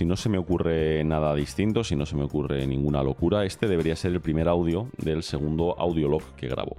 si 0.00 0.06
no 0.06 0.16
se 0.16 0.30
me 0.30 0.38
ocurre 0.38 1.04
nada 1.04 1.34
distinto, 1.34 1.84
si 1.84 1.94
no 1.94 2.06
se 2.06 2.16
me 2.16 2.22
ocurre 2.22 2.66
ninguna 2.66 3.02
locura, 3.02 3.44
este 3.44 3.68
debería 3.68 3.94
ser 3.96 4.12
el 4.12 4.22
primer 4.22 4.48
audio 4.48 4.88
del 4.96 5.22
segundo 5.22 5.78
audiolog 5.78 6.22
que 6.36 6.48
grabo. 6.48 6.74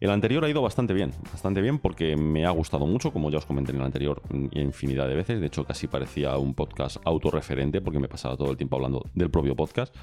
El 0.00 0.10
anterior 0.10 0.44
ha 0.44 0.48
ido 0.48 0.62
bastante 0.62 0.92
bien, 0.92 1.12
bastante 1.30 1.60
bien 1.60 1.78
porque 1.78 2.16
me 2.16 2.44
ha 2.44 2.50
gustado 2.50 2.84
mucho, 2.84 3.12
como 3.12 3.30
ya 3.30 3.38
os 3.38 3.46
comenté 3.46 3.70
en 3.70 3.78
el 3.78 3.84
anterior 3.84 4.20
infinidad 4.50 5.06
de 5.06 5.14
veces. 5.14 5.40
De 5.40 5.46
hecho, 5.46 5.64
casi 5.64 5.86
parecía 5.86 6.36
un 6.38 6.54
podcast 6.54 6.96
autorreferente 7.04 7.80
porque 7.80 8.00
me 8.00 8.08
pasaba 8.08 8.36
todo 8.36 8.50
el 8.50 8.56
tiempo 8.56 8.74
hablando 8.74 9.04
del 9.14 9.30
propio 9.30 9.54
podcast. 9.54 9.94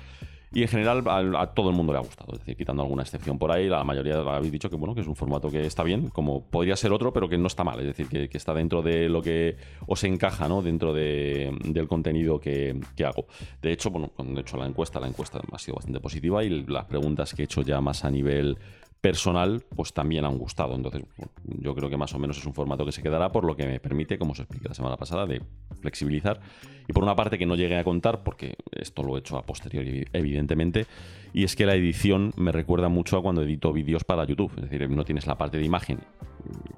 Y 0.54 0.62
en 0.62 0.68
general 0.68 1.04
a, 1.08 1.48
todo 1.48 1.70
el 1.70 1.76
mundo 1.76 1.94
le 1.94 2.00
ha 2.00 2.02
gustado. 2.02 2.34
Es 2.34 2.40
decir, 2.40 2.56
quitando 2.56 2.84
alguna 2.84 3.02
excepción 3.02 3.40
por 3.40 3.52
ahí, 3.52 3.68
la 3.68 3.84
mayoría 3.84 4.20
habéis 4.20 4.52
dicho 4.52 4.70
que 4.70 4.76
bueno, 4.76 4.94
que 4.94 5.02
es 5.02 5.08
un 5.08 5.16
formato 5.16 5.50
que 5.50 5.66
está 5.66 5.84
bien, 5.84 6.10
como 6.10 6.44
podría 6.44 6.76
ser 6.76 6.92
otro, 6.92 7.12
pero 7.12 7.28
que 7.28 7.38
no 7.38 7.48
está 7.48 7.64
mal. 7.64 7.80
Es 7.80 7.88
decir, 7.88 8.08
que, 8.08 8.38
está 8.38 8.54
dentro 8.54 8.82
de 8.82 9.10
lo 9.10 9.22
que 9.22 9.58
os 9.88 10.04
encaja, 10.04 10.48
¿no? 10.48 10.62
Dentro 10.62 10.94
del 10.94 11.88
contenido 11.88 12.40
que, 12.40 12.80
que, 12.96 13.06
hago. 13.06 13.26
De 13.62 13.72
hecho, 13.72 13.90
bueno, 13.90 14.12
cuando 14.16 14.40
he 14.40 14.42
hecho 14.42 14.58
la 14.58 14.68
encuesta, 14.68 15.00
la 15.00 15.08
encuesta 15.08 15.42
ha 15.52 15.60
sido 15.60 15.76
bastante 15.76 16.00
positiva 16.00 16.44
y 16.44 16.66
las 16.68 16.86
preguntas 16.86 17.34
que 17.34 17.44
he 17.44 17.46
hecho 17.46 17.62
ya 17.62 17.82
más 17.82 18.06
a 18.06 18.12
nivel 18.12 18.58
personal, 19.04 19.62
pues 19.76 19.92
también 19.92 20.24
han 20.24 20.38
gustado. 20.38 20.76
Entonces, 20.76 21.04
yo 21.44 21.76
creo 21.76 21.90
que 21.90 21.98
más 21.98 22.14
o 22.14 22.20
menos 22.20 22.38
es 22.38 22.46
un 22.46 22.54
formato 22.54 22.86
que 22.86 22.94
se 22.94 23.04
quedará, 23.04 23.34
por 23.34 23.44
lo 23.44 23.54
que 23.54 23.66
me 23.66 23.82
permite, 23.82 24.18
como 24.18 24.32
os 24.32 24.40
expliqué 24.40 24.70
la 24.70 24.74
semana 24.74 24.96
pasada, 24.96 25.26
de 25.26 25.42
flexibilizar. 25.82 26.40
Y 26.88 26.94
por 26.94 27.04
una 27.04 27.14
parte 27.14 27.38
que 27.38 27.46
no 27.46 27.56
llegué 27.56 27.78
a 27.78 27.84
contar, 27.84 28.24
porque 28.24 28.56
esto 28.72 29.04
lo 29.04 29.18
he 29.18 29.20
hecho 29.20 29.38
a 29.38 29.42
posteriori, 29.42 30.06
evidentemente, 30.14 30.86
y 31.34 31.44
es 31.44 31.58
que 31.58 31.66
la 31.66 31.76
edición 31.76 32.32
me 32.38 32.54
recuerda 32.54 32.88
mucho 32.88 33.18
a 33.18 33.22
cuando 33.22 33.42
edito 33.42 33.74
vídeos 33.74 34.06
para 34.06 34.24
YouTube. 34.24 34.54
Es 34.56 34.70
decir, 34.70 34.90
no 34.90 35.04
tienes 35.04 35.28
la 35.28 35.38
parte 35.38 35.58
de 35.58 35.66
imagen, 35.66 36.00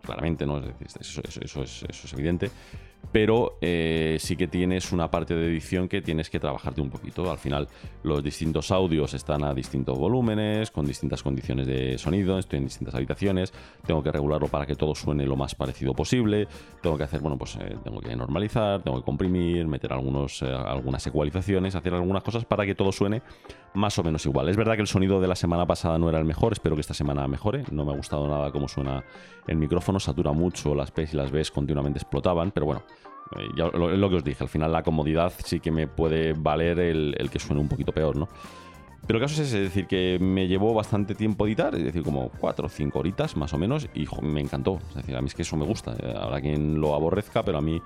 claramente, 0.02 0.48
¿no? 0.48 0.58
eso, 0.58 1.22
eso, 1.24 1.62
es, 1.62 1.84
eso 1.88 2.08
es 2.08 2.14
evidente 2.14 2.50
pero 3.12 3.58
eh, 3.62 4.18
sí 4.20 4.36
que 4.36 4.48
tienes 4.48 4.92
una 4.92 5.10
parte 5.10 5.36
de 5.36 5.48
edición 5.48 5.88
que 5.88 6.02
tienes 6.02 6.30
que 6.30 6.40
trabajarte 6.40 6.82
un 6.82 6.90
poquito. 6.90 7.30
Al 7.32 7.38
final, 7.38 7.68
los 8.04 8.24
distintos 8.24 8.72
audios 8.72 9.14
están 9.14 9.44
a 9.44 9.54
distintos 9.54 9.98
volúmenes, 9.98 10.72
con 10.72 10.86
distintas 10.86 11.24
condiciones 11.24 11.68
de 11.68 11.98
sonido, 11.98 12.38
estoy 12.38 12.58
en 12.58 12.66
distintas 12.66 12.96
habitaciones, 12.96 13.54
tengo 13.86 14.04
que 14.04 14.12
regularlo 14.12 14.48
para 14.48 14.66
que 14.66 14.76
todo 14.76 14.96
suene 14.96 15.26
lo 15.26 15.36
más 15.36 15.56
parecido 15.56 15.94
posible, 15.94 16.48
tengo 16.82 16.98
que 16.98 17.04
hacer, 17.04 17.22
bueno, 17.22 17.38
pues 17.38 17.56
eh, 17.56 17.78
tengo 17.84 18.00
que 18.00 18.16
normalizar, 18.16 18.82
tengo 18.82 19.00
que 19.00 19.06
comprimir, 19.06 19.68
meter 19.68 19.94
algunos, 19.94 20.42
eh, 20.42 20.48
algunas 20.48 21.06
ecualizaciones, 21.08 21.76
hacer 21.76 21.94
algunas 21.94 22.24
cosas 22.24 22.46
para 22.46 22.66
que 22.66 22.76
todo 22.76 22.92
suene 22.92 23.22
más 23.74 23.98
o 24.00 24.04
menos 24.04 24.26
igual. 24.26 24.50
Es 24.50 24.58
verdad 24.58 24.76
que 24.76 24.82
el 24.82 24.88
sonido 24.88 25.20
de 25.20 25.28
la 25.28 25.36
semana 25.36 25.66
pasada 25.66 25.98
no 25.98 26.10
era 26.10 26.20
el 26.20 26.26
mejor, 26.26 26.54
espero 26.54 26.76
que 26.76 26.82
esta 26.82 26.94
semana 26.94 27.28
mejore, 27.28 27.64
no 27.72 27.86
me 27.86 27.92
ha 27.92 27.96
gustado 27.96 28.28
nada 28.28 28.52
cómo 28.52 28.68
suena 28.68 29.04
el 29.48 29.58
micrófono, 29.58 30.00
satura 30.00 30.32
mucho, 30.32 30.74
las 30.76 30.92
P's 30.92 31.14
y 31.14 31.18
las 31.18 31.32
B's 31.32 31.52
continuamente 31.52 32.00
explotaban, 32.00 32.52
pero 32.52 32.66
bueno, 32.66 32.84
eh, 33.32 33.50
ya 33.56 33.66
lo, 33.66 33.96
lo 33.96 34.10
que 34.10 34.16
os 34.16 34.24
dije, 34.24 34.44
al 34.44 34.50
final 34.50 34.72
la 34.72 34.84
comodidad 34.84 35.34
sí 35.44 35.60
que 35.60 35.72
me 35.72 35.88
puede 35.88 36.34
valer 36.34 36.80
el, 36.80 37.30
que 37.32 37.40
suene 37.40 37.62
un 37.62 37.68
poquito 37.68 37.92
peor, 37.92 38.16
¿no? 38.16 38.28
Pero 39.08 39.20
el 39.20 39.26
caso 39.26 39.42
es 39.42 39.50
ese, 39.50 39.58
es 39.58 39.64
decir, 39.66 39.86
que 39.86 40.18
me 40.20 40.48
llevó 40.48 40.74
bastante 40.74 41.14
tiempo 41.14 41.46
editar, 41.46 41.76
es 41.76 41.84
decir, 41.84 42.02
como 42.02 42.32
4 42.40 42.66
o 42.66 42.70
5 42.70 42.98
horitas 42.98 43.38
más 43.38 43.54
o 43.54 43.58
menos, 43.60 43.88
y 43.94 44.08
me 44.24 44.42
encantó. 44.42 44.80
Es 44.90 44.96
decir, 44.96 45.16
a 45.16 45.22
mí 45.22 45.28
es 45.28 45.36
que 45.36 45.44
eso 45.44 45.56
me 45.56 45.66
gusta. 45.66 45.96
Eh, 46.00 46.14
habrá 46.18 46.42
quien 46.42 46.82
lo 46.82 46.96
aborrezca, 46.96 47.46
pero 47.46 47.60
a 47.60 47.62
mí 47.62 47.80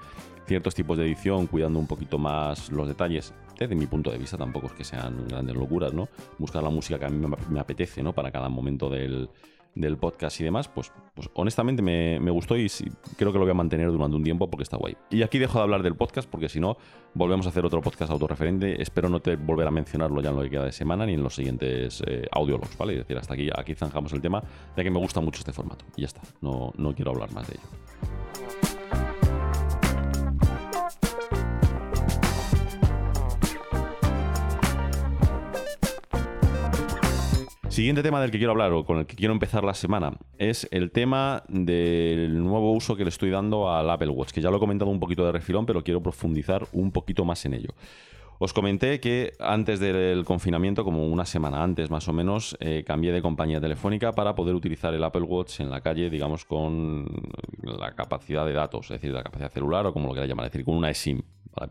ciertos 0.48 0.74
tipos 0.74 0.98
de 0.98 1.06
edición, 1.06 1.48
cuidando 1.48 1.78
un 1.78 1.88
poquito 1.88 2.18
más 2.18 2.72
los 2.72 2.88
detalles, 2.88 3.34
desde 3.58 3.76
mi 3.76 3.86
punto 3.86 4.12
de 4.12 4.18
vista 4.18 4.38
tampoco 4.38 4.68
es 4.68 4.74
que 4.74 4.86
sean 4.86 5.28
grandes 5.28 5.58
locuras, 5.58 5.94
¿no? 5.94 6.08
Buscar 6.38 6.64
la 6.64 6.70
música 6.70 6.98
que 6.98 7.06
a 7.06 7.10
mí 7.10 7.28
me 7.50 7.60
apetece, 7.60 8.02
¿no? 8.02 8.14
Para 8.14 8.32
cada 8.32 8.48
momento 8.48 8.90
del, 8.90 9.30
del 9.76 9.98
podcast 9.98 10.40
y 10.42 10.44
demás, 10.44 10.68
pues, 10.68 10.92
pues 11.14 11.30
honestamente 11.34 11.82
me, 11.82 12.32
gustó 12.32 12.58
y 12.58 12.68
creo 13.18 13.32
que 13.32 13.40
lo 13.40 13.46
voy 13.46 13.52
a 13.52 13.56
mantener 13.56 13.92
durante 13.92 14.16
un 14.16 14.24
tiempo 14.24 14.50
porque 14.50 14.64
está 14.64 14.78
guay. 14.78 14.98
Y 15.10 15.22
aquí 15.22 15.40
dejo 15.40 15.58
de 15.58 15.64
hablar 15.64 15.84
del 15.84 15.96
podcast 15.96 16.30
porque 16.30 16.50
si 16.50 16.60
no, 16.60 16.78
volvemos 17.14 17.46
a 17.46 17.50
hacer 17.50 17.66
otro 17.66 17.82
podcast 17.82 18.12
autorreferente. 18.12 18.82
Espero 18.82 19.10
no 19.10 19.22
te 19.22 19.36
volver 19.36 19.68
a 19.68 19.72
mencionarlo 19.72 20.22
ya 20.22 20.30
en 20.30 20.36
lo 20.36 20.44
que 20.44 20.50
queda 20.50 20.66
de 20.66 20.72
semana 20.72 21.06
ni 21.06 21.14
en 21.14 21.24
los 21.24 21.36
siguientes 21.36 22.04
eh, 22.08 22.28
¿vale? 22.78 22.94
Es 22.94 23.00
decir, 23.00 23.18
hasta 23.18 23.34
aquí, 23.34 23.50
aquí 23.56 23.76
zanjamos 23.76 24.14
el 24.14 24.22
tema, 24.22 24.44
ya 24.76 24.84
que 24.84 24.92
me 24.92 25.00
gusta 25.00 25.22
mucho 25.22 25.40
este 25.40 25.54
formato. 25.54 25.86
Y 25.96 26.02
ya 26.02 26.08
está, 26.08 26.22
no, 26.42 26.74
no 26.78 26.94
quiero 26.94 27.12
hablar 27.12 27.32
más 27.32 27.48
de 27.48 27.56
ello. 27.56 28.19
Siguiente 37.80 38.04
tema 38.04 38.20
del 38.20 38.30
que 38.30 38.38
quiero 38.38 38.52
hablar 38.52 38.74
o 38.74 38.84
con 38.84 38.98
el 38.98 39.06
que 39.06 39.16
quiero 39.16 39.34
empezar 39.34 39.64
la 39.64 39.74
semana 39.74 40.12
es 40.38 40.68
el 40.70 40.92
tema 40.92 41.44
del 41.48 42.44
nuevo 42.44 42.74
uso 42.74 42.98
que 42.98 43.06
le 43.06 43.10
estoy 43.10 43.30
dando 43.30 43.72
al 43.72 43.90
Apple 43.90 44.10
Watch, 44.10 44.32
que 44.32 44.42
ya 44.42 44.50
lo 44.50 44.58
he 44.58 44.60
comentado 44.60 44.92
un 44.92 45.00
poquito 45.00 45.26
de 45.26 45.32
refilón, 45.32 45.66
pero 45.66 45.82
quiero 45.82 46.04
profundizar 46.04 46.68
un 46.74 46.92
poquito 46.92 47.24
más 47.24 47.46
en 47.46 47.54
ello. 47.54 47.70
Os 48.38 48.52
comenté 48.52 49.00
que 49.00 49.32
antes 49.40 49.80
del 49.80 50.26
confinamiento, 50.26 50.84
como 50.84 51.08
una 51.08 51.24
semana 51.24 51.64
antes 51.64 51.90
más 51.90 52.06
o 52.10 52.12
menos, 52.12 52.58
eh, 52.60 52.84
cambié 52.86 53.14
de 53.14 53.22
compañía 53.22 53.62
telefónica 53.62 54.12
para 54.12 54.36
poder 54.36 54.56
utilizar 54.56 54.94
el 54.94 55.02
Apple 55.06 55.22
Watch 55.22 55.62
en 55.62 55.70
la 55.70 55.80
calle, 55.80 56.10
digamos, 56.10 56.44
con 56.44 57.08
la 57.64 57.96
capacidad 57.96 58.46
de 58.46 58.52
datos, 58.52 58.88
es 58.88 59.00
decir, 59.00 59.14
la 59.14 59.24
capacidad 59.24 59.54
celular 59.54 59.86
o 59.86 59.94
como 59.94 60.10
lo 60.10 60.14
queráis 60.14 60.30
llamar, 60.30 60.48
es 60.48 60.52
decir, 60.52 60.66
con 60.66 60.76
una 60.76 60.90
eSIM, 60.90 61.22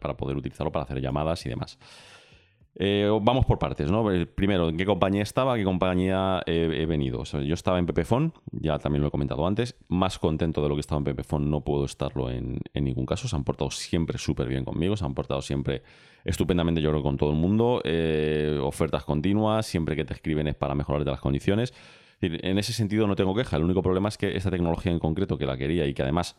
para 0.00 0.16
poder 0.16 0.38
utilizarlo 0.38 0.72
para 0.72 0.84
hacer 0.84 1.02
llamadas 1.02 1.44
y 1.44 1.50
demás. 1.50 1.78
Eh, 2.80 3.10
vamos 3.22 3.44
por 3.44 3.58
partes, 3.58 3.90
¿no? 3.90 4.06
Primero, 4.34 4.68
¿en 4.68 4.76
qué 4.76 4.86
compañía 4.86 5.22
estaba? 5.22 5.54
¿A 5.54 5.56
qué 5.56 5.64
compañía 5.64 6.42
he, 6.46 6.86
venido? 6.86 7.24
yo 7.24 7.54
estaba 7.54 7.78
en 7.78 7.86
Pepefon, 7.86 8.32
ya 8.52 8.78
también 8.78 9.02
lo 9.02 9.08
he 9.08 9.10
comentado 9.10 9.46
antes. 9.46 9.74
Más 9.88 10.18
contento 10.18 10.62
de 10.62 10.68
lo 10.68 10.76
que 10.76 10.80
estaba 10.80 10.98
en 10.98 11.04
Pepefon 11.04 11.50
no 11.50 11.62
puedo 11.62 11.84
estarlo 11.84 12.30
en, 12.30 12.60
ningún 12.74 13.04
caso. 13.04 13.26
Se 13.26 13.34
han 13.34 13.42
portado 13.42 13.70
siempre 13.72 14.18
súper 14.18 14.46
bien 14.46 14.64
conmigo, 14.64 14.96
se 14.96 15.04
han 15.04 15.14
portado 15.14 15.42
siempre 15.42 15.82
estupendamente, 16.24 16.80
yo 16.80 16.90
creo, 16.90 17.02
con 17.02 17.16
todo 17.16 17.30
el 17.30 17.36
mundo. 17.36 17.80
Eh, 17.84 18.60
ofertas 18.62 19.04
continuas, 19.04 19.66
siempre 19.66 19.96
que 19.96 20.04
te 20.04 20.14
escriben 20.14 20.46
es 20.46 20.54
para 20.54 20.76
mejorarte 20.76 21.10
las 21.10 21.20
condiciones. 21.20 21.74
En 22.20 22.58
ese 22.58 22.72
sentido 22.72 23.06
no 23.06 23.16
tengo 23.16 23.34
queja. 23.34 23.56
El 23.56 23.64
único 23.64 23.82
problema 23.82 24.08
es 24.08 24.18
que 24.18 24.36
esta 24.36 24.50
tecnología 24.50 24.90
en 24.90 24.98
concreto 24.98 25.38
que 25.38 25.46
la 25.46 25.56
quería 25.56 25.86
y 25.86 25.94
que 25.94 26.02
además 26.02 26.36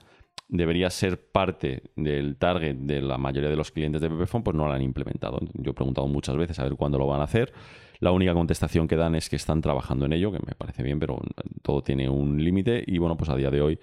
debería 0.50 0.90
ser 0.90 1.32
parte 1.32 1.84
del 1.96 2.36
target 2.38 2.76
de 2.76 3.02
la 3.02 3.18
mayoría 3.18 3.50
de 3.50 3.56
los 3.56 3.72
clientes 3.72 4.02
de 4.02 4.10
Pepefon, 4.10 4.44
pues 4.44 4.56
no 4.56 4.68
lo 4.68 4.74
han 4.74 4.82
implementado. 4.82 5.40
Yo 5.54 5.72
he 5.72 5.74
preguntado 5.74 6.08
muchas 6.08 6.36
veces 6.36 6.58
a 6.60 6.64
ver 6.64 6.74
cuándo 6.76 6.98
lo 6.98 7.08
van 7.08 7.22
a 7.22 7.26
hacer. 7.26 7.54
La 8.00 8.12
única 8.12 8.34
contestación 8.34 8.88
que 8.88 8.96
dan 8.96 9.16
es 9.16 9.30
que 9.30 9.36
están 9.36 9.62
trabajando 9.62 10.06
en 10.06 10.14
ello, 10.14 10.32
que 10.32 10.40
me 10.40 10.56
parece 10.56 10.84
bien, 10.84 11.00
pero 11.00 11.22
todo 11.62 11.84
tiene 11.84 12.10
un 12.10 12.44
límite 12.44 12.84
y 12.86 12.98
bueno, 12.98 13.16
pues 13.16 13.30
a 13.30 13.36
día 13.36 13.52
de 13.52 13.62
hoy 13.62 13.80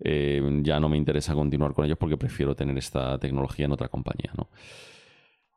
eh, 0.00 0.60
ya 0.62 0.80
no 0.80 0.88
me 0.88 0.96
interesa 0.96 1.34
continuar 1.34 1.72
con 1.72 1.84
ellos 1.84 1.98
porque 1.98 2.16
prefiero 2.16 2.54
tener 2.54 2.76
esta 2.78 3.18
tecnología 3.18 3.66
en 3.66 3.72
otra 3.72 3.88
compañía, 3.88 4.32
¿no? 4.36 4.48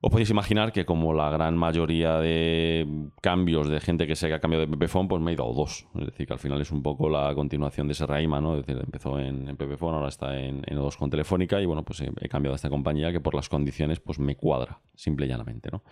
Os 0.04 0.10
podéis 0.10 0.32
imaginar 0.32 0.72
que 0.72 0.84
como 0.84 1.14
la 1.14 1.30
gran 1.30 1.56
mayoría 1.56 2.18
de 2.18 2.88
cambios 3.22 3.70
de 3.70 3.80
gente 3.80 4.08
que 4.08 4.16
se 4.16 4.34
ha 4.34 4.40
cambiado 4.40 4.66
de 4.66 4.72
Pepefon, 4.72 5.08
pues 5.08 5.22
me 5.22 5.32
he 5.32 5.36
a 5.36 5.38
dos. 5.38 5.86
Es 5.94 6.08
decir, 6.08 6.26
que 6.26 6.34
al 6.34 6.40
final 6.40 6.60
es 6.60 6.72
un 6.72 6.82
poco 6.82 7.08
la 7.08 7.36
continuación 7.36 7.86
de 7.86 7.94
ese 7.94 8.08
Raima, 8.08 8.42
¿no? 8.42 8.58
Es 8.58 8.66
decir, 8.66 8.82
empezó 8.84 9.20
en, 9.20 9.48
en 9.48 9.58
ahora 9.80 10.08
está 10.08 10.40
en, 10.40 10.64
en 10.66 10.80
O2 10.80 10.98
con 10.98 11.12
Telefónica 11.12 11.62
y 11.62 11.68
bueno, 11.68 11.84
pues 11.86 12.02
he, 12.02 12.30
cambiado 12.30 12.54
a 12.54 12.56
esta 12.56 12.70
compañía 12.70 13.12
que 13.12 13.20
por 13.20 13.36
las 13.36 13.48
condiciones 13.48 14.00
pues 14.00 14.18
me 14.18 14.36
cuadra, 14.36 14.80
simple 14.96 15.28
y 15.28 15.30
llanamente, 15.30 15.70
¿no? 15.72 15.84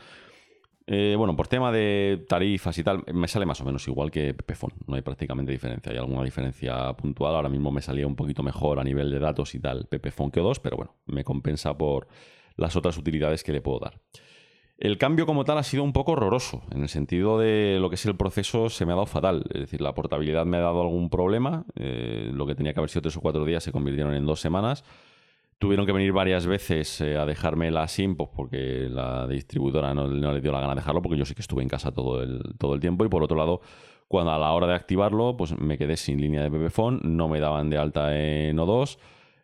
Eh, 0.88 1.14
bueno, 1.16 1.36
por 1.36 1.48
tema 1.48 1.72
de 1.72 2.26
tarifas 2.28 2.76
y 2.80 2.84
tal, 2.84 3.04
me 3.14 3.28
sale 3.28 3.46
más 3.46 3.62
o 3.62 3.66
menos 3.66 3.88
igual 3.88 4.10
que 4.10 4.34
Pepefon. 4.34 4.72
No 4.88 4.96
hay 4.96 5.04
prácticamente 5.04 5.52
diferencia. 5.52 5.92
Hay 5.92 6.00
alguna 6.00 6.24
diferencia 6.24 6.92
puntual. 6.94 7.36
Ahora 7.36 7.48
mismo 7.50 7.70
me 7.70 7.82
salía 7.82 8.08
un 8.08 8.16
poquito 8.16 8.42
mejor 8.42 8.80
a 8.80 8.84
nivel 8.84 9.12
de 9.12 9.20
datos 9.20 9.54
y 9.54 9.60
tal 9.60 9.86
Pepefon 9.86 10.32
que 10.32 10.42
O2, 10.42 10.60
pero 10.64 10.78
bueno, 10.78 10.96
me 11.06 11.24
compensa 11.24 11.78
por 11.78 12.08
las 12.60 12.76
otras 12.76 12.98
utilidades 12.98 13.44
que 13.44 13.54
le 13.54 13.62
puedo 13.62 13.80
dar. 13.80 14.00
El 14.78 14.98
cambio 14.98 15.26
como 15.26 15.44
tal 15.44 15.58
ha 15.58 15.64
sido 15.64 15.84
un 15.84 15.92
poco 15.92 16.14
horroroso, 16.14 16.62
en 16.72 16.84
el 16.84 16.90
sentido 16.90 17.38
de 17.38 17.80
lo 17.82 17.90
que 17.90 17.96
es 17.96 18.06
el 18.06 18.16
proceso 18.16 18.70
se 18.70 18.86
me 18.86 18.94
ha 18.94 18.96
dado 18.96 19.08
fatal, 19.08 19.44
es 19.54 19.62
decir, 19.62 19.82
la 19.82 19.94
portabilidad 19.94 20.46
me 20.46 20.56
ha 20.56 20.62
dado 20.62 20.82
algún 20.82 21.10
problema, 21.10 21.66
eh, 21.76 22.30
lo 22.34 22.48
que 22.48 22.56
tenía 22.56 22.74
que 22.74 22.80
haber 22.80 22.90
sido 22.90 23.02
tres 23.02 23.18
o 23.18 23.22
cuatro 23.22 23.44
días 23.44 23.62
se 23.62 23.74
convirtieron 23.74 24.14
en 24.14 24.26
dos 24.26 24.40
semanas, 24.40 24.86
tuvieron 25.58 25.86
que 25.86 25.92
venir 25.92 26.14
varias 26.14 26.48
veces 26.48 27.02
eh, 27.02 27.18
a 27.18 27.26
dejarme 27.26 27.72
la 27.72 27.90
SIM 27.90 28.16
porque 28.16 28.88
la 28.90 29.28
distribuidora 29.28 29.94
no, 29.94 30.08
le 30.08 30.40
dio 30.40 30.54
la 30.54 30.62
gana 30.62 30.74
de 30.74 30.80
dejarlo 30.80 31.02
porque 31.02 31.18
yo 31.18 31.26
sí 31.26 31.36
que 31.36 31.42
estuve 31.42 31.62
en 31.62 31.68
casa 31.68 31.92
todo 31.92 32.24
el, 32.24 32.42
todo 32.58 32.74
el 32.74 32.80
tiempo. 32.80 33.04
Y 33.04 33.10
por 33.10 33.22
otro 33.22 33.36
lado 33.36 33.60
cuando 34.08 34.32
a 34.32 34.38
la 34.40 34.52
hora 34.54 34.68
de 34.68 34.74
activarlo 34.74 35.36
pues 35.36 35.58
me 35.60 35.78
quedé 35.78 35.98
sin 35.98 36.22
línea 36.22 36.42
de 36.42 36.50
Pepefon, 36.50 37.02
no 37.04 37.28
me 37.28 37.42
daban 37.42 37.70
de 37.70 37.78
alta 37.78 38.18
en 38.18 38.58
O2 38.58 38.98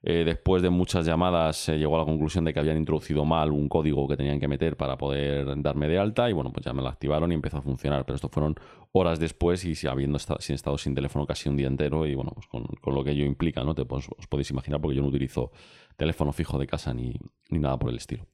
eh, 0.08 0.24
después 0.24 0.62
de 0.62 0.70
muchas 0.70 1.04
llamadas 1.04 1.58
se 1.58 1.80
llegó 1.80 1.96
a 1.96 2.00
la 2.00 2.06
conclusión 2.06 2.46
de 2.46 2.54
que 2.54 2.60
habían 2.60 2.78
introducido 2.78 3.26
mal 3.26 3.52
un 3.52 3.68
código 3.68 4.08
que 4.08 4.16
tenían 4.16 4.40
que 4.40 4.48
meter 4.48 4.78
para 4.78 5.00
poder 5.00 5.60
darme 5.64 5.88
de 5.88 5.98
alta 5.98 6.30
y 6.30 6.34
bueno, 6.34 6.52
pues 6.54 6.64
ya 6.64 6.74
me 6.74 6.84
lo 6.84 6.90
activaron 6.90 7.32
y 7.32 7.34
empezó 7.34 7.58
a 7.58 7.64
funcionar. 7.64 8.06
Pero 8.06 8.16
esto 8.16 8.30
fueron 8.30 8.54
horas 8.92 9.20
después 9.20 9.66
y 9.66 9.88
habiendo 9.88 10.18
estado 10.18 10.40
sin, 10.42 10.54
estado 10.54 10.78
sin 10.78 10.94
teléfono 10.94 11.26
casi 11.26 11.50
un 11.50 11.58
día 11.58 11.66
entero 11.66 12.06
y 12.06 12.14
bueno, 12.14 12.34
pues 12.36 12.46
con, 12.46 12.68
lo 12.94 13.04
que 13.04 13.12
ello 13.12 13.26
implica, 13.26 13.64
¿no? 13.64 13.74
Te, 13.74 13.82
os 13.82 14.28
podéis 14.30 14.52
imaginar 14.52 14.80
porque 14.80 14.96
yo 14.96 15.02
no 15.02 15.08
utilizo 15.08 15.52
teléfono 15.98 16.32
fijo 16.34 16.60
de 16.60 16.68
casa 16.68 16.94
ni, 16.94 17.16
ni 17.50 17.58
nada 17.58 17.80
por 17.80 17.90
el 17.90 17.98
estilo. 17.98 18.28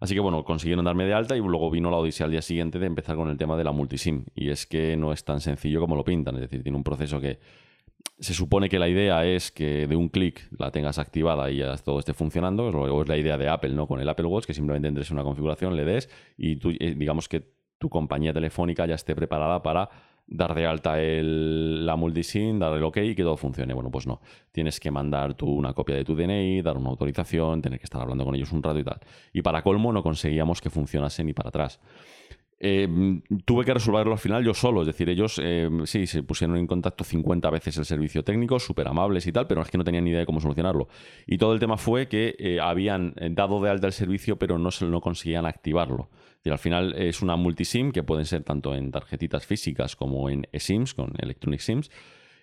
Así 0.00 0.12
que 0.12 0.20
bueno, 0.20 0.42
consiguieron 0.42 0.84
darme 0.84 1.04
de 1.04 1.14
alta 1.14 1.36
y 1.36 1.38
luego 1.40 1.70
vino 1.70 1.88
la 1.88 1.98
odisea 1.98 2.24
al 2.24 2.32
día 2.32 2.42
siguiente 2.42 2.80
de 2.80 2.86
empezar 2.86 3.14
con 3.14 3.28
el 3.28 3.36
tema 3.36 3.56
de 3.56 3.62
la 3.62 3.70
multisim. 3.70 4.24
Y 4.34 4.50
es 4.50 4.66
que 4.66 4.96
no 4.96 5.12
es 5.12 5.24
tan 5.24 5.40
sencillo 5.40 5.78
como 5.80 5.94
lo 5.94 6.02
pintan, 6.02 6.34
es 6.34 6.40
decir, 6.40 6.64
tiene 6.64 6.76
un 6.76 6.82
proceso 6.84 7.20
que 7.20 7.38
se 8.18 8.34
supone 8.34 8.68
que 8.68 8.78
la 8.78 8.88
idea 8.88 9.24
es 9.24 9.50
que 9.50 9.86
de 9.86 9.96
un 9.96 10.08
clic 10.08 10.48
la 10.58 10.70
tengas 10.70 10.98
activada 10.98 11.50
y 11.50 11.58
ya 11.58 11.76
todo 11.76 11.98
esté 11.98 12.14
funcionando. 12.14 12.70
Luego 12.70 13.02
es 13.02 13.08
la 13.08 13.16
idea 13.16 13.36
de 13.36 13.48
Apple, 13.48 13.70
¿no? 13.70 13.86
Con 13.86 14.00
el 14.00 14.08
Apple 14.08 14.26
Watch, 14.26 14.46
que 14.46 14.54
simplemente 14.54 14.88
entres 14.88 15.10
en 15.10 15.16
una 15.16 15.24
configuración, 15.24 15.76
le 15.76 15.84
des 15.84 16.08
y 16.36 16.56
tú, 16.56 16.70
eh, 16.70 16.94
digamos 16.96 17.28
que 17.28 17.56
tu 17.78 17.88
compañía 17.90 18.32
telefónica 18.32 18.86
ya 18.86 18.94
esté 18.94 19.14
preparada 19.14 19.62
para 19.62 19.90
dar 20.26 20.54
de 20.54 20.66
alta 20.66 21.00
el, 21.00 21.86
la 21.86 21.94
multisim, 21.94 22.58
dar 22.58 22.74
el 22.74 22.82
OK 22.82 22.96
y 22.98 23.14
que 23.14 23.22
todo 23.22 23.36
funcione. 23.36 23.74
Bueno, 23.74 23.90
pues 23.90 24.06
no. 24.06 24.20
Tienes 24.50 24.80
que 24.80 24.90
mandar 24.90 25.34
tú 25.34 25.48
una 25.48 25.72
copia 25.72 25.94
de 25.94 26.04
tu 26.04 26.16
DNI, 26.16 26.62
dar 26.62 26.76
una 26.76 26.90
autorización, 26.90 27.62
tener 27.62 27.78
que 27.78 27.84
estar 27.84 28.00
hablando 28.00 28.24
con 28.24 28.34
ellos 28.34 28.52
un 28.52 28.62
rato 28.62 28.78
y 28.78 28.84
tal. 28.84 29.00
Y 29.32 29.42
para 29.42 29.62
colmo 29.62 29.92
no 29.92 30.02
conseguíamos 30.02 30.60
que 30.60 30.70
funcionase 30.70 31.22
ni 31.22 31.32
para 31.32 31.50
atrás. 31.50 31.80
Eh, 32.58 32.88
tuve 33.44 33.66
que 33.66 33.74
resolverlo 33.74 34.12
al 34.12 34.18
final 34.18 34.42
yo 34.42 34.54
solo, 34.54 34.80
es 34.80 34.86
decir, 34.86 35.10
ellos 35.10 35.38
eh, 35.42 35.68
sí, 35.84 36.06
se 36.06 36.22
pusieron 36.22 36.56
en 36.56 36.66
contacto 36.66 37.04
50 37.04 37.50
veces 37.50 37.76
el 37.76 37.84
servicio 37.84 38.24
técnico, 38.24 38.58
súper 38.58 38.88
amables 38.88 39.26
y 39.26 39.32
tal, 39.32 39.46
pero 39.46 39.60
es 39.60 39.70
que 39.70 39.76
no 39.76 39.84
tenían 39.84 40.04
ni 40.04 40.10
idea 40.10 40.20
de 40.20 40.26
cómo 40.26 40.40
solucionarlo. 40.40 40.88
Y 41.26 41.36
todo 41.36 41.52
el 41.52 41.60
tema 41.60 41.76
fue 41.76 42.08
que 42.08 42.34
eh, 42.38 42.58
habían 42.60 43.14
dado 43.32 43.60
de 43.60 43.70
alta 43.70 43.86
el 43.86 43.92
servicio, 43.92 44.38
pero 44.38 44.58
no, 44.58 44.70
se, 44.70 44.86
no 44.86 45.00
conseguían 45.00 45.44
activarlo. 45.44 46.08
Y 46.44 46.50
al 46.50 46.58
final 46.58 46.94
es 46.96 47.22
una 47.22 47.36
multisim 47.36 47.92
que 47.92 48.02
pueden 48.02 48.24
ser 48.24 48.42
tanto 48.42 48.74
en 48.74 48.90
tarjetitas 48.90 49.44
físicas 49.44 49.96
como 49.96 50.30
en 50.30 50.46
eSIMs, 50.52 50.94
con 50.94 51.12
Electronic 51.18 51.60
SIMs. 51.60 51.90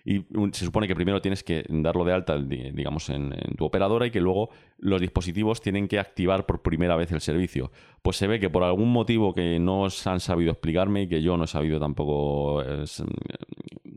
Y 0.05 0.25
se 0.51 0.65
supone 0.65 0.87
que 0.87 0.95
primero 0.95 1.21
tienes 1.21 1.43
que 1.43 1.63
darlo 1.69 2.03
de 2.03 2.11
alta, 2.11 2.37
digamos, 2.37 3.09
en, 3.09 3.33
tu 3.57 3.63
operadora 3.63 4.05
y 4.05 4.11
que 4.11 4.19
luego 4.19 4.49
los 4.77 4.99
dispositivos 4.99 5.61
tienen 5.61 5.87
que 5.87 5.97
activar 5.97 6.45
por 6.45 6.61
primera 6.61 6.97
vez 6.97 7.11
el 7.13 7.21
servicio. 7.21 7.71
Pues 8.01 8.17
se 8.17 8.27
ve 8.27 8.39
que 8.39 8.49
por 8.49 8.63
algún 8.63 8.91
motivo 8.91 9.33
que 9.33 9.59
no 9.59 9.83
os 9.83 10.05
han 10.05 10.19
sabido 10.19 10.51
explicarme 10.51 11.03
y 11.03 11.07
que 11.07 11.21
yo 11.21 11.37
no 11.37 11.45
he 11.45 11.47
sabido 11.47 11.79
tampoco 11.79 12.61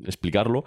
explicarlo, 0.04 0.64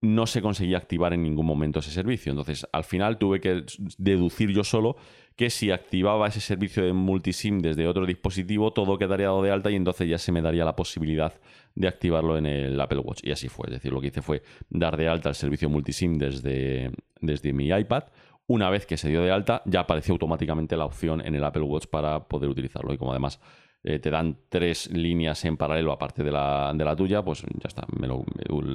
no 0.00 0.26
se 0.26 0.42
conseguía 0.42 0.78
activar 0.78 1.12
en 1.12 1.22
ningún 1.22 1.46
momento 1.46 1.78
ese 1.78 1.90
servicio. 1.90 2.32
Entonces, 2.32 2.66
al 2.72 2.84
final 2.84 3.18
tuve 3.18 3.40
que 3.40 3.64
deducir 3.98 4.50
yo 4.50 4.64
solo 4.64 4.96
que 5.36 5.48
si 5.48 5.70
activaba 5.70 6.28
ese 6.28 6.40
servicio 6.40 6.84
de 6.84 6.92
multisim 6.92 7.60
desde 7.60 7.86
otro 7.86 8.04
dispositivo, 8.04 8.72
todo 8.72 8.98
quedaría 8.98 9.26
dado 9.26 9.42
de 9.42 9.50
alta 9.50 9.70
y 9.70 9.76
entonces 9.76 10.08
ya 10.08 10.18
se 10.18 10.32
me 10.32 10.42
daría 10.42 10.64
la 10.64 10.76
posibilidad 10.76 11.34
de 11.74 11.88
activarlo 11.88 12.36
en 12.36 12.46
el 12.46 12.80
Apple 12.80 12.98
Watch. 12.98 13.20
Y 13.22 13.32
así 13.32 13.48
fue. 13.48 13.66
Es 13.68 13.74
decir, 13.74 13.92
lo 13.92 14.00
que 14.00 14.08
hice 14.08 14.22
fue 14.22 14.42
dar 14.68 14.96
de 14.96 15.08
alta 15.08 15.28
el 15.28 15.34
servicio 15.34 15.68
multisim 15.68 16.18
desde, 16.18 16.90
desde 17.20 17.52
mi 17.52 17.68
iPad. 17.68 18.04
Una 18.46 18.70
vez 18.70 18.86
que 18.86 18.96
se 18.96 19.08
dio 19.08 19.22
de 19.22 19.30
alta, 19.30 19.62
ya 19.64 19.80
apareció 19.80 20.12
automáticamente 20.14 20.76
la 20.76 20.84
opción 20.84 21.24
en 21.24 21.34
el 21.34 21.44
Apple 21.44 21.62
Watch 21.62 21.86
para 21.86 22.28
poder 22.28 22.50
utilizarlo. 22.50 22.92
Y 22.92 22.98
como 22.98 23.12
además 23.12 23.40
eh, 23.84 23.98
te 23.98 24.10
dan 24.10 24.36
tres 24.48 24.90
líneas 24.92 25.44
en 25.44 25.56
paralelo 25.56 25.92
aparte 25.92 26.22
de 26.22 26.30
la, 26.30 26.72
de 26.74 26.84
la 26.84 26.94
tuya, 26.94 27.22
pues 27.22 27.42
ya 27.42 27.68
está. 27.68 27.86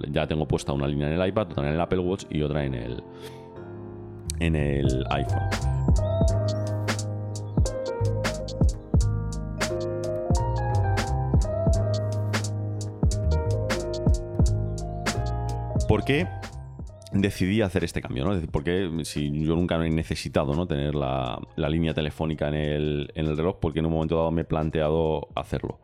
ya 0.09 0.27
tengo 0.27 0.47
puesta 0.47 0.73
una 0.73 0.87
línea 0.87 1.07
en 1.07 1.21
el 1.21 1.27
iPad, 1.27 1.51
otra 1.51 1.67
en 1.67 1.73
el 1.73 1.81
Apple 1.81 1.99
Watch 1.99 2.25
y 2.29 2.41
otra 2.41 2.65
en 2.65 2.73
el, 2.73 3.03
en 4.39 4.55
el 4.55 5.05
iPhone. 5.09 6.36
¿Por 15.87 16.03
qué 16.03 16.27
decidí 17.13 17.61
hacer 17.61 17.85
este 17.85 18.01
cambio, 18.01 18.25
¿no? 18.25 18.31
Es 18.31 18.37
decir, 18.37 18.51
porque 18.51 18.89
si 19.03 19.31
yo 19.45 19.55
nunca 19.55 19.75
he 19.75 19.89
necesitado 19.89 20.53
¿no? 20.53 20.67
tener 20.67 20.95
la, 20.95 21.39
línea 21.55 21.93
telefónica 21.93 22.49
en 22.49 22.55
el, 22.55 23.37
reloj, 23.37 23.57
porque 23.61 23.79
en 23.79 23.85
un 23.85 23.93
momento 23.93 24.17
dado 24.17 24.31
me 24.31 24.41
he 24.41 24.45
planteado 24.45 25.29
hacerlo. 25.35 25.79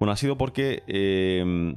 Bueno, 0.00 0.12
ha 0.12 0.16
sido 0.16 0.36
porque 0.36 0.82
eh, 0.88 1.74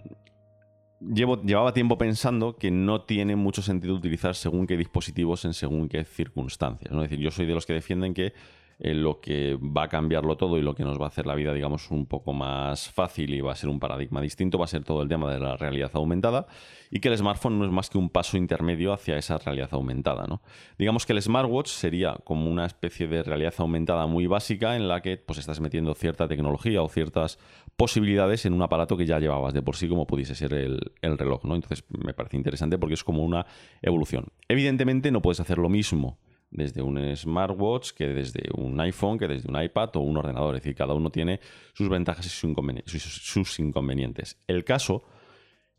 llevo, 1.00 1.42
llevaba 1.44 1.74
tiempo 1.74 1.98
pensando 1.98 2.58
que 2.58 2.72
no 2.72 3.04
tiene 3.04 3.36
mucho 3.36 3.62
sentido 3.62 3.94
utilizar 3.94 4.34
según 4.34 4.66
qué 4.66 4.76
dispositivos 4.76 5.46
en 5.46 5.54
según 5.54 5.88
qué 5.88 6.04
circunstancias. 6.04 6.92
¿no? 6.92 7.04
Es 7.04 7.10
decir, 7.10 7.24
yo 7.24 7.32
soy 7.32 7.46
de 7.46 7.54
los 7.54 7.66
que 7.66 7.74
defienden 7.74 8.16
que 8.16 8.34
eh, 8.82 8.94
lo 8.94 9.20
que 9.20 9.58
va 9.62 9.84
a 9.84 9.88
cambiarlo 9.90 10.38
todo 10.38 10.58
y 10.58 10.62
lo 10.62 10.74
que 10.74 10.84
nos 10.84 11.00
va 11.00 11.06
a 11.06 11.08
hacer 11.10 11.26
la 11.26 11.36
vida, 11.36 11.54
digamos, 11.54 11.92
un 11.92 12.06
poco 12.06 12.32
más 12.32 12.88
fácil 12.90 13.34
y 13.34 13.42
va 13.42 13.52
a 13.52 13.56
ser 13.56 13.70
un 13.70 13.78
paradigma 13.78 14.22
distinto, 14.22 14.58
va 14.58 14.66
a 14.66 14.70
ser 14.70 14.86
todo 14.86 15.02
el 15.02 15.10
tema 15.10 15.30
de 15.34 15.38
la 15.38 15.58
realidad 15.58 15.92
aumentada 15.96 16.48
y 16.90 17.02
que 17.02 17.10
el 17.10 17.18
smartphone 17.18 17.60
no 17.60 17.66
es 17.66 17.72
más 17.72 17.90
que 17.90 17.98
un 17.98 18.10
paso 18.10 18.38
intermedio 18.38 18.94
hacia 18.94 19.18
esa 19.18 19.38
realidad 19.38 19.68
aumentada. 19.74 20.28
¿no? 20.28 20.42
Digamos 20.78 21.06
que 21.06 21.12
el 21.12 21.22
smartwatch 21.22 21.68
sería 21.68 22.16
como 22.24 22.50
una 22.50 22.66
especie 22.66 23.10
de 23.10 23.22
realidad 23.22 23.54
aumentada 23.58 24.08
muy 24.08 24.28
básica 24.28 24.78
en 24.78 24.88
la 24.88 25.02
que 25.02 25.18
pues, 25.18 25.40
estás 25.40 25.60
metiendo 25.60 25.94
cierta 25.94 26.30
tecnología 26.30 26.82
o 26.82 26.88
ciertas 26.88 27.38
posibilidades 27.76 28.46
en 28.46 28.54
un 28.54 28.62
aparato 28.62 28.96
que 28.96 29.06
ya 29.06 29.20
llevabas 29.20 29.54
de 29.54 29.62
por 29.62 29.76
sí 29.76 29.90
como 29.90 30.08
pudiese 30.08 30.36
ser 30.36 30.54
el, 30.54 30.94
el 31.02 31.18
reloj. 31.18 31.44
¿no? 31.44 31.56
Entonces 31.56 31.84
me 31.90 32.14
parece 32.14 32.38
interesante 32.38 32.78
porque 32.78 32.94
es 32.94 33.04
como 33.04 33.26
una 33.26 33.46
evolución. 33.82 34.28
Evidentemente 34.48 35.12
no 35.12 35.22
puedes 35.22 35.42
hacer 35.42 35.58
lo 35.58 35.68
mismo 35.68 36.18
desde 36.52 36.82
un 36.82 37.16
smartwatch, 37.16 37.92
que 37.92 38.08
desde 38.08 38.50
un 38.56 38.80
iPhone, 38.80 39.18
que 39.18 39.28
desde 39.28 39.50
un 39.50 39.62
iPad 39.62 39.96
o 39.96 40.00
un 40.00 40.18
ordenador. 40.18 40.56
Es 40.56 40.64
decir, 40.64 40.76
cada 40.76 40.94
uno 40.94 41.12
tiene 41.12 41.40
sus 41.74 41.90
ventajas 41.90 42.26
y 42.26 42.30
sus 42.30 43.60
inconvenientes. 43.60 44.42
El 44.48 44.64
caso 44.64 45.04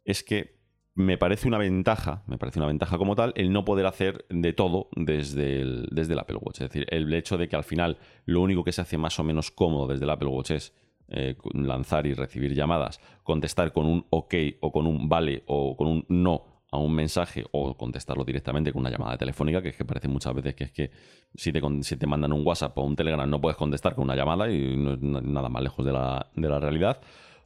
es 0.05 0.23
que 0.23 0.61
me 0.95 1.19
parece 1.19 1.49
una 1.49 1.59
ventaja, 1.59 2.23
me 2.27 2.37
parece 2.37 2.59
una 2.59 2.67
ventaja 2.67 2.99
como 2.99 3.15
tal, 3.15 3.33
el 3.37 3.53
no 3.53 3.65
poder 3.65 3.87
hacer 3.87 4.27
de 4.29 4.53
todo 4.53 4.89
desde 4.97 5.61
el, 5.61 5.89
desde 5.91 6.19
Apple 6.19 6.39
Watch. 6.41 6.61
Es 6.61 6.69
decir, 6.69 6.87
el 6.91 7.13
hecho 7.15 7.39
de 7.39 7.49
que 7.49 7.57
al 7.57 7.65
final 7.65 7.99
lo 8.27 8.41
único 8.41 8.65
que 8.65 8.73
se 8.73 8.81
hace 8.81 8.99
más 8.99 9.19
o 9.19 9.25
menos 9.25 9.51
cómodo 9.51 9.89
desde 9.89 10.05
el 10.05 10.11
Apple 10.11 10.29
Watch 10.29 10.51
es 10.51 10.75
eh, 11.09 11.37
lanzar 11.55 12.07
y 12.07 12.15
recibir 12.15 12.55
llamadas, 12.55 13.01
contestar 13.23 13.73
con 13.73 13.87
un 13.87 14.07
OK 14.11 14.35
o 14.61 14.71
con 14.73 14.87
un 14.87 15.09
vale 15.09 15.43
o 15.47 15.77
con 15.77 15.89
un 15.89 16.05
no 16.09 16.45
a 16.71 16.79
un 16.79 16.95
mensaje 16.95 17.45
o 17.53 17.77
contestarlo 17.77 18.25
directamente 18.25 18.73
con 18.73 18.81
una 18.81 18.91
llamada 18.91 19.17
telefónica, 19.17 19.61
que 19.61 19.71
es 19.71 19.77
que 19.77 19.85
parece 19.85 20.09
muchas 20.09 20.35
veces 20.35 20.55
que 20.55 20.65
es 20.65 20.73
que 20.73 20.91
si 21.35 21.53
te, 21.53 21.61
si 21.83 21.97
te 21.97 22.07
mandan 22.07 22.33
un 22.33 22.47
WhatsApp 22.47 22.77
o 22.79 22.83
un 22.83 22.97
Telegram 22.97 23.29
no 23.29 23.41
puedes 23.41 23.57
contestar 23.57 23.95
con 23.95 24.05
una 24.05 24.15
llamada 24.15 24.51
y 24.51 24.77
no 24.77 24.97
nada 24.97 25.49
más 25.49 25.63
lejos 25.63 25.85
de 25.85 25.93
la, 25.93 26.27
de 26.35 26.49
la 26.49 26.61
realidad. 26.61 27.01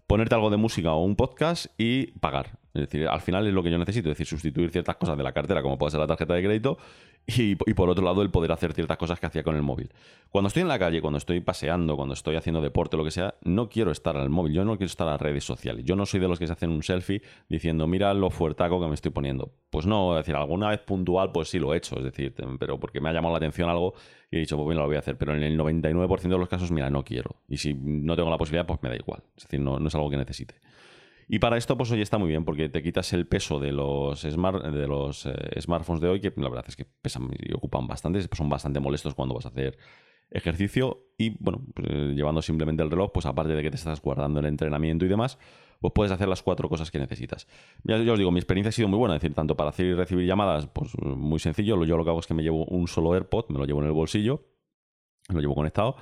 Ponerte 0.06 0.34
algo 0.34 0.50
de 0.50 0.56
música 0.56 0.92
o 0.92 1.02
un 1.02 1.16
podcast 1.16 1.66
y 1.78 2.12
pagar. 2.18 2.58
Es 2.74 2.82
decir, 2.82 3.06
al 3.06 3.20
final 3.20 3.46
es 3.46 3.54
lo 3.54 3.62
que 3.62 3.70
yo 3.70 3.78
necesito, 3.78 4.10
es 4.10 4.18
decir, 4.18 4.26
sustituir 4.26 4.70
ciertas 4.70 4.96
cosas 4.96 5.16
de 5.16 5.22
la 5.22 5.32
cartera, 5.32 5.62
como 5.62 5.78
puede 5.78 5.92
ser 5.92 6.00
la 6.00 6.08
tarjeta 6.08 6.34
de 6.34 6.42
crédito, 6.42 6.76
y, 7.26 7.54
por 7.54 7.88
otro 7.88 8.04
lado 8.04 8.20
el 8.20 8.30
poder 8.30 8.52
hacer 8.52 8.72
ciertas 8.74 8.98
cosas 8.98 9.18
que 9.18 9.26
hacía 9.26 9.42
con 9.42 9.56
el 9.56 9.62
móvil. 9.62 9.90
Cuando 10.28 10.48
estoy 10.48 10.62
en 10.62 10.68
la 10.68 10.78
calle, 10.78 11.00
cuando 11.00 11.18
estoy 11.18 11.40
paseando, 11.40 11.96
cuando 11.96 12.14
estoy 12.14 12.36
haciendo 12.36 12.60
deporte, 12.60 12.96
lo 12.96 13.04
que 13.04 13.12
sea, 13.12 13.34
no 13.44 13.68
quiero 13.68 13.92
estar 13.92 14.16
al 14.16 14.28
móvil, 14.28 14.52
yo 14.52 14.64
no 14.64 14.76
quiero 14.76 14.86
estar 14.86 15.08
a 15.08 15.16
redes 15.16 15.44
sociales. 15.44 15.84
Yo 15.84 15.96
no 15.96 16.04
soy 16.04 16.20
de 16.20 16.28
los 16.28 16.38
que 16.38 16.46
se 16.46 16.52
hacen 16.52 16.70
un 16.70 16.82
selfie 16.82 17.22
diciendo, 17.48 17.86
mira 17.86 18.12
lo 18.12 18.28
fuertaco 18.28 18.80
que 18.80 18.88
me 18.88 18.94
estoy 18.94 19.12
poniendo. 19.12 19.52
Pues 19.70 19.86
no, 19.86 20.18
es 20.18 20.26
decir, 20.26 20.34
alguna 20.34 20.68
vez 20.68 20.80
puntual, 20.80 21.32
pues 21.32 21.48
sí 21.48 21.58
lo 21.58 21.72
he 21.72 21.78
hecho, 21.78 21.96
es 21.96 22.04
decir, 22.04 22.34
pero 22.58 22.78
porque 22.78 23.00
me 23.00 23.08
ha 23.08 23.12
llamado 23.12 23.32
la 23.32 23.38
atención 23.38 23.70
algo 23.70 23.94
y 24.34 24.38
he 24.38 24.40
dicho, 24.40 24.56
pues 24.56 24.66
bien, 24.66 24.78
lo 24.78 24.86
voy 24.86 24.96
a 24.96 24.98
hacer. 24.98 25.16
Pero 25.16 25.32
en 25.32 25.44
el 25.44 25.56
99% 25.56 26.22
de 26.22 26.38
los 26.38 26.48
casos, 26.48 26.72
mira, 26.72 26.90
no 26.90 27.04
quiero. 27.04 27.36
Y 27.48 27.56
si 27.58 27.72
no 27.72 28.16
tengo 28.16 28.30
la 28.30 28.36
posibilidad, 28.36 28.66
pues 28.66 28.82
me 28.82 28.88
da 28.88 28.96
igual. 28.96 29.22
Es 29.36 29.44
decir, 29.44 29.60
no, 29.60 29.78
no 29.78 29.86
es 29.86 29.94
algo 29.94 30.10
que 30.10 30.16
necesite. 30.16 30.56
Y 31.28 31.38
para 31.38 31.56
esto, 31.56 31.76
pues 31.76 31.92
hoy 31.92 32.02
está 32.02 32.18
muy 32.18 32.30
bien, 32.30 32.44
porque 32.44 32.68
te 32.68 32.82
quitas 32.82 33.12
el 33.12 33.28
peso 33.28 33.60
de 33.60 33.70
los, 33.70 34.22
smart, 34.22 34.64
de 34.64 34.88
los 34.88 35.26
eh, 35.26 35.60
smartphones 35.60 36.00
de 36.00 36.08
hoy, 36.08 36.20
que 36.20 36.32
la 36.36 36.48
verdad 36.48 36.64
es 36.66 36.74
que 36.74 36.84
pesan 36.84 37.30
y 37.38 37.54
ocupan 37.54 37.86
bastante, 37.86 38.26
son 38.32 38.48
bastante 38.48 38.80
molestos 38.80 39.14
cuando 39.14 39.36
vas 39.36 39.46
a 39.46 39.50
hacer 39.50 39.78
ejercicio. 40.30 41.06
Y 41.18 41.36
bueno, 41.42 41.62
pues, 41.74 41.88
eh, 41.90 42.12
llevando 42.14 42.42
simplemente 42.42 42.82
el 42.82 42.90
reloj, 42.90 43.12
pues 43.12 43.26
aparte 43.26 43.54
de 43.54 43.62
que 43.62 43.70
te 43.70 43.76
estás 43.76 44.00
guardando 44.00 44.40
el 44.40 44.46
entrenamiento 44.46 45.04
y 45.04 45.08
demás, 45.08 45.38
pues 45.80 45.92
puedes 45.94 46.12
hacer 46.12 46.28
las 46.28 46.42
cuatro 46.42 46.68
cosas 46.68 46.90
que 46.90 46.98
necesitas. 46.98 47.46
Ya, 47.84 47.96
os 47.96 48.18
digo, 48.18 48.30
mi 48.30 48.38
experiencia 48.38 48.70
ha 48.70 48.72
sido 48.72 48.88
muy 48.88 48.98
buena, 48.98 49.16
es 49.16 49.22
decir, 49.22 49.34
tanto 49.34 49.56
para 49.56 49.70
hacer 49.70 49.86
y 49.86 49.94
recibir 49.94 50.26
llamadas, 50.26 50.66
pues 50.66 50.92
muy 50.98 51.38
sencillo. 51.38 51.82
Yo 51.84 51.96
lo 51.96 52.04
que 52.04 52.10
hago 52.10 52.20
es 52.20 52.26
que 52.26 52.34
me 52.34 52.42
llevo 52.42 52.64
un 52.66 52.88
solo 52.88 53.14
AirPod, 53.14 53.50
me 53.50 53.58
lo 53.58 53.64
llevo 53.64 53.80
en 53.80 53.86
el 53.86 53.92
bolsillo, 53.92 54.42
lo 55.28 55.40
llevo 55.40 55.54
conectado 55.54 55.96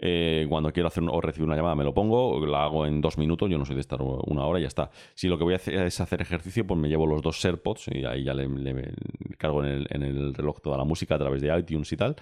eh, 0.00 0.46
cuando 0.48 0.72
quiero 0.72 0.86
hacer 0.86 1.02
o 1.10 1.20
recibir 1.20 1.46
una 1.46 1.56
llamada 1.56 1.74
me 1.74 1.82
lo 1.82 1.92
pongo, 1.92 2.46
la 2.46 2.64
hago 2.64 2.86
en 2.86 3.00
dos 3.00 3.18
minutos, 3.18 3.50
yo 3.50 3.58
no 3.58 3.64
soy 3.64 3.74
de 3.74 3.80
estar 3.80 4.00
una 4.00 4.44
hora 4.44 4.60
y 4.60 4.62
ya 4.62 4.68
está. 4.68 4.90
Si 5.14 5.28
lo 5.28 5.36
que 5.36 5.44
voy 5.44 5.54
a 5.54 5.56
hacer 5.56 5.74
es 5.74 6.00
hacer 6.00 6.22
ejercicio, 6.22 6.66
pues 6.66 6.78
me 6.78 6.88
llevo 6.88 7.06
los 7.06 7.20
dos 7.20 7.44
AirPods 7.44 7.88
y 7.88 8.04
ahí 8.04 8.24
ya 8.24 8.32
le, 8.32 8.48
cargo 9.36 9.64
en 9.64 9.70
el, 9.70 9.86
en 9.90 10.02
el 10.02 10.34
reloj 10.34 10.60
toda 10.60 10.78
la 10.78 10.84
música 10.84 11.16
a 11.16 11.18
través 11.18 11.42
de 11.42 11.56
iTunes 11.58 11.92
y 11.92 11.96
tal. 11.96 12.16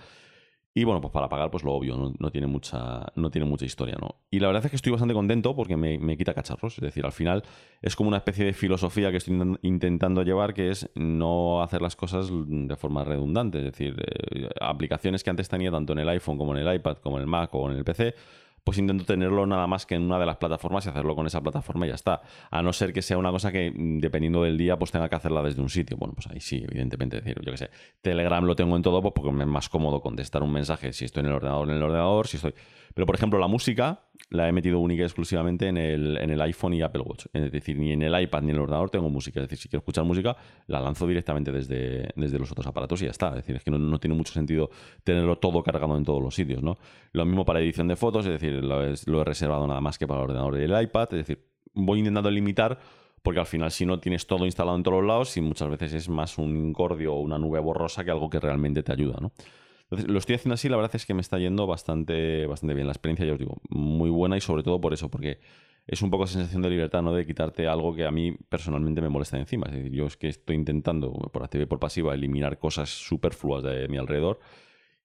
Y 0.79 0.85
bueno, 0.85 1.01
pues 1.01 1.11
para 1.11 1.27
pagar, 1.31 1.51
pues 1.51 1.65
lo 1.65 1.73
obvio, 1.73 2.13
no, 2.19 2.31
tiene, 2.31 2.47
mucha, 2.47 3.07
no 3.15 3.31
tiene 3.31 3.47
mucha 3.47 3.65
historia, 3.65 3.97
¿no? 3.99 4.17
Y 4.31 4.41
la 4.41 4.49
verdad 4.49 4.67
es 4.67 4.71
que 4.71 4.77
estoy 4.77 4.93
bastante 4.93 5.15
contento 5.15 5.57
porque 5.57 5.75
me, 5.75 5.97
me, 5.99 6.19
quita 6.19 6.35
cacharros. 6.35 6.75
Es 6.75 6.83
decir, 6.83 7.07
al 7.07 7.13
final 7.13 7.45
es 7.81 7.97
como 7.97 8.09
una 8.09 8.19
especie 8.19 8.45
de 8.45 8.53
filosofía 8.53 9.11
que 9.11 9.17
estoy 9.17 9.57
intentando 9.63 10.23
llevar, 10.23 10.53
que 10.53 10.69
es 10.69 10.91
no 10.95 11.63
hacer 11.63 11.81
las 11.81 11.97
cosas 11.97 12.29
de 12.31 12.77
forma 12.77 13.05
redundante. 13.05 13.57
Es 13.57 13.65
decir, 13.65 13.97
eh, 14.07 14.51
aplicaciones 14.61 15.25
que 15.25 15.31
antes 15.31 15.49
tenía 15.49 15.71
tanto 15.71 15.95
en 15.95 16.01
el 16.01 16.11
iPhone 16.11 16.37
como 16.37 16.55
en 16.55 16.67
el 16.67 16.75
iPad, 16.75 16.99
como 16.99 17.17
en 17.17 17.23
el 17.23 17.27
Mac 17.27 17.55
o 17.55 17.71
en 17.71 17.79
el 17.79 17.83
PC, 17.83 18.15
pues 18.67 18.79
intento 18.79 19.05
tenerlo 19.05 19.47
nada 19.47 19.69
más 19.69 19.87
que 19.87 19.95
en 19.95 20.03
una 20.03 20.19
de 20.19 20.27
las 20.27 20.39
plataformas 20.39 20.85
y 20.85 20.89
hacerlo 20.89 21.15
con 21.15 21.25
esa 21.25 21.41
plataforma 21.41 21.87
y 21.87 21.91
ya 21.91 21.95
está. 21.95 22.21
A 22.51 22.63
no 22.63 22.73
ser 22.73 22.93
que 22.93 23.01
sea 23.01 23.17
una 23.17 23.31
cosa 23.31 23.53
que, 23.53 23.71
mm, 23.71 24.01
dependiendo 24.01 24.43
del 24.43 24.59
día, 24.59 24.77
pues 24.77 24.91
tenga 24.91 25.09
que 25.09 25.15
hacerla 25.15 25.41
desde 25.41 25.63
un 25.63 25.71
sitio. 25.71 25.97
Bueno, 25.97 26.15
pues 26.15 26.27
ahí 26.27 26.41
sí, 26.41 26.65
evidentemente. 26.69 27.19
decir, 27.19 27.41
yo 27.45 27.53
qué 27.53 27.59
sé, 27.59 27.71
Telegram 28.03 28.45
lo 28.45 28.57
tengo 28.57 28.75
en 28.75 28.83
todo, 28.83 29.01
pues 29.01 29.13
porque 29.15 29.31
me 29.31 29.45
es 29.45 29.49
más 29.49 29.69
cómodo 29.69 30.01
contestar 30.01 30.43
un 30.43 30.51
mensaje 30.51 30.93
si 30.93 31.05
estoy 31.05 31.21
en 31.21 31.27
el 31.27 31.35
ordenador, 31.35 31.71
en 31.71 31.77
el 31.77 31.83
ordenador, 31.85 32.27
si 32.27 32.39
estoy. 32.39 32.55
Pero, 32.93 33.07
por 33.07 33.15
ejemplo, 33.15 33.39
la 33.39 33.47
música, 33.47 34.01
la 34.31 34.49
he 34.49 34.53
metido 34.53 34.81
única 34.81 35.03
y 35.03 35.05
exclusivamente 35.05 35.69
en 35.69 35.77
el, 35.77 36.17
en 36.19 36.31
el 36.31 36.41
iPhone 36.41 36.75
y 36.75 36.83
Apple 36.83 37.03
Watch. 37.03 37.27
Es 37.33 37.53
decir, 37.53 37.79
ni 37.79 37.93
en 37.93 38.03
el 38.03 38.21
iPad 38.21 38.43
ni 38.43 38.51
en 38.51 38.57
el 38.57 38.63
ordenador 38.63 38.91
tengo 38.91 39.09
música. 39.09 39.41
Es 39.41 39.45
decir, 39.49 39.59
si 39.59 39.69
quiero 39.69 39.81
escuchar 39.81 40.05
música, 40.05 40.37
la 40.67 40.81
lanzo 40.81 41.07
directamente 41.07 41.53
desde, 41.53 42.09
desde 42.17 42.39
los 42.39 42.51
otros 42.51 42.67
aparatos 42.67 43.01
y 43.03 43.05
ya 43.05 43.11
está. 43.11 43.29
Es 43.31 43.37
decir, 43.37 43.57
es 43.57 43.65
que 43.65 43.71
no, 43.71 43.99
tiene 43.99 44.17
mucho 44.17 44.33
sentido 44.33 44.71
tenerlo 45.05 45.39
todo 45.39 45.63
cargado 45.63 45.97
en 45.97 46.05
todos 46.05 46.23
los 46.23 46.35
sitios, 46.35 46.63
¿no? 46.63 46.79
Lo 47.13 47.25
mismo 47.25 47.45
para 47.45 47.61
edición 47.61 47.89
de 47.89 47.97
fotos, 47.97 48.27
es 48.27 48.33
decir, 48.33 48.53
lo, 48.65 48.83
lo 49.07 49.21
he 49.21 49.25
reservado 49.25 49.67
nada 49.67 49.81
más 49.81 49.99
que 49.99 50.07
para 50.07 50.21
el 50.21 50.25
ordenador 50.25 50.61
y 50.61 50.65
el 50.65 50.83
iPad. 50.83 51.09
Es 51.13 51.27
decir, 51.27 51.45
voy 51.75 52.01
intentando 52.01 52.31
limitar 52.31 52.79
porque 53.23 53.41
al 53.41 53.47
final 53.47 53.73
si 53.73 53.85
no 53.85 53.99
tienes 53.99 54.27
todo 54.27 54.45
instalado 54.45 54.77
en 54.77 54.85
todos 54.85 54.99
los 54.99 55.09
lados 55.09 55.37
y 55.37 55.41
muchas 55.41 55.69
veces 55.69 55.95
es 55.95 56.09
más 56.09 56.39
un 56.39 56.57
incordio 56.57 57.15
o 57.15 57.21
una 57.21 57.39
nube 57.39 57.59
borrosa 57.59 58.05
que 58.05 58.13
algo 58.13 58.31
que 58.31 58.39
realmente 58.39 58.85
te 58.85 58.93
ayuda, 58.93 59.19
¿no? 59.21 59.33
Entonces, 59.89 60.11
lo 60.11 60.19
estoy 60.19 60.35
haciendo 60.35 60.55
así, 60.55 60.69
la 60.69 60.77
verdad 60.77 60.97
es 60.97 61.07
que 61.07 61.15
me 61.15 61.21
está 61.21 61.39
yendo 61.39 61.67
bastante, 61.67 62.47
bastante 62.47 62.75
bien. 62.75 62.87
La 62.87 62.93
experiencia, 62.93 63.25
ya 63.25 63.35
os 63.35 63.39
digo, 63.39 63.61
muy 63.69 64.11
buena 64.11 64.37
y 64.37 64.41
sobre 64.41 64.65
todo 64.65 64.81
por 64.81 64.93
eso, 64.93 65.09
porque 65.11 65.39
es 65.87 66.03
un 66.03 66.11
poco 66.11 66.27
sensación 66.27 66.63
de 66.63 66.71
libertad, 66.71 67.03
¿no? 67.03 67.13
De 67.13 67.25
quitarte 67.25 67.69
algo 67.69 67.95
que 67.95 68.05
a 68.05 68.11
mí 68.11 68.33
personalmente 68.49 69.01
me 69.01 69.09
molesta 69.09 69.39
encima. 69.39 69.67
Es 69.69 69.75
decir, 69.75 69.93
yo 69.93 70.07
es 70.07 70.17
que 70.17 70.29
estoy 70.29 70.57
intentando, 70.57 71.13
por 71.13 71.45
activa 71.45 71.63
y 71.63 71.67
por 71.67 71.79
pasiva, 71.79 72.15
eliminar 72.15 72.59
cosas 72.59 72.91
superfluas 72.91 73.63
de 73.63 73.87
mi 73.87 73.97
alrededor. 73.97 74.41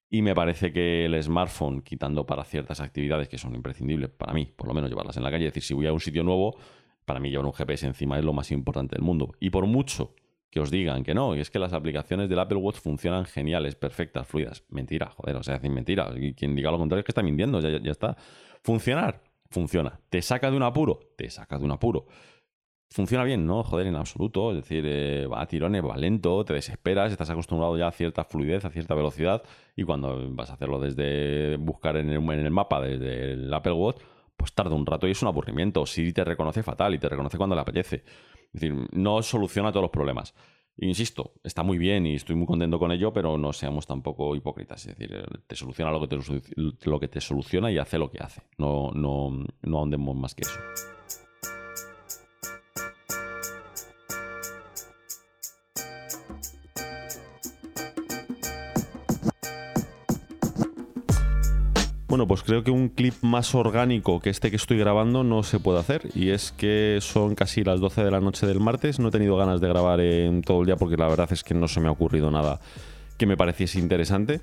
Y 0.10 0.24
me 0.24 0.34
parece 0.34 0.74
que 0.74 1.06
el 1.06 1.22
smartphone, 1.22 1.82
quitando 1.84 2.26
para 2.26 2.44
ciertas 2.44 2.82
actividades 2.82 3.30
que 3.30 3.38
son 3.38 3.54
imprescindibles 3.56 4.10
para 4.10 4.34
mí, 4.34 4.46
por 4.46 4.68
lo 4.68 4.74
menos 4.74 4.90
llevarlas 4.90 5.16
en 5.18 5.24
la 5.24 5.30
calle, 5.32 5.46
es 5.46 5.54
decir, 5.54 5.64
si 5.64 5.74
voy 5.76 5.86
a 5.86 5.94
un 5.94 6.00
sitio 6.00 6.24
nuevo, 6.24 6.58
para 7.06 7.20
mí 7.20 7.30
llevar 7.30 7.46
un 7.46 7.54
GPS 7.54 7.86
encima 7.86 8.18
es 8.18 8.26
lo 8.26 8.34
más 8.34 8.52
importante 8.52 8.96
del 8.96 9.04
mundo. 9.04 9.36
Y 9.40 9.52
por 9.52 9.68
mucho 9.68 10.16
que 10.52 10.60
os 10.60 10.70
digan 10.70 11.04
que 11.04 11.14
no, 11.14 11.36
y 11.36 11.40
es 11.40 11.50
que 11.50 11.60
las 11.60 11.72
aplicaciones 11.72 12.30
del 12.30 12.38
Apple 12.38 12.58
Watch 12.58 12.76
funcionan 12.76 13.26
geniales, 13.26 13.76
perfectas, 13.76 14.28
fluidas. 14.28 14.66
Mentira, 14.70 15.10
joder, 15.10 15.38
o 15.38 15.44
sea, 15.44 15.56
hacen 15.56 15.74
mentira. 15.74 16.14
Quien 16.36 16.56
diga 16.56 16.70
lo 16.70 16.78
contrario 16.78 17.00
es 17.00 17.06
que 17.06 17.12
está 17.12 17.24
mintiendo, 17.24 17.62
ya, 17.62 17.82
ya 17.82 17.92
está. 17.92 18.18
Funcionar, 18.62 19.24
funciona. 19.50 20.00
¿Te 20.10 20.22
saca 20.22 20.52
de 20.52 20.58
un 20.58 20.64
apuro? 20.64 21.00
Te 21.16 21.30
saca 21.30 21.58
de 21.58 21.64
un 21.64 21.72
apuro. 21.72 22.06
Funciona 22.90 23.24
bien, 23.24 23.46
¿no? 23.48 23.64
Joder, 23.64 23.88
en 23.88 23.96
absoluto. 23.96 24.52
Es 24.52 24.58
decir, 24.58 24.84
eh, 24.86 25.26
va 25.26 25.42
a 25.42 25.48
tirones, 25.48 25.82
va 25.82 25.96
lento, 25.96 26.44
te 26.44 26.54
desesperas, 26.54 27.14
estás 27.14 27.30
acostumbrado 27.30 27.78
ya 27.78 27.88
a 27.88 27.92
cierta 27.94 28.26
fluidez, 28.26 28.66
a 28.66 28.70
cierta 28.70 28.94
velocidad, 28.94 29.44
y 29.78 29.84
cuando 29.84 30.30
vas 30.36 30.50
a 30.50 30.56
hacerlo 30.56 30.80
desde 30.80 31.56
buscar 31.56 31.96
en 31.96 32.10
el, 32.10 32.18
en 32.18 32.40
el 32.40 32.52
mapa, 32.52 32.82
desde 32.82 33.32
el 33.32 33.54
Apple 33.54 33.72
Watch, 33.72 34.02
pues 34.36 34.54
tarda 34.54 34.76
un 34.76 34.86
rato 34.86 35.08
y 35.08 35.12
es 35.12 35.22
un 35.22 35.30
aburrimiento. 35.30 35.86
Siri 35.86 36.12
te 36.12 36.26
reconoce 36.26 36.62
fatal 36.62 36.94
y 36.94 37.00
te 37.00 37.08
reconoce 37.08 37.38
cuando 37.38 37.56
le 37.56 37.62
apetece. 37.62 38.04
Es 38.54 38.62
decir, 38.62 38.88
no 38.92 39.22
soluciona 39.22 39.72
todos 39.72 39.84
los 39.84 39.92
problemas. 39.92 40.34
Insisto, 40.78 41.34
está 41.44 41.64
muy 41.64 41.78
bien 41.78 42.06
y 42.08 42.16
estoy 42.16 42.36
muy 42.36 42.48
contento 42.48 42.80
con 42.80 42.92
ello, 42.92 43.14
pero 43.14 43.38
no 43.38 43.54
seamos 43.54 43.86
tampoco 43.86 44.36
hipócritas. 44.36 44.86
Es 44.88 44.98
decir, 44.98 45.24
te 45.46 45.56
soluciona 45.56 45.92
lo 45.92 46.02
que 46.02 46.08
te, 46.08 46.18
lo 46.90 47.00
que 47.00 47.08
te 47.08 47.22
soluciona 47.22 47.72
y 47.72 47.78
hace 47.78 47.98
lo 47.98 48.10
que 48.10 48.20
hace. 48.20 48.42
No, 48.58 48.92
no, 48.92 49.46
no 49.62 49.78
ahondemos 49.78 50.16
más 50.16 50.34
que 50.34 50.42
eso. 50.42 50.60
Bueno, 62.12 62.28
pues 62.28 62.44
creo 62.44 62.62
que 62.62 62.72
un 62.72 62.90
clip 62.90 63.14
más 63.22 63.56
orgánico 63.56 64.20
que 64.20 64.32
este 64.32 64.50
que 64.50 64.58
estoy 64.58 64.78
grabando 64.78 65.24
no 65.24 65.44
se 65.44 65.62
puede 65.62 65.80
hacer. 65.80 66.10
Y 66.14 66.32
es 66.32 66.52
que 66.52 66.98
son 67.00 67.36
casi 67.36 67.64
las 67.64 67.80
12 67.80 68.04
de 68.04 68.12
la 68.12 68.20
noche 68.20 68.46
del 68.46 68.60
martes. 68.60 69.00
No 69.00 69.08
he 69.08 69.12
tenido 69.12 69.38
ganas 69.38 69.62
de 69.62 69.70
grabar 69.70 70.02
en 70.02 70.42
todo 70.42 70.60
el 70.60 70.66
día 70.66 70.76
porque 70.76 70.98
la 70.98 71.08
verdad 71.08 71.32
es 71.32 71.42
que 71.42 71.54
no 71.54 71.70
se 71.70 71.80
me 71.80 71.88
ha 71.88 71.92
ocurrido 71.92 72.30
nada 72.30 72.60
que 73.18 73.26
me 73.26 73.38
pareciese 73.38 73.80
interesante. 73.80 74.42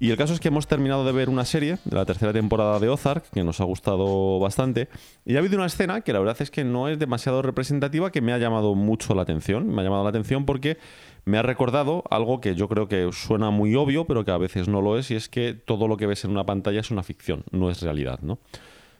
Y 0.00 0.10
el 0.10 0.18
caso 0.18 0.34
es 0.34 0.38
que 0.38 0.48
hemos 0.48 0.66
terminado 0.66 1.04
de 1.06 1.12
ver 1.12 1.30
una 1.30 1.46
serie 1.46 1.78
de 1.86 1.96
la 1.96 2.04
tercera 2.04 2.34
temporada 2.34 2.78
de 2.78 2.90
Ozark, 2.90 3.30
que 3.30 3.42
nos 3.42 3.60
ha 3.62 3.64
gustado 3.64 4.38
bastante. 4.38 4.88
Y 5.24 5.34
ha 5.34 5.38
habido 5.38 5.56
una 5.56 5.66
escena 5.66 6.02
que 6.02 6.12
la 6.12 6.18
verdad 6.18 6.36
es 6.40 6.50
que 6.50 6.62
no 6.62 6.88
es 6.88 6.98
demasiado 6.98 7.40
representativa, 7.40 8.12
que 8.12 8.20
me 8.20 8.34
ha 8.34 8.38
llamado 8.38 8.74
mucho 8.74 9.14
la 9.14 9.22
atención. 9.22 9.66
Me 9.66 9.80
ha 9.80 9.84
llamado 9.84 10.04
la 10.04 10.10
atención 10.10 10.44
porque 10.44 10.76
me 11.28 11.36
ha 11.36 11.42
recordado 11.42 12.04
algo 12.10 12.40
que 12.40 12.54
yo 12.54 12.68
creo 12.68 12.88
que 12.88 13.10
suena 13.12 13.50
muy 13.50 13.74
obvio, 13.74 14.06
pero 14.06 14.24
que 14.24 14.30
a 14.30 14.38
veces 14.38 14.66
no 14.66 14.80
lo 14.80 14.98
es, 14.98 15.10
y 15.10 15.14
es 15.14 15.28
que 15.28 15.52
todo 15.52 15.86
lo 15.86 15.98
que 15.98 16.06
ves 16.06 16.24
en 16.24 16.30
una 16.30 16.46
pantalla 16.46 16.80
es 16.80 16.90
una 16.90 17.02
ficción, 17.02 17.44
no 17.50 17.70
es 17.70 17.82
realidad, 17.82 18.20
¿no? 18.22 18.38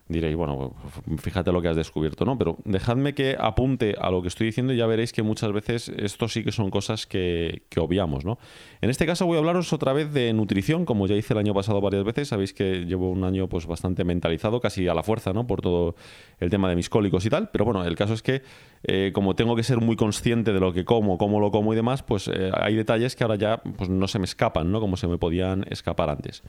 Diréis, 0.09 0.37
bueno, 0.37 0.75
fíjate 1.19 1.53
lo 1.53 1.61
que 1.61 1.69
has 1.69 1.77
descubierto, 1.77 2.25
¿no? 2.25 2.39
Pero 2.39 2.57
dejadme 2.65 3.15
que 3.15 3.37
apunte 3.39 3.95
a 4.01 4.11
lo 4.11 4.23
que 4.23 4.29
estoy 4.29 4.47
diciendo 4.47 4.73
y 4.73 4.77
ya 4.77 4.87
veréis 4.87 5.13
que 5.13 5.23
muchas 5.23 5.53
veces 5.53 5.89
esto 5.89 6.29
sí 6.29 6.45
que 6.45 6.53
son 6.53 6.71
cosas 6.71 7.07
que, 7.07 7.63
obviamos, 7.77 8.25
¿no? 8.25 8.39
En 8.81 8.91
este 8.91 9.07
caso 9.07 9.27
voy 9.27 9.37
a 9.37 9.39
hablaros 9.41 9.73
otra 9.73 9.93
vez 9.93 10.13
de 10.13 10.33
nutrición, 10.33 10.85
como 10.85 11.07
ya 11.07 11.15
hice 11.15 11.35
el 11.35 11.39
año 11.39 11.55
pasado 11.55 11.81
varias 11.81 12.05
veces, 12.05 12.29
sabéis 12.29 12.53
que 12.53 12.87
llevo 12.87 13.11
un 13.11 13.25
año 13.25 13.49
pues 13.49 13.67
bastante 13.67 14.05
mentalizado, 14.05 14.61
casi 14.61 14.89
a 14.89 14.95
la 14.95 15.03
fuerza, 15.03 15.33
¿no? 15.33 15.47
Por 15.47 15.61
todo 15.61 15.95
el 16.41 16.51
tema 16.51 16.69
de 16.69 16.77
mis 16.77 16.89
cólicos 16.89 17.25
y 17.27 17.31
tal, 17.31 17.51
pero 17.51 17.65
bueno, 17.65 17.85
el 17.85 17.97
caso 17.97 18.15
es 18.15 18.23
que 18.23 18.43
eh, 18.85 19.11
como 19.13 19.35
tengo 19.35 19.57
que 19.57 19.63
ser 19.63 19.79
muy 19.79 19.97
consciente 19.97 20.53
de 20.53 20.61
lo 20.61 20.73
que 20.73 20.85
como, 20.85 21.19
cómo 21.19 21.41
lo 21.41 21.51
como 21.51 21.73
y 21.73 21.77
demás, 21.77 22.03
pues 22.03 22.29
eh, 22.29 22.51
hay 22.55 22.77
detalles 22.77 23.17
que 23.17 23.25
ahora 23.25 23.37
ya 23.37 23.59
pues, 23.59 23.91
no 23.91 24.07
se 24.09 24.19
me 24.19 24.25
escapan, 24.25 24.71
¿no? 24.71 24.81
Como 24.81 24.97
se 24.97 25.09
me 25.09 25.19
podían 25.19 25.65
escapar 25.69 26.11
antes. 26.11 26.43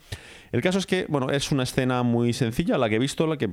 El 0.52 0.62
caso 0.62 0.80
es 0.80 0.86
que, 0.86 1.06
bueno, 1.10 1.30
es 1.30 1.52
una 1.52 1.64
escena 1.64 2.04
muy 2.04 2.34
sencilla, 2.34 2.78
la 2.78 2.90
que 2.90 2.96
he 2.96 3.00
visto, 3.00 3.28
la 3.28 3.38
que, 3.38 3.49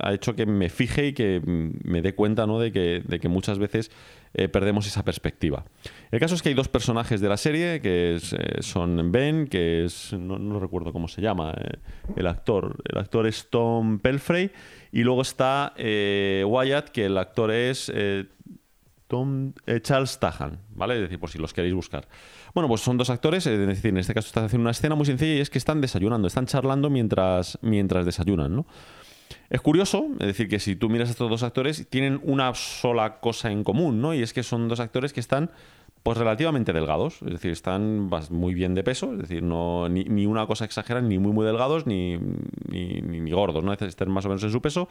ha 0.00 0.12
hecho 0.12 0.34
que 0.34 0.46
me 0.46 0.68
fije 0.68 1.08
y 1.08 1.12
que 1.12 1.40
me 1.44 2.02
dé 2.02 2.14
cuenta 2.14 2.46
¿no? 2.46 2.58
de, 2.58 2.72
que, 2.72 3.02
de 3.06 3.20
que 3.20 3.28
muchas 3.28 3.58
veces 3.58 3.90
eh, 4.34 4.48
perdemos 4.48 4.86
esa 4.86 5.04
perspectiva. 5.04 5.64
El 6.10 6.18
caso 6.18 6.34
es 6.34 6.40
que 6.40 6.48
hay 6.48 6.54
dos 6.54 6.68
personajes 6.68 7.20
de 7.20 7.28
la 7.28 7.36
serie, 7.36 7.82
que 7.82 8.16
eh, 8.16 8.62
son 8.62 9.12
Ben, 9.12 9.46
que 9.46 9.84
es, 9.84 10.14
no, 10.14 10.58
recuerdo 10.58 10.92
cómo 10.92 11.06
se 11.06 11.20
llama, 11.20 11.52
eh, 11.58 11.78
el 12.16 12.26
actor. 12.26 12.76
El 12.90 12.98
actor 12.98 13.26
es 13.26 13.50
Tom 13.50 13.98
Pelfrey, 13.98 14.50
y 14.90 15.02
luego 15.02 15.20
está 15.20 15.74
Wyatt, 15.76 16.88
que 16.88 17.06
el 17.06 17.18
actor 17.18 17.50
es 17.50 17.92
Tom, 19.06 19.52
Charles 19.82 20.18
Tahan, 20.18 20.60
¿vale? 20.70 20.94
Es 20.94 21.00
decir, 21.02 21.18
por 21.18 21.28
si 21.28 21.38
los 21.38 21.52
queréis 21.52 21.74
buscar. 21.74 22.08
Bueno, 22.54 22.68
pues 22.68 22.80
son 22.80 22.96
dos 22.96 23.10
actores, 23.10 23.46
es 23.46 23.58
decir, 23.66 23.90
en 23.90 23.98
este 23.98 24.14
caso 24.14 24.28
están 24.28 24.44
haciendo 24.44 24.62
una 24.62 24.70
escena 24.70 24.94
muy 24.94 25.04
sencilla 25.04 25.34
y 25.34 25.40
es 25.40 25.50
que 25.50 25.58
están 25.58 25.82
desayunando, 25.82 26.26
están 26.28 26.46
charlando 26.46 26.88
mientras, 26.88 27.58
mientras 27.60 28.06
desayunan, 28.06 28.56
¿no? 28.56 28.66
Es 29.52 29.60
curioso, 29.60 30.06
es 30.18 30.26
decir, 30.28 30.48
que 30.48 30.58
si 30.58 30.76
tú 30.76 30.88
miras 30.88 31.10
a 31.10 31.12
estos 31.12 31.28
dos 31.28 31.42
actores, 31.42 31.86
tienen 31.90 32.22
una 32.24 32.54
sola 32.54 33.20
cosa 33.20 33.52
en 33.52 33.64
común, 33.64 34.00
¿no? 34.00 34.14
Y 34.14 34.22
es 34.22 34.32
que 34.32 34.42
son 34.42 34.66
dos 34.66 34.80
actores 34.80 35.12
que 35.12 35.20
están 35.20 35.50
pues 36.02 36.16
relativamente 36.16 36.72
delgados, 36.72 37.20
es 37.20 37.32
decir, 37.32 37.50
están 37.50 38.08
muy 38.30 38.54
bien 38.54 38.74
de 38.74 38.82
peso, 38.82 39.12
es 39.12 39.18
decir, 39.18 39.42
no, 39.42 39.90
ni, 39.90 40.24
una 40.24 40.46
cosa 40.46 40.64
exagerada, 40.64 41.06
ni 41.06 41.18
muy 41.18 41.32
muy 41.32 41.44
delgados, 41.44 41.86
ni, 41.86 42.18
ni, 42.72 43.20
ni 43.20 43.30
gordos, 43.30 43.62
¿no? 43.62 43.72
Están 43.72 44.10
más 44.10 44.24
o 44.24 44.28
menos 44.28 44.42
en 44.42 44.50
su 44.50 44.60
peso. 44.60 44.88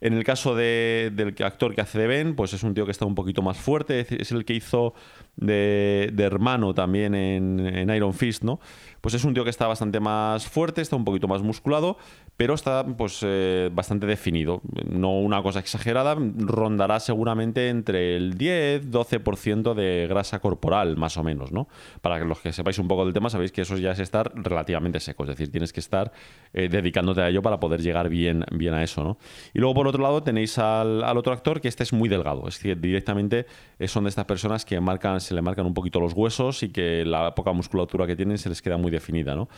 En 0.00 0.14
el 0.14 0.24
caso 0.24 0.54
de, 0.54 1.12
del 1.14 1.34
actor 1.44 1.74
que 1.74 1.82
hace 1.82 1.98
de 1.98 2.06
Ben, 2.06 2.34
pues 2.34 2.54
es 2.54 2.62
un 2.62 2.72
tío 2.72 2.86
que 2.86 2.90
está 2.90 3.04
un 3.04 3.14
poquito 3.14 3.42
más 3.42 3.58
fuerte, 3.58 4.06
es 4.08 4.32
el 4.32 4.46
que 4.46 4.54
hizo 4.54 4.94
de, 5.36 6.12
hermano 6.18 6.74
también 6.74 7.14
en, 7.14 7.90
Iron 7.90 8.14
Fist, 8.14 8.42
¿no? 8.42 8.60
Pues 9.02 9.14
es 9.14 9.24
un 9.24 9.34
tío 9.34 9.44
que 9.44 9.50
está 9.50 9.66
bastante 9.66 10.00
más 10.00 10.46
fuerte, 10.46 10.80
está 10.80 10.96
un 10.96 11.04
poquito 11.04 11.28
más 11.28 11.42
musculado, 11.42 11.96
pero 12.36 12.54
está 12.54 12.86
pues 12.86 13.20
eh, 13.22 13.70
bastante 13.72 14.06
definido. 14.06 14.60
No 14.88 15.18
una 15.18 15.42
cosa 15.42 15.60
exagerada, 15.60 16.14
rondará 16.14 17.00
seguramente 17.00 17.68
entre 17.68 18.16
el 18.16 18.36
10-12% 18.36 19.74
de 19.74 20.06
grasa 20.08 20.38
corporal, 20.38 20.96
más 20.96 21.16
o 21.16 21.24
menos, 21.24 21.52
¿no? 21.52 21.68
Para 22.00 22.22
los 22.24 22.40
que 22.40 22.52
sepáis 22.52 22.78
un 22.78 22.88
poco 22.88 23.04
del 23.04 23.14
tema, 23.14 23.30
sabéis 23.30 23.52
que 23.52 23.62
eso 23.62 23.76
ya 23.76 23.92
es 23.92 23.98
estar 23.98 24.32
relativamente 24.34 25.00
seco, 25.00 25.24
es 25.24 25.30
decir, 25.30 25.50
tienes 25.50 25.72
que 25.72 25.80
estar 25.80 26.12
eh, 26.52 26.68
dedicándote 26.68 27.19
a 27.20 27.28
ello 27.28 27.42
para 27.42 27.60
poder 27.60 27.82
llegar 27.82 28.08
bien, 28.08 28.44
bien 28.52 28.74
a 28.74 28.82
eso, 28.82 29.04
¿no? 29.04 29.18
Y 29.54 29.58
luego 29.58 29.74
por 29.74 29.88
otro 29.88 30.02
lado 30.02 30.22
tenéis 30.22 30.58
al, 30.58 31.04
al 31.04 31.16
otro 31.16 31.32
actor 31.32 31.60
que 31.60 31.68
este 31.68 31.82
es 31.82 31.92
muy 31.92 32.08
delgado, 32.08 32.46
es 32.48 32.54
decir, 32.56 32.80
directamente 32.80 33.46
son 33.86 34.04
de 34.04 34.10
estas 34.10 34.24
personas 34.24 34.64
que 34.64 34.80
marcan 34.80 35.20
se 35.20 35.34
le 35.34 35.42
marcan 35.42 35.66
un 35.66 35.74
poquito 35.74 36.00
los 36.00 36.12
huesos 36.12 36.62
y 36.62 36.70
que 36.70 37.04
la 37.04 37.34
poca 37.34 37.52
musculatura 37.52 38.06
que 38.06 38.16
tienen 38.16 38.38
se 38.38 38.48
les 38.48 38.62
queda 38.62 38.76
muy 38.76 38.90
definida, 38.90 39.34
¿no? 39.34 39.48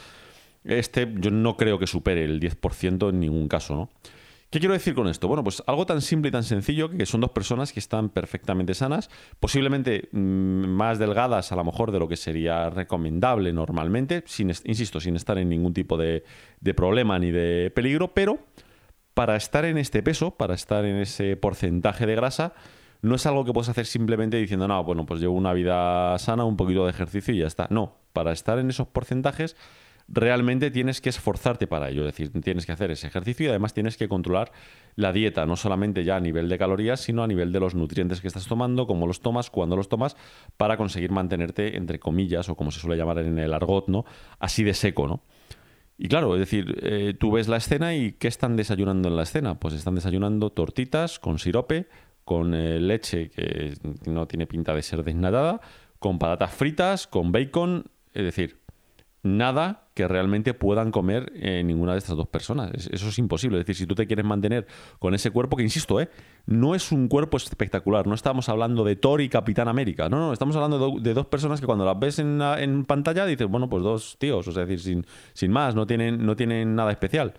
Este 0.64 1.12
yo 1.18 1.30
no 1.30 1.56
creo 1.56 1.78
que 1.78 1.86
supere 1.86 2.24
el 2.24 2.40
10% 2.40 3.10
en 3.10 3.20
ningún 3.20 3.48
caso, 3.48 3.74
¿no? 3.74 3.90
¿Qué 4.52 4.60
quiero 4.60 4.74
decir 4.74 4.94
con 4.94 5.08
esto? 5.08 5.28
Bueno, 5.28 5.42
pues 5.42 5.62
algo 5.66 5.86
tan 5.86 6.02
simple 6.02 6.28
y 6.28 6.30
tan 6.30 6.44
sencillo 6.44 6.90
que 6.90 7.06
son 7.06 7.22
dos 7.22 7.30
personas 7.30 7.72
que 7.72 7.80
están 7.80 8.10
perfectamente 8.10 8.74
sanas, 8.74 9.08
posiblemente 9.40 10.10
mm, 10.12 10.66
más 10.66 10.98
delgadas 10.98 11.52
a 11.52 11.56
lo 11.56 11.64
mejor 11.64 11.90
de 11.90 11.98
lo 11.98 12.06
que 12.06 12.16
sería 12.18 12.68
recomendable 12.68 13.54
normalmente, 13.54 14.22
sin, 14.26 14.50
insisto, 14.50 15.00
sin 15.00 15.16
estar 15.16 15.38
en 15.38 15.48
ningún 15.48 15.72
tipo 15.72 15.96
de, 15.96 16.24
de 16.60 16.74
problema 16.74 17.18
ni 17.18 17.30
de 17.30 17.72
peligro, 17.74 18.12
pero 18.12 18.40
para 19.14 19.36
estar 19.36 19.64
en 19.64 19.78
este 19.78 20.02
peso, 20.02 20.32
para 20.32 20.52
estar 20.52 20.84
en 20.84 20.96
ese 20.96 21.34
porcentaje 21.38 22.04
de 22.04 22.14
grasa, 22.14 22.52
no 23.00 23.14
es 23.14 23.24
algo 23.24 23.46
que 23.46 23.54
puedes 23.54 23.70
hacer 23.70 23.86
simplemente 23.86 24.36
diciendo, 24.36 24.68
no, 24.68 24.84
bueno, 24.84 25.06
pues 25.06 25.18
llevo 25.18 25.32
una 25.32 25.54
vida 25.54 26.18
sana, 26.18 26.44
un 26.44 26.58
poquito 26.58 26.84
de 26.84 26.90
ejercicio 26.90 27.32
y 27.32 27.38
ya 27.38 27.46
está. 27.46 27.68
No, 27.70 27.96
para 28.12 28.32
estar 28.32 28.58
en 28.58 28.68
esos 28.68 28.86
porcentajes 28.86 29.56
realmente 30.08 30.70
tienes 30.70 31.00
que 31.00 31.08
esforzarte 31.08 31.66
para 31.66 31.90
ello, 31.90 32.06
es 32.06 32.16
decir, 32.16 32.32
tienes 32.42 32.66
que 32.66 32.72
hacer 32.72 32.90
ese 32.90 33.06
ejercicio 33.06 33.46
y 33.46 33.48
además 33.48 33.74
tienes 33.74 33.96
que 33.96 34.08
controlar 34.08 34.52
la 34.96 35.12
dieta, 35.12 35.46
no 35.46 35.56
solamente 35.56 36.04
ya 36.04 36.16
a 36.16 36.20
nivel 36.20 36.48
de 36.48 36.58
calorías, 36.58 37.00
sino 37.00 37.22
a 37.22 37.26
nivel 37.26 37.52
de 37.52 37.60
los 37.60 37.74
nutrientes 37.74 38.20
que 38.20 38.28
estás 38.28 38.46
tomando, 38.46 38.86
cómo 38.86 39.06
los 39.06 39.20
tomas, 39.20 39.50
cuándo 39.50 39.76
los 39.76 39.88
tomas, 39.88 40.16
para 40.56 40.76
conseguir 40.76 41.10
mantenerte, 41.10 41.76
entre 41.76 41.98
comillas, 41.98 42.48
o 42.48 42.56
como 42.56 42.70
se 42.70 42.80
suele 42.80 42.96
llamar 42.96 43.18
en 43.18 43.38
el 43.38 43.54
argot, 43.54 43.88
¿no? 43.88 44.04
Así 44.38 44.64
de 44.64 44.74
seco, 44.74 45.06
¿no? 45.06 45.22
Y 45.98 46.08
claro, 46.08 46.34
es 46.34 46.40
decir, 46.40 46.78
eh, 46.82 47.14
tú 47.18 47.30
ves 47.30 47.48
la 47.48 47.58
escena 47.58 47.94
y 47.94 48.12
¿qué 48.12 48.28
están 48.28 48.56
desayunando 48.56 49.08
en 49.08 49.16
la 49.16 49.22
escena? 49.22 49.60
Pues 49.60 49.74
están 49.74 49.94
desayunando 49.94 50.50
tortitas 50.50 51.18
con 51.18 51.38
sirope, 51.38 51.86
con 52.24 52.54
eh, 52.54 52.80
leche 52.80 53.30
que 53.30 53.74
no 54.06 54.26
tiene 54.26 54.46
pinta 54.46 54.74
de 54.74 54.82
ser 54.82 55.04
desnatada, 55.04 55.60
con 55.98 56.18
patatas 56.18 56.52
fritas, 56.52 57.06
con 57.06 57.30
bacon, 57.30 57.84
es 58.14 58.24
decir, 58.24 58.61
nada 59.22 59.88
que 59.94 60.08
realmente 60.08 60.52
puedan 60.54 60.90
comer 60.90 61.32
eh, 61.36 61.62
ninguna 61.64 61.92
de 61.92 61.98
estas 61.98 62.16
dos 62.16 62.26
personas. 62.26 62.72
eso 62.74 63.08
es 63.08 63.18
imposible. 63.18 63.58
Es 63.58 63.66
decir, 63.66 63.76
si 63.76 63.86
tú 63.86 63.94
te 63.94 64.06
quieres 64.06 64.24
mantener 64.24 64.66
con 64.98 65.14
ese 65.14 65.30
cuerpo, 65.30 65.56
que 65.56 65.62
insisto, 65.62 66.00
eh, 66.00 66.08
no 66.46 66.74
es 66.74 66.92
un 66.92 67.08
cuerpo 67.08 67.36
espectacular. 67.36 68.06
No 68.06 68.14
estamos 68.14 68.48
hablando 68.48 68.84
de 68.84 68.96
Thor 68.96 69.20
y 69.20 69.28
Capitán 69.28 69.68
América. 69.68 70.08
No, 70.08 70.18
no, 70.18 70.32
estamos 70.32 70.56
hablando 70.56 70.98
de, 70.98 71.14
dos 71.14 71.26
personas 71.26 71.60
que 71.60 71.66
cuando 71.66 71.84
las 71.84 71.98
ves 71.98 72.18
en, 72.18 72.84
pantalla 72.84 73.26
dices, 73.26 73.46
bueno, 73.46 73.68
pues 73.68 73.82
dos 73.82 74.16
tíos. 74.18 74.48
O 74.48 74.52
sea, 74.52 74.64
es 74.64 74.68
decir, 74.68 74.84
sin, 74.84 75.06
sin 75.34 75.52
más, 75.52 75.74
no 75.74 75.86
tienen, 75.86 76.24
no 76.24 76.34
tienen 76.34 76.74
nada 76.74 76.90
especial. 76.90 77.34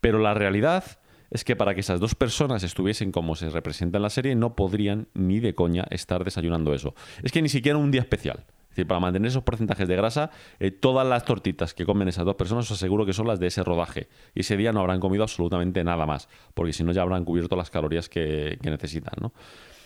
Pero 0.00 0.18
la 0.18 0.34
realidad 0.34 0.84
es 1.30 1.44
que 1.44 1.56
para 1.56 1.74
que 1.74 1.80
esas 1.80 2.00
dos 2.00 2.14
personas 2.14 2.62
estuviesen 2.62 3.12
como 3.12 3.34
se 3.34 3.50
representa 3.50 3.98
en 3.98 4.02
la 4.02 4.10
serie, 4.10 4.34
no 4.34 4.56
podrían 4.56 5.08
ni 5.14 5.40
de 5.40 5.54
coña 5.54 5.86
estar 5.90 6.24
desayunando 6.24 6.74
eso. 6.74 6.94
Es 7.22 7.32
que 7.32 7.42
ni 7.42 7.48
siquiera 7.48 7.78
un 7.78 7.90
día 7.90 8.00
especial 8.00 8.44
para 8.84 9.00
mantener 9.00 9.28
esos 9.28 9.42
porcentajes 9.42 9.88
de 9.88 9.96
grasa, 9.96 10.30
eh, 10.60 10.70
todas 10.70 11.06
las 11.06 11.24
tortitas 11.24 11.74
que 11.74 11.84
comen 11.84 12.08
esas 12.08 12.24
dos 12.24 12.36
personas 12.36 12.70
os 12.70 12.78
aseguro 12.78 13.06
que 13.06 13.12
son 13.12 13.26
las 13.26 13.40
de 13.40 13.46
ese 13.48 13.62
rodaje. 13.62 14.08
Y 14.34 14.40
ese 14.40 14.56
día 14.56 14.72
no 14.72 14.80
habrán 14.80 15.00
comido 15.00 15.22
absolutamente 15.22 15.82
nada 15.84 16.06
más, 16.06 16.28
porque 16.54 16.72
si 16.72 16.84
no 16.84 16.92
ya 16.92 17.02
habrán 17.02 17.24
cubierto 17.24 17.56
las 17.56 17.70
calorías 17.70 18.08
que, 18.08 18.58
necesitan, 18.62 19.14
¿no? 19.20 19.32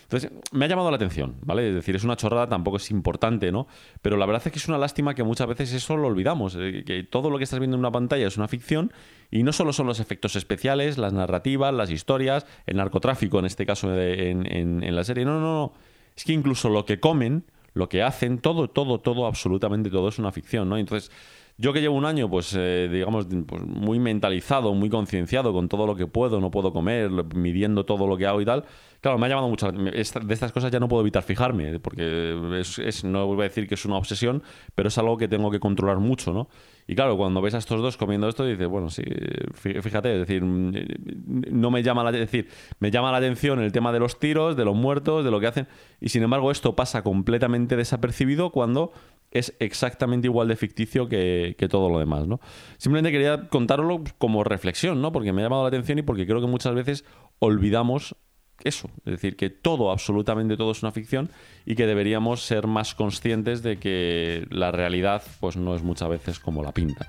Entonces, 0.02 0.30
me 0.50 0.66
ha 0.66 0.68
llamado 0.68 0.90
la 0.90 0.96
atención, 0.96 1.36
¿vale? 1.42 1.70
Es 1.70 1.74
decir, 1.74 1.96
es 1.96 2.04
una 2.04 2.16
chorrada, 2.16 2.46
tampoco 2.46 2.76
es 2.76 2.90
importante, 2.90 3.50
¿no? 3.50 3.66
Pero 4.02 4.18
la 4.18 4.26
verdad 4.26 4.42
es 4.44 4.52
que 4.52 4.58
es 4.58 4.68
una 4.68 4.76
lástima 4.76 5.14
que 5.14 5.22
muchas 5.22 5.46
veces 5.46 5.72
eso 5.72 5.96
lo 5.96 6.08
olvidamos, 6.08 6.54
eh, 6.60 6.82
que 6.84 7.02
todo 7.04 7.30
lo 7.30 7.38
que 7.38 7.44
estás 7.44 7.60
viendo 7.60 7.76
en 7.76 7.80
una 7.80 7.92
pantalla 7.92 8.26
es 8.26 8.36
una 8.36 8.46
ficción 8.46 8.92
y 9.30 9.42
no 9.42 9.52
solo 9.52 9.72
son 9.72 9.86
los 9.86 10.00
efectos 10.00 10.36
especiales, 10.36 10.98
las 10.98 11.14
narrativas, 11.14 11.72
las 11.72 11.90
historias, 11.90 12.44
el 12.66 12.76
narcotráfico 12.76 13.38
en 13.38 13.46
este 13.46 13.64
caso 13.64 13.90
en 13.96 14.94
la 14.94 15.04
serie, 15.04 15.24
no, 15.24 15.40
no, 15.40 15.40
no. 15.40 15.72
Es 16.16 16.24
que 16.24 16.32
incluso 16.32 16.68
lo 16.68 16.84
que 16.84 17.00
comen 17.00 17.44
lo 17.74 17.88
que 17.88 18.02
hacen, 18.02 18.38
todo, 18.38 18.68
todo, 18.68 19.00
todo, 19.00 19.26
absolutamente 19.26 19.90
todo 19.90 20.08
es 20.08 20.18
una 20.18 20.32
ficción, 20.32 20.68
¿no? 20.68 20.76
Entonces, 20.76 21.10
yo 21.58 21.72
que 21.72 21.80
llevo 21.80 21.96
un 21.96 22.04
año, 22.04 22.28
pues, 22.28 22.54
eh, 22.58 22.88
digamos, 22.90 23.26
pues, 23.46 23.62
muy 23.62 23.98
mentalizado, 23.98 24.74
muy 24.74 24.88
concienciado 24.88 25.52
con 25.52 25.68
todo 25.68 25.86
lo 25.86 25.94
que 25.94 26.06
puedo, 26.06 26.40
no 26.40 26.50
puedo 26.50 26.72
comer, 26.72 27.10
midiendo 27.34 27.84
todo 27.84 28.06
lo 28.06 28.16
que 28.16 28.26
hago 28.26 28.40
y 28.40 28.44
tal, 28.44 28.64
claro, 29.00 29.18
me 29.18 29.26
ha 29.26 29.28
llamado 29.28 29.48
mucho. 29.48 29.70
De 29.70 30.00
estas 30.00 30.52
cosas 30.52 30.70
ya 30.70 30.80
no 30.80 30.88
puedo 30.88 31.02
evitar 31.02 31.22
fijarme, 31.22 31.78
porque 31.78 32.60
es, 32.60 33.04
no 33.04 33.26
voy 33.26 33.40
a 33.40 33.42
decir 33.44 33.68
que 33.68 33.74
es 33.74 33.84
una 33.84 33.96
obsesión, 33.96 34.42
pero 34.74 34.88
es 34.88 34.98
algo 34.98 35.16
que 35.18 35.28
tengo 35.28 35.50
que 35.50 35.60
controlar 35.60 35.98
mucho, 35.98 36.32
¿no? 36.32 36.48
Y 36.86 36.94
claro, 36.94 37.16
cuando 37.16 37.40
ves 37.40 37.54
a 37.54 37.58
estos 37.58 37.80
dos 37.80 37.96
comiendo 37.96 38.28
esto, 38.28 38.44
dices, 38.44 38.66
bueno, 38.66 38.90
sí, 38.90 39.02
fíjate, 39.54 40.14
es 40.14 40.26
decir, 40.26 40.42
no 40.42 41.70
me 41.70 41.82
llama 41.82 42.02
la, 42.02 42.12
decir, 42.12 42.48
me 42.80 42.90
llama 42.90 43.12
la 43.12 43.18
atención 43.18 43.60
el 43.60 43.70
tema 43.72 43.92
de 43.92 44.00
los 44.00 44.18
tiros, 44.18 44.56
de 44.56 44.64
los 44.64 44.74
muertos, 44.74 45.24
de 45.24 45.30
lo 45.30 45.38
que 45.38 45.46
hacen, 45.46 45.68
y 46.00 46.08
sin 46.08 46.22
embargo 46.22 46.50
esto 46.50 46.74
pasa 46.74 47.02
completamente 47.02 47.76
desapercibido 47.76 48.50
cuando 48.50 48.92
es 49.32 49.54
exactamente 49.58 50.28
igual 50.28 50.48
de 50.48 50.56
ficticio 50.56 51.08
que, 51.08 51.56
que, 51.58 51.68
todo 51.68 51.88
lo 51.88 51.98
demás, 51.98 52.26
¿no? 52.26 52.40
Simplemente 52.78 53.10
quería 53.10 53.48
contároslo 53.48 54.04
como 54.18 54.44
reflexión, 54.44 55.00
¿no? 55.00 55.10
Porque 55.10 55.32
me 55.32 55.42
ha 55.42 55.46
llamado 55.46 55.62
la 55.62 55.68
atención 55.68 55.98
y 55.98 56.02
porque 56.02 56.26
creo 56.26 56.40
que 56.40 56.46
muchas 56.46 56.74
veces 56.74 57.04
olvidamos 57.38 58.14
eso, 58.64 58.88
es 59.04 59.12
decir, 59.12 59.36
que 59.36 59.50
todo, 59.50 59.90
absolutamente 59.90 60.56
todo 60.56 60.72
es 60.72 60.82
una 60.82 60.92
ficción 60.92 61.30
y 61.66 61.74
que 61.74 61.86
deberíamos 61.86 62.42
ser 62.42 62.66
más 62.66 62.94
conscientes 62.94 63.62
de 63.62 63.78
que 63.78 64.46
la 64.50 64.70
realidad 64.70 65.22
pues 65.40 65.56
no 65.56 65.74
es 65.74 65.82
muchas 65.82 66.08
veces 66.08 66.38
como 66.38 66.62
la 66.62 66.72
pinta. 66.72 67.08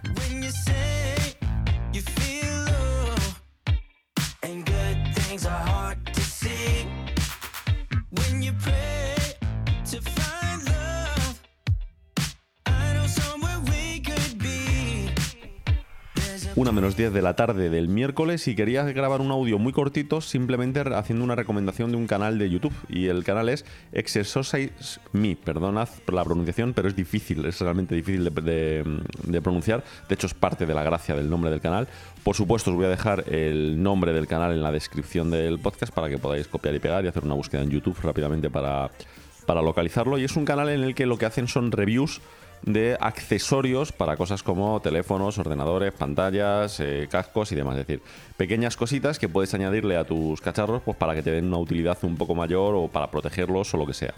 Una 16.63 16.71
menos 16.71 16.95
10 16.95 17.11
de 17.11 17.21
la 17.21 17.35
tarde 17.35 17.69
del 17.69 17.89
miércoles 17.89 18.47
y 18.47 18.55
quería 18.55 18.83
grabar 18.85 19.19
un 19.19 19.31
audio 19.31 19.59
muy 19.59 19.73
cortito 19.73 20.21
simplemente 20.21 20.79
haciendo 20.79 21.25
una 21.25 21.35
recomendación 21.35 21.91
de 21.91 21.97
un 21.97 22.07
canal 22.07 22.39
de 22.39 22.49
YouTube. 22.49 22.71
Y 22.87 23.07
el 23.07 23.25
canal 23.25 23.49
es 23.49 23.65
Exercise 23.91 24.71
Me, 25.11 25.35
perdonad 25.35 25.89
por 26.05 26.15
la 26.15 26.23
pronunciación, 26.23 26.73
pero 26.73 26.87
es 26.87 26.95
difícil, 26.95 27.43
es 27.43 27.59
realmente 27.59 27.95
difícil 27.95 28.23
de, 28.23 29.41
pronunciar, 29.41 29.83
de 30.07 30.15
hecho 30.15 30.25
es 30.25 30.33
parte 30.33 30.65
de 30.65 30.73
la 30.73 30.83
gracia 30.83 31.17
del 31.17 31.29
nombre 31.29 31.51
del 31.51 31.59
canal. 31.59 31.89
Por 32.23 32.33
supuesto 32.33 32.71
os 32.71 32.77
voy 32.77 32.85
a 32.85 32.89
dejar 32.89 33.25
el 33.27 33.83
nombre 33.83 34.13
del 34.13 34.25
canal 34.25 34.53
en 34.53 34.63
la 34.63 34.71
descripción 34.71 35.31
del 35.31 35.59
podcast 35.59 35.93
para 35.93 36.07
que 36.07 36.17
podáis 36.17 36.47
copiar 36.47 36.75
y 36.75 36.79
pegar 36.79 37.03
y 37.03 37.09
hacer 37.09 37.25
una 37.25 37.33
búsqueda 37.33 37.61
en 37.61 37.71
YouTube 37.71 37.97
rápidamente 38.01 38.49
para, 38.49 38.89
para 39.45 39.61
localizarlo. 39.61 40.17
Y 40.17 40.23
es 40.23 40.37
un 40.37 40.45
canal 40.45 40.69
en 40.69 40.81
el 40.81 40.95
que 40.95 41.07
lo 41.07 41.17
que 41.17 41.25
hacen 41.25 41.49
son 41.49 41.73
reviews 41.73 42.21
de 42.65 42.97
accesorios 42.99 43.91
para 43.91 44.15
cosas 44.17 44.41
como 44.41 44.79
teléfonos, 44.81 45.37
ordenadores, 45.37 45.91
pantallas, 45.91 46.79
eh, 46.79 47.07
cascos 47.09 47.51
y 47.51 47.55
demás. 47.55 47.77
Es 47.77 47.87
decir, 47.87 48.01
pequeñas 48.37 48.77
cositas 48.77 49.19
que 49.19 49.29
puedes 49.29 49.53
añadirle 49.53 49.97
a 49.97 50.05
tus 50.05 50.41
cacharros 50.41 50.81
pues, 50.81 50.97
para 50.97 51.13
que 51.13 51.23
te 51.23 51.31
den 51.31 51.45
una 51.47 51.57
utilidad 51.57 51.97
un 52.03 52.15
poco 52.15 52.35
mayor 52.35 52.75
o 52.75 52.87
para 52.87 53.11
protegerlos 53.11 53.73
o 53.73 53.77
lo 53.77 53.85
que 53.85 53.93
sea. 53.93 54.13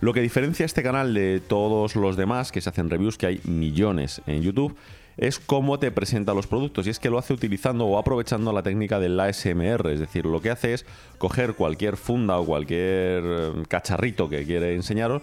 Lo 0.00 0.12
que 0.12 0.20
diferencia 0.20 0.66
este 0.66 0.82
canal 0.82 1.14
de 1.14 1.40
todos 1.40 1.96
los 1.96 2.16
demás 2.16 2.52
que 2.52 2.60
se 2.60 2.68
hacen 2.68 2.90
reviews, 2.90 3.16
que 3.16 3.26
hay 3.26 3.40
millones 3.44 4.22
en 4.26 4.42
YouTube, 4.42 4.76
es 5.16 5.38
cómo 5.38 5.78
te 5.78 5.90
presenta 5.90 6.34
los 6.34 6.46
productos. 6.46 6.86
Y 6.86 6.90
es 6.90 6.98
que 6.98 7.10
lo 7.10 7.18
hace 7.18 7.32
utilizando 7.32 7.86
o 7.86 7.98
aprovechando 7.98 8.52
la 8.52 8.62
técnica 8.62 8.98
del 8.98 9.18
ASMR. 9.18 9.90
Es 9.90 10.00
decir, 10.00 10.26
lo 10.26 10.40
que 10.42 10.50
hace 10.50 10.74
es 10.74 10.86
coger 11.18 11.54
cualquier 11.54 11.96
funda 11.96 12.38
o 12.38 12.44
cualquier 12.44 13.22
eh, 13.24 13.52
cacharrito 13.68 14.28
que 14.28 14.44
quiere 14.44 14.74
enseñaros 14.74 15.22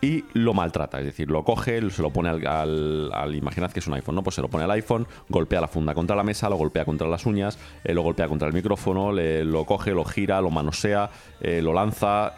y 0.00 0.24
lo 0.32 0.54
maltrata, 0.54 1.00
es 1.00 1.06
decir, 1.06 1.30
lo 1.30 1.44
coge, 1.44 1.90
se 1.90 2.02
lo 2.02 2.10
pone 2.10 2.28
al, 2.28 3.34
imaginad 3.34 3.72
que 3.72 3.80
es 3.80 3.86
un 3.86 3.94
iPhone, 3.94 4.14
¿no? 4.14 4.22
Pues 4.22 4.36
se 4.36 4.42
lo 4.42 4.48
pone 4.48 4.64
al 4.64 4.70
iPhone, 4.70 5.06
golpea 5.28 5.60
la 5.60 5.68
funda 5.68 5.94
contra 5.94 6.14
la 6.14 6.22
mesa, 6.22 6.48
lo 6.48 6.56
golpea 6.56 6.84
contra 6.84 7.08
las 7.08 7.26
uñas, 7.26 7.58
eh, 7.84 7.94
lo 7.94 8.02
golpea 8.02 8.28
contra 8.28 8.46
el 8.46 8.54
micrófono, 8.54 9.12
lo 9.12 9.64
coge, 9.64 9.92
lo 9.92 10.04
gira, 10.04 10.40
lo 10.40 10.50
manosea, 10.50 11.10
eh, 11.40 11.60
lo 11.62 11.72
lanza. 11.72 12.34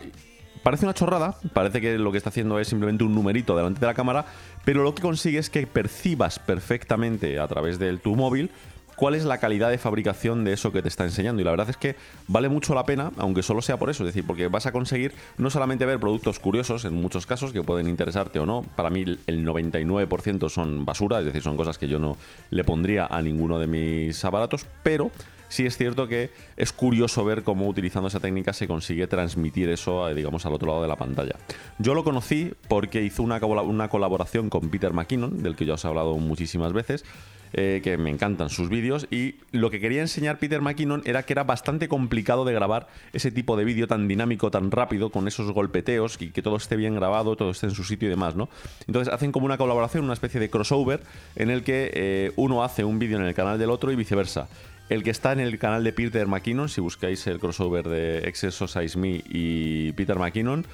Parece 0.63 0.85
una 0.85 0.95
chorrada, 0.95 1.37
parece 1.53 1.81
que 1.81 1.99
lo 1.99 2.13
que 2.13 2.19
está 2.19 2.31
haciendo 2.31 2.59
es 2.59 2.69
simplemente 2.69 3.05
un 3.05 3.15
numerito 3.15 3.57
delante 3.57 3.81
de 3.81 3.87
la 3.87 3.95
cámara, 3.95 4.27
pero 4.65 4.83
lo 4.83 4.95
que 4.95 5.03
consigue 5.03 5.39
es 5.39 5.49
que 5.49 5.67
percibas 5.67 6.39
perfectamente 6.39 7.39
a 7.39 7.49
través 7.49 7.79
de 7.79 7.97
tu 7.99 8.15
móvil 8.15 8.51
cuál 9.01 9.15
es 9.15 9.25
la 9.25 9.39
calidad 9.39 9.71
de 9.71 9.79
fabricación 9.79 10.45
de 10.45 10.53
eso 10.53 10.73
que 10.73 10.83
te 10.83 10.89
está 10.89 11.05
enseñando. 11.05 11.41
Y 11.41 11.45
la 11.47 11.53
verdad 11.53 11.71
es 11.71 11.79
que 11.79 11.97
vale 12.29 12.51
mucho 12.51 12.75
la 12.75 12.85
pena, 12.85 13.13
aunque 13.17 13.43
solo 13.43 13.63
sea 13.63 13.79
por 13.79 13.89
eso, 13.89 14.05
es 14.05 14.09
decir, 14.09 14.27
porque 14.27 14.49
vas 14.49 14.67
a 14.67 14.73
conseguir 14.73 15.15
no 15.39 15.49
solamente 15.49 15.87
ver 15.87 15.99
productos 15.99 16.39
curiosos 16.39 16.85
en 16.85 16.93
muchos 16.93 17.25
casos 17.25 17.51
que 17.55 17.63
pueden 17.63 17.89
interesarte 17.89 18.39
o 18.41 18.45
no, 18.45 18.63
para 18.77 18.91
mí 18.91 19.01
el 19.27 19.47
99% 19.47 20.51
son 20.51 20.85
basura, 20.85 21.21
es 21.21 21.25
decir, 21.25 21.41
son 21.41 21.57
cosas 21.57 21.79
que 21.79 21.89
yo 21.89 21.99
no 21.99 22.19
le 22.51 22.63
pondría 22.63 23.07
a 23.07 23.23
ninguno 23.23 23.59
de 23.59 23.69
mis 23.69 24.23
aparatos, 24.23 24.67
pero 24.83 25.11
sí 25.51 25.67
es 25.67 25.77
cierto 25.77 26.09
que 26.09 26.31
es 26.57 26.73
curioso 26.73 27.23
ver 27.27 27.43
cómo 27.43 27.69
utilizando 27.69 28.09
esa 28.09 28.21
técnica 28.21 28.55
se 28.55 28.67
consigue 28.67 29.07
transmitir 29.07 29.69
eso, 29.69 30.09
eh, 30.09 30.15
digamos, 30.15 30.47
al 30.47 30.55
otro 30.55 30.69
lado 30.69 30.81
de 30.81 30.89
la 30.89 30.97
pantalla. 30.97 31.35
Yo 31.79 31.93
lo 31.93 32.03
conocí 32.03 32.53
porque 32.69 33.03
hizo 33.03 33.23
una, 33.23 33.37
una 33.45 33.89
colaboración 33.89 34.49
con 34.49 34.71
Peter 34.71 34.95
McKinnon, 34.95 35.43
del 35.43 35.57
que 35.57 35.67
ya 35.67 35.75
os 35.75 35.85
he 35.85 35.89
hablado 35.89 36.17
muchísimas 36.17 36.73
veces, 36.73 37.05
eh, 37.53 37.81
que 37.83 37.97
me 37.97 38.11
encantan 38.11 38.49
sus 38.49 38.69
vídeos. 38.69 39.09
Y 39.11 39.35
lo 39.51 39.71
que 39.71 39.81
quería 39.81 40.03
enseñar 40.03 40.39
Peter 40.39 40.61
McKinnon 40.61 41.03
era 41.05 41.25
que 41.25 41.33
era 41.33 41.43
bastante 41.43 41.89
complicado 41.89 42.45
de 42.45 42.53
grabar 42.53 42.87
ese 43.13 43.33
tipo 43.33 43.57
de 43.57 43.65
vídeo 43.65 43.89
tan 43.89 44.07
dinámico, 44.07 44.53
tan 44.53 44.71
rápido, 44.71 45.11
con 45.11 45.27
esos 45.27 45.51
golpeteos 45.51 46.17
y 46.23 46.31
que 46.31 46.43
todo 46.43 46.57
esté 46.57 46.77
bien 46.77 46.95
grabado, 46.95 47.35
todo 47.35 47.51
esté 47.51 47.67
en 47.67 47.75
su 47.75 47.83
sitio 47.83 48.07
y 48.07 48.11
demás, 48.11 48.37
¿no? 48.37 48.49
Entonces 48.87 49.13
hacen 49.13 49.33
como 49.33 49.47
una 49.47 49.59
colaboración, 49.59 50.05
una 50.05 50.13
especie 50.13 50.39
de 50.39 50.49
crossover 50.49 51.01
en 51.35 51.51
el 51.51 51.65
que 51.65 51.91
eh, 51.93 52.33
uno 52.37 52.63
hace 52.63 52.85
un 52.85 53.01
vídeo 53.01 53.19
en 53.19 53.25
el 53.25 53.35
canal 53.35 53.59
del 53.59 53.71
otro 53.71 53.91
y 53.91 53.97
viceversa. 53.97 54.49
El 54.91 55.05
que 55.05 55.11
está 55.11 55.33
en 55.33 55.39
el 55.39 55.57
canal 55.61 55.85
de 55.85 55.93
Peter 55.93 56.27
McKinnon, 56.27 56.69
si 56.69 56.81
buscáis 56.81 57.25
el 57.29 57.39
crossover 57.39 57.89
de 57.89 58.19
Exercise 58.29 58.99
Me 58.99 59.23
y 59.25 59.93
Peter 59.93 60.19
McKinnon, 60.19 60.67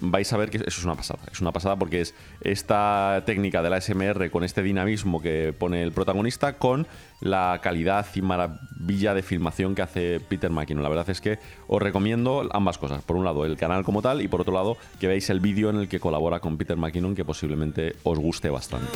vais 0.00 0.32
a 0.32 0.36
ver 0.36 0.50
que 0.50 0.56
eso 0.56 0.66
es 0.66 0.84
una 0.84 0.96
pasada. 0.96 1.20
Es 1.30 1.40
una 1.40 1.52
pasada 1.52 1.76
porque 1.76 2.00
es 2.00 2.12
esta 2.40 3.22
técnica 3.24 3.62
de 3.62 3.70
la 3.70 3.80
SMR 3.80 4.28
con 4.32 4.42
este 4.42 4.64
dinamismo 4.64 5.22
que 5.22 5.54
pone 5.56 5.84
el 5.84 5.92
protagonista 5.92 6.54
con 6.54 6.88
la 7.20 7.60
calidad 7.62 8.06
y 8.16 8.22
maravilla 8.22 9.14
de 9.14 9.22
filmación 9.22 9.76
que 9.76 9.82
hace 9.82 10.18
Peter 10.18 10.50
McKinnon. 10.50 10.82
La 10.82 10.88
verdad 10.88 11.08
es 11.08 11.20
que 11.20 11.38
os 11.68 11.80
recomiendo 11.80 12.48
ambas 12.52 12.76
cosas. 12.76 13.04
Por 13.04 13.14
un 13.14 13.24
lado, 13.24 13.46
el 13.46 13.56
canal 13.56 13.84
como 13.84 14.02
tal 14.02 14.20
y 14.20 14.26
por 14.26 14.40
otro 14.40 14.52
lado, 14.52 14.78
que 14.98 15.06
veáis 15.06 15.30
el 15.30 15.38
vídeo 15.38 15.70
en 15.70 15.76
el 15.76 15.88
que 15.88 16.00
colabora 16.00 16.40
con 16.40 16.58
Peter 16.58 16.76
McKinnon 16.76 17.14
que 17.14 17.24
posiblemente 17.24 17.94
os 18.02 18.18
guste 18.18 18.50
bastante. 18.50 18.90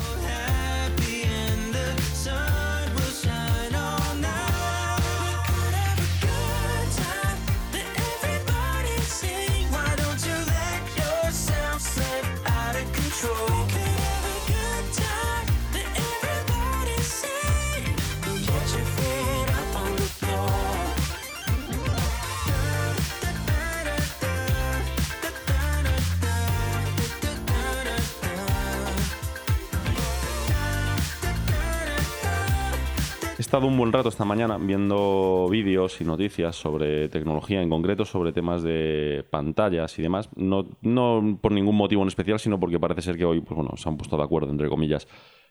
Estado 33.55 33.69
un 33.69 33.79
buen 33.79 33.93
rato 33.93 34.09
esta 34.09 34.25
mañana 34.25 34.59
viendo 34.59 35.47
vídeos 35.49 36.01
y 36.01 36.05
noticias 36.05 36.57
sobre 36.57 37.09
tecnología, 37.09 37.62
en 37.62 37.71
concreto 37.71 38.05
sobre 38.05 38.33
temas 38.33 38.64
de 38.64 39.25
pantallas 39.31 39.97
y 39.97 40.03
demás. 40.03 40.29
No, 40.35 40.67
no 40.83 41.38
por 41.40 41.53
ningún 41.53 41.77
motivo 41.77 42.03
en 42.03 42.09
especial, 42.09 42.40
sino 42.40 42.59
porque 42.59 42.81
parece 42.81 43.03
ser 43.03 43.17
que 43.17 43.25
hoy 43.25 43.43
pues, 43.43 43.55
bueno, 43.55 43.77
se 43.77 43.88
han 43.88 43.97
puesto 43.97 44.17
de 44.17 44.25
acuerdo, 44.25 44.51
entre 44.51 44.69
comillas, 44.69 45.07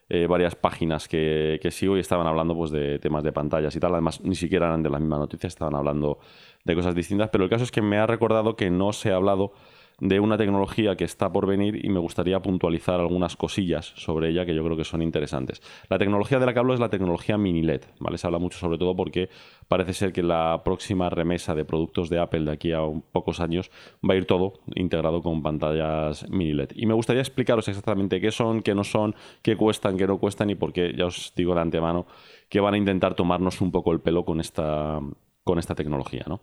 eh, 0.09 0.27
varias 0.27 0.53
páginas 0.53 1.07
que, 1.07 1.61
que, 1.61 1.71
sigo 1.71 1.95
y 1.95 2.01
estaban 2.01 2.27
hablando 2.27 2.53
pues, 2.57 2.71
de 2.71 2.99
temas 2.99 3.23
de 3.23 3.31
pantallas 3.31 3.73
y 3.73 3.79
tal. 3.79 3.93
Además, 3.93 4.19
ni 4.19 4.35
siquiera 4.35 4.65
eran 4.65 4.83
de 4.83 4.89
la 4.89 4.99
misma 4.99 5.17
noticia, 5.17 5.47
estaban 5.47 5.73
hablando 5.73 6.19
de 6.65 6.75
cosas 6.75 6.95
distintas. 6.95 7.29
Pero 7.29 7.45
el 7.45 7.49
caso 7.49 7.63
es 7.63 7.71
que 7.71 7.81
me 7.81 7.99
ha 7.99 8.05
recordado 8.05 8.57
que 8.57 8.69
no 8.69 8.91
se 8.91 9.13
ha 9.13 9.15
hablado 9.15 9.53
de 9.99 10.19
una 10.19 10.37
tecnología 10.37 10.95
que 10.95 11.03
está 11.03 11.31
por 11.31 11.47
venir 11.47 11.85
y 11.85 11.89
me 11.89 11.99
gustaría 11.99 12.41
puntualizar 12.41 12.99
algunas 12.99 13.35
cosillas 13.35 13.93
sobre 13.95 14.29
ella 14.29 14.45
que 14.45 14.55
yo 14.55 14.63
creo 14.63 14.77
que 14.77 14.83
son 14.83 15.01
interesantes. 15.01 15.61
La 15.89 15.97
tecnología 15.97 16.39
de 16.39 16.45
la 16.45 16.53
que 16.53 16.59
hablo 16.59 16.73
es 16.73 16.79
la 16.79 16.89
tecnología 16.89 17.37
mini 17.37 17.61
LED, 17.61 17.81
¿vale? 17.99 18.17
Se 18.17 18.27
habla 18.27 18.39
mucho 18.39 18.57
sobre 18.57 18.77
todo 18.77 18.95
porque 18.95 19.29
parece 19.67 19.93
ser 19.93 20.13
que 20.13 20.23
la 20.23 20.61
próxima 20.63 21.09
remesa 21.09 21.55
de 21.55 21.65
productos 21.65 22.09
de 22.09 22.19
Apple 22.19 22.45
de 22.45 22.51
aquí 22.51 22.71
a 22.71 22.81
pocos 23.11 23.39
años 23.39 23.71
va 24.07 24.13
a 24.13 24.17
ir 24.17 24.25
todo 24.25 24.53
integrado 24.75 25.21
con 25.21 25.41
pantallas 25.41 26.29
mini 26.29 26.53
LED. 26.53 26.71
Y 26.75 26.85
me 26.85 26.93
gustaría 26.93 27.21
explicaros 27.21 27.67
exactamente 27.67 28.19
qué 28.19 28.31
son, 28.31 28.61
qué 28.61 28.75
no 28.75 28.83
son, 28.83 29.15
qué 29.41 29.55
cuestan, 29.55 29.97
qué 29.97 30.07
no 30.07 30.17
cuestan 30.17 30.49
y 30.49 30.55
por 30.55 30.73
qué, 30.73 30.93
ya 30.97 31.05
os 31.05 31.33
digo 31.35 31.55
de 31.55 31.61
antemano, 31.61 32.05
que 32.49 32.59
van 32.59 32.73
a 32.73 32.77
intentar 32.77 33.15
tomarnos 33.15 33.61
un 33.61 33.71
poco 33.71 33.91
el 33.91 33.99
pelo 33.99 34.25
con 34.25 34.39
esta, 34.39 34.99
con 35.43 35.59
esta 35.59 35.75
tecnología, 35.75 36.23
¿no? 36.27 36.41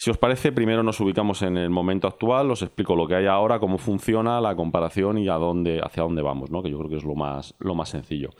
Si 0.00 0.10
os 0.10 0.16
parece, 0.16 0.52
primero 0.52 0.84
nos 0.84 1.00
ubicamos 1.00 1.42
en 1.42 1.56
el 1.56 1.70
momento 1.70 2.06
actual, 2.06 2.48
os 2.52 2.62
explico 2.62 2.94
lo 2.94 3.08
que 3.08 3.16
hay 3.16 3.26
ahora, 3.26 3.58
cómo 3.58 3.78
funciona 3.78 4.40
la 4.40 4.54
comparación 4.54 5.18
y 5.18 5.28
a 5.28 5.34
dónde, 5.34 5.80
hacia 5.82 6.04
dónde 6.04 6.22
vamos, 6.22 6.52
¿no? 6.52 6.62
que 6.62 6.70
yo 6.70 6.78
creo 6.78 6.88
que 6.88 6.98
es 6.98 7.04
lo 7.04 7.16
más, 7.16 7.56
lo 7.58 7.74
más 7.74 7.88
sencillo. 7.88 8.30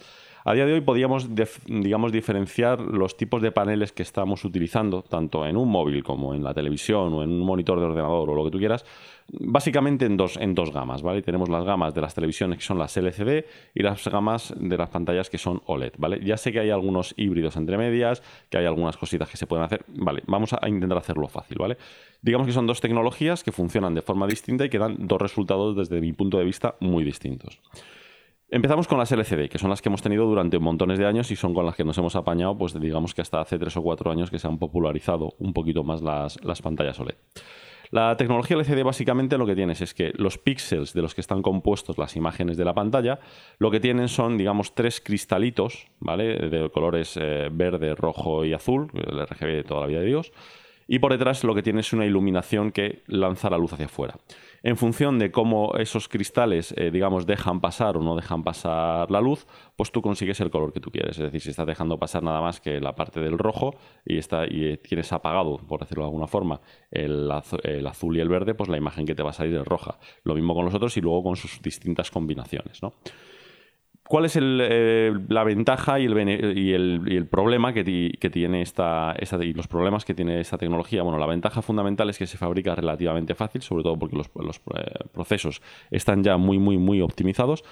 A 0.48 0.54
día 0.54 0.64
de 0.64 0.72
hoy 0.72 0.80
podríamos, 0.80 1.28
digamos, 1.66 2.10
diferenciar 2.10 2.80
los 2.80 3.18
tipos 3.18 3.42
de 3.42 3.52
paneles 3.52 3.92
que 3.92 4.02
estamos 4.02 4.46
utilizando, 4.46 5.02
tanto 5.02 5.44
en 5.44 5.58
un 5.58 5.68
móvil 5.70 6.02
como 6.02 6.34
en 6.34 6.42
la 6.42 6.54
televisión 6.54 7.12
o 7.12 7.22
en 7.22 7.32
un 7.32 7.40
monitor 7.40 7.78
de 7.78 7.84
ordenador 7.84 8.30
o 8.30 8.34
lo 8.34 8.46
que 8.46 8.50
tú 8.52 8.58
quieras, 8.58 8.86
básicamente 9.28 10.06
en 10.06 10.16
dos, 10.16 10.38
en 10.38 10.54
dos 10.54 10.72
gamas, 10.72 11.02
¿vale? 11.02 11.20
Tenemos 11.20 11.50
las 11.50 11.66
gamas 11.66 11.92
de 11.92 12.00
las 12.00 12.14
televisiones 12.14 12.56
que 12.56 12.64
son 12.64 12.78
las 12.78 12.96
LCD 12.96 13.44
y 13.74 13.82
las 13.82 14.08
gamas 14.08 14.54
de 14.58 14.78
las 14.78 14.88
pantallas 14.88 15.28
que 15.28 15.36
son 15.36 15.60
OLED, 15.66 15.92
¿vale? 15.98 16.18
Ya 16.24 16.38
sé 16.38 16.50
que 16.50 16.60
hay 16.60 16.70
algunos 16.70 17.12
híbridos 17.18 17.58
entre 17.58 17.76
medias, 17.76 18.22
que 18.48 18.56
hay 18.56 18.64
algunas 18.64 18.96
cositas 18.96 19.28
que 19.28 19.36
se 19.36 19.46
pueden 19.46 19.66
hacer, 19.66 19.84
¿vale? 19.88 20.22
Vamos 20.28 20.54
a 20.54 20.66
intentar 20.66 20.96
hacerlo 20.96 21.28
fácil, 21.28 21.58
¿vale? 21.58 21.76
Digamos 22.22 22.46
que 22.46 22.54
son 22.54 22.66
dos 22.66 22.80
tecnologías 22.80 23.44
que 23.44 23.52
funcionan 23.52 23.94
de 23.94 24.00
forma 24.00 24.26
distinta 24.26 24.64
y 24.64 24.70
que 24.70 24.78
dan 24.78 24.96
dos 24.98 25.20
resultados 25.20 25.76
desde 25.76 26.00
mi 26.00 26.14
punto 26.14 26.38
de 26.38 26.44
vista 26.46 26.76
muy 26.80 27.04
distintos. 27.04 27.60
Empezamos 28.50 28.88
con 28.88 28.96
las 28.96 29.12
LCD, 29.12 29.50
que 29.50 29.58
son 29.58 29.68
las 29.68 29.82
que 29.82 29.90
hemos 29.90 30.00
tenido 30.00 30.24
durante 30.24 30.58
montones 30.58 30.98
de 30.98 31.04
años 31.04 31.30
y 31.30 31.36
son 31.36 31.52
con 31.52 31.66
las 31.66 31.76
que 31.76 31.84
nos 31.84 31.98
hemos 31.98 32.16
apañado, 32.16 32.56
pues 32.56 32.72
digamos 32.80 33.12
que 33.12 33.20
hasta 33.20 33.42
hace 33.42 33.58
tres 33.58 33.76
o 33.76 33.82
cuatro 33.82 34.10
años 34.10 34.30
que 34.30 34.38
se 34.38 34.48
han 34.48 34.58
popularizado 34.58 35.34
un 35.38 35.52
poquito 35.52 35.84
más 35.84 36.00
las, 36.00 36.42
las 36.42 36.62
pantallas 36.62 36.98
OLED. 36.98 37.16
La 37.90 38.16
tecnología 38.16 38.56
LCD 38.56 38.82
básicamente 38.84 39.36
lo 39.36 39.44
que 39.44 39.54
tienes 39.54 39.82
es 39.82 39.92
que 39.92 40.12
los 40.14 40.38
píxeles 40.38 40.94
de 40.94 41.02
los 41.02 41.14
que 41.14 41.20
están 41.20 41.42
compuestos 41.42 41.98
las 41.98 42.16
imágenes 42.16 42.56
de 42.56 42.64
la 42.64 42.72
pantalla, 42.72 43.18
lo 43.58 43.70
que 43.70 43.80
tienen 43.80 44.08
son, 44.08 44.38
digamos, 44.38 44.74
tres 44.74 45.02
cristalitos, 45.02 45.86
¿vale? 46.00 46.48
De 46.48 46.70
colores 46.70 47.18
eh, 47.20 47.50
verde, 47.52 47.94
rojo 47.94 48.46
y 48.46 48.54
azul, 48.54 48.90
el 48.94 49.26
RGB 49.26 49.56
de 49.56 49.64
toda 49.64 49.82
la 49.82 49.86
vida 49.88 50.00
de 50.00 50.06
Dios. 50.06 50.32
Y 50.88 50.98
por 50.98 51.12
detrás 51.12 51.44
lo 51.44 51.54
que 51.54 51.62
tiene 51.62 51.80
es 51.80 51.92
una 51.92 52.06
iluminación 52.06 52.72
que 52.72 53.02
lanza 53.06 53.50
la 53.50 53.58
luz 53.58 53.74
hacia 53.74 53.86
afuera 53.86 54.16
en 54.62 54.76
función 54.76 55.18
de 55.18 55.30
cómo 55.30 55.74
esos 55.76 56.08
cristales, 56.08 56.74
eh, 56.76 56.90
digamos, 56.90 57.26
dejan 57.26 57.60
pasar 57.60 57.96
o 57.96 58.02
no 58.02 58.16
dejan 58.16 58.42
pasar 58.42 59.10
la 59.10 59.20
luz, 59.20 59.46
pues 59.76 59.92
tú 59.92 60.02
consigues 60.02 60.40
el 60.40 60.50
color 60.50 60.72
que 60.72 60.80
tú 60.80 60.90
quieres. 60.90 61.18
Es 61.18 61.24
decir, 61.24 61.40
si 61.40 61.50
estás 61.50 61.66
dejando 61.66 61.98
pasar 61.98 62.22
nada 62.22 62.40
más 62.40 62.60
que 62.60 62.80
la 62.80 62.94
parte 62.94 63.20
del 63.20 63.38
rojo 63.38 63.76
y, 64.04 64.18
tienes 64.78 65.12
apagado, 65.12 65.58
por 65.58 65.80
decirlo 65.80 66.04
de 66.04 66.08
alguna 66.08 66.26
forma, 66.26 66.60
el, 66.90 67.30
azul 67.30 68.16
y 68.16 68.20
el 68.20 68.28
verde, 68.28 68.54
pues 68.54 68.68
la 68.68 68.76
imagen 68.76 69.06
que 69.06 69.14
te 69.14 69.22
va 69.22 69.30
a 69.30 69.32
salir 69.32 69.54
es 69.54 69.64
roja. 69.64 69.98
Lo 70.24 70.34
mismo 70.34 70.54
con 70.54 70.64
los 70.64 70.74
otros 70.74 70.96
y 70.96 71.00
luego 71.00 71.22
con 71.22 71.36
sus 71.36 71.62
distintas 71.62 72.10
combinaciones, 72.10 72.82
¿no? 72.82 72.94
¿Cuál 74.08 74.24
es 74.24 74.38
eh, 74.40 75.12
la 75.28 75.44
ventaja 75.44 76.00
y 76.00 76.06
el, 76.06 77.28
problema 77.30 77.74
que, 77.74 77.84
tiene 77.84 78.62
esta, 78.62 79.14
y 79.42 79.52
los 79.52 79.68
problemas 79.68 80.06
que 80.06 80.14
tiene 80.14 80.40
esta 80.40 80.56
tecnología? 80.56 81.02
Bueno, 81.02 81.18
la 81.18 81.26
ventaja 81.26 81.60
fundamental 81.60 82.08
es 82.08 82.16
que 82.16 82.26
se 82.26 82.38
fabrica 82.38 82.74
relativamente 82.74 83.34
fácil, 83.34 83.60
sobre 83.60 83.82
todo 83.82 83.98
porque 83.98 84.16
los, 84.16 84.28
eh, 84.28 85.04
procesos 85.12 85.60
están 85.90 86.22
ya 86.22 86.38
muy, 86.38 86.58
muy, 86.58 86.78
muy 86.78 87.02
optimizados. 87.02 87.64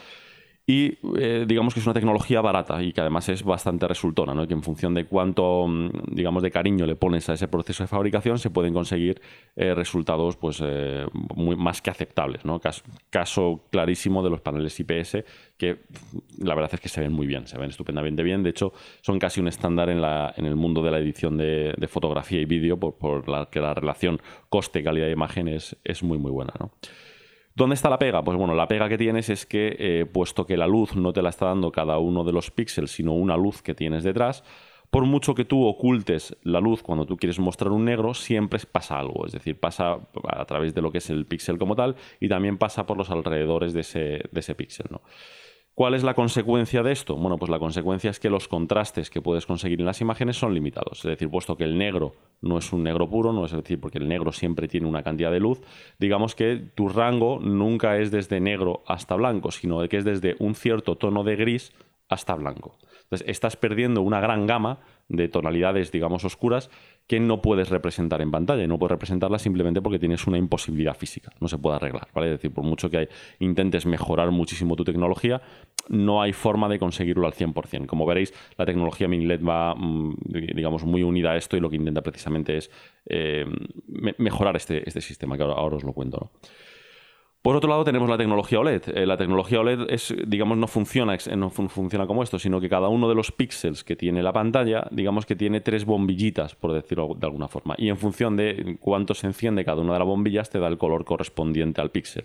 Y 0.68 0.98
eh, 1.16 1.44
digamos 1.46 1.74
que 1.74 1.78
es 1.78 1.86
una 1.86 1.94
tecnología 1.94 2.40
barata 2.40 2.82
y 2.82 2.92
que 2.92 3.00
además 3.00 3.28
es 3.28 3.44
bastante 3.44 3.86
resultona, 3.86 4.34
¿no? 4.34 4.48
que 4.48 4.54
en 4.54 4.64
función 4.64 4.94
de 4.94 5.04
cuánto 5.06 5.64
mm, 5.68 5.90
digamos, 6.10 6.42
de 6.42 6.50
cariño 6.50 6.86
le 6.86 6.96
pones 6.96 7.28
a 7.28 7.34
ese 7.34 7.46
proceso 7.46 7.84
de 7.84 7.86
fabricación 7.86 8.40
se 8.40 8.50
pueden 8.50 8.74
conseguir 8.74 9.22
eh, 9.54 9.74
resultados 9.74 10.36
pues, 10.36 10.60
eh, 10.64 11.06
más 11.36 11.80
que 11.80 11.90
aceptables. 11.90 12.44
¿no? 12.44 12.60
Caso, 13.10 13.62
clarísimo 13.70 14.24
de 14.24 14.30
los 14.30 14.40
paneles 14.40 14.78
IPS 14.80 15.18
que 15.56 15.82
la 16.38 16.56
verdad 16.56 16.74
es 16.74 16.80
que 16.80 16.88
se 16.88 17.00
ven 17.00 17.12
muy 17.12 17.28
bien, 17.28 17.46
se 17.46 17.56
ven 17.58 17.70
estupendamente 17.70 18.24
bien. 18.24 18.42
De 18.42 18.50
hecho, 18.50 18.72
son 19.02 19.20
casi 19.20 19.40
un 19.40 19.46
estándar 19.46 19.88
en, 19.88 20.02
la, 20.02 20.34
en 20.36 20.46
el 20.46 20.56
mundo 20.56 20.82
de 20.82 20.90
la 20.90 20.98
edición 20.98 21.36
de, 21.36 21.74
fotografía 21.86 22.40
y 22.40 22.44
vídeo 22.44 22.76
por, 22.76 22.98
por 22.98 23.28
la 23.28 23.46
que 23.46 23.60
la 23.60 23.72
relación 23.72 24.20
coste-calidad 24.48 25.06
de 25.06 25.12
imagen 25.12 25.46
es, 25.46 25.76
es 25.84 26.02
muy 26.02 26.18
muy 26.18 26.32
buena. 26.32 26.52
¿no? 26.58 26.72
¿Dónde 27.56 27.74
está 27.74 27.88
la 27.88 27.98
pega? 27.98 28.22
Pues 28.22 28.36
bueno, 28.36 28.54
la 28.54 28.68
pega 28.68 28.86
que 28.86 28.98
tienes 28.98 29.30
es 29.30 29.46
que, 29.46 29.74
eh, 29.78 30.04
puesto 30.04 30.44
que 30.44 30.58
la 30.58 30.66
luz 30.66 30.94
no 30.94 31.14
te 31.14 31.22
la 31.22 31.30
está 31.30 31.46
dando 31.46 31.72
cada 31.72 31.96
uno 31.96 32.22
de 32.22 32.32
los 32.32 32.50
píxeles, 32.50 32.90
sino 32.90 33.14
una 33.14 33.34
luz 33.34 33.62
que 33.62 33.74
tienes 33.74 34.04
detrás, 34.04 34.44
por 34.90 35.06
mucho 35.06 35.34
que 35.34 35.46
tú 35.46 35.64
ocultes 35.64 36.36
la 36.42 36.60
luz 36.60 36.82
cuando 36.82 37.06
tú 37.06 37.16
quieres 37.16 37.38
mostrar 37.38 37.72
un 37.72 37.86
negro, 37.86 38.12
siempre 38.12 38.60
pasa 38.70 38.98
algo. 38.98 39.24
Es 39.24 39.32
decir, 39.32 39.58
pasa 39.58 39.98
a 40.28 40.44
través 40.44 40.74
de 40.74 40.82
lo 40.82 40.92
que 40.92 40.98
es 40.98 41.08
el 41.08 41.24
píxel 41.24 41.56
como 41.56 41.74
tal 41.74 41.96
y 42.20 42.28
también 42.28 42.58
pasa 42.58 42.84
por 42.84 42.98
los 42.98 43.10
alrededores 43.10 43.72
de 43.72 43.80
ese, 43.80 44.00
de 44.30 44.40
ese 44.40 44.54
píxel. 44.54 44.88
¿no? 44.90 45.00
¿Cuál 45.76 45.92
es 45.92 46.02
la 46.02 46.14
consecuencia 46.14 46.82
de 46.82 46.90
esto? 46.90 47.16
Bueno, 47.16 47.36
pues 47.36 47.50
la 47.50 47.58
consecuencia 47.58 48.08
es 48.08 48.18
que 48.18 48.30
los 48.30 48.48
contrastes 48.48 49.10
que 49.10 49.20
puedes 49.20 49.44
conseguir 49.44 49.78
en 49.80 49.84
las 49.84 50.00
imágenes 50.00 50.38
son 50.38 50.54
limitados. 50.54 51.00
Es 51.00 51.10
decir, 51.10 51.28
puesto 51.28 51.54
que 51.54 51.64
el 51.64 51.76
negro 51.76 52.14
no 52.40 52.56
es 52.56 52.72
un 52.72 52.82
negro 52.82 53.10
puro, 53.10 53.30
no 53.30 53.44
es 53.44 53.52
decir, 53.52 53.78
porque 53.78 53.98
el 53.98 54.08
negro 54.08 54.32
siempre 54.32 54.68
tiene 54.68 54.86
una 54.86 55.02
cantidad 55.02 55.30
de 55.30 55.38
luz, 55.38 55.60
digamos 55.98 56.34
que 56.34 56.56
tu 56.74 56.88
rango 56.88 57.40
nunca 57.40 57.98
es 57.98 58.10
desde 58.10 58.40
negro 58.40 58.84
hasta 58.86 59.16
blanco, 59.16 59.50
sino 59.50 59.86
que 59.86 59.98
es 59.98 60.04
desde 60.06 60.34
un 60.38 60.54
cierto 60.54 60.96
tono 60.96 61.24
de 61.24 61.36
gris 61.36 61.74
hasta 62.08 62.34
blanco. 62.36 62.78
Entonces, 63.02 63.28
estás 63.28 63.56
perdiendo 63.56 64.00
una 64.00 64.20
gran 64.20 64.46
gama 64.46 64.78
de 65.08 65.28
tonalidades, 65.28 65.92
digamos, 65.92 66.24
oscuras 66.24 66.70
que 67.06 67.20
no 67.20 67.40
puedes 67.40 67.68
representar 67.68 68.20
en 68.20 68.30
pantalla 68.30 68.64
y 68.64 68.66
no 68.66 68.78
puedes 68.78 68.92
representarla 68.92 69.38
simplemente 69.38 69.80
porque 69.80 69.98
tienes 69.98 70.26
una 70.26 70.38
imposibilidad 70.38 70.96
física, 70.96 71.30
no 71.40 71.48
se 71.48 71.58
puede 71.58 71.76
arreglar, 71.76 72.08
¿vale? 72.12 72.28
Es 72.28 72.32
decir, 72.38 72.52
por 72.52 72.64
mucho 72.64 72.90
que 72.90 73.08
intentes 73.38 73.86
mejorar 73.86 74.30
muchísimo 74.30 74.74
tu 74.74 74.84
tecnología, 74.84 75.40
no 75.88 76.20
hay 76.20 76.32
forma 76.32 76.68
de 76.68 76.78
conseguirlo 76.78 77.26
al 77.26 77.32
100%. 77.32 77.86
Como 77.86 78.06
veréis, 78.06 78.34
la 78.58 78.66
tecnología 78.66 79.06
mini 79.06 79.26
LED 79.26 79.44
va, 79.44 79.74
mm, 79.74 80.16
digamos, 80.54 80.84
muy 80.84 81.02
unida 81.04 81.32
a 81.32 81.36
esto 81.36 81.56
y 81.56 81.60
lo 81.60 81.70
que 81.70 81.76
intenta 81.76 82.02
precisamente 82.02 82.56
es 82.56 82.70
eh, 83.06 83.46
mejorar 84.18 84.56
este, 84.56 84.86
este 84.86 85.00
sistema, 85.00 85.36
que 85.36 85.44
ahora, 85.44 85.54
ahora 85.54 85.76
os 85.76 85.84
lo 85.84 85.92
cuento, 85.92 86.18
¿no? 86.20 86.30
Por 87.46 87.54
otro 87.54 87.70
lado, 87.70 87.84
tenemos 87.84 88.10
la 88.10 88.18
tecnología 88.18 88.58
OLED. 88.58 88.88
Eh, 88.92 89.06
la 89.06 89.16
tecnología 89.16 89.60
OLED 89.60 89.88
es, 89.88 90.12
digamos, 90.26 90.58
no 90.58 90.66
funciona, 90.66 91.16
no 91.36 91.48
funciona 91.48 92.04
como 92.04 92.24
esto, 92.24 92.40
sino 92.40 92.60
que 92.60 92.68
cada 92.68 92.88
uno 92.88 93.08
de 93.08 93.14
los 93.14 93.30
píxeles 93.30 93.84
que 93.84 93.94
tiene 93.94 94.20
la 94.20 94.32
pantalla, 94.32 94.88
digamos 94.90 95.26
que 95.26 95.36
tiene 95.36 95.60
tres 95.60 95.84
bombillitas, 95.84 96.56
por 96.56 96.72
decirlo 96.72 97.14
de 97.16 97.24
alguna 97.24 97.46
forma. 97.46 97.76
Y 97.78 97.88
en 97.88 97.98
función 97.98 98.36
de 98.36 98.76
cuánto 98.80 99.14
se 99.14 99.28
enciende 99.28 99.64
cada 99.64 99.80
una 99.80 99.92
de 99.92 100.00
las 100.00 100.08
bombillas, 100.08 100.50
te 100.50 100.58
da 100.58 100.66
el 100.66 100.76
color 100.76 101.04
correspondiente 101.04 101.80
al 101.80 101.92
píxel. 101.92 102.24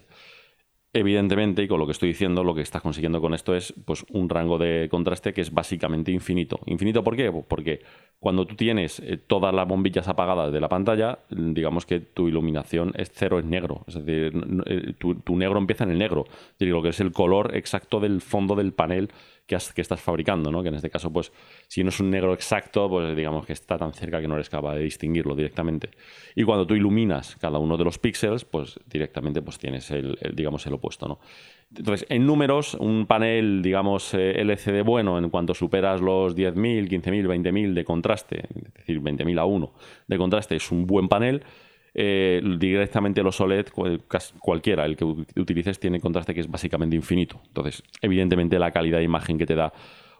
Evidentemente, 0.93 1.63
y 1.63 1.69
con 1.69 1.79
lo 1.79 1.85
que 1.85 1.93
estoy 1.93 2.09
diciendo, 2.09 2.43
lo 2.43 2.53
que 2.53 2.61
estás 2.61 2.81
consiguiendo 2.81 3.21
con 3.21 3.33
esto 3.33 3.55
es 3.55 3.73
pues, 3.85 4.03
un 4.11 4.27
rango 4.27 4.57
de 4.57 4.89
contraste 4.91 5.33
que 5.33 5.39
es 5.39 5.53
básicamente 5.53 6.11
infinito. 6.11 6.59
¿Infinito 6.65 7.01
por 7.01 7.15
qué? 7.15 7.31
Pues 7.31 7.45
porque 7.47 7.79
cuando 8.19 8.45
tú 8.45 8.55
tienes 8.55 8.99
eh, 8.99 9.15
todas 9.15 9.53
las 9.55 9.65
bombillas 9.65 10.09
apagadas 10.09 10.51
de 10.51 10.59
la 10.59 10.67
pantalla, 10.67 11.19
digamos 11.29 11.85
que 11.85 12.01
tu 12.01 12.27
iluminación 12.27 12.91
es 12.97 13.09
cero, 13.13 13.39
es 13.39 13.45
negro. 13.45 13.85
Es 13.87 14.03
decir, 14.03 14.33
eh, 14.65 14.93
tu, 14.97 15.35
negro 15.37 15.59
empieza 15.59 15.85
en 15.85 15.91
el 15.91 15.97
negro. 15.97 16.25
Es 16.59 16.67
lo 16.67 16.81
que 16.81 16.89
es 16.89 16.99
el 16.99 17.13
color 17.13 17.55
exacto 17.55 18.01
del 18.01 18.19
fondo 18.19 18.55
del 18.55 18.73
panel 18.73 19.11
que, 19.73 19.81
estás 19.81 20.01
fabricando, 20.01 20.51
¿no? 20.51 20.61
Que 20.61 20.69
en 20.69 20.75
este 20.75 20.89
caso, 20.89 21.11
pues, 21.11 21.31
si 21.67 21.83
no 21.83 21.89
es 21.89 21.99
un 21.99 22.09
negro 22.09 22.33
exacto, 22.33 22.89
pues 22.89 23.15
digamos 23.15 23.45
que 23.45 23.53
está 23.53 23.77
tan 23.77 23.93
cerca 23.93 24.21
que 24.21 24.27
no 24.27 24.35
eres 24.35 24.49
capaz 24.49 24.75
de 24.75 24.83
distinguirlo 24.83 25.35
directamente. 25.35 25.89
Y 26.35 26.43
cuando 26.43 26.65
tú 26.65 26.75
iluminas 26.75 27.35
cada 27.35 27.59
uno 27.59 27.77
de 27.77 27.83
los 27.83 27.99
píxeles, 27.99 28.45
pues 28.45 28.79
directamente 28.85 29.41
pues 29.41 29.57
tienes 29.57 29.91
el, 29.91 30.17
digamos, 30.33 30.65
el 30.67 30.73
opuesto, 30.73 31.07
¿no? 31.07 31.19
Entonces, 31.75 32.05
en 32.09 32.25
números, 32.25 32.73
un 32.73 33.05
panel, 33.05 33.61
digamos, 33.61 34.13
eh, 34.13 34.41
LCD 34.41 34.83
bueno, 34.83 35.17
en 35.17 35.29
cuanto 35.29 35.53
superas 35.53 36.01
los 36.01 36.35
10.000, 36.35 36.89
15.000, 36.89 37.27
20.000 37.27 37.73
de 37.73 37.85
contraste, 37.85 38.43
es 38.53 38.73
decir, 38.73 38.99
20.000 38.99 39.39
a 39.39 39.45
1 39.45 39.73
de 40.07 40.17
contraste, 40.17 40.55
es 40.57 40.71
un 40.71 40.85
buen 40.85 41.07
panel. 41.07 41.43
Eh, 41.93 42.41
directamente 42.57 43.21
los 43.21 43.39
OLED, 43.41 43.67
cualquiera, 44.39 44.85
el 44.85 44.95
que 44.95 45.03
utilices, 45.03 45.79
tiene 45.79 45.99
contraste 45.99 46.33
que 46.33 46.41
es 46.41 46.49
básicamente 46.49 46.95
infinito. 46.95 47.41
Entonces, 47.47 47.83
evidentemente, 48.01 48.57
la 48.59 48.71
calidad 48.71 48.99
de 48.99 49.03
imagen 49.03 49.37
que 49.37 49.45
te 49.45 49.55
da 49.55 49.73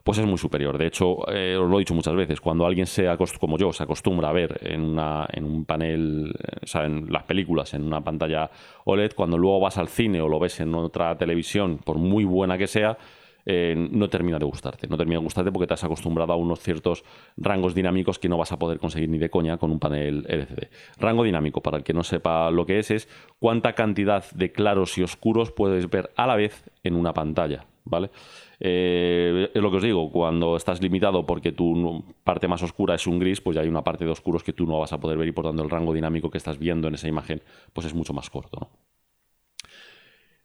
pues 0.04 0.18
es 0.18 0.26
muy 0.26 0.38
superior. 0.38 0.78
De 0.78 0.88
hecho, 0.88 1.32
eh, 1.32 1.56
os 1.56 1.70
lo 1.70 1.78
he 1.78 1.80
dicho 1.80 1.94
muchas 1.94 2.16
veces, 2.16 2.42
cuando 2.42 2.66
alguien 2.66 2.88
se 2.88 3.06
como 3.40 3.58
yo 3.58 3.72
se 3.72 3.84
acostumbra 3.84 4.30
a 4.30 4.34
ver 4.34 4.60
en, 4.64 4.82
una, 4.82 5.28
en 5.32 5.46
un 5.46 5.66
panel, 5.66 6.34
eh, 6.40 6.58
o 6.64 6.68
sea, 6.68 6.86
en 6.86 7.12
las 7.12 7.24
películas, 7.24 7.74
en 7.74 7.84
una 7.84 8.02
pantalla 8.02 8.50
OLED, 8.86 9.14
cuando 9.14 9.38
luego 9.38 9.60
vas 9.60 9.78
al 9.78 9.90
cine 9.90 10.22
o 10.22 10.28
lo 10.28 10.40
ves 10.40 10.60
en 10.60 10.74
otra 10.74 11.16
televisión, 11.18 11.78
por 11.78 11.98
muy 11.98 12.24
buena 12.24 12.58
que 12.58 12.68
sea, 12.68 12.98
eh, 13.46 13.76
no 13.76 14.10
termina 14.10 14.40
de 14.40 14.46
gustarte. 14.46 14.88
No 14.88 14.98
termina 14.98 15.20
de 15.20 15.24
gustarte 15.24 15.52
porque 15.52 15.68
te 15.68 15.74
has 15.74 15.84
acostumbrado 15.84 16.34
a 16.34 16.36
unos 16.36 16.60
ciertos 16.60 17.04
rangos 17.38 17.76
dinámicos 17.76 18.20
que 18.20 18.30
no 18.30 18.38
vas 18.38 18.52
a 18.52 18.60
poder 18.60 18.80
conseguir 18.80 19.10
ni 19.10 19.18
de 19.18 19.30
coña 19.30 19.58
con 19.58 19.72
un 19.72 19.80
panel 19.80 20.26
LCD. 20.28 20.70
Rango 21.00 21.24
dinámico, 21.24 21.62
para 21.62 21.78
el 21.78 21.84
que 21.84 21.94
no 21.94 22.04
sepa 22.04 22.52
lo 22.52 22.66
que 22.66 22.80
es, 22.80 22.92
es 22.92 23.10
cuánta 23.40 23.74
cantidad 23.74 24.30
de 24.32 24.52
claros 24.52 24.98
y 24.98 25.04
oscuros 25.04 25.52
puedes 25.52 25.90
ver 25.90 26.12
a 26.16 26.28
la 26.28 26.36
vez 26.36 26.70
en 26.84 26.96
una 26.96 27.14
pantalla. 27.14 27.66
¿Vale? 27.84 28.12
Eh, 28.60 29.50
es 29.56 29.62
lo 29.62 29.72
que 29.72 29.78
os 29.78 29.84
digo, 29.84 30.12
cuando 30.12 30.56
estás 30.56 30.84
limitado 30.84 31.26
porque 31.26 31.52
tu 31.52 32.04
parte 32.24 32.48
más 32.48 32.62
oscura 32.62 32.94
es 32.94 33.08
un 33.08 33.18
gris, 33.18 33.42
pues 33.42 33.56
ya 33.56 33.64
hay 33.64 33.68
una 33.68 33.84
parte 33.84 34.06
de 34.06 34.12
oscuros 34.12 34.44
que 34.44 34.54
tú 34.54 34.68
no 34.68 34.80
vas 34.80 34.94
a 34.94 35.00
poder 35.00 35.18
ver 35.18 35.28
y 35.28 35.32
por 35.32 35.46
tanto 35.46 35.64
el 35.64 35.70
rango 35.70 35.92
dinámico 35.92 36.30
que 36.30 36.38
estás 36.38 36.60
viendo 36.60 36.88
en 36.88 36.94
esa 36.94 37.08
imagen 37.08 37.42
pues 37.74 37.88
es 37.88 37.96
mucho 37.96 38.14
más 38.14 38.30
corto. 38.30 38.60
¿no? 38.62 38.91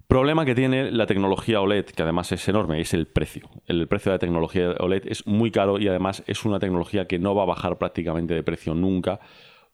Problema 0.08 0.44
que 0.44 0.54
tiene 0.54 0.92
la 0.92 1.06
tecnología 1.06 1.60
OLED, 1.60 1.86
que 1.86 2.02
además 2.02 2.30
es 2.30 2.48
enorme, 2.48 2.80
es 2.80 2.94
el 2.94 3.06
precio. 3.06 3.50
El 3.66 3.88
precio 3.88 4.12
de 4.12 4.16
la 4.16 4.20
tecnología 4.20 4.70
OLED 4.78 5.02
es 5.06 5.26
muy 5.26 5.50
caro 5.50 5.80
y 5.80 5.88
además 5.88 6.22
es 6.28 6.44
una 6.44 6.60
tecnología 6.60 7.08
que 7.08 7.18
no 7.18 7.34
va 7.34 7.42
a 7.42 7.46
bajar 7.46 7.76
prácticamente 7.76 8.32
de 8.32 8.44
precio 8.44 8.72
nunca, 8.74 9.18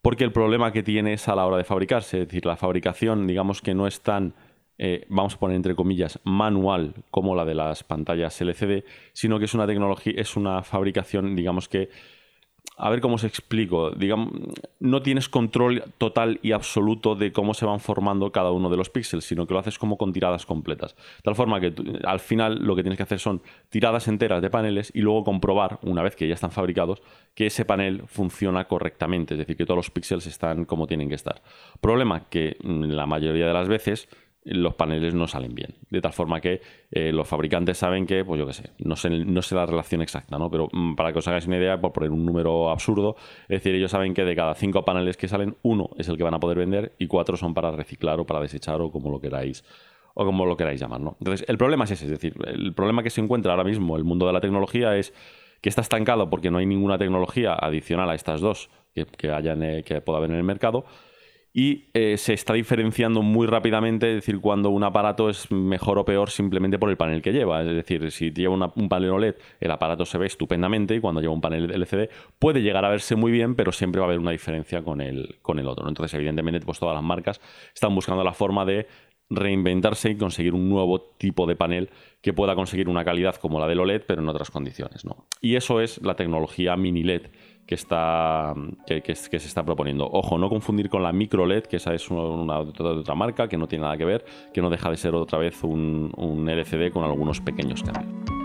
porque 0.00 0.24
el 0.24 0.32
problema 0.32 0.72
que 0.72 0.82
tiene 0.82 1.12
es 1.12 1.28
a 1.28 1.36
la 1.36 1.44
hora 1.44 1.58
de 1.58 1.64
fabricarse, 1.64 2.22
es 2.22 2.28
decir, 2.28 2.46
la 2.46 2.56
fabricación, 2.56 3.26
digamos 3.26 3.60
que 3.60 3.74
no 3.74 3.86
es 3.86 4.00
tan, 4.00 4.32
eh, 4.78 5.04
vamos 5.10 5.34
a 5.34 5.38
poner 5.38 5.56
entre 5.56 5.74
comillas, 5.74 6.18
manual 6.24 6.94
como 7.10 7.36
la 7.36 7.44
de 7.44 7.54
las 7.54 7.84
pantallas 7.84 8.40
LCD, 8.40 8.84
sino 9.12 9.38
que 9.38 9.44
es 9.44 9.52
una 9.52 9.66
tecnología, 9.66 10.14
es 10.16 10.34
una 10.34 10.62
fabricación, 10.62 11.36
digamos 11.36 11.68
que 11.68 11.90
a 12.82 12.90
ver 12.90 13.00
cómo 13.00 13.16
se 13.16 13.28
explico, 13.28 13.92
digamos, 13.92 14.32
no 14.80 15.02
tienes 15.02 15.28
control 15.28 15.84
total 15.98 16.40
y 16.42 16.50
absoluto 16.50 17.14
de 17.14 17.30
cómo 17.30 17.54
se 17.54 17.64
van 17.64 17.78
formando 17.78 18.32
cada 18.32 18.50
uno 18.50 18.68
de 18.70 18.76
los 18.76 18.90
píxeles, 18.90 19.24
sino 19.24 19.46
que 19.46 19.54
lo 19.54 19.60
haces 19.60 19.78
como 19.78 19.96
con 19.96 20.12
tiradas 20.12 20.46
completas. 20.46 20.96
De 20.96 21.22
tal 21.22 21.36
forma 21.36 21.60
que 21.60 21.72
al 22.02 22.18
final 22.18 22.58
lo 22.60 22.74
que 22.74 22.82
tienes 22.82 22.96
que 22.96 23.04
hacer 23.04 23.20
son 23.20 23.40
tiradas 23.68 24.08
enteras 24.08 24.42
de 24.42 24.50
paneles 24.50 24.90
y 24.96 25.00
luego 25.00 25.22
comprobar, 25.22 25.78
una 25.82 26.02
vez 26.02 26.16
que 26.16 26.26
ya 26.26 26.34
están 26.34 26.50
fabricados, 26.50 27.02
que 27.36 27.46
ese 27.46 27.64
panel 27.64 28.02
funciona 28.06 28.64
correctamente, 28.66 29.34
es 29.34 29.38
decir, 29.38 29.56
que 29.56 29.64
todos 29.64 29.76
los 29.76 29.90
píxeles 29.90 30.26
están 30.26 30.64
como 30.64 30.88
tienen 30.88 31.08
que 31.08 31.14
estar. 31.14 31.40
Problema 31.80 32.28
que 32.28 32.56
mm, 32.64 32.86
la 32.86 33.06
mayoría 33.06 33.46
de 33.46 33.52
las 33.52 33.68
veces 33.68 34.08
los 34.44 34.74
paneles 34.74 35.14
no 35.14 35.26
salen 35.26 35.54
bien. 35.54 35.74
De 35.90 36.00
tal 36.00 36.12
forma 36.12 36.40
que 36.40 36.60
eh, 36.90 37.12
los 37.12 37.28
fabricantes 37.28 37.78
saben 37.78 38.06
que, 38.06 38.24
pues 38.24 38.38
yo 38.40 38.46
qué 38.46 38.52
sé, 38.52 38.70
no 38.78 38.96
sé, 38.96 39.10
no 39.10 39.42
sé 39.42 39.54
la 39.54 39.66
relación 39.66 40.02
exacta, 40.02 40.38
¿no? 40.38 40.50
Pero 40.50 40.68
mm, 40.72 40.94
para 40.94 41.12
que 41.12 41.18
os 41.18 41.28
hagáis 41.28 41.46
una 41.46 41.58
idea, 41.58 41.80
por 41.80 41.92
poner 41.92 42.10
un 42.10 42.24
número 42.24 42.70
absurdo, 42.70 43.16
es 43.42 43.60
decir, 43.60 43.74
ellos 43.74 43.90
saben 43.90 44.14
que 44.14 44.24
de 44.24 44.34
cada 44.34 44.54
cinco 44.54 44.84
paneles 44.84 45.16
que 45.16 45.28
salen, 45.28 45.56
uno 45.62 45.90
es 45.96 46.08
el 46.08 46.16
que 46.16 46.24
van 46.24 46.34
a 46.34 46.40
poder 46.40 46.58
vender 46.58 46.92
y 46.98 47.06
cuatro 47.06 47.36
son 47.36 47.54
para 47.54 47.70
reciclar 47.70 48.18
o 48.18 48.26
para 48.26 48.40
desechar 48.40 48.80
o 48.80 48.90
como 48.90 49.10
lo 49.10 49.20
queráis 49.20 49.64
o 50.14 50.24
como 50.26 50.44
lo 50.44 50.56
queráis 50.56 50.80
llamar, 50.80 51.00
¿no? 51.00 51.16
Entonces, 51.20 51.46
el 51.48 51.56
problema 51.56 51.84
es 51.84 51.92
ese, 51.92 52.04
es 52.04 52.10
decir, 52.10 52.34
el 52.44 52.74
problema 52.74 53.02
que 53.02 53.10
se 53.10 53.20
encuentra 53.20 53.52
ahora 53.52 53.64
mismo 53.64 53.96
el 53.96 54.04
mundo 54.04 54.26
de 54.26 54.32
la 54.32 54.40
tecnología 54.40 54.96
es 54.96 55.14
que 55.62 55.68
está 55.68 55.80
estancado 55.80 56.28
porque 56.28 56.50
no 56.50 56.58
hay 56.58 56.66
ninguna 56.66 56.98
tecnología 56.98 57.54
adicional 57.54 58.10
a 58.10 58.14
estas 58.14 58.40
dos 58.40 58.68
que, 58.94 59.30
hayan, 59.30 59.62
eh, 59.62 59.84
que 59.84 60.00
pueda 60.02 60.18
haber 60.18 60.30
en 60.30 60.36
el 60.36 60.44
mercado 60.44 60.84
y 61.54 61.90
eh, 61.92 62.16
se 62.16 62.32
está 62.32 62.54
diferenciando 62.54 63.20
muy 63.20 63.46
rápidamente, 63.46 64.08
es 64.08 64.14
decir, 64.16 64.40
cuando 64.40 64.70
un 64.70 64.84
aparato 64.84 65.28
es 65.28 65.50
mejor 65.50 65.98
o 65.98 66.04
peor 66.04 66.30
simplemente 66.30 66.78
por 66.78 66.88
el 66.88 66.96
panel 66.96 67.20
que 67.20 67.32
lleva. 67.32 67.62
Es 67.62 67.74
decir, 67.74 68.10
si 68.10 68.32
lleva 68.32 68.72
un 68.74 68.88
panel 68.88 69.10
OLED, 69.10 69.34
el 69.60 69.70
aparato 69.70 70.06
se 70.06 70.16
ve 70.16 70.26
estupendamente 70.26 70.94
y 70.94 71.00
cuando 71.00 71.20
lleva 71.20 71.34
un 71.34 71.42
panel 71.42 71.70
LCD 71.70 72.08
puede 72.38 72.62
llegar 72.62 72.84
a 72.86 72.88
verse 72.88 73.16
muy 73.16 73.30
bien, 73.30 73.54
pero 73.54 73.70
siempre 73.70 74.00
va 74.00 74.06
a 74.06 74.08
haber 74.08 74.18
una 74.18 74.30
diferencia 74.30 74.82
con 74.82 75.02
el, 75.02 75.36
con 75.42 75.58
el 75.58 75.68
otro. 75.68 75.86
Entonces, 75.88 76.14
evidentemente, 76.14 76.60
pues 76.64 76.78
todas 76.78 76.94
las 76.94 77.04
marcas 77.04 77.40
están 77.74 77.94
buscando 77.94 78.24
la 78.24 78.32
forma 78.32 78.64
de 78.64 78.86
reinventarse 79.28 80.10
y 80.10 80.16
conseguir 80.16 80.54
un 80.54 80.68
nuevo 80.68 81.00
tipo 81.18 81.46
de 81.46 81.56
panel 81.56 81.90
que 82.20 82.32
pueda 82.32 82.54
conseguir 82.54 82.88
una 82.88 83.04
calidad 83.04 83.36
como 83.36 83.60
la 83.60 83.66
del 83.66 83.80
OLED, 83.80 84.02
pero 84.06 84.22
en 84.22 84.28
otras 84.28 84.50
condiciones. 84.50 85.04
¿no? 85.04 85.26
Y 85.40 85.56
eso 85.56 85.80
es 85.80 86.00
la 86.02 86.16
tecnología 86.16 86.76
mini 86.76 87.02
LED 87.02 87.22
que, 87.66 87.74
está, 87.74 88.54
que, 88.86 89.14
se 89.14 89.36
está 89.36 89.64
proponiendo. 89.64 90.08
Ojo, 90.10 90.38
no 90.38 90.48
confundir 90.48 90.88
con 90.88 91.02
la 91.02 91.12
micro 91.12 91.46
LED, 91.46 91.64
que 91.64 91.76
esa 91.76 91.94
es 91.94 92.10
una, 92.10 92.64
de 92.64 92.82
otra 92.82 93.14
marca, 93.14 93.48
que 93.48 93.56
no 93.56 93.68
tiene 93.68 93.84
nada 93.84 93.96
que 93.96 94.04
ver, 94.04 94.24
que 94.52 94.60
no 94.60 94.70
deja 94.70 94.90
de 94.90 94.96
ser 94.96 95.14
otra 95.14 95.38
vez 95.38 95.62
un, 95.62 96.12
un 96.16 96.48
LCD 96.48 96.92
con 96.92 97.04
algunos 97.04 97.40
pequeños 97.40 97.82
cambios. 97.82 98.41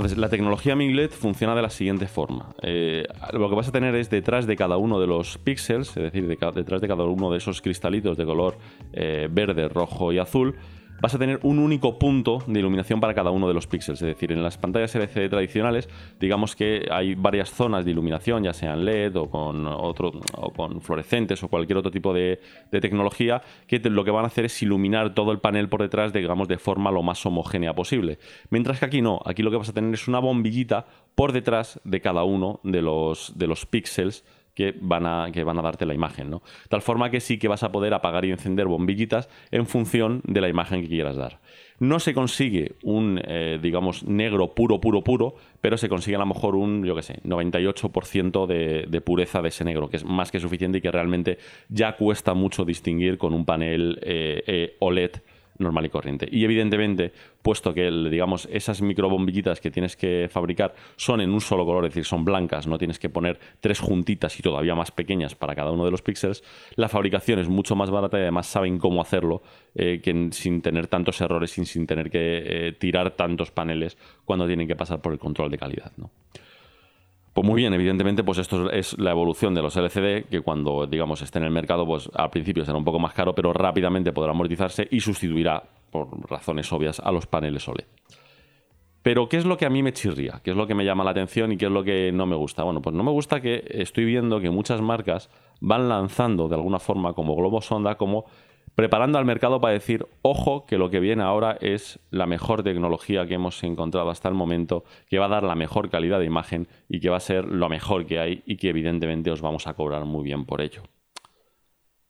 Entonces, 0.00 0.16
la 0.16 0.30
tecnología 0.30 0.74
LED 0.74 1.10
funciona 1.10 1.54
de 1.54 1.60
la 1.60 1.68
siguiente 1.68 2.08
forma. 2.08 2.54
Eh, 2.62 3.04
lo 3.34 3.50
que 3.50 3.54
vas 3.54 3.68
a 3.68 3.72
tener 3.72 3.94
es 3.96 4.08
detrás 4.08 4.46
de 4.46 4.56
cada 4.56 4.78
uno 4.78 4.98
de 4.98 5.06
los 5.06 5.36
píxeles, 5.36 5.88
es 5.94 6.04
decir, 6.04 6.26
detrás 6.26 6.80
de 6.80 6.88
cada 6.88 7.04
uno 7.04 7.30
de 7.30 7.36
esos 7.36 7.60
cristalitos 7.60 8.16
de 8.16 8.24
color 8.24 8.56
eh, 8.94 9.28
verde, 9.30 9.68
rojo 9.68 10.10
y 10.10 10.18
azul, 10.18 10.56
vas 11.00 11.14
a 11.14 11.18
tener 11.18 11.40
un 11.42 11.58
único 11.58 11.98
punto 11.98 12.42
de 12.46 12.60
iluminación 12.60 13.00
para 13.00 13.14
cada 13.14 13.30
uno 13.30 13.48
de 13.48 13.54
los 13.54 13.66
píxeles. 13.66 14.00
Es 14.02 14.08
decir, 14.08 14.32
en 14.32 14.42
las 14.42 14.58
pantallas 14.58 14.94
LCD 14.94 15.28
tradicionales, 15.28 15.88
digamos 16.18 16.56
que 16.56 16.86
hay 16.90 17.14
varias 17.14 17.50
zonas 17.50 17.84
de 17.84 17.90
iluminación, 17.90 18.44
ya 18.44 18.52
sean 18.52 18.84
LED 18.84 19.16
o 19.16 19.30
con, 19.30 19.66
o 19.66 19.94
con 20.54 20.80
fluorescentes 20.80 21.42
o 21.42 21.48
cualquier 21.48 21.78
otro 21.78 21.90
tipo 21.90 22.12
de, 22.12 22.40
tecnología, 22.70 23.42
que 23.66 23.78
lo 23.78 24.04
que 24.04 24.10
van 24.10 24.24
a 24.24 24.28
hacer 24.28 24.44
es 24.44 24.62
iluminar 24.62 25.14
todo 25.14 25.32
el 25.32 25.38
panel 25.38 25.68
por 25.68 25.82
detrás, 25.82 26.12
digamos, 26.12 26.48
de 26.48 26.58
forma 26.58 26.90
lo 26.90 27.02
más 27.02 27.24
homogénea 27.26 27.74
posible. 27.74 28.18
Mientras 28.50 28.78
que 28.78 28.86
aquí 28.86 29.02
no, 29.02 29.20
aquí 29.24 29.42
lo 29.42 29.50
que 29.50 29.56
vas 29.56 29.68
a 29.68 29.72
tener 29.72 29.92
es 29.94 30.08
una 30.08 30.18
bombillita 30.18 30.86
por 31.14 31.32
detrás 31.32 31.80
de 31.84 32.00
cada 32.00 32.24
uno 32.24 32.60
de 32.62 32.82
los, 32.82 33.32
de 33.36 33.46
los 33.46 33.66
píxeles 33.66 34.24
que 34.60 34.74
van 34.78 35.06
a, 35.06 35.30
que 35.32 35.42
van 35.42 35.58
a 35.58 35.62
darte 35.62 35.86
la 35.86 35.94
imagen. 35.94 36.28
¿no? 36.28 36.42
Tal 36.68 36.82
forma 36.82 37.10
que 37.10 37.20
sí 37.20 37.38
que 37.38 37.48
vas 37.48 37.62
a 37.62 37.72
poder 37.72 37.94
apagar 37.94 38.26
y 38.26 38.30
encender 38.30 38.66
bombillitas 38.66 39.28
en 39.50 39.66
función 39.66 40.20
de 40.24 40.40
la 40.42 40.48
imagen 40.48 40.82
que 40.82 40.88
quieras 40.88 41.16
dar. 41.16 41.40
No 41.78 41.98
se 41.98 42.12
consigue 42.12 42.72
un, 42.82 43.18
eh, 43.24 43.58
digamos, 43.62 44.04
negro 44.04 44.54
puro, 44.54 44.82
puro, 44.82 45.02
puro, 45.02 45.36
pero 45.62 45.78
se 45.78 45.88
consigue 45.88 46.16
a 46.16 46.18
lo 46.18 46.26
mejor 46.26 46.54
un, 46.54 46.84
yo 46.84 46.94
qué 46.94 47.02
sé, 47.02 47.22
98% 47.24 48.46
de, 48.46 48.84
de, 48.86 49.00
pureza 49.00 49.40
de 49.40 49.48
ese 49.48 49.64
negro, 49.64 49.88
que 49.88 49.96
es 49.96 50.04
más 50.04 50.30
que 50.30 50.40
suficiente 50.40 50.78
y 50.78 50.80
que 50.82 50.90
realmente 50.90 51.38
ya 51.70 51.96
cuesta 51.96 52.34
mucho 52.34 52.66
distinguir 52.66 53.16
con 53.16 53.32
un 53.32 53.46
panel 53.46 53.98
eh, 54.02 54.42
eh, 54.46 54.76
OLED 54.80 55.22
normal 55.60 55.86
y 55.86 55.88
corriente. 55.88 56.28
Y 56.30 56.44
evidentemente, 56.44 57.12
puesto 57.42 57.72
que 57.72 57.90
digamos 58.10 58.48
esas 58.50 58.82
microbombillitas 58.82 59.60
que 59.60 59.70
tienes 59.70 59.96
que 59.96 60.28
fabricar 60.30 60.74
son 60.96 61.20
en 61.20 61.30
un 61.30 61.40
solo 61.40 61.64
color, 61.64 61.84
es 61.84 61.90
decir, 61.90 62.04
son 62.04 62.24
blancas, 62.24 62.66
no 62.66 62.78
tienes 62.78 62.98
que 62.98 63.08
poner 63.08 63.38
tres 63.60 63.80
juntitas 63.80 64.38
y 64.38 64.42
todavía 64.42 64.74
más 64.74 64.90
pequeñas 64.90 65.34
para 65.34 65.54
cada 65.54 65.70
uno 65.70 65.84
de 65.84 65.90
los 65.90 66.02
píxeles, 66.02 66.42
la 66.76 66.88
fabricación 66.88 67.38
es 67.38 67.48
mucho 67.48 67.76
más 67.76 67.90
barata 67.90 68.18
y 68.18 68.22
además 68.22 68.46
saben 68.46 68.78
cómo 68.78 69.00
hacerlo 69.00 69.42
eh, 69.74 70.00
sin 70.32 70.62
tener 70.62 70.86
tantos 70.86 71.20
errores, 71.20 71.50
sin, 71.50 71.66
sin 71.66 71.86
tener 71.86 72.10
que 72.10 72.42
eh, 72.44 72.72
tirar 72.72 73.12
tantos 73.12 73.50
paneles 73.50 73.96
cuando 74.24 74.46
tienen 74.46 74.66
que 74.66 74.76
pasar 74.76 75.00
por 75.00 75.12
el 75.12 75.18
control 75.18 75.50
de 75.50 75.58
calidad. 75.58 75.92
¿no? 75.96 76.10
Pues 77.32 77.46
muy 77.46 77.60
bien, 77.60 77.72
evidentemente, 77.72 78.24
pues 78.24 78.38
esto 78.38 78.70
es 78.70 78.98
la 78.98 79.12
evolución 79.12 79.54
de 79.54 79.62
los 79.62 79.76
LCD, 79.76 80.28
que 80.28 80.40
cuando, 80.40 80.86
digamos, 80.86 81.22
esté 81.22 81.38
en 81.38 81.44
el 81.44 81.52
mercado, 81.52 81.86
pues 81.86 82.10
al 82.14 82.30
principio 82.30 82.64
será 82.64 82.76
un 82.76 82.84
poco 82.84 82.98
más 82.98 83.14
caro, 83.14 83.34
pero 83.34 83.52
rápidamente 83.52 84.12
podrá 84.12 84.32
amortizarse 84.32 84.88
y 84.90 85.00
sustituirá, 85.00 85.62
por 85.90 86.08
razones 86.28 86.72
obvias, 86.72 86.98
a 86.98 87.12
los 87.12 87.26
paneles 87.26 87.68
OLED. 87.68 87.86
Pero, 89.02 89.28
¿qué 89.28 89.38
es 89.38 89.46
lo 89.46 89.56
que 89.56 89.64
a 89.64 89.70
mí 89.70 89.82
me 89.82 89.92
chirría? 89.92 90.40
¿Qué 90.44 90.50
es 90.50 90.56
lo 90.56 90.66
que 90.66 90.74
me 90.74 90.84
llama 90.84 91.04
la 91.04 91.12
atención 91.12 91.52
y 91.52 91.56
qué 91.56 91.66
es 91.66 91.72
lo 91.72 91.84
que 91.84 92.10
no 92.12 92.26
me 92.26 92.36
gusta? 92.36 92.64
Bueno, 92.64 92.82
pues 92.82 92.94
no 92.94 93.02
me 93.02 93.12
gusta 93.12 93.40
que 93.40 93.64
estoy 93.70 94.04
viendo 94.04 94.40
que 94.40 94.50
muchas 94.50 94.82
marcas 94.82 95.30
van 95.60 95.88
lanzando 95.88 96.48
de 96.48 96.56
alguna 96.56 96.80
forma 96.80 97.14
como 97.14 97.34
globo 97.36 97.62
sonda, 97.62 97.94
como 97.94 98.26
preparando 98.74 99.18
al 99.18 99.24
mercado 99.24 99.60
para 99.60 99.74
decir, 99.74 100.06
ojo, 100.22 100.66
que 100.66 100.78
lo 100.78 100.90
que 100.90 101.00
viene 101.00 101.22
ahora 101.22 101.56
es 101.60 102.00
la 102.10 102.26
mejor 102.26 102.62
tecnología 102.62 103.26
que 103.26 103.34
hemos 103.34 103.62
encontrado 103.62 104.10
hasta 104.10 104.28
el 104.28 104.34
momento, 104.34 104.84
que 105.08 105.18
va 105.18 105.26
a 105.26 105.28
dar 105.30 105.42
la 105.42 105.54
mejor 105.54 105.90
calidad 105.90 106.18
de 106.18 106.26
imagen 106.26 106.68
y 106.88 107.00
que 107.00 107.10
va 107.10 107.16
a 107.16 107.20
ser 107.20 107.44
lo 107.44 107.68
mejor 107.68 108.06
que 108.06 108.18
hay 108.18 108.42
y 108.46 108.56
que 108.56 108.70
evidentemente 108.70 109.30
os 109.30 109.42
vamos 109.42 109.66
a 109.66 109.74
cobrar 109.74 110.04
muy 110.04 110.24
bien 110.24 110.44
por 110.46 110.60
ello. 110.60 110.82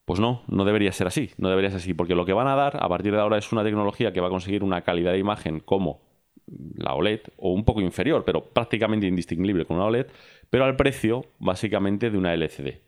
Pues 0.05 0.19
no, 0.19 0.43
no 0.49 0.65
debería 0.65 0.93
ser 0.93 1.07
así, 1.07 1.31
no 1.39 1.49
debería 1.49 1.71
ser 1.71 1.79
así, 1.79 1.95
porque 1.95 2.15
lo 2.15 2.25
que 2.25 2.33
van 2.33 2.49
a 2.49 2.57
dar 2.57 2.83
a 2.83 2.89
partir 2.89 3.13
de 3.13 3.21
ahora 3.21 3.39
es 3.39 3.53
una 3.53 3.63
tecnología 3.63 4.13
que 4.13 4.21
va 4.21 4.27
a 4.27 4.31
conseguir 4.31 4.65
una 4.65 4.83
calidad 4.83 5.13
de 5.13 5.19
imagen 5.19 5.61
como 5.61 6.01
la 6.77 6.95
OLED, 6.95 7.21
o 7.37 7.53
un 7.53 7.65
poco 7.65 7.81
inferior, 7.81 8.25
pero 8.25 8.43
prácticamente 8.43 9.07
indistinguible 9.07 9.65
con 9.65 9.77
una 9.77 9.87
OLED, 9.87 10.07
pero 10.49 10.65
al 10.65 10.77
precio 10.77 11.27
básicamente 11.39 12.11
de 12.11 12.19
una 12.19 12.35
LCD. 12.35 12.81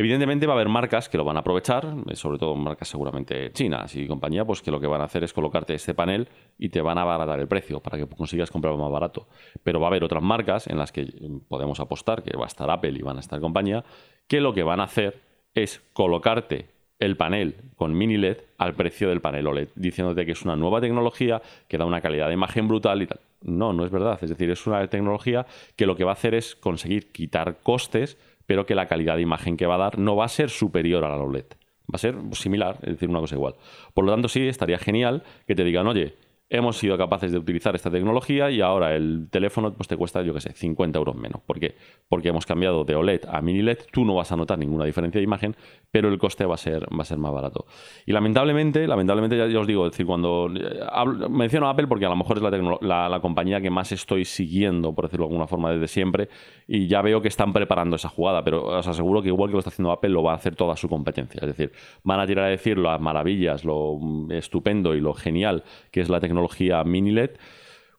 Evidentemente 0.00 0.46
va 0.46 0.52
a 0.52 0.54
haber 0.54 0.68
marcas 0.68 1.08
que 1.08 1.18
lo 1.18 1.24
van 1.24 1.36
a 1.38 1.40
aprovechar, 1.40 1.92
eh, 2.08 2.14
sobre 2.14 2.38
todo 2.38 2.54
marcas 2.54 2.86
seguramente 2.86 3.50
chinas 3.50 3.96
y 3.96 4.06
compañía, 4.06 4.44
pues 4.44 4.62
que 4.62 4.70
lo 4.70 4.78
que 4.78 4.86
van 4.86 5.00
a 5.00 5.04
hacer 5.04 5.24
es 5.24 5.32
colocarte 5.32 5.74
este 5.74 5.92
panel 5.92 6.28
y 6.56 6.68
te 6.68 6.80
van 6.80 6.98
a 6.98 7.02
abaratar 7.02 7.40
el 7.40 7.48
precio 7.48 7.80
para 7.80 7.98
que 7.98 8.06
consigas 8.06 8.48
comprarlo 8.48 8.78
más 8.78 8.92
barato. 8.92 9.26
Pero 9.64 9.80
va 9.80 9.88
a 9.88 9.90
haber 9.90 10.04
otras 10.04 10.22
marcas 10.22 10.68
en 10.68 10.78
las 10.78 10.92
que 10.92 11.12
podemos 11.48 11.80
apostar, 11.80 12.22
que 12.22 12.36
va 12.36 12.44
a 12.44 12.46
estar 12.46 12.70
Apple 12.70 12.92
y 12.92 13.02
van 13.02 13.16
a 13.16 13.20
estar 13.20 13.40
compañía, 13.40 13.84
que 14.28 14.40
lo 14.40 14.54
que 14.54 14.62
van 14.62 14.78
a 14.78 14.84
hacer 14.84 15.20
es 15.52 15.82
colocarte 15.92 16.66
el 17.00 17.16
panel 17.16 17.56
con 17.74 17.92
mini 17.92 18.18
LED 18.18 18.38
al 18.56 18.74
precio 18.74 19.08
del 19.08 19.20
panel 19.20 19.48
OLED, 19.48 19.70
diciéndote 19.74 20.24
que 20.24 20.32
es 20.32 20.42
una 20.42 20.54
nueva 20.54 20.80
tecnología 20.80 21.42
que 21.66 21.76
da 21.76 21.84
una 21.84 22.00
calidad 22.00 22.28
de 22.28 22.34
imagen 22.34 22.68
brutal 22.68 23.02
y 23.02 23.08
tal. 23.08 23.18
No, 23.42 23.72
no 23.72 23.84
es 23.84 23.90
verdad. 23.90 24.16
Es 24.22 24.30
decir, 24.30 24.48
es 24.48 24.64
una 24.68 24.86
tecnología 24.86 25.44
que 25.74 25.86
lo 25.86 25.96
que 25.96 26.04
va 26.04 26.12
a 26.12 26.14
hacer 26.14 26.36
es 26.36 26.54
conseguir 26.54 27.10
quitar 27.10 27.58
costes, 27.64 28.16
pero 28.48 28.64
que 28.64 28.74
la 28.74 28.88
calidad 28.88 29.16
de 29.16 29.22
imagen 29.22 29.58
que 29.58 29.66
va 29.66 29.74
a 29.74 29.78
dar 29.78 29.98
no 29.98 30.16
va 30.16 30.24
a 30.24 30.28
ser 30.28 30.48
superior 30.48 31.04
a 31.04 31.10
la 31.10 31.16
OLED. 31.16 31.44
Va 31.82 31.96
a 31.96 31.98
ser 31.98 32.16
similar, 32.32 32.78
es 32.80 32.94
decir, 32.94 33.10
una 33.10 33.20
cosa 33.20 33.34
igual. 33.34 33.56
Por 33.92 34.06
lo 34.06 34.10
tanto, 34.10 34.26
sí, 34.26 34.48
estaría 34.48 34.78
genial 34.78 35.22
que 35.46 35.54
te 35.54 35.64
digan, 35.64 35.86
oye, 35.86 36.14
hemos 36.50 36.78
sido 36.78 36.96
capaces 36.96 37.30
de 37.30 37.38
utilizar 37.38 37.74
esta 37.74 37.90
tecnología 37.90 38.50
y 38.50 38.60
ahora 38.60 38.96
el 38.96 39.28
teléfono 39.30 39.74
pues, 39.74 39.86
te 39.86 39.96
cuesta, 39.96 40.22
yo 40.22 40.32
qué 40.32 40.40
sé, 40.40 40.52
50 40.52 40.98
euros 40.98 41.14
menos. 41.14 41.42
¿Por 41.42 41.60
qué? 41.60 41.76
Porque 42.08 42.28
hemos 42.28 42.46
cambiado 42.46 42.84
de 42.84 42.94
OLED 42.94 43.26
a 43.28 43.42
mini 43.42 43.62
LED, 43.62 43.78
tú 43.92 44.04
no 44.04 44.14
vas 44.14 44.32
a 44.32 44.36
notar 44.36 44.58
ninguna 44.58 44.84
diferencia 44.86 45.18
de 45.18 45.24
imagen, 45.24 45.56
pero 45.90 46.08
el 46.08 46.18
coste 46.18 46.46
va 46.46 46.54
a 46.54 46.58
ser, 46.58 46.84
va 46.84 47.02
a 47.02 47.04
ser 47.04 47.18
más 47.18 47.32
barato. 47.32 47.66
Y 48.06 48.12
lamentablemente, 48.12 48.86
lamentablemente 48.86 49.36
ya, 49.36 49.60
os 49.60 49.66
digo, 49.66 49.86
es 49.86 49.92
decir, 49.92 50.06
cuando 50.06 50.50
eh, 50.54 51.28
menciono 51.28 51.68
Apple 51.68 51.86
porque 51.86 52.06
a 52.06 52.08
lo 52.08 52.16
mejor 52.16 52.38
es 52.38 52.42
la, 52.80 53.08
la, 53.08 53.20
compañía 53.20 53.60
que 53.60 53.70
más 53.70 53.92
estoy 53.92 54.24
siguiendo, 54.24 54.94
por 54.94 55.04
decirlo 55.04 55.26
de 55.26 55.32
alguna 55.32 55.46
forma, 55.46 55.70
desde 55.70 55.88
siempre, 55.88 56.28
y 56.66 56.86
ya 56.86 57.02
veo 57.02 57.20
que 57.20 57.28
están 57.28 57.52
preparando 57.52 57.96
esa 57.96 58.08
jugada, 58.08 58.42
pero 58.42 58.64
os 58.64 58.86
aseguro 58.86 59.20
que 59.20 59.28
igual 59.28 59.50
que 59.50 59.54
lo 59.54 59.58
está 59.58 59.70
haciendo 59.70 59.92
Apple, 59.92 60.10
lo 60.10 60.22
va 60.22 60.32
a 60.32 60.36
hacer 60.36 60.56
toda 60.56 60.76
su 60.76 60.88
competencia. 60.88 61.40
Es 61.42 61.48
decir, 61.48 61.72
van 62.04 62.20
a 62.20 62.26
tirar 62.26 62.46
a 62.46 62.48
decir 62.48 62.78
las 62.78 63.00
maravillas, 63.00 63.64
lo 63.64 63.98
estupendo 64.30 64.94
y 64.94 65.00
lo 65.00 65.12
genial 65.12 65.64
que 65.90 66.00
es 66.00 66.08
la 66.08 66.20
tecnología 66.20 66.37
mini 66.84 67.12
LED 67.12 67.30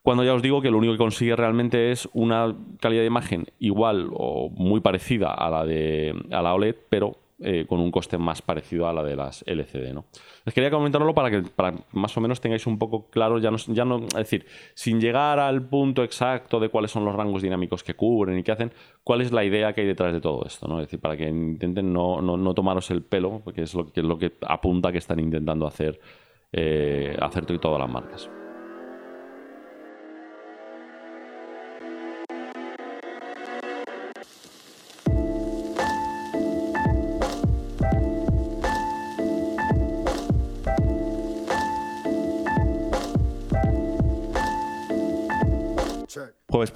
cuando 0.01 0.23
ya 0.23 0.33
os 0.33 0.41
digo 0.41 0.61
que 0.61 0.71
lo 0.71 0.77
único 0.77 0.93
que 0.93 0.97
consigue 0.97 1.35
realmente 1.35 1.91
es 1.91 2.07
una 2.13 2.55
calidad 2.79 3.01
de 3.01 3.07
imagen 3.07 3.47
igual 3.59 4.09
o 4.13 4.49
muy 4.49 4.79
parecida 4.79 5.33
a 5.33 5.49
la 5.49 5.65
de 5.65 6.13
a 6.31 6.41
la 6.41 6.53
OLED, 6.53 6.75
pero 6.89 7.17
eh, 7.41 7.65
con 7.69 7.79
un 7.79 7.89
coste 7.89 8.17
más 8.17 8.41
parecido 8.41 8.87
a 8.87 8.91
la 8.91 9.01
de 9.01 9.15
las 9.15 9.45
LCD. 9.47 9.93
¿no? 9.93 10.05
Les 10.43 10.53
quería 10.53 10.69
comentarlo 10.69 11.13
para 11.13 11.31
que 11.31 11.41
para 11.43 11.73
más 11.93 12.17
o 12.17 12.21
menos 12.21 12.41
tengáis 12.41 12.67
un 12.67 12.77
poco 12.77 13.09
claro, 13.09 13.39
ya 13.39 13.49
no, 13.49 13.57
ya 13.67 13.85
no, 13.85 13.99
es 13.99 14.13
decir, 14.13 14.45
sin 14.73 14.99
llegar 14.99 15.39
al 15.39 15.61
punto 15.69 16.03
exacto 16.03 16.59
de 16.59 16.67
cuáles 16.67 16.91
son 16.91 17.05
los 17.05 17.15
rangos 17.15 17.41
dinámicos 17.41 17.81
que 17.81 17.93
cubren 17.93 18.37
y 18.37 18.43
qué 18.43 18.51
hacen, 18.51 18.73
cuál 19.05 19.21
es 19.21 19.31
la 19.31 19.45
idea 19.45 19.71
que 19.71 19.81
hay 19.81 19.87
detrás 19.87 20.11
de 20.11 20.19
todo 20.19 20.43
esto. 20.45 20.67
¿no? 20.67 20.81
Es 20.81 20.87
decir, 20.87 20.99
para 20.99 21.15
que 21.15 21.29
intenten 21.29 21.93
no, 21.93 22.21
no, 22.21 22.53
tomaros 22.53 22.91
el 22.91 23.03
pelo, 23.03 23.41
porque 23.41 23.61
es 23.61 23.73
lo 23.73 23.85
que, 23.85 24.01
es 24.01 24.05
lo 24.05 24.17
que 24.17 24.33
apunta 24.45 24.91
que 24.91 24.97
están 24.97 25.19
intentando 25.19 25.65
hacer, 25.65 26.01
eh, 26.51 27.15
hacer 27.21 27.45
todas 27.45 27.79
las 27.79 27.89
marcas. 27.89 28.29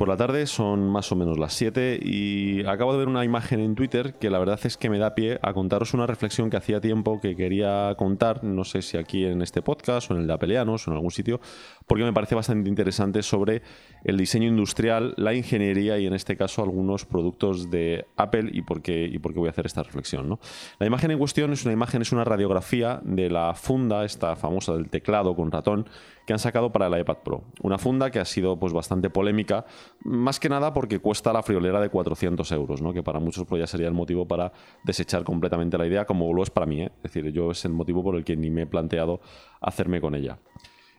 Por 0.03 0.09
la 0.09 0.17
tarde, 0.17 0.47
son 0.47 0.89
más 0.89 1.13
o 1.13 1.15
menos 1.15 1.39
las 1.39 1.53
7 1.53 1.97
y 2.03 2.65
acabo 2.65 2.91
de 2.91 2.97
ver 2.97 3.07
una 3.07 3.23
imagen 3.23 3.61
en 3.61 3.73
Twitter 3.73 4.15
que 4.15 4.29
la 4.29 4.37
verdad 4.37 4.59
es 4.65 4.75
que 4.75 4.89
me 4.89 4.99
da 4.99 5.15
pie 5.15 5.39
a 5.41 5.53
contaros 5.53 5.93
una 5.93 6.05
reflexión 6.05 6.49
que 6.49 6.57
hacía 6.57 6.81
tiempo 6.81 7.21
que 7.21 7.37
quería 7.37 7.95
contar, 7.97 8.43
no 8.43 8.65
sé 8.65 8.81
si 8.81 8.97
aquí 8.97 9.23
en 9.23 9.41
este 9.41 9.61
podcast 9.61 10.11
o 10.11 10.15
en 10.15 10.19
el 10.19 10.27
de 10.27 10.33
Apeleanos 10.33 10.85
o 10.85 10.91
en 10.91 10.97
algún 10.97 11.11
sitio, 11.11 11.39
porque 11.87 12.03
me 12.03 12.11
parece 12.11 12.35
bastante 12.35 12.67
interesante 12.67 13.23
sobre 13.23 13.61
el 14.03 14.17
diseño 14.17 14.49
industrial, 14.49 15.13
la 15.15 15.33
ingeniería 15.33 15.97
y 15.97 16.05
en 16.05 16.15
este 16.15 16.35
caso 16.35 16.63
algunos 16.63 17.05
productos 17.05 17.71
de 17.71 18.05
Apple 18.17 18.49
y 18.51 18.63
por 18.63 18.81
qué, 18.81 19.05
y 19.05 19.19
por 19.19 19.31
qué 19.31 19.39
voy 19.39 19.47
a 19.47 19.51
hacer 19.51 19.67
esta 19.67 19.83
reflexión. 19.83 20.27
¿no? 20.27 20.41
La 20.79 20.85
imagen 20.85 21.11
en 21.11 21.17
cuestión 21.17 21.53
es 21.53 21.63
una 21.63 21.71
imagen, 21.71 22.01
es 22.01 22.11
una 22.11 22.25
radiografía 22.25 22.99
de 23.05 23.29
la 23.29 23.53
funda, 23.53 24.03
esta 24.03 24.35
famosa 24.35 24.73
del 24.73 24.89
teclado 24.89 25.33
con 25.33 25.49
ratón, 25.49 25.87
que 26.25 26.33
han 26.33 26.39
sacado 26.39 26.71
para 26.71 26.87
el 26.87 26.99
iPad 26.99 27.17
Pro. 27.23 27.43
Una 27.61 27.77
funda 27.77 28.11
que 28.11 28.19
ha 28.19 28.25
sido 28.25 28.57
pues, 28.57 28.73
bastante 28.73 29.09
polémica, 29.09 29.65
más 30.03 30.39
que 30.39 30.49
nada 30.49 30.73
porque 30.73 30.99
cuesta 30.99 31.33
la 31.33 31.43
friolera 31.43 31.81
de 31.81 31.89
400 31.89 32.51
euros, 32.51 32.81
¿no? 32.81 32.93
que 32.93 33.03
para 33.03 33.19
muchos 33.19 33.45
pues, 33.45 33.59
ya 33.59 33.67
sería 33.67 33.87
el 33.87 33.93
motivo 33.93 34.27
para 34.27 34.51
desechar 34.83 35.23
completamente 35.23 35.77
la 35.77 35.85
idea, 35.85 36.05
como 36.05 36.33
lo 36.33 36.43
es 36.43 36.49
para 36.49 36.65
mí. 36.65 36.81
¿eh? 36.81 36.91
Es 36.97 37.13
decir, 37.13 37.31
yo 37.31 37.51
es 37.51 37.65
el 37.65 37.73
motivo 37.73 38.03
por 38.03 38.15
el 38.15 38.23
que 38.23 38.35
ni 38.35 38.49
me 38.49 38.63
he 38.63 38.67
planteado 38.67 39.21
hacerme 39.61 39.99
con 40.01 40.15
ella. 40.15 40.37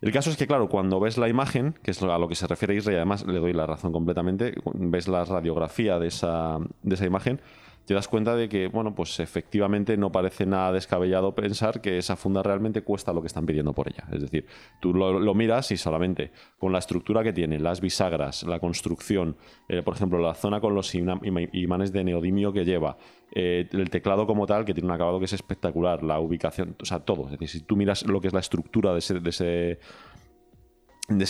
El 0.00 0.12
caso 0.12 0.28
es 0.28 0.36
que, 0.36 0.46
claro, 0.46 0.68
cuando 0.68 1.00
ves 1.00 1.16
la 1.16 1.28
imagen, 1.28 1.74
que 1.82 1.90
es 1.90 2.02
a 2.02 2.18
lo 2.18 2.28
que 2.28 2.34
se 2.34 2.46
refiere 2.46 2.74
Israel, 2.74 2.98
además 2.98 3.26
le 3.26 3.38
doy 3.38 3.54
la 3.54 3.66
razón 3.66 3.90
completamente, 3.90 4.54
ves 4.74 5.08
la 5.08 5.24
radiografía 5.24 5.98
de 5.98 6.08
esa, 6.08 6.58
de 6.82 6.94
esa 6.94 7.06
imagen, 7.06 7.40
te 7.84 7.94
das 7.94 8.08
cuenta 8.08 8.34
de 8.34 8.48
que, 8.48 8.68
bueno, 8.68 8.94
pues 8.94 9.20
efectivamente 9.20 9.96
no 9.96 10.10
parece 10.10 10.46
nada 10.46 10.72
descabellado 10.72 11.34
pensar 11.34 11.80
que 11.80 11.98
esa 11.98 12.16
funda 12.16 12.42
realmente 12.42 12.82
cuesta 12.82 13.12
lo 13.12 13.20
que 13.20 13.26
están 13.26 13.46
pidiendo 13.46 13.72
por 13.72 13.88
ella. 13.88 14.04
Es 14.12 14.22
decir, 14.22 14.46
tú 14.80 14.94
lo, 14.94 15.34
miras 15.34 15.70
y 15.70 15.76
solamente 15.76 16.32
con 16.58 16.72
la 16.72 16.78
estructura 16.78 17.22
que 17.22 17.32
tiene, 17.32 17.58
las 17.58 17.80
bisagras, 17.80 18.42
la 18.44 18.58
construcción, 18.58 19.36
eh, 19.68 19.82
por 19.82 19.94
ejemplo, 19.94 20.18
la 20.18 20.34
zona 20.34 20.60
con 20.60 20.74
los 20.74 20.94
imanes 20.94 21.92
de 21.92 22.04
neodimio 22.04 22.52
que 22.52 22.64
lleva, 22.64 22.96
eh, 23.32 23.68
el 23.72 23.90
teclado 23.90 24.26
como 24.26 24.46
tal, 24.46 24.64
que 24.64 24.74
tiene 24.74 24.86
un 24.86 24.94
acabado 24.94 25.18
que 25.18 25.24
es 25.24 25.32
espectacular, 25.32 26.02
la 26.02 26.20
ubicación, 26.20 26.76
o 26.80 26.84
sea, 26.84 27.00
todo. 27.00 27.24
Es 27.24 27.32
decir, 27.32 27.48
si 27.48 27.60
tú 27.60 27.76
miras 27.76 28.06
lo 28.06 28.20
que 28.20 28.28
es 28.28 28.32
la 28.32 28.40
estructura 28.40 28.92
de 28.92 28.98
ese 29.00 29.20
de 29.20 29.30
ese 29.30 29.78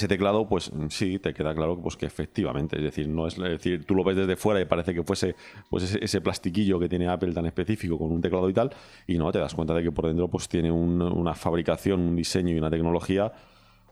teclado, 0.09 0.47
pues 0.47 0.71
sí, 0.89 1.19
te 1.19 1.35
queda 1.35 1.55
claro 1.55 1.81
pues, 1.81 1.97
que 1.97 2.07
efectivamente, 2.07 2.77
es 2.77 2.83
decir, 2.83 3.09
no 3.09 3.27
es, 3.27 3.37
decir, 3.37 3.85
tú 3.85 3.95
lo 3.95 4.05
ves 4.05 4.17
desde 4.17 4.37
fuera 4.37 4.61
y 4.61 4.65
parece 4.65 4.95
que 4.95 5.03
fuese 5.03 5.35
pues 5.69 5.95
ese, 5.95 6.21
plastiquillo 6.21 6.79
que 6.79 6.89
tiene 6.89 7.09
Apple 7.09 7.33
tan 7.33 7.47
específico 7.47 7.99
con 7.99 8.13
un 8.13 8.21
teclado 8.21 8.49
y 8.49 8.53
tal, 8.53 8.71
y 9.07 9.19
no, 9.19 9.33
te 9.33 9.39
das 9.39 9.55
cuenta 9.55 9.75
de 9.75 9.83
que 9.83 9.91
por 9.91 10.07
dentro 10.07 10.29
pues 10.29 10.49
tiene 10.49 10.71
una 10.71 11.35
fabricación, 11.35 12.01
un 12.01 12.17
diseño 12.17 12.55
y 12.55 12.59
una 12.59 12.71
tecnología 12.71 13.33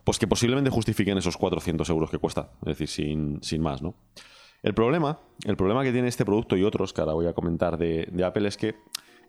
pues 0.05 0.19
que 0.19 0.27
posiblemente 0.27 0.71
justifiquen 0.71 1.19
esos 1.19 1.37
400 1.37 1.89
euros 1.91 2.11
que 2.11 2.19
cuesta, 2.19 2.51
es 2.63 2.79
decir, 2.79 2.89
sin, 2.89 3.43
sin 3.43 3.63
más, 3.63 3.83
¿no? 3.83 3.95
El 4.63 4.75
problema, 4.75 5.19
el 5.45 5.57
problema 5.57 5.83
que 5.83 5.91
tiene 5.91 6.09
este 6.09 6.25
producto 6.25 6.57
y 6.57 6.63
otros 6.63 6.93
que 6.93 7.01
ahora 7.01 7.15
voy 7.15 7.27
a 7.27 7.33
comentar 7.33 7.79
de, 7.79 8.09
de 8.11 8.25
Apple 8.25 8.47
es 8.47 8.57
que 8.57 8.77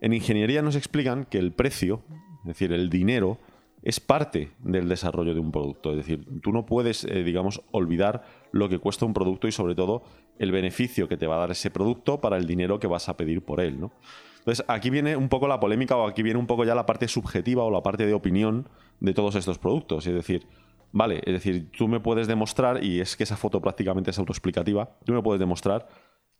en 0.00 0.12
ingeniería 0.12 0.62
nos 0.62 0.76
explican 0.76 1.24
que 1.24 1.38
el 1.38 1.52
precio, 1.52 2.02
es 2.42 2.48
decir, 2.48 2.72
el 2.72 2.90
dinero, 2.90 3.38
es 3.84 4.00
parte 4.00 4.50
del 4.60 4.88
desarrollo 4.88 5.34
de 5.34 5.40
un 5.40 5.52
producto. 5.52 5.90
Es 5.90 5.98
decir, 5.98 6.26
tú 6.42 6.52
no 6.52 6.64
puedes, 6.64 7.04
eh, 7.04 7.22
digamos, 7.22 7.62
olvidar 7.70 8.24
lo 8.50 8.70
que 8.70 8.78
cuesta 8.78 9.04
un 9.04 9.12
producto 9.12 9.46
y 9.46 9.52
sobre 9.52 9.74
todo 9.74 10.04
el 10.38 10.52
beneficio 10.52 11.06
que 11.06 11.18
te 11.18 11.26
va 11.26 11.36
a 11.36 11.40
dar 11.40 11.50
ese 11.50 11.70
producto 11.70 12.18
para 12.18 12.38
el 12.38 12.46
dinero 12.46 12.80
que 12.80 12.86
vas 12.86 13.10
a 13.10 13.16
pedir 13.18 13.44
por 13.44 13.60
él. 13.60 13.78
¿no? 13.78 13.92
Entonces, 14.38 14.64
aquí 14.68 14.88
viene 14.88 15.16
un 15.16 15.28
poco 15.28 15.46
la 15.48 15.60
polémica 15.60 15.96
o 15.96 16.08
aquí 16.08 16.22
viene 16.22 16.40
un 16.40 16.46
poco 16.46 16.64
ya 16.64 16.74
la 16.74 16.86
parte 16.86 17.08
subjetiva 17.08 17.62
o 17.62 17.70
la 17.70 17.82
parte 17.82 18.06
de 18.06 18.14
opinión 18.14 18.70
de 19.00 19.12
todos 19.12 19.34
estos 19.34 19.58
productos. 19.58 20.06
Es 20.06 20.14
decir, 20.14 20.46
vale, 20.90 21.20
es 21.26 21.34
decir, 21.34 21.70
tú 21.70 21.86
me 21.86 22.00
puedes 22.00 22.26
demostrar, 22.26 22.82
y 22.82 23.00
es 23.00 23.16
que 23.16 23.24
esa 23.24 23.36
foto 23.36 23.60
prácticamente 23.60 24.12
es 24.12 24.18
autoexplicativa, 24.18 24.96
tú 25.04 25.12
me 25.12 25.22
puedes 25.22 25.40
demostrar 25.40 25.88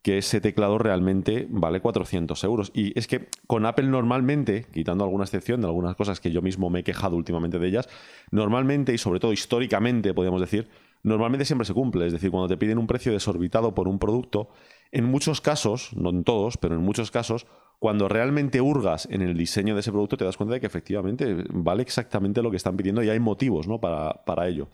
que 0.04 0.18
ese 0.18 0.42
teclado 0.42 0.76
realmente 0.76 1.46
vale 1.48 1.80
400 1.80 2.44
euros. 2.44 2.70
Y 2.74 2.96
es 2.96 3.06
que 3.06 3.26
con 3.46 3.64
Apple 3.64 3.86
normalmente, 3.86 4.66
quitando 4.70 5.02
alguna 5.02 5.24
excepción 5.24 5.62
de 5.62 5.66
algunas 5.66 5.96
cosas 5.96 6.20
que 6.20 6.30
yo 6.30 6.42
mismo 6.42 6.68
me 6.68 6.80
he 6.80 6.84
quejado 6.84 7.16
últimamente 7.16 7.58
de 7.58 7.66
ellas, 7.66 7.88
normalmente 8.30 8.92
y 8.92 8.98
sobre 8.98 9.18
todo 9.18 9.32
históricamente, 9.32 10.12
podríamos 10.12 10.42
decir, 10.42 10.68
normalmente 11.04 11.46
siempre 11.46 11.64
se 11.64 11.72
cumple. 11.72 12.06
Es 12.06 12.12
decir, 12.12 12.30
cuando 12.30 12.48
te 12.48 12.58
piden 12.58 12.76
un 12.76 12.86
precio 12.86 13.12
desorbitado 13.12 13.74
por 13.74 13.88
un 13.88 13.98
producto, 13.98 14.50
en 14.92 15.06
muchos 15.06 15.40
casos, 15.40 15.96
no 15.96 16.10
en 16.10 16.22
todos, 16.22 16.58
pero 16.58 16.74
en 16.74 16.82
muchos 16.82 17.10
casos, 17.10 17.46
cuando 17.78 18.06
realmente 18.06 18.60
hurgas 18.60 19.08
en 19.10 19.22
el 19.22 19.38
diseño 19.38 19.72
de 19.72 19.80
ese 19.80 19.90
producto, 19.90 20.18
te 20.18 20.26
das 20.26 20.36
cuenta 20.36 20.52
de 20.52 20.60
que 20.60 20.66
efectivamente 20.66 21.44
vale 21.48 21.80
exactamente 21.80 22.42
lo 22.42 22.50
que 22.50 22.58
están 22.58 22.76
pidiendo 22.76 23.02
y 23.02 23.08
hay 23.08 23.20
motivos 23.20 23.66
¿no? 23.66 23.80
para, 23.80 24.22
para 24.26 24.48
ello. 24.48 24.68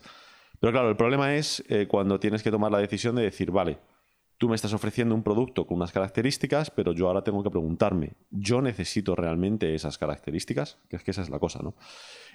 Pero 0.59 0.73
claro, 0.73 0.89
el 0.89 0.97
problema 0.97 1.35
es 1.35 1.63
eh, 1.69 1.87
cuando 1.87 2.19
tienes 2.19 2.43
que 2.43 2.51
tomar 2.51 2.69
la 2.73 2.79
decisión 2.79 3.15
de 3.15 3.23
decir, 3.23 3.49
vale, 3.49 3.77
tú 4.41 4.49
me 4.49 4.55
estás 4.55 4.73
ofreciendo 4.73 5.13
un 5.13 5.21
producto 5.21 5.67
con 5.67 5.77
unas 5.77 5.91
características, 5.91 6.71
pero 6.71 6.93
yo 6.93 7.05
ahora 7.05 7.23
tengo 7.23 7.43
que 7.43 7.51
preguntarme, 7.51 8.13
¿yo 8.31 8.59
necesito 8.59 9.15
realmente 9.15 9.75
esas 9.75 9.99
características? 9.99 10.79
Que 10.89 10.95
es 10.95 11.03
que 11.03 11.11
esa 11.11 11.21
es 11.21 11.29
la 11.29 11.37
cosa, 11.37 11.59
¿no? 11.61 11.75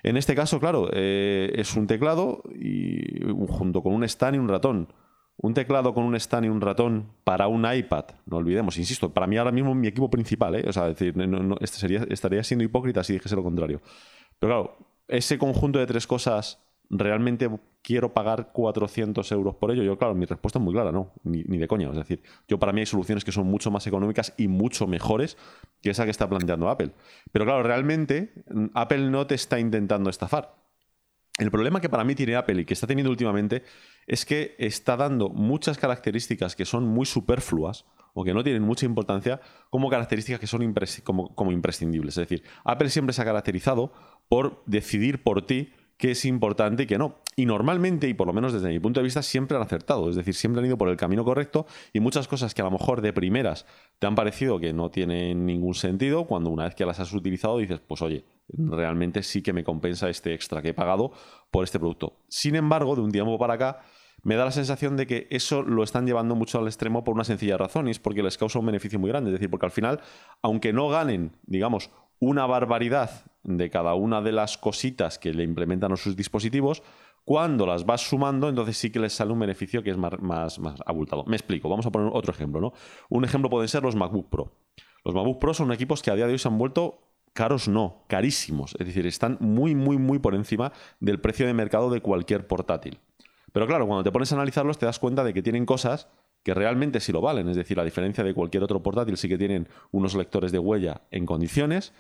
En 0.05 0.17
este 0.17 0.37
caso, 0.37 0.61
claro, 0.61 0.89
eh, 0.93 1.51
es 1.57 1.75
un 1.75 1.89
teclado 1.89 2.45
y 2.55 3.21
junto 3.49 3.83
con 3.83 3.93
un 3.93 4.05
stand 4.05 4.37
y 4.37 4.39
un 4.39 4.47
ratón. 4.47 4.93
Un 5.37 5.53
teclado 5.53 5.95
con 5.95 6.05
un 6.05 6.15
stand 6.15 6.47
y 6.47 6.49
un 6.49 6.61
ratón 6.61 7.11
para 7.25 7.49
un 7.49 7.67
iPad, 7.69 8.05
no 8.27 8.37
olvidemos, 8.37 8.79
insisto, 8.79 9.13
para 9.13 9.27
mí 9.27 9.37
ahora 9.37 9.51
mismo 9.51 9.75
mi 9.75 9.89
equipo 9.89 10.09
principal, 10.09 10.55
¿eh? 10.55 10.65
o 10.65 10.73
sea, 10.73 10.85
decir, 10.85 11.13
este 11.61 11.77
sería, 11.77 12.07
estaría 12.09 12.45
siendo 12.45 12.63
hipócrita 12.63 13.03
si 13.03 13.15
dijese 13.15 13.35
lo 13.35 13.43
contrario. 13.43 13.81
Pero 14.39 14.53
claro, 14.53 14.79
ese 15.09 15.39
conjunto 15.39 15.81
de 15.81 15.87
tres 15.87 16.07
cosas 16.07 16.65
realmente 16.91 17.49
quiero 17.83 18.13
pagar 18.13 18.53
400 18.53 19.31
euros 19.33 19.55
por 19.57 19.71
ello? 19.71 19.83
Yo, 19.83 19.99
claro, 19.99 20.15
mi 20.15 20.27
respuesta 20.27 20.59
es 20.59 20.65
muy 20.65 20.75
clara, 20.75 20.93
no, 20.93 21.13
ni, 21.23 21.43
de 21.43 21.69
coña. 21.69 21.91
Es 21.91 21.97
decir, 21.97 22.23
yo 22.49 22.59
para 22.59 22.73
mí 22.73 22.81
hay 22.81 22.87
soluciones 22.87 23.25
que 23.25 23.33
son 23.33 23.47
mucho 23.47 23.71
más 23.71 23.87
económicas 23.87 24.35
y 24.37 24.49
mucho 24.49 24.87
mejores 24.87 25.37
que 25.83 25.91
esa 25.91 26.05
que 26.05 26.11
está 26.11 26.29
planteando 26.29 26.69
Apple. 26.69 26.93
Pero 27.33 27.45
claro, 27.45 27.63
realmente 27.63 28.33
mm, 28.51 28.67
Apple 28.75 29.11
no 29.11 29.27
te 29.27 29.35
está 29.35 29.59
intentando 29.59 30.11
estafar. 30.11 30.57
El 31.39 31.51
problema 31.51 31.81
que 31.81 31.91
para 31.91 32.05
mí 32.05 32.15
tiene 32.15 32.35
Apple 32.35 32.63
y 32.63 32.65
que 32.65 32.73
está 32.73 32.87
teniendo 32.87 33.11
últimamente 33.11 33.63
es 34.07 34.25
que 34.25 34.57
está 34.59 34.97
dando 34.97 35.29
muchas 35.29 35.77
características 35.77 36.57
que 36.57 36.65
son 36.65 36.85
muy 36.85 37.05
superfluas 37.05 37.85
o 38.15 38.25
que 38.25 38.33
no 38.33 38.43
tienen 38.43 38.63
mucha 38.63 38.87
importancia 38.87 39.41
como 39.69 39.91
características 39.91 40.41
que 40.41 40.47
son 40.47 40.75
como, 41.05 41.53
imprescindibles. 41.53 42.17
Es 42.17 42.29
decir, 42.29 42.43
Apple 42.65 42.89
siempre 42.89 43.13
se 43.13 43.21
ha 43.21 43.27
caracterizado 43.27 43.93
por 44.31 44.63
decidir 44.65 45.23
por 45.23 45.45
ti 45.45 45.75
qué 45.97 46.13
es 46.13 46.25
importante 46.25 46.85
y 46.85 46.87
qué 46.87 46.99
no. 46.99 47.17
Y 47.37 47.47
normalmente, 47.47 48.09
y 48.09 48.15
por 48.15 48.27
lo 48.27 48.33
menos 48.33 48.53
desde 48.53 48.69
mi 48.69 48.79
punto 48.79 49.01
de 49.01 49.05
vista, 49.05 49.23
siempre 49.23 49.57
han 49.57 49.63
acertado. 49.63 50.09
Es 50.09 50.17
decir, 50.17 50.35
siempre 50.35 50.61
han 50.61 50.67
ido 50.67 50.79
por 50.79 50.89
el 50.89 50.97
camino 50.97 51.25
correcto 51.25 51.67
y 51.93 52.01
muchas 52.01 52.29
cosas 52.29 52.55
que 52.55 52.63
a 52.63 52.65
lo 52.65 52.71
mejor 52.71 53.03
de 53.03 53.13
primeras 53.13 53.67
te 53.99 54.07
han 54.07 54.15
parecido 54.15 54.59
que 54.59 54.73
no 54.73 54.91
tienen 54.91 55.45
ningún 55.45 55.75
sentido, 55.75 56.27
cuando 56.27 56.51
una 56.51 56.65
vez 56.65 56.75
que 56.75 56.87
las 56.87 56.99
has 57.01 57.13
utilizado 57.13 57.59
dices, 57.59 57.81
pues 57.81 58.01
oye, 58.03 58.25
realmente 58.49 59.23
sí 59.23 59.43
que 59.43 59.53
me 59.53 59.65
compensa 59.65 60.09
este 60.09 60.33
extra 60.33 60.63
que 60.63 60.71
he 60.71 60.75
pagado 60.75 61.13
por 61.51 61.65
este 61.65 61.79
producto. 61.79 62.21
Sin 62.29 62.55
embargo, 62.55 62.95
de 62.95 63.03
un 63.03 63.13
tiempo 63.13 63.39
para 63.39 63.55
acá, 63.55 63.81
me 64.23 64.35
da 64.35 64.45
la 64.45 64.51
sensación 64.51 64.97
de 64.97 65.07
que 65.07 65.29
eso 65.31 65.63
lo 65.63 65.83
están 65.83 66.07
llevando 66.07 66.35
mucho 66.35 66.59
al 66.59 66.67
extremo 66.67 67.05
por 67.05 67.15
una 67.15 67.25
sencilla 67.25 67.57
razón, 67.57 67.89
y 67.89 67.91
es 67.91 67.99
porque 67.99 68.23
les 68.23 68.39
causa 68.39 68.59
un 68.59 68.67
beneficio 68.67 68.99
muy 68.99 69.11
grande. 69.11 69.31
Es 69.31 69.35
decir, 69.35 69.51
porque 69.51 69.67
al 69.67 69.73
final, 69.73 70.01
aunque 70.43 70.73
no 70.73 70.89
ganen, 70.89 71.37
digamos, 71.45 71.91
una 72.19 72.47
barbaridad 72.47 73.11
de 73.47 73.71
cada 73.71 73.95
una 73.95 74.21
de 74.21 74.33
las 74.33 74.59
cositas 74.59 75.19
que 75.19 75.33
le 75.33 75.45
implementan 75.45 75.93
a 75.93 75.97
sus 75.97 76.17
dispositivos, 76.17 76.83
cuando 77.25 77.67
las 77.67 77.87
vas 77.87 78.03
sumando, 78.03 78.49
entonces 78.49 78.77
sí 78.77 78.91
que 78.91 79.01
les 79.01 79.13
sale 79.13 79.33
un 79.33 79.41
beneficio 79.41 79.83
que 79.83 79.91
es 79.91 79.97
más, 79.97 80.21
más, 80.21 80.59
más 80.59 80.81
abultado. 80.87 81.25
Me 81.27 81.37
explico, 81.37 81.69
vamos 81.69 81.87
a 81.87 81.91
poner 81.91 82.11
otro 82.13 82.33
ejemplo. 82.33 82.61
¿no? 82.61 82.73
Un 83.09 83.25
ejemplo 83.25 83.51
pueden 83.51 83.69
ser 83.69 83.83
los 83.83 83.97
MacBook 83.97 84.29
Pro. 84.29 84.53
Los 85.05 85.15
MacBook 85.15 85.39
Pro 85.41 85.55
son 85.55 85.73
equipos 85.73 86.03
que 86.03 86.11
a 86.11 86.15
día 86.15 86.27
de 86.27 86.33
hoy 86.33 86.39
se 86.39 86.49
han 86.49 86.59
vuelto 86.59 87.01
caros 87.33 87.69
no, 87.69 88.05
carísimos. 88.09 88.77
Es 88.79 88.87
decir, 88.87 89.07
están 89.07 89.39
muy, 89.41 89.75
muy, 89.75 89.99
muy 89.99 90.19
por 90.19 90.35
encima 90.35 90.73
del 91.01 91.21
precio 91.21 91.47
de 91.47 91.55
mercado 91.55 91.91
de 91.91 92.01
cualquier 92.01 92.47
portátil. 92.47 92.99
Pero 93.53 93.67
claro, 93.67 93.87
cuando 93.87 94.05
te 94.05 94.13
pones 94.13 94.31
a 94.33 94.37
analizarlos 94.37 94.79
te 94.79 94.87
das 94.87 94.99
cuenta 94.99 95.25
de 95.25 95.35
que 95.35 95.43
tienen 95.43 95.67
cosas 95.67 96.09
que 96.43 96.55
realmente 96.55 97.01
sí 97.01 97.11
lo 97.11 97.21
valen. 97.21 97.49
Es 97.49 97.57
decir, 97.57 97.81
a 97.81 97.85
diferencia 97.85 98.23
de 98.23 98.35
cualquier 98.35 98.63
otro 98.63 98.81
portátil, 98.81 99.17
sí 99.17 99.29
que 99.29 99.37
tienen 99.37 99.69
unos 99.91 100.15
lectores 100.15 100.53
de 100.53 100.61
huella 100.61 101.03
en 101.11 101.27
condiciones. 101.27 101.93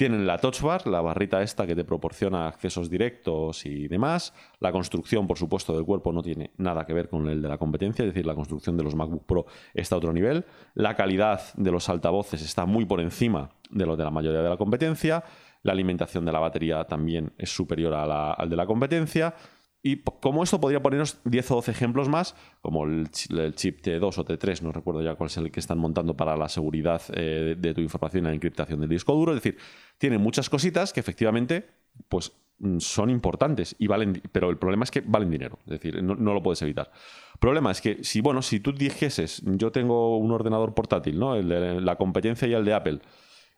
Tienen 0.00 0.26
la 0.26 0.38
touch 0.38 0.62
bar, 0.62 0.86
la 0.86 1.02
barrita 1.02 1.42
esta 1.42 1.66
que 1.66 1.76
te 1.76 1.84
proporciona 1.84 2.48
accesos 2.48 2.88
directos 2.88 3.66
y 3.66 3.86
demás. 3.86 4.32
La 4.58 4.72
construcción, 4.72 5.26
por 5.26 5.36
supuesto, 5.36 5.74
del 5.74 5.84
cuerpo 5.84 6.10
no 6.10 6.22
tiene 6.22 6.52
nada 6.56 6.86
que 6.86 6.94
ver 6.94 7.10
con 7.10 7.28
el 7.28 7.42
de 7.42 7.48
la 7.48 7.58
competencia, 7.58 8.02
es 8.02 8.14
decir, 8.14 8.24
la 8.24 8.34
construcción 8.34 8.78
de 8.78 8.82
los 8.82 8.94
MacBook 8.94 9.26
Pro 9.26 9.44
está 9.74 9.96
a 9.96 9.98
otro 9.98 10.14
nivel. 10.14 10.46
La 10.72 10.96
calidad 10.96 11.42
de 11.54 11.70
los 11.70 11.90
altavoces 11.90 12.40
está 12.40 12.64
muy 12.64 12.86
por 12.86 13.02
encima 13.02 13.50
de 13.68 13.84
lo 13.84 13.94
de 13.94 14.04
la 14.04 14.10
mayoría 14.10 14.40
de 14.40 14.48
la 14.48 14.56
competencia. 14.56 15.22
La 15.64 15.72
alimentación 15.72 16.24
de 16.24 16.32
la 16.32 16.38
batería 16.38 16.82
también 16.84 17.34
es 17.36 17.54
superior 17.54 17.92
a 17.92 18.32
al 18.32 18.48
de 18.48 18.56
la 18.56 18.64
competencia. 18.64 19.34
Y 19.82 20.02
como 20.02 20.42
esto 20.42 20.60
podría 20.60 20.82
ponernos 20.82 21.20
10 21.24 21.50
o 21.52 21.54
12 21.56 21.70
ejemplos 21.70 22.08
más, 22.08 22.36
como 22.60 22.84
el, 22.84 23.08
chip 23.10 23.80
T2 23.80 24.18
o 24.18 24.24
T3, 24.24 24.60
no 24.60 24.72
recuerdo 24.72 25.02
ya 25.02 25.14
cuál 25.14 25.28
es 25.28 25.36
el 25.38 25.50
que 25.50 25.60
están 25.60 25.78
montando 25.78 26.14
para 26.14 26.36
la 26.36 26.48
seguridad 26.50 27.00
eh, 27.14 27.56
de 27.58 27.74
tu 27.74 27.80
información 27.80 28.24
y 28.24 28.28
la 28.28 28.34
encriptación 28.34 28.80
del 28.80 28.90
disco 28.90 29.14
duro. 29.14 29.32
Es 29.32 29.42
decir, 29.42 29.58
tiene 29.96 30.18
muchas 30.18 30.50
cositas 30.50 30.92
que 30.92 31.00
efectivamente 31.00 31.66
pues, 32.08 32.32
mm, 32.58 32.78
son 32.78 33.08
importantes, 33.08 33.74
y 33.78 33.86
valen, 33.86 34.20
pero 34.32 34.50
el 34.50 34.58
problema 34.58 34.84
es 34.84 34.90
que 34.90 35.00
valen 35.00 35.30
dinero, 35.30 35.58
es 35.64 35.70
decir, 35.80 36.02
no, 36.02 36.14
lo 36.14 36.42
puedes 36.42 36.60
evitar. 36.60 36.90
Problema 37.38 37.70
es 37.70 37.80
que 37.80 38.04
si, 38.04 38.20
bueno, 38.20 38.42
si 38.42 38.60
tú 38.60 38.72
dijeses, 38.72 39.42
yo 39.46 39.72
tengo 39.72 40.18
un 40.18 40.30
ordenador 40.30 40.74
portátil, 40.74 41.18
¿no? 41.18 41.36
el 41.36 41.48
de 41.48 41.80
la 41.80 41.96
competencia 41.96 42.46
y 42.46 42.52
el 42.52 42.66
de 42.66 42.74
Apple, 42.74 43.00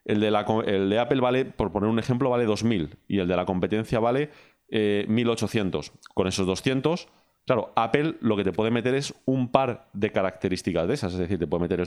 el 0.04 0.20
de, 0.20 0.30
la, 0.30 0.44
el 0.66 0.90
de 0.90 0.98
Apple 0.98 1.20
vale, 1.20 1.44
por 1.44 1.70
poner 1.70 1.88
un 1.88 1.98
ejemplo, 1.98 2.28
vale 2.30 2.46
2.000 2.46 2.96
y 3.06 3.18
el 3.18 3.28
de 3.28 3.36
la 3.36 3.44
competencia 3.44 4.00
vale 4.00 4.30
1800. 4.72 5.88
Eh, 5.88 5.92
Con 6.14 6.26
esos 6.26 6.46
200, 6.46 7.08
claro, 7.46 7.72
Apple 7.76 8.16
lo 8.20 8.36
que 8.36 8.44
te 8.44 8.52
puede 8.52 8.70
meter 8.70 8.94
es 8.94 9.14
un 9.24 9.50
par 9.50 9.88
de 9.92 10.10
características 10.10 10.88
de 10.88 10.94
esas. 10.94 11.12
Es 11.12 11.18
decir, 11.18 11.38
te 11.38 11.46
puede 11.46 11.68
meter, 11.68 11.86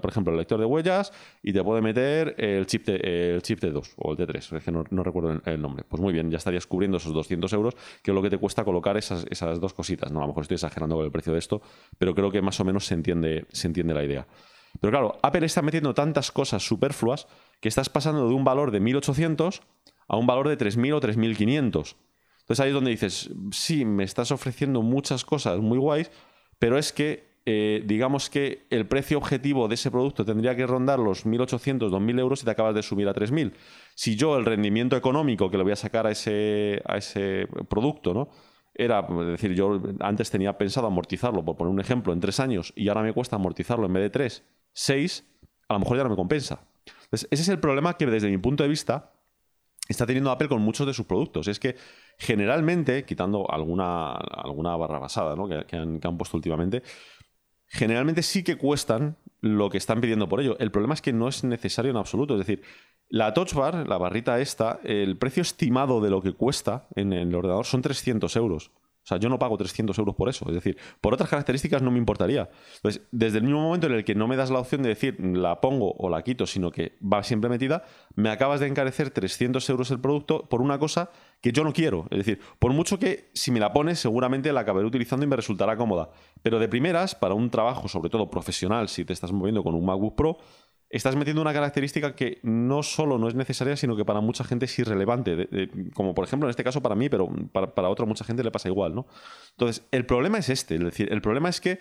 por 0.00 0.10
ejemplo, 0.10 0.32
el 0.32 0.38
lector 0.38 0.58
de 0.58 0.66
huellas 0.66 1.12
y 1.42 1.52
te 1.52 1.62
puede 1.62 1.80
meter 1.80 2.34
el 2.38 2.66
chip, 2.66 2.86
de, 2.86 3.34
el 3.34 3.42
chip 3.42 3.60
T2 3.60 3.94
o 3.96 4.12
el 4.12 4.18
T3. 4.18 4.56
Es 4.56 4.64
que 4.64 4.70
no, 4.72 4.84
recuerdo 5.02 5.40
el, 5.44 5.60
nombre. 5.60 5.84
Pues 5.88 6.00
muy 6.00 6.12
bien, 6.12 6.30
ya 6.30 6.38
estarías 6.38 6.66
cubriendo 6.66 6.98
esos 6.98 7.12
200 7.12 7.52
euros, 7.52 7.74
que 8.02 8.10
es 8.10 8.14
lo 8.14 8.22
que 8.22 8.30
te 8.30 8.38
cuesta 8.38 8.64
colocar 8.64 8.96
esas, 8.96 9.26
esas 9.30 9.60
dos 9.60 9.72
cositas. 9.74 10.12
No, 10.12 10.18
a 10.18 10.22
lo 10.22 10.28
mejor 10.28 10.42
estoy 10.42 10.56
exagerando 10.56 10.96
con 10.96 11.04
el 11.04 11.12
precio 11.12 11.32
de 11.32 11.38
esto, 11.38 11.62
pero 11.98 12.14
creo 12.14 12.30
que 12.30 12.42
más 12.42 12.58
o 12.60 12.64
menos 12.64 12.86
se 12.86 12.94
entiende, 12.94 13.46
se 13.50 13.66
entiende 13.66 13.94
la 13.94 14.04
idea. 14.04 14.26
Pero 14.80 14.90
claro, 14.90 15.18
Apple 15.22 15.46
está 15.46 15.62
metiendo 15.62 15.94
tantas 15.94 16.30
cosas 16.30 16.66
superfluas 16.66 17.26
que 17.60 17.68
estás 17.68 17.88
pasando 17.88 18.28
de 18.28 18.34
un 18.34 18.44
valor 18.44 18.70
de 18.70 18.80
1800 18.80 19.62
a 20.08 20.16
un 20.16 20.26
valor 20.26 20.48
de 20.48 20.56
3000 20.56 20.92
o 20.94 21.00
3500. 21.00 21.96
Entonces 22.46 22.60
ahí 22.60 22.68
es 22.68 22.74
donde 22.74 22.92
dices, 22.92 23.28
sí, 23.50 23.84
me 23.84 24.04
estás 24.04 24.30
ofreciendo 24.30 24.80
muchas 24.80 25.24
cosas 25.24 25.58
muy 25.58 25.78
guays, 25.78 26.12
pero 26.60 26.78
es 26.78 26.92
que 26.92 27.34
eh, 27.44 27.82
digamos 27.84 28.30
que 28.30 28.68
el 28.70 28.86
precio 28.86 29.18
objetivo 29.18 29.66
de 29.66 29.74
ese 29.74 29.90
producto 29.90 30.24
tendría 30.24 30.54
que 30.54 30.64
rondar 30.64 31.00
los 31.00 31.26
1.800, 31.26 31.90
2.000 31.90 32.20
euros 32.20 32.42
y 32.42 32.44
te 32.44 32.52
acabas 32.52 32.76
de 32.76 32.84
subir 32.84 33.08
a 33.08 33.14
3.000. 33.14 33.52
Si 33.96 34.14
yo 34.14 34.36
el 34.36 34.44
rendimiento 34.44 34.96
económico 34.96 35.50
que 35.50 35.56
le 35.56 35.64
voy 35.64 35.72
a 35.72 35.76
sacar 35.76 36.06
a 36.06 36.12
ese, 36.12 36.80
a 36.86 36.96
ese 36.98 37.48
producto, 37.68 38.14
¿no? 38.14 38.28
Era, 38.72 39.00
es 39.00 39.26
decir, 39.26 39.54
yo 39.54 39.82
antes 39.98 40.30
tenía 40.30 40.56
pensado 40.56 40.86
amortizarlo, 40.86 41.44
por 41.44 41.56
poner 41.56 41.72
un 41.72 41.80
ejemplo, 41.80 42.12
en 42.12 42.20
tres 42.20 42.38
años 42.38 42.72
y 42.76 42.86
ahora 42.86 43.02
me 43.02 43.12
cuesta 43.12 43.34
amortizarlo 43.34 43.86
en 43.86 43.92
vez 43.92 44.02
de 44.04 44.10
tres, 44.10 44.44
seis, 44.72 45.24
a 45.68 45.74
lo 45.74 45.80
mejor 45.80 45.96
ya 45.96 46.04
no 46.04 46.10
me 46.10 46.16
compensa. 46.16 46.60
Entonces, 47.04 47.26
ese 47.32 47.42
es 47.42 47.48
el 47.48 47.58
problema 47.58 47.96
que 47.96 48.06
desde 48.06 48.30
mi 48.30 48.38
punto 48.38 48.62
de 48.62 48.68
vista 48.68 49.12
está 49.88 50.06
teniendo 50.06 50.30
Apple 50.30 50.48
con 50.48 50.62
muchos 50.62 50.86
de 50.86 50.94
sus 50.94 51.06
productos. 51.06 51.48
Es 51.48 51.58
que 51.58 51.76
generalmente, 52.18 53.04
quitando 53.04 53.50
alguna, 53.50 54.12
alguna 54.12 54.76
barra 54.76 54.98
basada 54.98 55.36
¿no? 55.36 55.48
que, 55.48 55.76
han, 55.76 56.18
puesto 56.18 56.36
últimamente, 56.36 56.82
generalmente 57.66 58.22
sí 58.22 58.42
que 58.42 58.56
cuestan 58.56 59.16
lo 59.40 59.70
que 59.70 59.78
están 59.78 60.00
pidiendo 60.00 60.28
por 60.28 60.40
ello. 60.40 60.56
El 60.58 60.70
problema 60.70 60.94
es 60.94 61.02
que 61.02 61.12
no 61.12 61.28
es 61.28 61.44
necesario 61.44 61.90
en 61.90 61.96
absoluto. 61.96 62.34
Es 62.34 62.46
decir, 62.46 62.62
la 63.08 63.34
Touch 63.34 63.54
Bar, 63.54 63.86
la 63.88 63.98
barrita 63.98 64.40
esta, 64.40 64.80
el 64.82 65.16
precio 65.18 65.42
estimado 65.42 66.00
de 66.00 66.10
lo 66.10 66.22
que 66.22 66.32
cuesta 66.32 66.88
en 66.96 67.12
el 67.12 67.34
ordenador 67.34 67.66
son 67.66 67.82
300 67.82 68.34
euros. 68.36 68.70
O 69.06 69.08
sea, 69.08 69.18
yo 69.18 69.28
no 69.28 69.38
pago 69.38 69.56
300 69.56 69.96
euros 69.98 70.16
por 70.16 70.28
eso. 70.28 70.46
Es 70.48 70.54
decir, 70.54 70.76
por 71.00 71.14
otras 71.14 71.30
características 71.30 71.80
no 71.80 71.92
me 71.92 71.98
importaría. 71.98 72.50
Entonces, 72.74 73.02
desde 73.12 73.38
el 73.38 73.44
mismo 73.44 73.62
momento 73.62 73.86
en 73.86 73.92
el 73.92 74.04
que 74.04 74.16
no 74.16 74.26
me 74.26 74.34
das 74.34 74.50
la 74.50 74.58
opción 74.58 74.82
de 74.82 74.88
decir 74.88 75.16
la 75.20 75.60
pongo 75.60 75.92
o 75.92 76.10
la 76.10 76.22
quito, 76.22 76.44
sino 76.44 76.72
que 76.72 76.98
va 77.00 77.22
siempre 77.22 77.48
metida, 77.48 77.84
me 78.16 78.30
acabas 78.30 78.58
de 78.58 78.66
encarecer 78.66 79.10
300 79.10 79.70
euros 79.70 79.92
el 79.92 80.00
producto 80.00 80.48
por 80.48 80.60
una 80.60 80.80
cosa 80.80 81.10
que 81.40 81.52
yo 81.52 81.64
no 81.64 81.72
quiero. 81.72 82.06
Es 82.10 82.18
decir, 82.18 82.40
por 82.58 82.72
mucho 82.72 82.98
que 82.98 83.30
si 83.34 83.50
me 83.50 83.60
la 83.60 83.72
pones, 83.72 83.98
seguramente 83.98 84.52
la 84.52 84.60
acabaré 84.60 84.86
utilizando 84.86 85.24
y 85.24 85.28
me 85.28 85.36
resultará 85.36 85.76
cómoda. 85.76 86.10
Pero 86.42 86.58
de 86.58 86.68
primeras, 86.68 87.14
para 87.14 87.34
un 87.34 87.50
trabajo, 87.50 87.88
sobre 87.88 88.10
todo 88.10 88.30
profesional, 88.30 88.88
si 88.88 89.04
te 89.04 89.12
estás 89.12 89.32
moviendo 89.32 89.62
con 89.62 89.74
un 89.74 89.84
MacBook 89.84 90.16
Pro, 90.16 90.38
estás 90.88 91.16
metiendo 91.16 91.42
una 91.42 91.52
característica 91.52 92.14
que 92.14 92.38
no 92.42 92.82
solo 92.82 93.18
no 93.18 93.28
es 93.28 93.34
necesaria, 93.34 93.76
sino 93.76 93.96
que 93.96 94.04
para 94.04 94.20
mucha 94.20 94.44
gente 94.44 94.66
es 94.66 94.78
irrelevante. 94.78 95.48
como 95.94 96.14
por 96.14 96.24
ejemplo 96.24 96.48
en 96.48 96.50
este 96.50 96.64
caso 96.64 96.80
para 96.80 96.94
mí, 96.94 97.08
pero 97.08 97.28
para, 97.52 97.88
otra 97.88 98.06
mucha 98.06 98.24
gente 98.24 98.44
le 98.44 98.50
pasa 98.50 98.68
igual, 98.68 98.94
¿no? 98.94 99.06
Entonces, 99.50 99.86
el 99.90 100.06
problema 100.06 100.38
es 100.38 100.48
este. 100.48 100.76
Es 100.76 100.84
decir, 100.84 101.12
el 101.12 101.20
problema 101.20 101.48
es 101.48 101.60
que 101.60 101.78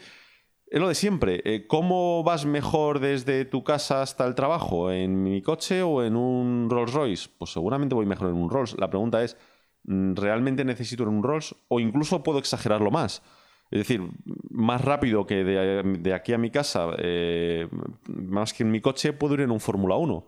es 0.68 0.80
lo 0.80 0.88
de 0.88 0.96
siempre. 0.96 1.42
Eh, 1.46 1.68
¿Cómo 1.68 2.24
vas 2.24 2.46
mejor 2.46 3.00
desde 3.00 3.46
tu 3.46 3.64
casa 3.64 4.02
hasta 4.02 4.26
el 4.26 4.36
trabajo? 4.36 4.92
¿En 4.92 5.22
mi 5.24 5.42
coche 5.42 5.82
o 5.84 6.04
en 6.04 6.16
un 6.16 6.70
Rolls 6.70 6.94
Royce? 6.94 7.30
Pues 7.38 7.52
seguramente 7.52 7.96
voy 7.96 8.06
mejor 8.06 8.30
en 8.30 8.36
un 8.36 8.50
Rolls. 8.50 8.76
La 8.80 8.90
pregunta 8.90 9.24
es, 9.24 9.38
mm, 9.84 10.16
¿realmente 10.16 10.66
necesito 10.66 11.04
un 11.04 11.24
Rolls? 11.24 11.56
O 11.68 11.80
incluso 11.80 12.24
puedo 12.24 12.40
exagerarlo 12.40 12.92
más. 12.92 13.22
Es 13.72 13.80
decir, 13.80 14.02
más 14.50 14.82
rápido 14.82 15.26
que 15.26 15.44
de, 15.44 16.14
aquí 16.14 16.34
a 16.34 16.38
mi 16.38 16.52
casa, 16.52 16.90
eh, 17.00 17.68
más 18.08 18.54
que 18.54 18.64
en 18.64 18.72
mi 18.72 18.80
coche, 18.80 19.12
puedo 19.14 19.34
ir 19.34 19.42
en 19.42 19.52
un 19.52 19.60
Fórmula 19.60 19.96
1. 19.96 20.24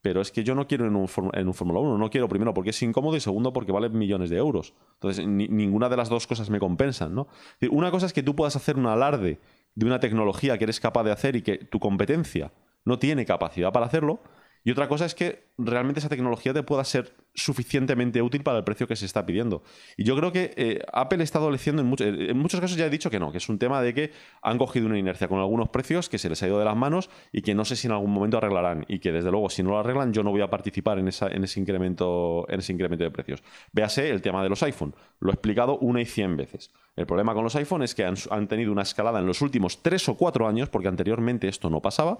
Pero 0.00 0.20
es 0.20 0.30
que 0.30 0.44
yo 0.44 0.54
no 0.54 0.66
quiero 0.66 0.86
en 0.86 0.94
un, 0.94 1.08
en 1.32 1.48
un 1.48 1.54
Fórmula 1.54 1.80
1. 1.80 1.98
No 1.98 2.10
quiero, 2.10 2.28
primero, 2.28 2.54
porque 2.54 2.70
es 2.70 2.82
incómodo 2.82 3.16
y 3.16 3.20
segundo, 3.20 3.52
porque 3.52 3.72
vale 3.72 3.88
millones 3.88 4.30
de 4.30 4.36
euros. 4.36 4.74
Entonces, 4.94 5.26
ninguna 5.26 5.88
de 5.88 5.96
las 5.96 6.08
dos 6.08 6.26
cosas 6.26 6.50
me 6.50 6.60
compensan. 6.60 7.14
¿no? 7.14 7.26
Una 7.70 7.90
cosa 7.90 8.06
es 8.06 8.12
que 8.12 8.22
tú 8.22 8.36
puedas 8.36 8.54
hacer 8.54 8.76
un 8.76 8.86
alarde 8.86 9.38
de 9.74 9.86
una 9.86 10.00
tecnología 10.00 10.58
que 10.58 10.64
eres 10.64 10.80
capaz 10.80 11.04
de 11.04 11.12
hacer 11.12 11.36
y 11.36 11.42
que 11.42 11.58
tu 11.58 11.78
competencia 11.78 12.52
no 12.84 12.98
tiene 12.98 13.26
capacidad 13.26 13.72
para 13.72 13.86
hacerlo. 13.86 14.20
Y 14.64 14.70
otra 14.70 14.88
cosa 14.88 15.06
es 15.06 15.14
que 15.14 15.48
realmente 15.56 16.00
esa 16.00 16.08
tecnología 16.08 16.52
te 16.52 16.62
pueda 16.62 16.84
ser 16.84 17.14
suficientemente 17.34 18.20
útil 18.20 18.42
para 18.42 18.58
el 18.58 18.64
precio 18.64 18.86
que 18.86 18.96
se 18.96 19.06
está 19.06 19.24
pidiendo. 19.24 19.62
Y 19.96 20.04
yo 20.04 20.16
creo 20.16 20.32
que 20.32 20.52
eh, 20.56 20.82
Apple 20.92 21.22
está 21.22 21.38
adoleciendo 21.38 21.82
en, 21.82 22.12
en, 22.30 22.38
muchos 22.38 22.60
casos 22.60 22.76
ya 22.76 22.86
he 22.86 22.90
dicho 22.90 23.10
que 23.10 23.18
no, 23.18 23.30
que 23.30 23.38
es 23.38 23.48
un 23.48 23.58
tema 23.58 23.80
de 23.80 23.94
que 23.94 24.12
han 24.42 24.58
cogido 24.58 24.86
una 24.86 24.98
inercia 24.98 25.28
con 25.28 25.38
algunos 25.38 25.68
precios 25.68 26.08
que 26.08 26.18
se 26.18 26.28
les 26.28 26.42
ha 26.42 26.48
ido 26.48 26.58
de 26.58 26.64
las 26.64 26.76
manos 26.76 27.10
y 27.32 27.42
que 27.42 27.54
no 27.54 27.64
sé 27.64 27.76
si 27.76 27.86
en 27.86 27.92
algún 27.92 28.10
momento 28.10 28.38
arreglarán 28.38 28.84
y 28.88 28.98
que 28.98 29.12
desde 29.12 29.30
luego 29.30 29.50
si 29.50 29.62
no 29.62 29.70
lo 29.70 29.78
arreglan 29.78 30.12
yo 30.12 30.22
no 30.22 30.30
voy 30.30 30.40
a 30.40 30.50
participar 30.50 30.98
en, 30.98 31.08
ese, 31.08 31.60
incremento, 31.60 32.44
en 32.48 32.58
ese 32.58 32.72
incremento 32.72 33.04
de 33.04 33.10
precios. 33.10 33.42
Véase 33.72 34.10
el 34.10 34.20
tema 34.20 34.42
de 34.42 34.48
los 34.48 34.62
iPhone, 34.62 34.94
lo 35.20 35.30
he 35.30 35.34
explicado 35.34 35.78
una 35.78 36.00
y 36.00 36.06
cien 36.06 36.36
veces. 36.36 36.72
El 36.96 37.06
problema 37.06 37.32
con 37.34 37.44
los 37.44 37.54
iPhone 37.54 37.82
es 37.82 37.94
que 37.94 38.04
han 38.04 38.48
tenido 38.48 38.72
una 38.72 38.82
escalada 38.82 39.20
en 39.20 39.26
los 39.26 39.40
últimos 39.40 39.82
tres 39.82 40.08
o 40.08 40.16
cuatro 40.16 40.48
años, 40.48 40.68
porque 40.68 40.88
anteriormente 40.88 41.46
esto 41.46 41.70
no 41.70 41.80
pasaba, 41.80 42.18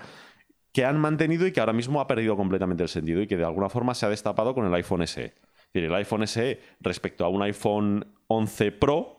que 0.78 0.84
han 0.84 0.96
mantenido 0.96 1.44
y 1.44 1.50
que 1.50 1.58
ahora 1.58 1.72
mismo 1.72 2.00
ha 2.00 2.06
perdido 2.06 2.36
completamente 2.36 2.84
el 2.84 2.88
sentido 2.88 3.20
y 3.20 3.26
que 3.26 3.36
de 3.36 3.42
alguna 3.42 3.68
forma 3.68 3.96
se 3.96 4.06
ha 4.06 4.10
destapado 4.10 4.54
con 4.54 4.64
el 4.64 4.72
iPhone 4.74 5.04
SE. 5.08 5.34
el 5.74 5.92
iPhone 5.92 6.24
SE 6.28 6.60
respecto 6.78 7.24
a 7.24 7.28
un 7.28 7.42
iPhone 7.42 8.06
11 8.28 8.70
Pro, 8.70 9.17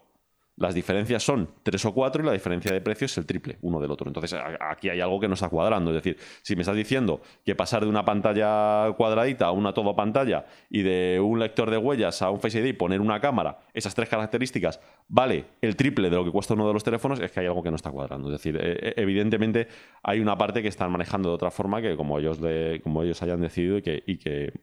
las 0.59 0.75
diferencias 0.75 1.23
son 1.23 1.49
tres 1.63 1.85
o 1.85 1.93
cuatro 1.93 2.21
y 2.21 2.25
la 2.25 2.33
diferencia 2.33 2.71
de 2.71 2.81
precio 2.81 3.05
es 3.05 3.17
el 3.17 3.25
triple 3.25 3.57
uno 3.61 3.79
del 3.79 3.89
otro. 3.91 4.09
Entonces 4.09 4.37
aquí 4.59 4.89
hay 4.89 4.99
algo 4.99 5.17
que 5.19 5.27
no 5.29 5.33
está 5.33 5.47
cuadrando. 5.47 5.91
Es 5.91 6.03
decir, 6.03 6.17
si 6.41 6.55
me 6.55 6.63
estás 6.63 6.75
diciendo 6.75 7.21
que 7.45 7.55
pasar 7.55 7.83
de 7.83 7.89
una 7.89 8.03
pantalla 8.03 8.91
cuadradita 8.97 9.45
a 9.45 9.51
una 9.51 9.73
todo 9.73 9.95
pantalla 9.95 10.45
y 10.69 10.81
de 10.81 11.19
un 11.23 11.39
lector 11.39 11.71
de 11.71 11.77
huellas 11.77 12.21
a 12.21 12.29
un 12.29 12.41
Face 12.41 12.59
ID 12.59 12.65
y 12.65 12.73
poner 12.73 12.99
una 12.99 13.21
cámara, 13.21 13.59
esas 13.73 13.95
tres 13.95 14.09
características, 14.09 14.81
vale 15.07 15.45
el 15.61 15.77
triple 15.77 16.09
de 16.09 16.17
lo 16.17 16.25
que 16.25 16.31
cuesta 16.31 16.55
uno 16.55 16.67
de 16.67 16.73
los 16.73 16.83
teléfonos, 16.83 17.21
es 17.21 17.31
que 17.31 17.39
hay 17.39 17.45
algo 17.45 17.63
que 17.63 17.69
no 17.69 17.77
está 17.77 17.89
cuadrando. 17.91 18.27
Es 18.27 18.41
decir, 18.43 18.57
e, 18.61 18.89
e, 18.89 18.93
evidentemente 19.01 19.69
hay 20.03 20.19
una 20.19 20.37
parte 20.37 20.61
que 20.61 20.67
están 20.67 20.91
manejando 20.91 21.29
de 21.29 21.35
otra 21.35 21.51
forma 21.51 21.81
que 21.81 21.95
como 21.95 22.19
ellos, 22.19 22.39
como 22.83 23.03
ellos 23.03 23.23
hayan 23.23 23.39
decidido 23.39 23.77
y 23.77 23.81
que 23.81 24.53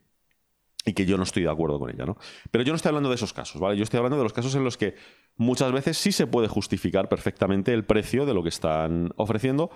y 0.87 0.93
que 0.93 1.05
yo 1.05 1.17
no 1.17 1.25
estoy 1.25 1.43
de 1.43 1.51
acuerdo 1.51 1.81
con 1.81 1.91
ella, 1.91 2.07
¿no? 2.07 2.17
Pero 2.51 2.63
yo 2.63 2.73
no 2.73 2.77
estoy 2.77 2.91
hablando 2.91 3.09
de 3.09 3.17
esos 3.17 3.33
casos, 3.33 3.61
¿vale? 3.61 3.77
Yo 3.77 3.83
estoy 3.83 3.99
hablando 3.99 4.17
de 4.17 4.23
los 4.23 4.33
casos 4.33 4.55
en 4.55 4.63
los 4.63 4.77
que 4.77 4.95
muchas 5.37 5.73
veces 5.73 5.99
sí 5.99 6.13
se 6.13 6.27
puede 6.27 6.49
justificar 6.49 7.09
perfectamente 7.09 7.73
el 7.73 7.85
precio 7.85 8.27
de 8.27 8.35
lo 8.35 8.43
que 8.43 8.49
están 8.49 9.11
ofreciendo, 9.17 9.71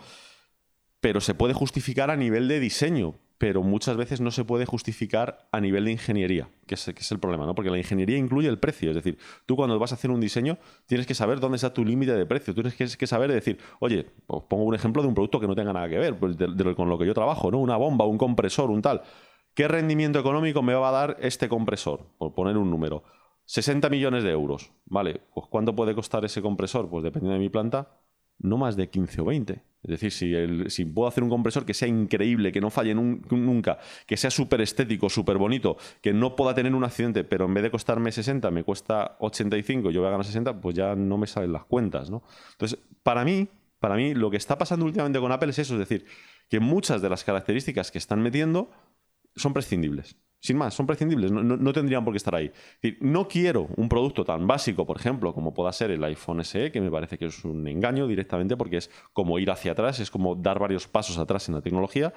pero 1.00 1.20
se 1.20 1.34
puede 1.34 1.54
justificar 1.54 2.10
a 2.10 2.16
nivel 2.16 2.48
de 2.48 2.60
diseño, 2.60 3.14
pero 3.38 3.62
muchas 3.62 3.96
veces 3.96 4.20
no 4.20 4.30
se 4.30 4.44
puede 4.44 4.66
justificar 4.66 5.48
a 5.50 5.60
nivel 5.60 5.86
de 5.86 5.92
ingeniería, 5.92 6.50
que 6.66 6.74
es, 6.74 7.12
el 7.12 7.18
problema, 7.18 7.46
¿no? 7.46 7.54
Porque 7.54 7.70
la 7.70 7.78
ingeniería 7.78 8.18
incluye 8.18 8.48
el 8.48 8.58
precio, 8.58 8.90
es 8.90 8.96
decir, 8.96 9.16
tú 9.46 9.56
cuando 9.56 9.78
vas 9.78 9.92
a 9.92 9.94
hacer 9.94 10.10
un 10.10 10.20
diseño 10.20 10.58
tienes 10.86 11.06
que 11.06 11.14
saber 11.14 11.40
dónde 11.40 11.56
está 11.56 11.72
tu 11.72 11.84
límite 11.84 12.12
de 12.12 12.26
precio, 12.26 12.54
tú 12.54 12.62
tienes 12.62 12.96
que, 12.96 13.06
saber 13.06 13.32
decir, 13.32 13.58
oye, 13.78 14.06
os 14.26 14.42
pongo 14.44 14.64
un 14.64 14.74
ejemplo 14.74 15.00
de 15.00 15.08
un 15.08 15.14
producto 15.14 15.40
que 15.40 15.46
no 15.46 15.54
tenga 15.54 15.72
nada 15.72 15.88
que 15.88 15.98
ver 15.98 16.18
pues, 16.18 16.36
con 16.76 16.90
lo 16.90 16.98
que 16.98 17.06
yo 17.06 17.14
trabajo, 17.14 17.50
¿no? 17.50 17.58
Una 17.58 17.76
bomba, 17.76 18.04
un 18.04 18.18
compresor, 18.18 18.70
un 18.70 18.82
tal 18.82 19.02
¿Qué 19.54 19.66
rendimiento 19.66 20.18
económico 20.18 20.62
me 20.62 20.74
va 20.74 20.88
a 20.90 20.92
dar 20.92 21.16
este 21.20 21.48
compresor? 21.48 22.06
Por 22.18 22.34
poner 22.34 22.56
un 22.56 22.70
número. 22.70 23.02
60 23.50 23.88
millones 23.88 24.22
de 24.22 24.30
euros. 24.30 24.70
Vale, 24.84 25.22
pues 25.34 25.48
¿cuánto 25.48 25.74
puede 25.74 25.92
costar 25.92 26.24
ese 26.24 26.40
compresor? 26.40 26.88
Pues 26.88 27.02
dependiendo 27.02 27.32
de 27.32 27.40
mi 27.40 27.48
planta, 27.48 27.88
no 28.38 28.58
más 28.58 28.76
de 28.76 28.88
15 28.88 29.22
o 29.22 29.24
20. 29.24 29.54
Es 29.82 30.00
decir, 30.00 30.12
si, 30.70 30.84
puedo 30.84 31.08
hacer 31.08 31.24
un 31.24 31.30
compresor 31.30 31.66
que 31.66 31.74
sea 31.74 31.88
increíble, 31.88 32.52
que 32.52 32.60
no 32.60 32.70
falle 32.70 32.94
nunca, 32.94 33.80
que 34.06 34.16
sea 34.16 34.30
súper 34.30 34.60
estético, 34.60 35.10
súper 35.10 35.36
bonito, 35.36 35.78
que 36.00 36.12
no 36.12 36.36
pueda 36.36 36.54
tener 36.54 36.76
un 36.76 36.84
accidente, 36.84 37.24
pero 37.24 37.46
en 37.46 37.54
vez 37.54 37.64
de 37.64 37.72
costarme 37.72 38.12
60 38.12 38.48
me 38.52 38.62
cuesta 38.62 39.16
85 39.18 39.90
y 39.90 39.94
yo 39.94 40.00
voy 40.00 40.06
a 40.06 40.12
ganar 40.12 40.24
60, 40.24 40.60
pues 40.60 40.76
ya 40.76 40.94
no 40.94 41.18
me 41.18 41.26
salen 41.26 41.52
las 41.52 41.64
cuentas, 41.64 42.08
¿no? 42.08 42.22
Entonces, 42.52 42.78
para 43.02 43.24
mí, 43.24 43.48
para 43.80 43.96
mí, 43.96 44.14
lo 44.14 44.30
que 44.30 44.36
está 44.36 44.58
pasando 44.58 44.86
últimamente 44.86 45.18
con 45.18 45.32
Apple 45.32 45.50
es 45.50 45.58
eso, 45.58 45.74
es 45.74 45.80
decir, 45.80 46.06
que 46.48 46.60
muchas 46.60 47.02
de 47.02 47.08
las 47.08 47.24
características 47.24 47.90
que 47.90 47.98
están 47.98 48.22
metiendo 48.22 48.70
son 49.34 49.52
prescindibles. 49.52 50.16
Sin 50.40 50.56
más, 50.56 50.72
son 50.72 50.86
prescindibles, 50.86 51.30
no, 51.30 51.72
tendrían 51.72 52.02
por 52.02 52.14
qué 52.14 52.16
estar 52.16 52.34
ahí. 52.34 52.50
no 53.00 53.28
quiero 53.28 53.68
un 53.76 53.90
producto 53.90 54.24
tan 54.24 54.46
básico, 54.46 54.86
por 54.86 54.96
ejemplo, 54.98 55.34
como 55.34 55.52
pueda 55.52 55.70
ser 55.72 55.90
el 55.90 56.02
iPhone 56.02 56.42
SE, 56.44 56.72
que 56.72 56.80
me 56.80 56.90
parece 56.90 57.18
que 57.18 57.26
es 57.26 57.44
un 57.44 57.68
engaño 57.68 58.06
directamente 58.06 58.56
porque 58.56 58.78
es 58.78 58.90
como 59.12 59.38
ir 59.38 59.50
hacia 59.50 59.72
atrás, 59.72 60.00
es 60.00 60.10
como 60.10 60.34
dar 60.34 60.58
varios 60.58 60.88
pasos 60.88 61.18
atrás 61.18 61.48
en 61.50 61.56
la 61.56 61.60
tecnología, 61.60 62.14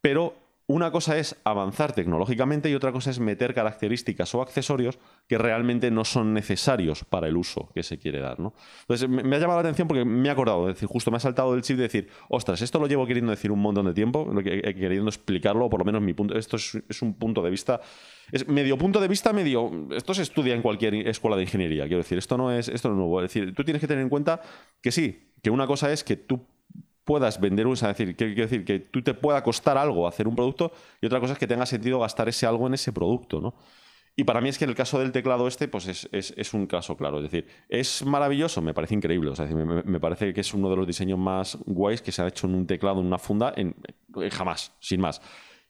pero 0.00 0.34
una 0.66 0.90
cosa 0.90 1.18
es 1.18 1.36
avanzar 1.44 1.92
tecnológicamente 1.92 2.70
y 2.70 2.74
otra 2.74 2.92
cosa 2.92 3.10
es 3.10 3.18
meter 3.18 3.52
características 3.52 4.34
o 4.34 4.42
accesorios 4.42 4.98
que 5.26 5.36
realmente 5.36 5.90
no 5.90 6.04
son 6.04 6.32
necesarios 6.32 7.04
para 7.04 7.26
el 7.26 7.36
uso 7.36 7.70
que 7.74 7.82
se 7.82 7.98
quiere 7.98 8.20
dar. 8.20 8.38
¿no? 8.38 8.54
Entonces, 8.82 9.08
me, 9.08 9.36
ha 9.36 9.38
llamado 9.38 9.58
la 9.58 9.68
atención 9.68 9.88
porque 9.88 10.04
me 10.04 10.28
he 10.28 10.30
acordado, 10.30 10.68
es 10.68 10.76
decir, 10.76 10.88
justo 10.88 11.10
me 11.10 11.16
ha 11.16 11.20
saltado 11.20 11.52
del 11.52 11.62
chip 11.62 11.76
de 11.76 11.82
decir, 11.84 12.08
ostras, 12.28 12.62
esto 12.62 12.78
lo 12.78 12.86
llevo 12.86 13.06
queriendo 13.06 13.30
decir 13.30 13.50
un 13.50 13.60
montón 13.60 13.86
de 13.86 13.94
tiempo, 13.94 14.30
queriendo 14.42 15.08
explicarlo, 15.08 15.68
por 15.68 15.80
lo 15.80 15.84
menos 15.84 16.00
mi 16.00 16.14
punto, 16.14 16.38
esto 16.38 16.56
es, 16.56 17.02
un 17.02 17.14
punto 17.14 17.42
de 17.42 17.50
vista, 17.50 17.80
es 18.30 18.46
medio 18.46 18.78
punto 18.78 19.00
de 19.00 19.08
vista, 19.08 19.32
medio, 19.32 19.70
esto 19.90 20.14
se 20.14 20.22
estudia 20.22 20.54
en 20.54 20.62
cualquier 20.62 20.94
escuela 21.08 21.36
de 21.36 21.42
ingeniería, 21.42 21.84
quiero 21.84 21.98
decir, 21.98 22.18
esto 22.18 22.36
no 22.36 22.52
es, 22.52 22.68
esto 22.68 22.88
no 22.88 22.94
es 22.94 22.98
nuevo, 22.98 23.20
es 23.20 23.32
decir, 23.32 23.54
tú 23.54 23.64
tienes 23.64 23.80
que 23.80 23.88
tener 23.88 24.02
en 24.02 24.08
cuenta 24.08 24.40
que 24.80 24.92
sí, 24.92 25.32
que 25.42 25.50
una 25.50 25.66
cosa 25.66 25.92
es 25.92 26.04
que 26.04 26.16
tú 26.16 26.46
puedas 27.04 27.40
vender 27.40 27.66
un, 27.66 27.74
es 27.74 27.80
decir, 27.80 28.16
quiero 28.16 28.34
decir 28.34 28.64
que 28.64 28.78
tú 28.78 29.02
te 29.02 29.14
pueda 29.14 29.42
costar 29.42 29.76
algo 29.76 30.06
hacer 30.06 30.28
un 30.28 30.36
producto 30.36 30.72
y 31.00 31.06
otra 31.06 31.20
cosa 31.20 31.32
es 31.34 31.38
que 31.38 31.46
tenga 31.46 31.66
sentido 31.66 32.00
gastar 32.00 32.28
ese 32.28 32.46
algo 32.46 32.66
en 32.66 32.74
ese 32.74 32.92
producto, 32.92 33.40
¿no? 33.40 33.54
Y 34.14 34.24
para 34.24 34.42
mí 34.42 34.50
es 34.50 34.58
que 34.58 34.64
en 34.64 34.70
el 34.70 34.76
caso 34.76 34.98
del 34.98 35.10
teclado 35.10 35.48
este, 35.48 35.68
pues 35.68 36.06
es, 36.12 36.54
un 36.54 36.66
caso 36.66 36.98
claro. 36.98 37.16
Es 37.16 37.30
decir, 37.30 37.46
¿es 37.68 38.04
maravilloso? 38.04 38.60
Me 38.60 38.74
parece 38.74 38.94
increíble. 38.94 39.30
O 39.30 39.34
sea, 39.34 39.46
me, 39.46 40.00
parece 40.00 40.34
que 40.34 40.42
es 40.42 40.52
uno 40.52 40.68
de 40.68 40.76
los 40.76 40.86
diseños 40.86 41.18
más 41.18 41.56
guays 41.64 42.02
que 42.02 42.12
se 42.12 42.20
ha 42.20 42.28
hecho 42.28 42.46
en 42.46 42.54
un 42.54 42.66
teclado, 42.66 43.00
en 43.00 43.06
una 43.06 43.16
funda, 43.16 43.54
en 43.56 43.74
jamás, 44.30 44.74
sin 44.80 45.00
más 45.00 45.22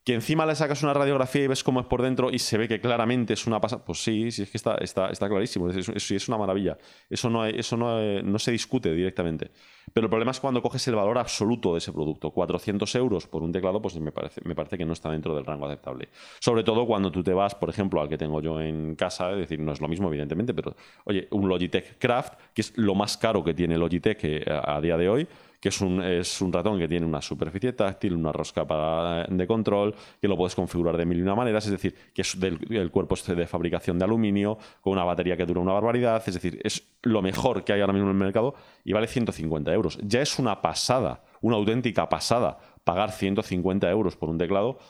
que 0.04 0.14
encima 0.14 0.44
le 0.46 0.54
sacas 0.56 0.82
una 0.82 0.94
radiografía 0.94 1.44
y 1.44 1.46
ves 1.46 1.62
cómo 1.62 1.80
es 1.80 1.86
por 1.86 2.02
dentro 2.02 2.30
y 2.30 2.40
se 2.40 2.58
ve 2.58 2.66
que 2.66 2.80
claramente 2.80 3.34
es 3.34 3.46
una 3.46 3.60
pasada. 3.60 3.84
Pues 3.84 4.02
sí, 4.02 4.32
sí, 4.32 4.42
es 4.42 4.50
que 4.50 4.56
está, 4.56 4.74
está, 4.76 5.10
está 5.10 5.28
clarísimo. 5.28 5.68
Eso 5.68 5.92
es, 5.94 6.10
es, 6.10 6.28
una 6.28 6.38
maravilla. 6.38 6.76
Eso, 7.08 7.30
no, 7.30 7.46
eso 7.46 7.76
no, 7.76 8.22
no, 8.22 8.38
se 8.40 8.50
discute 8.50 8.92
directamente. 8.92 9.52
Pero 9.92 10.06
el 10.06 10.10
problema 10.10 10.32
es 10.32 10.40
cuando 10.40 10.60
coges 10.60 10.86
el 10.88 10.96
valor 10.96 11.18
absoluto 11.18 11.72
de 11.72 11.78
ese 11.78 11.92
producto. 11.92 12.32
400 12.32 12.92
euros 12.96 13.28
por 13.28 13.44
un 13.44 13.52
teclado, 13.52 13.80
pues 13.80 13.94
me 14.00 14.10
parece, 14.10 14.40
me 14.44 14.56
parece 14.56 14.76
que 14.76 14.84
no 14.84 14.92
está 14.92 15.08
dentro 15.10 15.36
del 15.36 15.44
rango 15.44 15.66
aceptable. 15.66 16.08
Sobre 16.40 16.64
todo 16.64 16.84
cuando 16.84 17.12
tú 17.12 17.22
te 17.22 17.32
vas, 17.32 17.54
por 17.54 17.70
ejemplo, 17.70 18.00
al 18.00 18.08
que 18.08 18.18
tengo 18.18 18.40
yo 18.40 18.60
en 18.60 18.96
casa, 18.96 19.30
es 19.30 19.38
decir, 19.38 19.60
no 19.60 19.70
es 19.70 19.80
lo 19.80 19.86
mismo, 19.86 20.08
evidentemente, 20.08 20.52
pero 20.52 20.74
oye, 21.04 21.28
un 21.30 21.48
Logitech 21.48 21.98
Craft, 21.98 22.34
que 22.54 22.62
es 22.62 22.76
lo 22.76 22.96
más 22.96 23.16
caro 23.16 23.44
que 23.44 23.54
tiene 23.54 23.78
Logitech 23.78 24.18
eh, 24.24 24.44
a 24.48 24.80
día 24.80 24.96
de 24.96 25.08
hoy 25.08 25.28
que 25.62 25.68
es 25.68 25.80
un, 25.80 26.02
es 26.02 26.40
un 26.40 26.52
ratón 26.52 26.76
que 26.76 26.88
tiene 26.88 27.06
una 27.06 27.22
superficie 27.22 27.72
táctil, 27.72 28.14
una 28.14 28.32
rosca 28.32 28.66
para, 28.66 29.24
de 29.28 29.46
control, 29.46 29.94
que 30.20 30.26
lo 30.26 30.36
puedes 30.36 30.56
configurar 30.56 30.96
de 30.96 31.06
mil 31.06 31.18
y 31.18 31.22
una 31.22 31.36
maneras, 31.36 31.64
es 31.66 31.70
decir, 31.70 31.94
que 32.12 32.22
es 32.22 32.38
del, 32.40 32.58
el 32.68 32.90
cuerpo 32.90 33.14
de 33.14 33.46
fabricación 33.46 33.96
de 33.96 34.04
aluminio, 34.04 34.58
con 34.80 34.94
una 34.94 35.04
batería 35.04 35.36
que 35.36 35.46
dura 35.46 35.60
una 35.60 35.72
barbaridad, 35.72 36.20
es 36.26 36.34
decir, 36.34 36.60
es 36.64 36.82
lo 37.02 37.22
mejor 37.22 37.62
que 37.62 37.72
hay 37.72 37.80
ahora 37.80 37.92
mismo 37.92 38.10
en 38.10 38.16
el 38.16 38.24
mercado 38.24 38.56
y 38.84 38.92
vale 38.92 39.06
150 39.06 39.72
euros. 39.72 40.00
Ya 40.02 40.20
es 40.20 40.36
una 40.40 40.60
pasada, 40.60 41.22
una 41.40 41.54
auténtica 41.54 42.08
pasada, 42.08 42.58
pagar 42.82 43.12
150 43.12 43.88
euros 43.88 44.16
por 44.16 44.30
un 44.30 44.38
teclado 44.38 44.80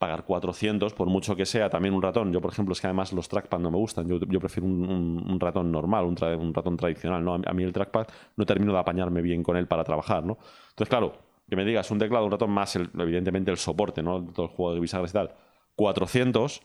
pagar 0.00 0.24
400, 0.24 0.94
por 0.94 1.08
mucho 1.08 1.36
que 1.36 1.44
sea 1.44 1.68
también 1.68 1.92
un 1.92 2.00
ratón. 2.00 2.32
Yo, 2.32 2.40
por 2.40 2.50
ejemplo, 2.50 2.72
es 2.72 2.80
que 2.80 2.86
además 2.86 3.12
los 3.12 3.28
trackpad 3.28 3.58
no 3.58 3.70
me 3.70 3.76
gustan. 3.76 4.08
Yo, 4.08 4.40
prefiero 4.40 4.66
un, 4.66 5.36
ratón 5.38 5.70
normal, 5.70 6.06
un, 6.06 6.54
ratón 6.54 6.78
tradicional. 6.78 7.22
¿no? 7.22 7.34
A 7.34 7.52
mí 7.52 7.62
el 7.62 7.72
trackpad 7.74 8.06
no 8.34 8.46
termino 8.46 8.72
de 8.72 8.78
apañarme 8.78 9.20
bien 9.20 9.42
con 9.42 9.58
él 9.58 9.66
para 9.66 9.84
trabajar. 9.84 10.24
¿no? 10.24 10.38
Entonces, 10.70 10.88
claro, 10.88 11.12
que 11.46 11.54
me 11.54 11.66
digas 11.66 11.90
un 11.90 11.98
teclado, 11.98 12.24
un 12.24 12.30
ratón 12.30 12.50
más, 12.50 12.74
evidentemente 12.76 13.50
el 13.50 13.58
soporte, 13.58 14.02
¿no? 14.02 14.24
todo 14.24 14.46
el 14.46 14.52
juego 14.52 14.72
de 14.72 14.80
bisagras 14.80 15.10
y 15.10 15.12
tal, 15.12 15.34
400, 15.76 16.62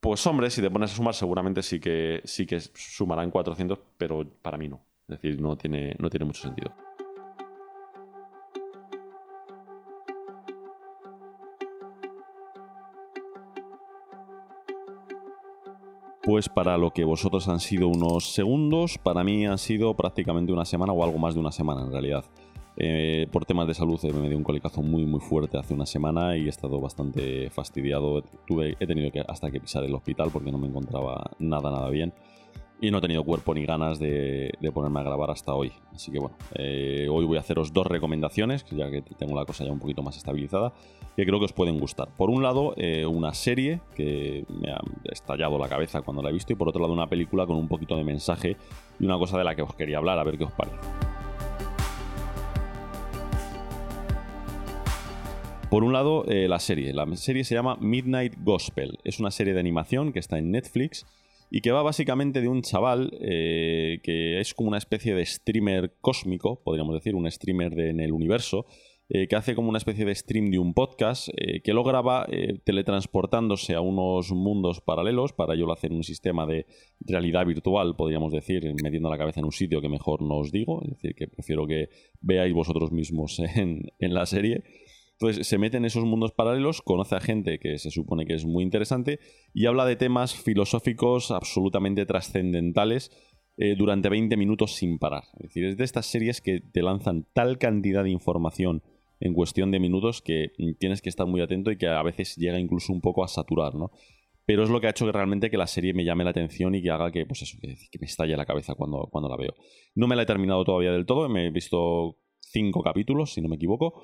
pues 0.00 0.26
hombre, 0.26 0.48
si 0.48 0.62
te 0.62 0.70
pones 0.70 0.92
a 0.92 0.96
sumar, 0.96 1.12
seguramente 1.12 1.62
sí 1.62 1.78
que, 1.78 2.22
sí 2.24 2.46
que 2.46 2.58
sumarán 2.58 3.30
400, 3.30 3.78
pero 3.98 4.24
para 4.40 4.56
mí 4.56 4.68
no. 4.68 4.80
Es 5.08 5.20
decir, 5.20 5.38
no 5.42 5.56
tiene, 5.56 5.94
no 5.98 6.08
tiene 6.08 6.24
mucho 6.24 6.40
sentido. 6.40 6.72
Pues 16.24 16.48
para 16.48 16.78
lo 16.78 16.92
que 16.92 17.04
vosotros 17.04 17.48
han 17.48 17.58
sido 17.58 17.88
unos 17.88 18.32
segundos, 18.32 18.96
para 18.96 19.24
mí 19.24 19.44
han 19.44 19.58
sido 19.58 19.94
prácticamente 19.94 20.52
una 20.52 20.64
semana 20.64 20.92
o 20.92 21.02
algo 21.02 21.18
más 21.18 21.34
de 21.34 21.40
una 21.40 21.50
semana 21.50 21.82
en 21.82 21.90
realidad. 21.90 22.24
Eh, 22.76 23.26
por 23.32 23.44
temas 23.44 23.66
de 23.66 23.74
salud 23.74 24.00
me 24.14 24.28
dio 24.28 24.38
un 24.38 24.44
colicazo 24.44 24.82
muy 24.82 25.04
muy 25.04 25.20
fuerte 25.20 25.58
hace 25.58 25.74
una 25.74 25.84
semana 25.84 26.38
y 26.38 26.46
he 26.46 26.48
estado 26.48 26.80
bastante 26.80 27.50
fastidiado. 27.50 28.22
Tuve, 28.46 28.76
he 28.78 28.86
tenido 28.86 29.10
que 29.10 29.20
hasta 29.26 29.50
que 29.50 29.60
pisar 29.60 29.82
el 29.82 29.94
hospital 29.94 30.30
porque 30.32 30.52
no 30.52 30.58
me 30.58 30.68
encontraba 30.68 31.28
nada 31.40 31.70
nada 31.70 31.90
bien 31.90 32.12
y 32.82 32.90
no 32.90 32.98
he 32.98 33.00
tenido 33.00 33.22
cuerpo 33.22 33.54
ni 33.54 33.64
ganas 33.64 34.00
de, 34.00 34.52
ponerme 34.74 34.98
a 34.98 35.02
grabar 35.04 35.30
hasta 35.30 35.54
hoy. 35.54 35.72
Así 35.94 36.10
que 36.10 36.18
bueno, 36.18 36.36
eh, 36.56 37.06
hoy 37.08 37.24
voy 37.24 37.36
a 37.36 37.40
haceros 37.40 37.72
dos 37.72 37.86
recomendaciones, 37.86 38.66
ya 38.72 38.90
que 38.90 39.02
tengo 39.02 39.36
la 39.36 39.44
cosa 39.44 39.64
ya 39.64 39.70
un 39.70 39.78
poquito 39.78 40.02
más 40.02 40.16
estabilizada, 40.16 40.72
que 41.16 41.24
creo 41.24 41.38
que 41.38 41.44
os 41.44 41.52
pueden 41.52 41.78
gustar. 41.78 42.08
Por 42.16 42.28
un 42.28 42.42
lado, 42.42 42.74
eh, 42.76 43.06
una 43.06 43.34
serie 43.34 43.80
que 43.94 44.44
me 44.48 44.72
ha 44.72 44.80
estallado 45.04 45.58
la 45.58 45.68
cabeza 45.68 46.02
cuando 46.02 46.24
la 46.24 46.30
he 46.30 46.32
visto, 46.32 46.52
y 46.52 46.56
por 46.56 46.68
otro 46.68 46.80
lado, 46.82 46.92
una 46.92 47.06
película 47.06 47.46
con 47.46 47.56
un 47.56 47.68
poquito 47.68 47.96
de 47.96 48.02
mensaje 48.02 48.56
y 48.98 49.04
una 49.04 49.16
cosa 49.16 49.38
de 49.38 49.44
la 49.44 49.54
que 49.54 49.62
os 49.62 49.74
quería 49.76 49.98
hablar, 49.98 50.18
a 50.18 50.24
ver 50.24 50.36
qué 50.36 50.44
os 50.44 50.52
parece. 50.52 50.76
Por 55.70 55.84
un 55.84 55.92
lado, 55.92 56.24
eh, 56.26 56.48
la 56.48 56.58
serie. 56.58 56.92
La 56.92 57.06
serie 57.14 57.44
se 57.44 57.54
llama 57.54 57.76
Midnight 57.80 58.34
Gospel. 58.42 58.98
Es 59.04 59.20
una 59.20 59.30
serie 59.30 59.54
de 59.54 59.60
animación 59.60 60.12
que 60.12 60.18
está 60.18 60.36
en 60.36 60.50
Netflix 60.50 61.06
y 61.54 61.60
que 61.60 61.70
va 61.70 61.82
básicamente 61.82 62.40
de 62.40 62.48
un 62.48 62.62
chaval 62.62 63.10
eh, 63.20 64.00
que 64.02 64.40
es 64.40 64.54
como 64.54 64.70
una 64.70 64.78
especie 64.78 65.14
de 65.14 65.26
streamer 65.26 65.92
cósmico, 66.00 66.62
podríamos 66.64 66.94
decir, 66.94 67.14
un 67.14 67.30
streamer 67.30 67.78
en 67.78 68.00
el 68.00 68.12
universo, 68.12 68.64
eh, 69.10 69.28
que 69.28 69.36
hace 69.36 69.54
como 69.54 69.68
una 69.68 69.76
especie 69.76 70.06
de 70.06 70.14
stream 70.14 70.50
de 70.50 70.58
un 70.58 70.72
podcast, 70.72 71.28
eh, 71.36 71.60
que 71.60 71.74
lo 71.74 71.84
graba 71.84 72.26
teletransportándose 72.64 73.74
a 73.74 73.82
unos 73.82 74.32
mundos 74.32 74.80
paralelos, 74.80 75.34
para 75.34 75.52
ello 75.52 75.66
lo 75.66 75.74
hace 75.74 75.88
en 75.88 75.92
un 75.92 76.04
sistema 76.04 76.46
de 76.46 76.64
realidad 77.00 77.44
virtual, 77.44 77.96
podríamos 77.96 78.32
decir, 78.32 78.74
metiendo 78.82 79.10
la 79.10 79.18
cabeza 79.18 79.40
en 79.40 79.44
un 79.44 79.52
sitio 79.52 79.82
que 79.82 79.90
mejor 79.90 80.22
no 80.22 80.38
os 80.38 80.52
digo, 80.52 80.80
es 80.84 80.92
decir, 80.92 81.14
que 81.14 81.28
prefiero 81.28 81.66
que 81.66 81.90
veáis 82.22 82.54
vosotros 82.54 82.92
mismos 82.92 83.38
en, 83.56 83.92
en 83.98 84.14
la 84.14 84.24
serie. 84.24 84.62
Entonces 85.22 85.46
se 85.46 85.56
mete 85.56 85.76
en 85.76 85.84
esos 85.84 86.04
mundos 86.04 86.32
paralelos, 86.32 86.82
conoce 86.82 87.14
a 87.14 87.20
gente 87.20 87.60
que 87.60 87.78
se 87.78 87.92
supone 87.92 88.26
que 88.26 88.34
es 88.34 88.44
muy 88.44 88.64
interesante 88.64 89.20
y 89.54 89.66
habla 89.66 89.84
de 89.84 89.94
temas 89.94 90.34
filosóficos 90.34 91.30
absolutamente 91.30 92.04
trascendentales 92.06 93.12
eh, 93.56 93.76
durante 93.76 94.08
20 94.08 94.36
minutos 94.36 94.74
sin 94.74 94.98
parar. 94.98 95.22
Es 95.36 95.42
decir, 95.42 95.64
es 95.66 95.76
de 95.76 95.84
estas 95.84 96.06
series 96.06 96.40
que 96.40 96.58
te 96.58 96.82
lanzan 96.82 97.28
tal 97.34 97.58
cantidad 97.58 98.02
de 98.02 98.10
información 98.10 98.82
en 99.20 99.32
cuestión 99.32 99.70
de 99.70 99.78
minutos 99.78 100.22
que 100.22 100.50
tienes 100.80 101.00
que 101.00 101.08
estar 101.08 101.28
muy 101.28 101.40
atento 101.40 101.70
y 101.70 101.76
que 101.78 101.86
a 101.86 102.02
veces 102.02 102.34
llega 102.34 102.58
incluso 102.58 102.92
un 102.92 103.00
poco 103.00 103.22
a 103.22 103.28
saturar, 103.28 103.76
¿no? 103.76 103.92
Pero 104.44 104.64
es 104.64 104.70
lo 104.70 104.80
que 104.80 104.88
ha 104.88 104.90
hecho 104.90 105.06
que 105.06 105.12
realmente 105.12 105.50
que 105.50 105.56
la 105.56 105.68
serie 105.68 105.94
me 105.94 106.04
llame 106.04 106.24
la 106.24 106.30
atención 106.30 106.74
y 106.74 106.82
que 106.82 106.90
haga 106.90 107.12
que, 107.12 107.26
pues 107.26 107.42
eso, 107.42 107.58
que, 107.60 107.76
me 108.00 108.06
estalle 108.06 108.36
la 108.36 108.44
cabeza 108.44 108.74
cuando, 108.74 109.06
cuando 109.08 109.28
la 109.28 109.36
veo. 109.36 109.54
No 109.94 110.08
me 110.08 110.16
la 110.16 110.22
he 110.22 110.26
terminado 110.26 110.64
todavía 110.64 110.90
del 110.90 111.06
todo, 111.06 111.28
me 111.28 111.46
he 111.46 111.50
visto 111.52 112.16
cinco 112.40 112.82
capítulos, 112.82 113.34
si 113.34 113.40
no 113.40 113.48
me 113.48 113.54
equivoco. 113.54 114.02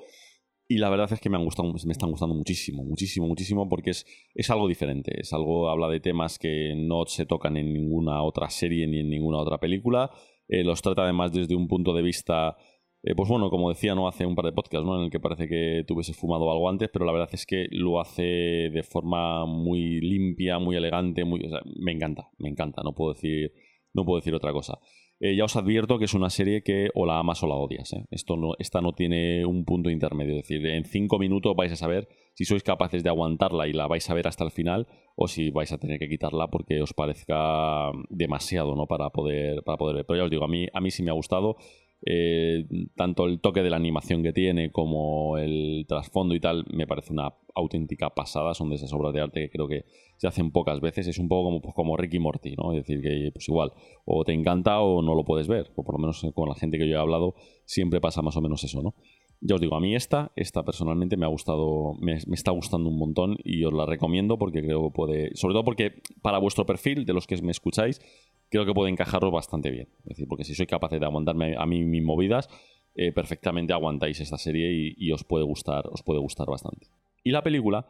Y 0.71 0.77
la 0.77 0.91
verdad 0.91 1.11
es 1.11 1.19
que 1.19 1.31
me, 1.31 1.37
han 1.37 1.45
gustado, 1.45 1.73
me 1.73 1.91
están 1.91 2.11
gustando 2.11 2.35
muchísimo, 2.35 2.83
muchísimo, 2.83 3.25
muchísimo, 3.25 3.67
porque 3.67 3.89
es, 3.89 4.05
es 4.35 4.51
algo 4.51 4.67
diferente. 4.67 5.19
Es 5.19 5.33
algo, 5.33 5.67
habla 5.67 5.87
de 5.87 5.99
temas 5.99 6.37
que 6.37 6.75
no 6.77 7.07
se 7.07 7.25
tocan 7.25 7.57
en 7.57 7.73
ninguna 7.73 8.21
otra 8.21 8.51
serie 8.51 8.85
ni 8.85 8.99
en 8.99 9.09
ninguna 9.09 9.39
otra 9.39 9.57
película. 9.57 10.11
Eh, 10.47 10.63
los 10.63 10.83
trata 10.83 11.05
además 11.05 11.33
desde 11.33 11.55
un 11.55 11.67
punto 11.67 11.91
de 11.95 12.03
vista, 12.03 12.55
eh, 13.01 13.15
pues 13.15 13.27
bueno, 13.27 13.49
como 13.49 13.69
decía, 13.69 13.95
no 13.95 14.07
hace 14.07 14.27
un 14.27 14.35
par 14.35 14.45
de 14.45 14.51
podcasts, 14.51 14.85
¿no? 14.85 14.95
En 14.99 15.05
el 15.05 15.09
que 15.09 15.19
parece 15.19 15.47
que 15.47 15.85
tuviese 15.87 16.13
fumado 16.13 16.51
algo 16.51 16.69
antes, 16.69 16.87
pero 16.93 17.03
la 17.03 17.13
verdad 17.13 17.29
es 17.31 17.47
que 17.47 17.65
lo 17.71 17.99
hace 17.99 18.21
de 18.21 18.83
forma 18.83 19.47
muy 19.47 19.99
limpia, 20.01 20.59
muy 20.59 20.75
elegante, 20.75 21.25
muy, 21.25 21.49
me 21.79 21.93
encanta, 21.93 22.29
me 22.37 22.49
encanta, 22.49 22.83
no 22.83 22.93
puedo 22.93 23.13
decir, 23.13 23.53
no 23.95 24.05
puedo 24.05 24.19
decir 24.19 24.35
otra 24.35 24.53
cosa. 24.53 24.77
Eh, 25.21 25.35
ya 25.35 25.43
os 25.43 25.55
advierto 25.57 25.99
que 25.99 26.05
es 26.05 26.13
una 26.13 26.29
serie 26.29 26.63
que 26.63 26.89
o 26.93 27.05
la 27.05 27.19
amas 27.19 27.43
o 27.43 27.47
la 27.47 27.55
odias. 27.55 27.91
¿eh? 27.91 28.05
Esto 28.09 28.37
no, 28.37 28.53
esta 28.57 28.79
no 28.79 28.93
tiene 28.93 29.45
un 29.45 29.65
punto 29.65 29.89
intermedio. 29.89 30.37
Es 30.37 30.47
decir, 30.47 30.65
en 30.65 30.85
cinco 30.85 31.19
minutos 31.19 31.55
vais 31.57 31.71
a 31.73 31.75
saber 31.75 32.07
si 32.35 32.45
sois 32.45 32.63
capaces 32.63 33.03
de 33.03 33.09
aguantarla 33.09 33.67
y 33.67 33.73
la 33.73 33.87
vais 33.87 34.09
a 34.09 34.13
ver 34.13 34.27
hasta 34.27 34.45
el 34.45 34.51
final 34.51 34.87
o 35.17 35.27
si 35.27 35.51
vais 35.51 35.71
a 35.73 35.77
tener 35.77 35.99
que 35.99 36.07
quitarla 36.07 36.47
porque 36.47 36.81
os 36.81 36.93
parezca 36.93 37.91
demasiado 38.09 38.75
¿no? 38.75 38.87
para, 38.87 39.09
poder, 39.09 39.61
para 39.63 39.77
poder 39.77 39.97
ver. 39.97 40.05
Pero 40.05 40.17
ya 40.19 40.23
os 40.23 40.31
digo, 40.31 40.45
a 40.45 40.47
mí, 40.47 40.67
a 40.71 40.79
mí 40.79 40.89
sí 40.89 41.03
me 41.03 41.11
ha 41.11 41.15
gustado. 41.15 41.57
Eh, 42.05 42.65
tanto 42.95 43.25
el 43.25 43.41
toque 43.41 43.61
de 43.61 43.69
la 43.69 43.75
animación 43.75 44.23
que 44.23 44.31
tiene 44.31 44.71
como 44.71 45.37
el 45.37 45.85
trasfondo 45.87 46.33
y 46.33 46.39
tal 46.39 46.65
me 46.71 46.87
parece 46.87 47.11
una 47.11 47.33
auténtica 47.55 48.09
pasada. 48.11 48.53
Son 48.53 48.69
de 48.69 48.75
esas 48.75 48.93
obras 48.93 49.13
de 49.13 49.21
arte 49.21 49.41
que 49.41 49.49
creo 49.49 49.67
que 49.67 49.85
se 50.17 50.27
hacen 50.27 50.51
pocas 50.51 50.79
veces. 50.79 51.07
Es 51.07 51.19
un 51.19 51.27
poco 51.27 51.45
como, 51.45 51.61
pues, 51.61 51.75
como 51.75 51.97
Ricky 51.97 52.19
Morty, 52.19 52.55
¿no? 52.55 52.73
Es 52.73 52.85
decir, 52.85 53.01
que 53.01 53.31
pues 53.33 53.47
igual, 53.49 53.73
o 54.05 54.23
te 54.23 54.33
encanta 54.33 54.79
o 54.79 55.01
no 55.01 55.15
lo 55.15 55.25
puedes 55.25 55.47
ver. 55.47 55.71
O 55.75 55.83
por 55.83 55.95
lo 55.95 55.99
menos 55.99 56.25
con 56.33 56.49
la 56.49 56.55
gente 56.55 56.77
que 56.77 56.87
yo 56.87 56.97
he 56.97 57.01
hablado, 57.01 57.35
siempre 57.65 57.99
pasa 58.01 58.21
más 58.21 58.37
o 58.37 58.41
menos 58.41 58.63
eso, 58.63 58.81
¿no? 58.81 58.95
Ya 59.41 59.55
os 59.55 59.61
digo, 59.61 59.77
a 59.77 59.79
mí 59.79 59.95
esta, 59.95 60.33
esta 60.35 60.63
personalmente 60.63 61.15
me 61.15 61.25
ha 61.25 61.29
gustado, 61.29 61.93
me, 62.01 62.17
me, 62.27 62.35
está 62.35 62.51
gustando 62.51 62.89
un 62.89 62.99
montón 62.99 63.37
y 63.45 63.63
os 63.63 63.73
la 63.73 63.85
recomiendo 63.85 64.37
porque 64.37 64.61
creo 64.61 64.83
que 64.83 64.91
puede, 64.93 65.35
sobre 65.35 65.53
todo 65.53 65.63
porque 65.63 66.01
para 66.21 66.39
vuestro 66.39 66.65
perfil, 66.65 67.05
de 67.05 67.13
los 67.13 67.25
que 67.25 67.41
me 67.41 67.51
escucháis, 67.51 68.01
creo 68.49 68.65
que 68.65 68.73
puede 68.73 68.91
encajaros 68.91 69.31
bastante 69.31 69.71
bien. 69.71 69.87
Es 69.99 70.09
decir, 70.09 70.27
porque 70.27 70.43
si 70.43 70.55
soy 70.55 70.67
capaz 70.67 70.89
de 70.91 71.03
aguantarme 71.05 71.55
a 71.57 71.65
mí 71.65 71.83
mis 71.83 72.03
movidas, 72.03 72.49
eh, 72.95 73.11
perfectamente 73.11 73.73
aguantáis 73.73 74.19
esta 74.19 74.37
serie 74.37 74.93
y, 74.97 75.11
os 75.11 75.23
puede 75.23 75.45
gustar, 75.45 75.87
os 75.87 76.03
puede 76.03 76.19
gustar 76.19 76.47
bastante. 76.47 76.87
Y 77.23 77.31
la 77.31 77.43
película, 77.43 77.87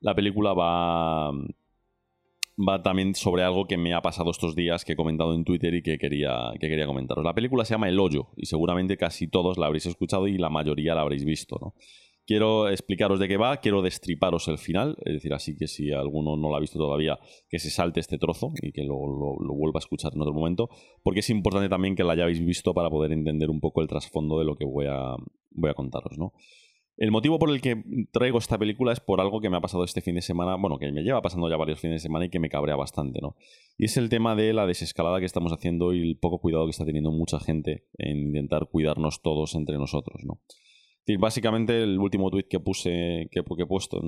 la 0.00 0.14
película 0.14 0.54
va, 0.54 1.30
va 1.30 2.82
también 2.82 3.14
sobre 3.14 3.42
algo 3.42 3.66
que 3.66 3.76
me 3.76 3.92
ha 3.92 4.00
pasado 4.00 4.30
estos 4.30 4.54
días, 4.54 4.84
que 4.84 4.92
he 4.92 4.96
comentado 4.96 5.34
en 5.34 5.44
Twitter 5.44 5.74
y 5.74 5.82
que 5.82 5.98
quería, 5.98 6.52
que 6.60 6.68
quería 6.68 6.86
comentaros. 6.86 7.24
La 7.24 7.34
película 7.34 7.64
se 7.64 7.74
llama 7.74 7.88
El 7.88 7.98
Hoyo 7.98 8.28
y 8.36 8.46
seguramente 8.46 8.96
casi 8.96 9.28
todos 9.28 9.58
la 9.58 9.66
habréis 9.66 9.86
escuchado 9.86 10.28
y 10.28 10.38
la 10.38 10.48
mayoría 10.48 10.94
la 10.94 11.02
habréis 11.02 11.24
visto, 11.24 11.58
¿no? 11.60 11.74
Quiero 12.26 12.68
explicaros 12.68 13.20
de 13.20 13.28
qué 13.28 13.36
va, 13.36 13.58
quiero 13.58 13.82
destriparos 13.82 14.48
el 14.48 14.58
final, 14.58 14.96
es 15.04 15.14
decir, 15.14 15.32
así 15.32 15.56
que 15.56 15.68
si 15.68 15.92
alguno 15.92 16.36
no 16.36 16.48
lo 16.48 16.56
ha 16.56 16.60
visto 16.60 16.76
todavía, 16.76 17.20
que 17.48 17.60
se 17.60 17.70
salte 17.70 18.00
este 18.00 18.18
trozo 18.18 18.52
y 18.60 18.72
que 18.72 18.82
lo, 18.82 18.96
vuelva 18.96 19.78
a 19.78 19.84
escuchar 19.84 20.12
en 20.12 20.22
otro 20.22 20.34
momento, 20.34 20.68
porque 21.04 21.20
es 21.20 21.30
importante 21.30 21.68
también 21.68 21.94
que 21.94 22.02
la 22.02 22.14
hayáis 22.14 22.44
visto 22.44 22.74
para 22.74 22.90
poder 22.90 23.12
entender 23.12 23.48
un 23.48 23.60
poco 23.60 23.80
el 23.80 23.86
trasfondo 23.86 24.40
de 24.40 24.44
lo 24.44 24.56
que 24.56 24.64
voy 24.64 24.86
a, 24.86 25.14
voy 25.52 25.70
a 25.70 25.74
contaros, 25.74 26.18
¿no? 26.18 26.32
El 26.96 27.10
motivo 27.10 27.38
por 27.38 27.50
el 27.50 27.60
que 27.60 27.84
traigo 28.10 28.38
esta 28.38 28.58
película 28.58 28.90
es 28.92 29.00
por 29.00 29.20
algo 29.20 29.40
que 29.40 29.50
me 29.50 29.58
ha 29.58 29.60
pasado 29.60 29.84
este 29.84 30.00
fin 30.00 30.14
de 30.14 30.22
semana, 30.22 30.56
bueno, 30.56 30.78
que 30.78 30.90
me 30.90 31.02
lleva 31.02 31.20
pasando 31.20 31.48
ya 31.48 31.56
varios 31.56 31.78
fines 31.78 31.96
de 31.96 32.06
semana 32.08 32.24
y 32.24 32.30
que 32.30 32.40
me 32.40 32.48
cabrea 32.48 32.74
bastante, 32.74 33.20
¿no? 33.20 33.36
Y 33.76 33.84
es 33.84 33.98
el 33.98 34.08
tema 34.08 34.34
de 34.34 34.54
la 34.54 34.66
desescalada 34.66 35.20
que 35.20 35.26
estamos 35.26 35.52
haciendo 35.52 35.92
y 35.92 36.00
el 36.00 36.18
poco 36.18 36.40
cuidado 36.40 36.64
que 36.64 36.70
está 36.70 36.86
teniendo 36.86 37.12
mucha 37.12 37.38
gente 37.38 37.84
en 37.98 38.16
intentar 38.28 38.66
cuidarnos 38.70 39.20
todos 39.20 39.54
entre 39.54 39.76
nosotros, 39.76 40.24
¿no? 40.24 40.40
Básicamente 41.18 41.82
el 41.82 41.98
último 41.98 42.30
tweet 42.30 42.48
que 42.48 42.60
puse, 42.60 43.28
que, 43.30 43.40
he 43.40 43.66
puesto 43.66 44.00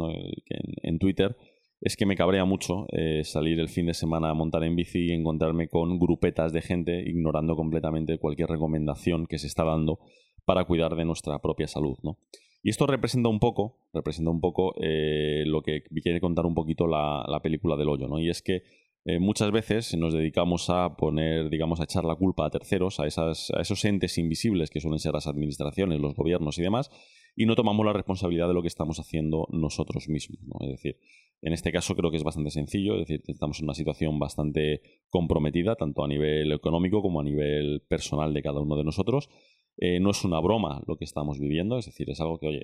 en, 0.83 0.99
Twitter 0.99 1.37
es 1.81 1.97
que 1.97 2.07
me 2.07 2.17
cabrea 2.17 2.45
mucho 2.45 2.87
eh, 2.91 3.23
salir 3.23 3.61
el 3.61 3.69
fin 3.69 3.87
de 3.87 3.95
semana 3.95 4.31
a 4.31 4.35
montar 4.35 4.65
en 4.65 4.75
bici 4.75 5.07
y 5.07 5.13
encontrarme 5.13 5.69
con 5.69 5.99
grupetas 5.99 6.53
de 6.53 6.61
gente 6.61 7.01
ignorando 7.09 7.55
completamente 7.55 8.19
cualquier 8.19 8.49
recomendación 8.49 9.27
que 9.27 9.39
se 9.39 9.47
está 9.47 9.65
dando 9.65 10.01
para 10.45 10.65
cuidar 10.65 10.97
de 10.97 11.05
nuestra 11.05 11.39
propia 11.39 11.69
salud, 11.69 11.97
¿no? 12.03 12.19
Y 12.65 12.71
esto 12.71 12.89
representa 12.89 13.29
un 13.29 13.39
poco, 13.39 13.79
representa 13.93 14.33
un 14.33 14.41
poco 14.41 14.75
eh, 14.81 15.45
lo 15.47 15.63
que 15.63 15.83
quiere 16.03 16.21
contar 16.21 16.47
un 16.47 16.55
poquito 16.55 16.89
la, 16.89 17.25
la 17.29 17.41
película 17.41 17.77
del 17.77 17.89
hoyo, 17.89 18.09
¿no? 18.09 18.19
Y 18.19 18.29
es 18.29 18.43
que 18.43 18.63
eh, 19.09 19.19
muchas 19.21 19.51
veces 19.51 19.97
nos 19.97 20.13
dedicamos 20.13 20.69
a 20.69 20.95
poner, 20.95 21.49
digamos, 21.49 21.81
a 21.81 21.85
echar 21.85 22.05
la 22.05 22.15
culpa 22.15 22.45
a 22.45 22.51
terceros, 22.51 23.01
a, 23.01 23.07
esas, 23.07 23.51
a 23.57 23.63
esos 23.63 23.83
entes 23.87 24.19
invisibles 24.19 24.69
que 24.69 24.83
suelen 24.83 24.99
ser 24.99 25.15
las 25.15 25.27
administraciones, 25.27 25.99
los 25.99 26.15
gobiernos 26.15 26.59
y 26.59 26.63
demás, 26.63 26.91
y 27.35 27.47
no 27.47 27.55
tomamos 27.55 27.87
la 27.87 27.95
responsabilidad 27.95 28.49
de 28.49 28.53
lo 28.53 28.61
que 28.61 28.69
estamos 28.69 29.01
haciendo 29.01 29.49
nosotros 29.51 30.11
mismos. 30.11 30.39
Es 30.61 30.69
decir, 30.69 30.99
en 31.41 31.55
este 31.55 31.73
caso 31.73 31.97
creo 31.97 32.11
que 32.11 32.19
es 32.19 32.23
bastante 32.23 32.51
sencillo, 32.51 32.97
es 32.97 33.09
decir, 33.09 33.23
estamos 33.29 33.59
en 33.61 33.65
una 33.65 33.73
situación 33.73 34.19
bastante 34.19 34.83
comprometida, 35.09 35.75
tanto 35.75 36.05
a 36.05 36.09
nivel 36.09 36.53
económico 36.53 37.01
como 37.01 37.21
a 37.21 37.25
nivel 37.25 37.81
personal 37.89 38.35
de 38.35 38.43
cada 38.43 38.61
uno 38.61 38.77
de 38.77 38.85
nosotros. 38.85 39.31
Eh, 39.79 40.01
no 40.01 40.11
es 40.11 40.25
una 40.25 40.41
broma 40.41 40.83
lo 40.87 40.97
que 40.97 41.05
estamos 41.05 41.39
viviendo, 41.39 41.79
es 41.79 41.87
decir, 41.87 42.11
es 42.11 42.21
algo 42.21 42.39
que, 42.39 42.49
oye, 42.49 42.63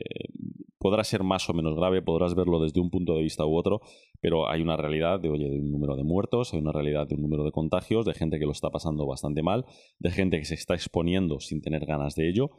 podrá 0.78 1.02
ser 1.04 1.22
más 1.22 1.48
o 1.48 1.54
menos 1.54 1.74
grave, 1.76 2.02
podrás 2.02 2.34
verlo 2.34 2.60
desde 2.60 2.80
un 2.80 2.90
punto 2.90 3.14
de 3.14 3.22
vista 3.22 3.46
u 3.46 3.56
otro, 3.56 3.80
pero 4.20 4.50
hay 4.50 4.60
una 4.60 4.76
realidad 4.76 5.20
de, 5.20 5.30
oye, 5.30 5.48
de 5.48 5.58
un 5.58 5.70
número 5.70 5.96
de 5.96 6.02
muertos, 6.02 6.52
hay 6.52 6.60
una 6.60 6.72
realidad 6.72 7.06
de 7.06 7.14
un 7.14 7.22
número 7.22 7.44
de 7.44 7.52
contagios, 7.52 8.04
de 8.04 8.14
gente 8.14 8.38
que 8.38 8.46
lo 8.46 8.52
está 8.52 8.70
pasando 8.70 9.06
bastante 9.06 9.42
mal, 9.42 9.64
de 9.98 10.10
gente 10.10 10.38
que 10.38 10.44
se 10.44 10.54
está 10.54 10.74
exponiendo 10.74 11.40
sin 11.40 11.62
tener 11.62 11.86
ganas 11.86 12.14
de 12.16 12.28
ello 12.28 12.50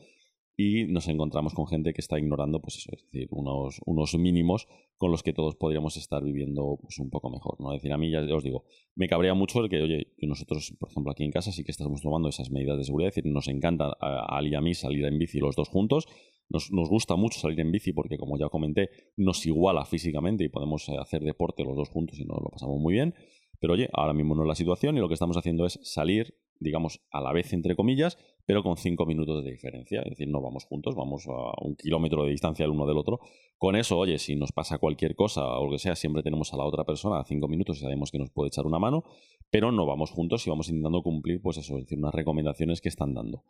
y 0.58 0.86
nos 0.86 1.08
encontramos 1.08 1.54
con 1.54 1.68
gente 1.68 1.94
que 1.94 2.02
está 2.02 2.18
ignorando, 2.18 2.62
pues 2.62 2.78
eso, 2.78 2.92
es 2.94 3.04
decir, 3.12 3.28
unos, 3.32 3.82
unos 3.86 4.16
mínimos 4.18 4.68
con 4.98 5.12
los 5.12 5.22
que 5.22 5.34
todos 5.34 5.56
podríamos 5.56 5.98
estar 5.98 6.24
viviendo 6.24 6.78
pues, 6.82 6.98
un 7.00 7.10
poco 7.10 7.30
mejor, 7.30 7.60
¿no? 7.60 7.74
Es 7.74 7.82
decir, 7.82 7.92
a 7.92 7.98
mí 7.98 8.10
ya 8.10 8.22
os 8.22 8.44
digo, 8.44 8.64
me 8.96 9.08
cabrea 9.08 9.34
mucho 9.34 9.60
el 9.62 9.70
que, 9.70 9.82
oye, 9.82 10.14
nosotros, 10.20 10.74
por 10.80 10.90
ejemplo, 10.90 11.12
aquí 11.12 11.24
en 11.24 11.32
casa 11.32 11.52
sí 11.52 11.64
que 11.64 11.72
estamos 11.72 12.02
tomando 12.02 12.30
esas 12.30 12.52
medidas 12.52 12.78
de 12.78 12.86
seguridad, 12.86 13.10
es 13.10 13.16
decir, 13.16 13.32
nos 13.32 13.48
encanta 13.48 13.96
a 14.00 14.38
Ali 14.38 14.52
y 14.52 14.56
a 14.56 14.62
mí 14.62 14.74
salir 14.74 15.06
en 15.06 15.20
bici 15.20 15.40
los 15.40 15.56
dos 15.56 15.68
juntos, 15.68 16.08
nos, 16.50 16.70
gusta 16.70 17.16
mucho 17.16 17.40
salir 17.40 17.60
en 17.60 17.72
bici 17.72 17.92
porque, 17.92 18.18
como 18.18 18.38
ya 18.38 18.50
comenté, 18.50 18.90
nos 19.18 19.46
iguala 19.46 19.86
físicamente 19.86 20.44
y 20.44 20.50
podemos 20.50 20.88
eh, 20.90 20.98
hacer 21.00 21.24
deporte 21.24 21.64
los 21.64 21.76
dos 21.76 21.90
juntos 21.90 22.20
y 22.20 22.26
nos 22.26 22.38
lo 22.42 22.50
pasamos 22.50 22.80
muy 22.80 22.94
bien. 22.94 23.16
Pero 23.60 23.74
oye, 23.74 23.90
ahora 23.94 24.14
mismo 24.14 24.36
no 24.36 24.44
es 24.44 24.48
la 24.48 24.56
situación 24.56 24.96
y 24.98 25.00
lo 25.00 25.08
que 25.08 25.16
estamos 25.16 25.38
haciendo 25.38 25.66
es 25.66 25.80
salir, 25.82 26.36
digamos, 26.60 27.02
a 27.10 27.22
la 27.22 27.34
vez, 27.34 27.52
entre 27.54 27.76
comillas, 27.76 28.18
pero 28.46 28.64
con 28.64 28.78
cinco 28.78 29.06
minutos 29.06 29.44
de 29.44 29.52
diferencia. 29.52 30.02
Es 30.02 30.12
decir, 30.12 30.28
no 30.28 30.42
vamos 30.42 30.66
juntos, 30.66 30.96
vamos 30.96 31.28
a 31.28 31.54
un 31.62 31.76
kilómetro 31.76 32.24
de 32.24 32.32
distancia 32.32 32.66
el 32.66 32.72
uno 32.72 32.86
del 32.86 32.98
otro. 32.98 33.20
Con 33.58 33.76
eso, 33.76 33.98
oye, 33.98 34.18
si 34.20 34.36
nos 34.36 34.52
pasa 34.52 34.78
cualquier 34.78 35.16
cosa 35.16 35.46
o 35.46 35.66
lo 35.66 35.72
que 35.72 35.80
sea, 35.80 35.96
siempre 35.96 36.24
tenemos 36.24 36.54
a 36.54 36.58
la 36.58 36.66
otra 36.66 36.84
persona 36.84 37.20
a 37.20 37.26
cinco 37.26 37.48
minutos 37.48 37.78
y 37.78 37.82
sabemos 37.82 38.12
que 38.12 38.20
nos 38.20 38.30
puede 38.30 38.50
echar 38.50 38.66
una 38.66 38.80
mano, 38.80 39.04
pero 39.50 39.72
no 39.72 39.86
vamos 39.86 40.12
juntos 40.12 40.46
y 40.46 40.50
vamos 40.50 40.70
intentando 40.70 41.02
cumplir, 41.02 41.42
pues 41.42 41.58
eso, 41.58 41.78
es 41.78 41.86
decir, 41.86 41.98
unas 41.98 42.14
recomendaciones 42.14 42.82
que 42.82 42.90
están 42.90 43.14
dando 43.14 43.44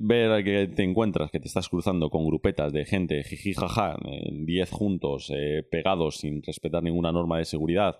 ver 0.00 0.44
que 0.44 0.68
te 0.68 0.82
encuentras, 0.82 1.30
que 1.30 1.40
te 1.40 1.48
estás 1.48 1.68
cruzando 1.68 2.10
con 2.10 2.26
grupetas 2.26 2.72
de 2.72 2.84
gente, 2.84 3.22
jiji, 3.22 3.54
jaja, 3.54 3.96
10 4.32 4.70
juntos, 4.70 5.30
eh, 5.34 5.62
pegados, 5.70 6.16
sin 6.18 6.42
respetar 6.42 6.82
ninguna 6.82 7.12
norma 7.12 7.38
de 7.38 7.44
seguridad 7.44 7.98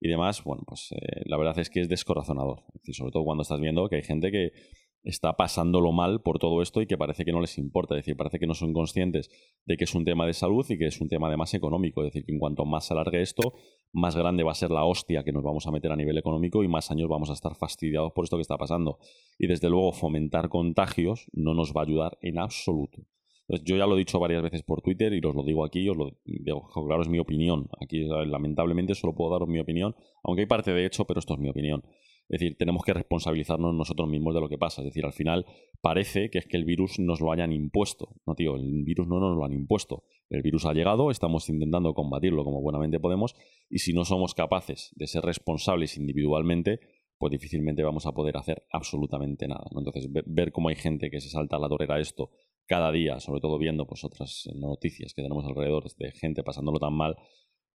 y 0.00 0.08
demás, 0.08 0.42
bueno, 0.44 0.62
pues 0.66 0.92
eh, 0.92 1.22
la 1.26 1.36
verdad 1.36 1.58
es 1.58 1.70
que 1.70 1.80
es 1.80 1.88
descorazonador. 1.88 2.62
sobre 2.92 3.12
todo 3.12 3.24
cuando 3.24 3.42
estás 3.42 3.60
viendo 3.60 3.88
que 3.88 3.96
hay 3.96 4.02
gente 4.02 4.30
que 4.30 4.52
está 5.08 5.32
pasándolo 5.34 5.90
mal 5.92 6.20
por 6.20 6.38
todo 6.38 6.60
esto 6.60 6.82
y 6.82 6.86
que 6.86 6.98
parece 6.98 7.24
que 7.24 7.32
no 7.32 7.40
les 7.40 7.56
importa, 7.58 7.94
es 7.94 8.00
decir, 8.00 8.16
parece 8.16 8.38
que 8.38 8.46
no 8.46 8.54
son 8.54 8.72
conscientes 8.72 9.30
de 9.64 9.76
que 9.76 9.84
es 9.84 9.94
un 9.94 10.04
tema 10.04 10.26
de 10.26 10.34
salud 10.34 10.66
y 10.68 10.76
que 10.76 10.86
es 10.86 11.00
un 11.00 11.08
tema 11.08 11.28
además 11.28 11.54
económico, 11.54 12.02
es 12.02 12.12
decir, 12.12 12.24
que 12.24 12.32
en 12.32 12.38
cuanto 12.38 12.64
más 12.66 12.86
se 12.86 12.94
alargue 12.94 13.22
esto, 13.22 13.54
más 13.92 14.16
grande 14.16 14.44
va 14.44 14.52
a 14.52 14.54
ser 14.54 14.70
la 14.70 14.84
hostia 14.84 15.24
que 15.24 15.32
nos 15.32 15.42
vamos 15.42 15.66
a 15.66 15.70
meter 15.70 15.90
a 15.90 15.96
nivel 15.96 16.18
económico 16.18 16.62
y 16.62 16.68
más 16.68 16.90
años 16.90 17.08
vamos 17.08 17.30
a 17.30 17.32
estar 17.32 17.54
fastidiados 17.54 18.12
por 18.12 18.24
esto 18.24 18.36
que 18.36 18.42
está 18.42 18.58
pasando. 18.58 18.98
Y 19.38 19.46
desde 19.46 19.70
luego 19.70 19.92
fomentar 19.92 20.50
contagios 20.50 21.26
no 21.32 21.54
nos 21.54 21.72
va 21.72 21.80
a 21.80 21.84
ayudar 21.84 22.18
en 22.20 22.38
absoluto. 22.38 23.02
Yo 23.64 23.78
ya 23.78 23.86
lo 23.86 23.94
he 23.94 23.98
dicho 23.98 24.18
varias 24.18 24.42
veces 24.42 24.62
por 24.62 24.82
Twitter 24.82 25.10
y 25.14 25.24
os 25.24 25.34
lo 25.34 25.42
digo 25.42 25.64
aquí, 25.64 25.88
os 25.88 25.96
lo 25.96 26.18
digo, 26.24 26.68
claro, 26.86 27.00
es 27.00 27.08
mi 27.08 27.18
opinión. 27.18 27.70
Aquí 27.80 28.04
lamentablemente 28.04 28.94
solo 28.94 29.14
puedo 29.14 29.30
daros 29.30 29.48
mi 29.48 29.58
opinión, 29.58 29.96
aunque 30.22 30.42
hay 30.42 30.46
parte 30.46 30.74
de 30.74 30.84
hecho, 30.84 31.06
pero 31.06 31.18
esto 31.18 31.32
es 31.32 31.40
mi 31.40 31.48
opinión. 31.48 31.82
Es 32.28 32.40
decir, 32.40 32.56
tenemos 32.58 32.84
que 32.84 32.92
responsabilizarnos 32.92 33.74
nosotros 33.74 34.08
mismos 34.08 34.34
de 34.34 34.40
lo 34.40 34.48
que 34.48 34.58
pasa. 34.58 34.82
Es 34.82 34.86
decir, 34.86 35.04
al 35.06 35.14
final 35.14 35.46
parece 35.80 36.30
que 36.30 36.38
es 36.38 36.46
que 36.46 36.58
el 36.58 36.64
virus 36.64 36.98
nos 36.98 37.20
lo 37.20 37.32
hayan 37.32 37.52
impuesto. 37.52 38.16
No, 38.26 38.34
tío, 38.34 38.56
el 38.56 38.84
virus 38.84 39.08
no 39.08 39.18
nos 39.18 39.36
lo 39.36 39.44
han 39.44 39.52
impuesto. 39.54 40.04
El 40.28 40.42
virus 40.42 40.66
ha 40.66 40.74
llegado, 40.74 41.10
estamos 41.10 41.48
intentando 41.48 41.94
combatirlo 41.94 42.44
como 42.44 42.60
buenamente 42.60 43.00
podemos, 43.00 43.34
y 43.70 43.78
si 43.78 43.94
no 43.94 44.04
somos 44.04 44.34
capaces 44.34 44.90
de 44.96 45.06
ser 45.06 45.24
responsables 45.24 45.96
individualmente, 45.96 46.80
pues 47.16 47.32
difícilmente 47.32 47.82
vamos 47.82 48.06
a 48.06 48.12
poder 48.12 48.36
hacer 48.36 48.64
absolutamente 48.70 49.48
nada. 49.48 49.66
Entonces, 49.74 50.08
ver 50.26 50.52
cómo 50.52 50.68
hay 50.68 50.76
gente 50.76 51.10
que 51.10 51.20
se 51.20 51.30
salta 51.30 51.56
a 51.56 51.58
la 51.58 51.68
torera 51.68 51.98
esto 51.98 52.30
cada 52.66 52.92
día, 52.92 53.18
sobre 53.18 53.40
todo 53.40 53.58
viendo 53.58 53.86
pues 53.86 54.04
otras 54.04 54.48
noticias 54.54 55.14
que 55.14 55.22
tenemos 55.22 55.44
alrededor 55.46 55.84
de 55.96 56.12
gente 56.12 56.44
pasándolo 56.44 56.78
tan 56.78 56.92
mal, 56.92 57.16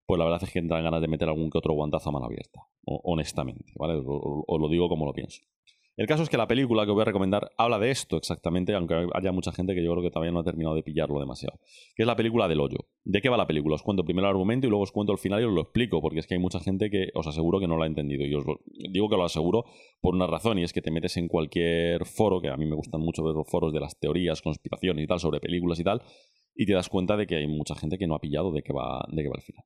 pues 0.06 0.20
la 0.20 0.26
verdad 0.26 0.43
es 0.43 0.51
que 0.51 0.60
entran 0.60 0.84
ganas 0.84 1.01
de 1.01 1.08
meter 1.08 1.28
algún 1.28 1.49
que 1.49 1.58
otro 1.58 1.74
guantazo 1.74 2.10
a 2.10 2.14
mano 2.14 2.26
abierta, 2.26 2.62
honestamente, 2.86 3.72
¿vale? 3.76 4.01
Os 4.06 4.60
lo 4.60 4.68
digo 4.70 4.89
como 4.89 5.06
lo 5.06 5.14
pienso. 5.14 5.41
El 5.96 6.08
caso 6.08 6.24
es 6.24 6.30
que 6.30 6.38
la 6.38 6.48
película 6.48 6.86
que 6.86 6.91
voy 6.91 7.04
a 7.04 7.06
recomendar 7.06 7.52
habla 7.56 7.78
de 7.78 7.91
esto 7.91 8.18
exactamente, 8.18 8.74
aunque 8.74 9.08
haya 9.14 9.32
mucha 9.32 9.52
gente 9.52 9.76
que 9.76 9.84
yo 9.84 9.91
creo 9.91 10.02
que 10.02 10.10
todavía 10.10 10.32
no 10.32 10.39
ha 10.39 10.44
terminado 10.44 10.76
de 10.76 10.82
pillarlo 10.82 11.20
demasiado. 11.20 11.60
Que 11.96 12.02
es 12.02 12.08
la 12.08 12.16
película 12.16 12.48
del 12.48 12.62
hoyo. 12.62 12.78
¿De 13.04 13.22
qué 13.22 13.30
va 13.30 13.38
la 13.38 13.46
película? 13.46 13.76
Os 13.76 13.84
cuento 13.84 14.04
primero 14.04 14.28
el 14.28 14.32
argumento 14.32 14.66
y 14.66 14.72
luego 14.72 14.84
os 14.84 14.91
cuento 14.91 15.14
el 15.14 15.20
final 15.20 15.41
y 15.41 15.46
os 15.46 15.54
lo 15.54 15.62
explico, 15.62 16.02
porque 16.02 16.20
es 16.20 16.26
que 16.26 16.34
hay 16.34 16.39
mucha 16.39 16.60
gente 16.60 16.89
que 16.89 17.10
os 17.14 17.28
aseguro 17.28 17.60
que 17.60 17.68
no 17.68 17.78
lo 17.78 17.84
ha 17.84 17.88
entendido. 17.88 18.26
Y 18.26 18.34
os 18.34 18.44
digo 18.91 19.08
que 19.08 19.18
lo 19.18 19.24
aseguro 19.24 19.66
por 20.02 20.16
una 20.16 20.26
razón, 20.26 20.58
y 20.58 20.64
es 20.64 20.74
que 20.74 20.82
te 20.82 20.89
metes 20.89 21.16
en 21.18 21.28
cualquier 21.28 22.06
foro, 22.06 22.41
que 22.41 22.50
a 22.50 22.58
mí 22.58 22.66
me 22.66 22.76
gustan 22.76 23.02
mucho 23.02 23.24
ver 23.24 23.36
los 23.36 23.48
foros 23.48 23.72
de 23.72 23.80
las 23.80 24.00
teorías, 24.00 24.41
conspiraciones 24.41 25.04
y 25.04 25.08
tal, 25.08 25.20
sobre 25.20 25.39
películas 25.39 25.80
y 25.80 25.84
tal, 25.84 26.02
y 26.56 26.66
te 26.66 26.74
das 26.74 26.89
cuenta 26.89 27.18
de 27.18 27.28
que 27.28 27.36
hay 27.36 27.48
mucha 27.48 27.76
gente 27.76 28.00
que 28.00 28.08
no 28.08 28.16
ha 28.16 28.20
pillado 28.20 28.52
de 28.52 28.64
qué 28.64 28.74
va, 28.74 29.06
de 29.12 29.22
qué 29.22 29.30
va 29.30 29.36
el 29.36 29.44
final. 29.44 29.64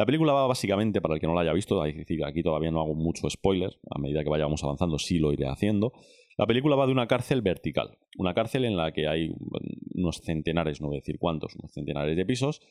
La 0.00 0.06
película 0.06 0.32
va 0.32 0.46
básicamente, 0.46 1.02
para 1.02 1.16
el 1.16 1.20
que 1.20 1.26
no 1.26 1.34
la 1.34 1.42
haya 1.42 1.52
visto, 1.52 1.82
aquí 1.82 2.42
todavía 2.42 2.70
no 2.70 2.80
hago 2.80 2.94
mucho 2.94 3.28
spoiler, 3.28 3.78
a 3.90 3.98
medida 3.98 4.24
que 4.24 4.30
vayamos 4.30 4.64
avanzando 4.64 4.98
sí 4.98 5.18
lo 5.18 5.30
iré 5.30 5.46
haciendo. 5.46 5.92
La 6.38 6.46
película 6.46 6.74
va 6.74 6.86
de 6.86 6.92
una 6.92 7.06
cárcel 7.06 7.42
vertical, 7.42 7.98
una 8.16 8.32
cárcel 8.32 8.64
en 8.64 8.78
la 8.78 8.92
que 8.92 9.08
hay 9.08 9.34
unos 9.94 10.22
centenares, 10.22 10.80
no 10.80 10.86
voy 10.86 10.96
a 10.96 11.00
decir 11.00 11.18
cuántos, 11.18 11.54
unos 11.54 11.72
centenares 11.72 12.16
de 12.16 12.24
pisos, 12.24 12.62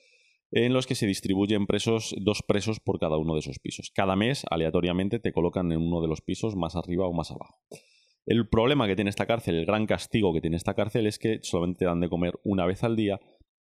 en 0.49 0.73
los 0.73 0.88
que 0.88 0.95
se 0.95 1.05
distribuyen 1.05 1.67
presos, 1.67 2.15
dos 2.19 2.41
presos 2.41 2.80
por 2.80 2.97
cada 2.97 3.17
uno 3.17 3.36
de 3.36 3.41
esos 3.41 3.59
pisos. 3.59 3.91
Cada 3.93 4.15
mes, 4.15 4.43
aleatoriamente, 4.49 5.19
te 5.19 5.32
colocan 5.32 5.71
en 5.71 5.82
uno 5.84 6.01
de 6.01 6.07
los 6.07 6.21
pisos 6.21 6.55
más 6.55 6.75
arriba 6.75 7.05
o 7.05 7.13
más 7.13 7.30
abajo. 7.30 7.59
El 8.25 8.49
problema 8.49 8.88
que 8.88 8.95
tiene 8.95 9.11
esta 9.11 9.27
cárcel, 9.27 9.53
el 9.53 9.67
gran 9.67 9.86
castigo 9.86 10.34
que 10.34 10.41
tiene 10.41 10.57
esta 10.57 10.73
cárcel 10.73 11.05
es 11.05 11.19
que 11.19 11.41
solamente 11.43 11.80
te 11.80 11.86
dan 11.86 11.99
de 11.99 12.09
comer 12.09 12.39
una 12.43 12.65
vez 12.65 12.84
al 12.84 12.95
día 12.95 13.19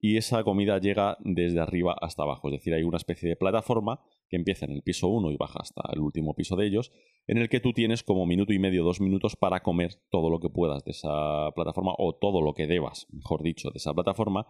y 0.05 0.17
esa 0.17 0.43
comida 0.43 0.79
llega 0.79 1.17
desde 1.21 1.61
arriba 1.61 1.97
hasta 2.01 2.25
abajo. 2.25 2.49
Es 2.49 2.55
decir, 2.55 2.75
hay 2.75 2.83
una 2.83 2.97
especie 2.97 3.29
de 3.29 3.37
plataforma 3.37 4.01
que 4.29 4.37
empieza 4.37 4.67
en 4.67 4.73
el 4.73 4.83
piso 4.83 5.07
1 5.07 5.31
y 5.31 5.37
baja 5.37 5.61
hasta 5.61 5.81
el 5.93 6.01
último 6.01 6.35
piso 6.35 6.57
de 6.57 6.67
ellos, 6.67 6.91
en 7.29 7.39
el 7.39 7.49
que 7.49 7.61
tú 7.61 7.73
tienes 7.73 8.03
como 8.03 8.27
minuto 8.27 8.53
y 8.53 8.59
medio, 8.59 8.83
dos 8.83 9.01
minutos 9.01 9.37
para 9.37 9.63
comer 9.63 9.95
todo 10.11 10.29
lo 10.29 10.41
que 10.41 10.51
puedas 10.51 10.85
de 10.85 10.91
esa 10.91 11.53
plataforma 11.55 11.93
o 11.99 12.17
todo 12.17 12.43
lo 12.43 12.53
que 12.53 12.67
debas, 12.67 13.07
mejor 13.13 13.45
dicho, 13.45 13.71
de 13.71 13.77
esa 13.77 13.95
plataforma 13.95 14.49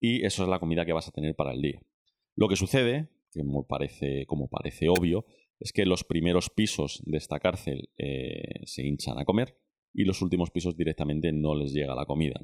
y 0.00 0.24
eso 0.24 0.44
es 0.44 0.48
la 0.48 0.60
comida 0.60 0.86
que 0.86 0.92
vas 0.92 1.08
a 1.08 1.12
tener 1.12 1.34
para 1.34 1.52
el 1.52 1.60
día. 1.60 1.82
Lo 2.36 2.48
que 2.48 2.54
sucede, 2.54 3.08
que 3.32 3.40
como 3.40 3.66
parece, 3.66 4.26
como 4.26 4.46
parece 4.48 4.88
obvio, 4.88 5.26
es 5.58 5.72
que 5.72 5.86
los 5.86 6.04
primeros 6.04 6.50
pisos 6.50 7.02
de 7.04 7.18
esta 7.18 7.40
cárcel 7.40 7.90
eh, 7.98 8.60
se 8.64 8.86
hinchan 8.86 9.18
a 9.18 9.24
comer 9.24 9.58
y 9.92 10.04
los 10.04 10.22
últimos 10.22 10.52
pisos 10.52 10.76
directamente 10.76 11.32
no 11.32 11.56
les 11.56 11.72
llega 11.72 11.96
la 11.96 12.06
comida. 12.06 12.40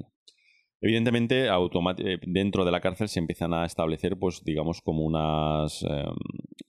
Evidentemente, 0.81 1.47
eh, 1.47 2.17
dentro 2.27 2.65
de 2.65 2.71
la 2.71 2.81
cárcel 2.81 3.07
se 3.07 3.19
empiezan 3.19 3.53
a 3.53 3.65
establecer, 3.65 4.17
pues, 4.17 4.43
digamos, 4.43 4.81
como 4.81 5.03
unas, 5.03 5.83
em, 5.83 6.15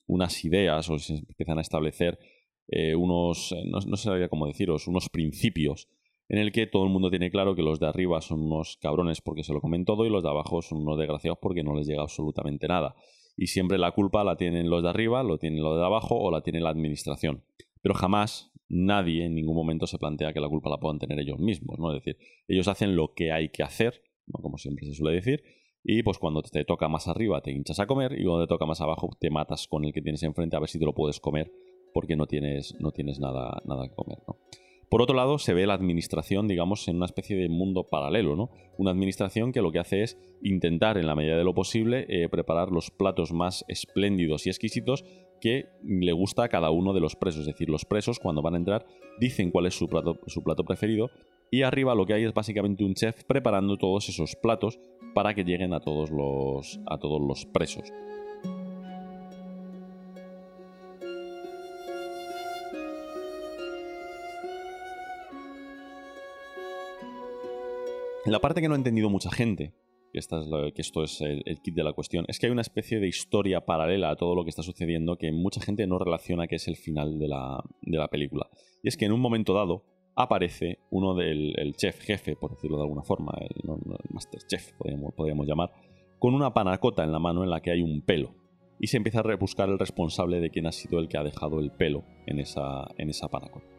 unas 0.07 0.43
ideas 0.45 0.89
o 0.89 0.97
se 0.97 1.17
empiezan 1.17 1.57
a 1.59 1.61
establecer 1.61 2.17
eh, 2.69 2.95
unos, 2.95 3.53
eh, 3.53 3.63
no, 3.65 3.79
no 3.79 3.97
sabría 3.97 4.27
cómo 4.27 4.47
deciros, 4.47 4.87
unos 4.87 5.09
principios 5.09 5.87
en 6.29 6.39
el 6.39 6.51
que 6.51 6.67
todo 6.67 6.83
el 6.83 6.89
mundo 6.89 7.09
tiene 7.09 7.31
claro 7.31 7.55
que 7.55 7.61
los 7.61 7.79
de 7.79 7.87
arriba 7.87 8.21
son 8.21 8.41
unos 8.41 8.77
cabrones 8.81 9.21
porque 9.21 9.43
se 9.43 9.53
lo 9.53 9.61
comen 9.61 9.85
todo 9.85 10.05
y 10.05 10.09
los 10.09 10.23
de 10.23 10.29
abajo 10.29 10.61
son 10.61 10.79
unos 10.79 10.97
desgraciados 10.97 11.39
porque 11.41 11.63
no 11.63 11.73
les 11.75 11.87
llega 11.87 12.01
absolutamente 12.01 12.67
nada. 12.67 12.95
Y 13.37 13.47
siempre 13.47 13.77
la 13.77 13.91
culpa 13.91 14.23
la 14.23 14.35
tienen 14.35 14.69
los 14.69 14.83
de 14.83 14.89
arriba, 14.89 15.23
lo 15.23 15.37
tienen 15.37 15.63
los 15.63 15.77
de 15.77 15.85
abajo 15.85 16.17
o 16.17 16.31
la 16.31 16.41
tiene 16.41 16.59
la 16.59 16.69
administración. 16.69 17.43
Pero 17.81 17.95
jamás 17.95 18.51
nadie 18.69 19.25
en 19.25 19.35
ningún 19.35 19.55
momento 19.55 19.87
se 19.87 19.97
plantea 19.97 20.33
que 20.33 20.39
la 20.39 20.49
culpa 20.49 20.69
la 20.69 20.77
puedan 20.77 20.99
tener 20.99 21.19
ellos 21.19 21.39
mismos, 21.39 21.79
¿no? 21.79 21.93
Es 21.93 22.03
decir, 22.03 22.17
ellos 22.47 22.67
hacen 22.67 22.95
lo 22.95 23.13
que 23.13 23.31
hay 23.31 23.49
que 23.49 23.63
hacer, 23.63 24.01
¿no? 24.25 24.41
Como 24.41 24.57
siempre 24.57 24.85
se 24.85 24.93
suele 24.93 25.15
decir, 25.15 25.43
y 25.83 26.03
pues 26.03 26.17
cuando 26.17 26.41
te 26.41 26.65
toca 26.65 26.87
más 26.87 27.07
arriba 27.07 27.41
te 27.41 27.51
hinchas 27.51 27.79
a 27.79 27.87
comer 27.87 28.19
y 28.19 28.25
cuando 28.25 28.45
te 28.45 28.49
toca 28.49 28.65
más 28.65 28.81
abajo 28.81 29.09
te 29.19 29.29
matas 29.29 29.67
con 29.67 29.85
el 29.85 29.93
que 29.93 30.01
tienes 30.01 30.23
enfrente 30.23 30.55
a 30.55 30.59
ver 30.59 30.69
si 30.69 30.79
te 30.79 30.85
lo 30.85 30.93
puedes 30.93 31.19
comer 31.19 31.51
porque 31.93 32.15
no 32.15 32.27
tienes, 32.27 32.75
no 32.79 32.91
tienes 32.91 33.19
nada, 33.19 33.61
nada 33.65 33.87
que 33.87 33.95
comer, 33.95 34.19
¿no? 34.27 34.37
Por 34.89 35.01
otro 35.01 35.15
lado, 35.15 35.37
se 35.37 35.53
ve 35.53 35.67
la 35.67 35.73
administración, 35.73 36.47
digamos, 36.47 36.87
en 36.87 36.95
una 36.95 37.07
especie 37.07 37.35
de 37.35 37.49
mundo 37.49 37.87
paralelo, 37.89 38.37
¿no? 38.37 38.51
Una 38.77 38.91
administración 38.91 39.51
que 39.51 39.61
lo 39.61 39.71
que 39.71 39.79
hace 39.79 40.03
es 40.03 40.17
intentar, 40.41 40.97
en 40.97 41.07
la 41.07 41.15
medida 41.15 41.37
de 41.37 41.43
lo 41.43 41.53
posible, 41.53 42.05
eh, 42.07 42.29
preparar 42.29 42.71
los 42.71 42.89
platos 42.89 43.33
más 43.33 43.65
espléndidos 43.67 44.47
y 44.47 44.49
exquisitos 44.49 45.03
que 45.39 45.67
le 45.83 46.11
gusta 46.11 46.43
a 46.43 46.49
cada 46.49 46.69
uno 46.71 46.93
de 46.93 46.99
los 46.99 47.15
presos. 47.15 47.41
Es 47.41 47.47
decir, 47.47 47.69
los 47.69 47.85
presos, 47.85 48.19
cuando 48.19 48.41
van 48.41 48.55
a 48.55 48.57
entrar, 48.57 48.85
dicen 49.19 49.51
cuál 49.51 49.65
es 49.65 49.75
su 49.75 49.87
plato, 49.87 50.19
su 50.27 50.43
plato 50.43 50.63
preferido 50.63 51.09
y 51.49 51.61
arriba 51.61 51.95
lo 51.95 52.05
que 52.05 52.13
hay 52.13 52.25
es 52.25 52.33
básicamente 52.33 52.83
un 52.83 52.93
chef 52.93 53.23
preparando 53.23 53.77
todos 53.77 54.09
esos 54.09 54.35
platos 54.35 54.79
para 55.13 55.33
que 55.33 55.43
lleguen 55.43 55.73
a 55.73 55.79
todos 55.79 56.11
los, 56.11 56.79
a 56.85 56.97
todos 56.97 57.21
los 57.21 57.45
presos. 57.45 57.91
La 68.25 68.39
parte 68.39 68.59
que 68.59 68.67
no 68.67 68.73
ha 68.73 68.77
entendido 68.77 69.09
mucha 69.09 69.31
gente, 69.31 69.71
que, 70.11 70.19
esto 70.81 71.03
es 71.03 71.21
el, 71.21 71.43
kit 71.61 71.75
de 71.75 71.83
la 71.83 71.93
cuestión, 71.93 72.25
es 72.27 72.39
que 72.39 72.47
hay 72.47 72.51
una 72.51 72.61
especie 72.61 72.99
de 72.99 73.07
historia 73.07 73.61
paralela 73.61 74.09
a 74.09 74.15
todo 74.15 74.35
lo 74.35 74.43
que 74.43 74.49
está 74.49 74.63
sucediendo 74.63 75.17
que 75.17 75.31
mucha 75.31 75.61
gente 75.61 75.85
no 75.87 75.99
relaciona 75.99 76.47
que 76.47 76.55
es 76.55 76.67
el 76.67 76.75
final 76.75 77.19
de 77.19 77.27
la, 77.27 78.07
película. 78.09 78.47
Y 78.83 78.87
es 78.87 78.97
que 78.97 79.05
en 79.05 79.11
un 79.11 79.19
momento 79.19 79.53
dado 79.53 79.83
aparece 80.15 80.79
uno 80.89 81.13
del 81.13 81.73
chef 81.77 81.99
jefe, 82.01 82.35
por 82.35 82.51
decirlo 82.51 82.77
de 82.77 82.83
alguna 82.83 83.03
forma, 83.03 83.33
el, 83.39 83.69
master 84.09 84.41
chef 84.47 84.73
podríamos, 84.77 85.13
podríamos 85.13 85.47
llamar, 85.47 85.71
con 86.19 86.33
una 86.33 86.53
panacota 86.53 87.03
en 87.03 87.11
la 87.11 87.19
mano 87.19 87.43
en 87.43 87.49
la 87.49 87.61
que 87.61 87.71
hay 87.71 87.81
un 87.81 88.01
pelo. 88.01 88.35
Y 88.79 88.87
se 88.87 88.97
empieza 88.97 89.19
a 89.19 89.23
rebuscar 89.23 89.69
el 89.69 89.79
responsable 89.79 90.39
de 90.39 90.51
quién 90.51 90.67
ha 90.67 90.71
sido 90.71 90.99
el 90.99 91.07
que 91.07 91.17
ha 91.17 91.23
dejado 91.23 91.59
el 91.59 91.71
pelo 91.71 92.03
en 92.27 92.39
esa, 92.39 92.87
en 92.97 93.09
esa 93.09 93.27
panacota. 93.27 93.76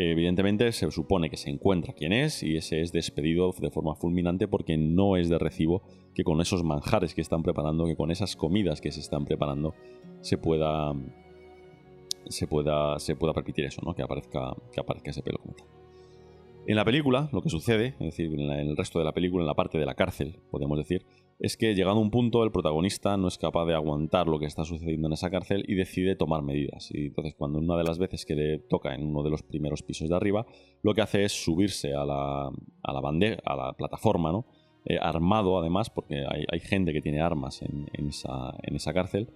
Evidentemente 0.00 0.70
se 0.70 0.88
supone 0.92 1.28
que 1.28 1.36
se 1.36 1.50
encuentra 1.50 1.92
quién 1.92 2.12
es 2.12 2.44
y 2.44 2.56
ese 2.56 2.82
es 2.82 2.92
despedido 2.92 3.52
de 3.58 3.68
forma 3.68 3.96
fulminante 3.96 4.46
porque 4.46 4.76
no 4.76 5.16
es 5.16 5.28
de 5.28 5.38
recibo 5.38 5.82
que 6.14 6.22
con 6.22 6.40
esos 6.40 6.62
manjares 6.62 7.14
que 7.14 7.20
están 7.20 7.42
preparando, 7.42 7.84
que 7.84 7.96
con 7.96 8.12
esas 8.12 8.36
comidas 8.36 8.80
que 8.80 8.92
se 8.92 9.00
están 9.00 9.24
preparando, 9.24 9.74
se 10.20 10.38
pueda 10.38 10.94
se 12.28 12.46
pueda, 12.46 12.96
se 13.00 13.16
pueda 13.16 13.32
permitir 13.32 13.64
eso, 13.64 13.82
¿no? 13.84 13.92
que, 13.92 14.02
aparezca, 14.02 14.54
que 14.72 14.78
aparezca 14.78 15.10
ese 15.10 15.22
pelo 15.22 15.38
como 15.38 15.56
En 16.68 16.76
la 16.76 16.84
película, 16.84 17.28
lo 17.32 17.42
que 17.42 17.50
sucede, 17.50 17.94
es 17.98 17.98
decir, 17.98 18.32
en, 18.32 18.50
el 18.50 18.76
resto 18.76 19.00
de 19.00 19.04
la 19.04 19.12
película, 19.12 19.42
en 19.42 19.48
la 19.48 19.54
parte 19.54 19.78
de 19.78 19.86
la 19.86 19.94
cárcel, 19.94 20.38
podemos 20.52 20.78
decir, 20.78 21.04
es 21.38 21.56
que 21.56 21.74
llegado 21.74 21.98
a 21.98 22.00
un 22.00 22.10
punto 22.10 22.42
el 22.42 22.50
protagonista 22.50 23.16
no 23.16 23.28
es 23.28 23.38
capaz 23.38 23.66
de 23.66 23.74
aguantar 23.74 24.26
lo 24.26 24.38
que 24.38 24.46
está 24.46 24.64
sucediendo 24.64 25.06
en 25.06 25.12
esa 25.12 25.30
cárcel 25.30 25.64
y 25.68 25.74
decide 25.74 26.16
tomar 26.16 26.42
medidas. 26.42 26.90
Y 26.92 27.06
entonces 27.06 27.34
cuando 27.34 27.58
una 27.58 27.76
de 27.76 27.84
las 27.84 27.98
veces 27.98 28.26
que 28.26 28.34
le 28.34 28.58
toca 28.58 28.94
en 28.94 29.06
uno 29.06 29.22
de 29.22 29.30
los 29.30 29.42
primeros 29.42 29.82
pisos 29.82 30.08
de 30.08 30.16
arriba, 30.16 30.46
lo 30.82 30.94
que 30.94 31.02
hace 31.02 31.24
es 31.24 31.32
subirse 31.32 31.94
a 31.94 32.04
la, 32.04 32.46
a 32.82 32.92
la 32.92 33.00
bandeja, 33.00 33.40
a 33.44 33.56
la 33.56 33.72
plataforma, 33.72 34.32
¿no? 34.32 34.46
Eh, 34.84 34.98
armado 35.00 35.58
además, 35.58 35.90
porque 35.90 36.24
hay, 36.48 36.60
gente 36.60 36.94
que 36.94 37.02
tiene 37.02 37.20
armas 37.20 37.60
en, 37.60 38.08
esa, 38.08 38.54
en 38.62 38.74
esa, 38.74 38.94
cárcel, 38.94 39.28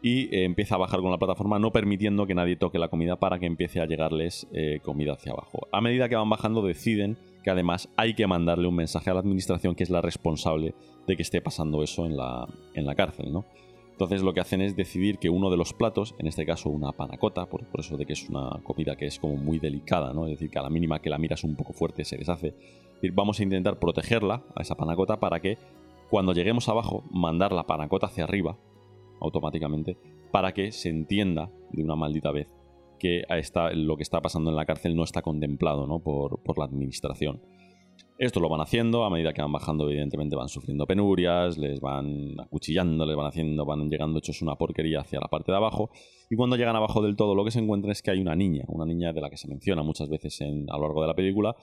y 0.00 0.32
eh, 0.32 0.44
empieza 0.44 0.76
a 0.76 0.78
bajar 0.78 1.00
con 1.00 1.10
la 1.10 1.18
plataforma 1.18 1.58
no 1.58 1.72
permitiendo 1.72 2.24
que 2.26 2.36
nadie 2.36 2.54
toque 2.54 2.78
la 2.78 2.88
comida 2.88 3.16
para 3.16 3.40
que 3.40 3.46
empiece 3.46 3.80
a 3.80 3.86
llegarles 3.86 4.46
eh, 4.52 4.78
comida 4.84 5.14
hacia 5.14 5.32
abajo. 5.32 5.66
A 5.72 5.80
medida 5.80 6.08
que 6.08 6.14
van 6.14 6.30
bajando 6.30 6.62
deciden 6.62 7.16
que 7.46 7.50
además 7.52 7.88
hay 7.96 8.14
que 8.14 8.26
mandarle 8.26 8.66
un 8.66 8.74
mensaje 8.74 9.08
a 9.08 9.14
la 9.14 9.20
administración 9.20 9.76
que 9.76 9.84
es 9.84 9.90
la 9.90 10.00
responsable 10.00 10.74
de 11.06 11.14
que 11.16 11.22
esté 11.22 11.40
pasando 11.40 11.80
eso 11.84 12.04
en 12.04 12.16
la, 12.16 12.44
en 12.74 12.84
la 12.84 12.96
cárcel, 12.96 13.32
¿no? 13.32 13.44
Entonces 13.92 14.22
lo 14.22 14.34
que 14.34 14.40
hacen 14.40 14.60
es 14.62 14.74
decidir 14.74 15.18
que 15.18 15.30
uno 15.30 15.48
de 15.48 15.56
los 15.56 15.72
platos, 15.72 16.16
en 16.18 16.26
este 16.26 16.44
caso 16.44 16.70
una 16.70 16.90
panacota, 16.90 17.46
por, 17.46 17.64
eso 17.78 17.96
de 17.96 18.04
que 18.04 18.14
es 18.14 18.28
una 18.28 18.50
comida 18.64 18.96
que 18.96 19.06
es 19.06 19.20
como 19.20 19.36
muy 19.36 19.60
delicada, 19.60 20.12
¿no? 20.12 20.26
Es 20.26 20.32
decir, 20.32 20.50
que 20.50 20.58
a 20.58 20.62
la 20.62 20.70
mínima 20.70 20.98
que 20.98 21.08
la 21.08 21.18
miras 21.18 21.44
un 21.44 21.54
poco 21.54 21.72
fuerte 21.72 22.04
se 22.04 22.16
deshace. 22.16 22.52
vamos 23.12 23.38
a 23.38 23.44
intentar 23.44 23.78
protegerla, 23.78 24.42
a 24.56 24.62
esa 24.62 24.74
panacota, 24.74 25.20
para 25.20 25.38
que 25.38 25.56
cuando 26.10 26.32
lleguemos 26.32 26.68
abajo, 26.68 27.04
mandar 27.12 27.52
la 27.52 27.68
panacota 27.68 28.06
hacia 28.06 28.24
arriba, 28.24 28.58
automáticamente, 29.20 29.96
para 30.32 30.52
que 30.52 30.72
se 30.72 30.88
entienda 30.88 31.48
de 31.70 31.84
una 31.84 31.94
maldita 31.94 32.32
vez 32.32 32.52
que 32.98 33.22
lo 33.74 33.96
que 33.96 34.02
está 34.02 34.20
pasando 34.20 34.50
en 34.50 34.56
la 34.56 34.66
cárcel 34.66 34.96
no 34.96 35.04
está 35.04 35.22
contemplado 35.22 35.86
¿no? 35.86 36.00
Por, 36.00 36.42
por 36.42 36.58
la 36.58 36.64
administración. 36.64 37.40
Esto 38.18 38.40
lo 38.40 38.48
van 38.48 38.62
haciendo, 38.62 39.04
a 39.04 39.10
medida 39.10 39.34
que 39.34 39.42
van 39.42 39.52
bajando, 39.52 39.90
evidentemente 39.90 40.36
van 40.36 40.48
sufriendo 40.48 40.86
penurias, 40.86 41.58
les 41.58 41.80
van 41.80 42.34
acuchillando, 42.40 43.04
les 43.04 43.14
van 43.14 43.26
haciendo, 43.26 43.66
van 43.66 43.90
llegando 43.90 44.20
hechos 44.20 44.40
una 44.40 44.56
porquería 44.56 45.00
hacia 45.00 45.20
la 45.20 45.28
parte 45.28 45.52
de 45.52 45.58
abajo. 45.58 45.90
Y 46.30 46.36
cuando 46.36 46.56
llegan 46.56 46.76
abajo 46.76 47.02
del 47.02 47.14
todo, 47.14 47.34
lo 47.34 47.44
que 47.44 47.50
se 47.50 47.58
encuentra 47.58 47.92
es 47.92 48.00
que 48.00 48.10
hay 48.10 48.20
una 48.20 48.34
niña, 48.34 48.64
una 48.68 48.86
niña 48.86 49.12
de 49.12 49.20
la 49.20 49.28
que 49.28 49.36
se 49.36 49.48
menciona 49.48 49.82
muchas 49.82 50.08
veces 50.08 50.40
a 50.40 50.46
lo 50.46 50.80
largo 50.80 51.02
de 51.02 51.08
la 51.08 51.14
película, 51.14 51.56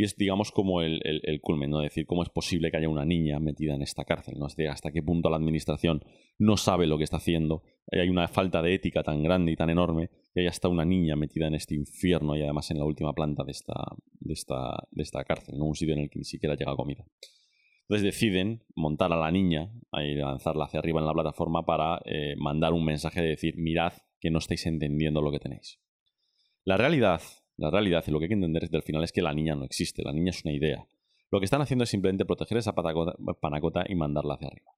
y 0.00 0.04
es, 0.04 0.16
digamos, 0.16 0.50
como 0.50 0.80
el, 0.80 1.02
culmen, 1.42 1.68
¿no? 1.68 1.80
decir, 1.80 2.06
cómo 2.06 2.22
es 2.22 2.30
posible 2.30 2.70
que 2.70 2.78
haya 2.78 2.88
una 2.88 3.04
niña 3.04 3.38
metida 3.38 3.74
en 3.74 3.82
esta 3.82 4.02
cárcel, 4.06 4.38
¿no? 4.38 4.46
Es 4.46 4.56
hasta 4.70 4.92
qué 4.92 5.02
punto 5.02 5.28
la 5.28 5.36
administración 5.36 6.02
no 6.38 6.56
sabe 6.56 6.86
lo 6.86 6.96
que 6.96 7.04
está 7.04 7.18
haciendo. 7.18 7.64
Hay 7.92 8.08
una 8.08 8.26
falta 8.26 8.62
de 8.62 8.72
ética 8.72 9.02
tan 9.02 9.22
grande 9.22 9.52
y 9.52 9.56
tan 9.56 9.68
enorme 9.68 10.08
que 10.32 10.40
hay 10.40 10.46
hasta 10.46 10.68
una 10.68 10.86
niña 10.86 11.16
metida 11.16 11.48
en 11.48 11.54
este 11.54 11.74
infierno 11.74 12.34
y 12.34 12.40
además 12.40 12.70
en 12.70 12.78
la 12.78 12.86
última 12.86 13.12
planta 13.12 13.44
de 13.44 13.52
esta, 13.52 13.74
de 14.20 14.32
esta, 14.32 14.86
de 14.90 15.02
esta 15.02 15.22
cárcel, 15.22 15.58
¿no? 15.58 15.66
Un 15.66 15.74
sitio 15.74 15.92
en 15.92 16.00
el 16.00 16.08
que 16.08 16.20
ni 16.20 16.24
siquiera 16.24 16.54
llega 16.54 16.74
comida. 16.74 17.04
Entonces 17.82 18.02
deciden 18.02 18.64
montar 18.74 19.12
a 19.12 19.16
la 19.16 19.30
niña 19.30 19.70
y 20.02 20.14
lanzarla 20.14 20.64
hacia 20.64 20.80
arriba 20.80 21.00
en 21.00 21.08
la 21.08 21.12
plataforma 21.12 21.66
para 21.66 22.00
eh, 22.06 22.36
mandar 22.38 22.72
un 22.72 22.86
mensaje 22.86 23.20
de 23.20 23.28
decir, 23.28 23.58
mirad 23.58 23.92
que 24.18 24.30
no 24.30 24.38
estáis 24.38 24.64
entendiendo 24.64 25.20
lo 25.20 25.30
que 25.30 25.40
tenéis. 25.40 25.78
La 26.64 26.78
realidad 26.78 27.20
la 27.60 27.70
realidad 27.70 28.02
y 28.06 28.10
lo 28.10 28.18
que 28.18 28.24
hay 28.24 28.28
que 28.30 28.34
entender 28.34 28.62
desde 28.62 28.78
el 28.78 28.82
final 28.82 29.04
es 29.04 29.12
que 29.12 29.20
la 29.20 29.34
niña 29.34 29.54
no 29.54 29.64
existe, 29.64 30.02
la 30.02 30.12
niña 30.12 30.30
es 30.30 30.42
una 30.44 30.54
idea. 30.54 30.86
Lo 31.30 31.40
que 31.40 31.44
están 31.44 31.60
haciendo 31.60 31.84
es 31.84 31.90
simplemente 31.90 32.24
proteger 32.24 32.56
esa 32.56 32.74
panacota 32.74 33.84
y 33.86 33.94
mandarla 33.94 34.34
hacia 34.34 34.48
arriba. 34.48 34.72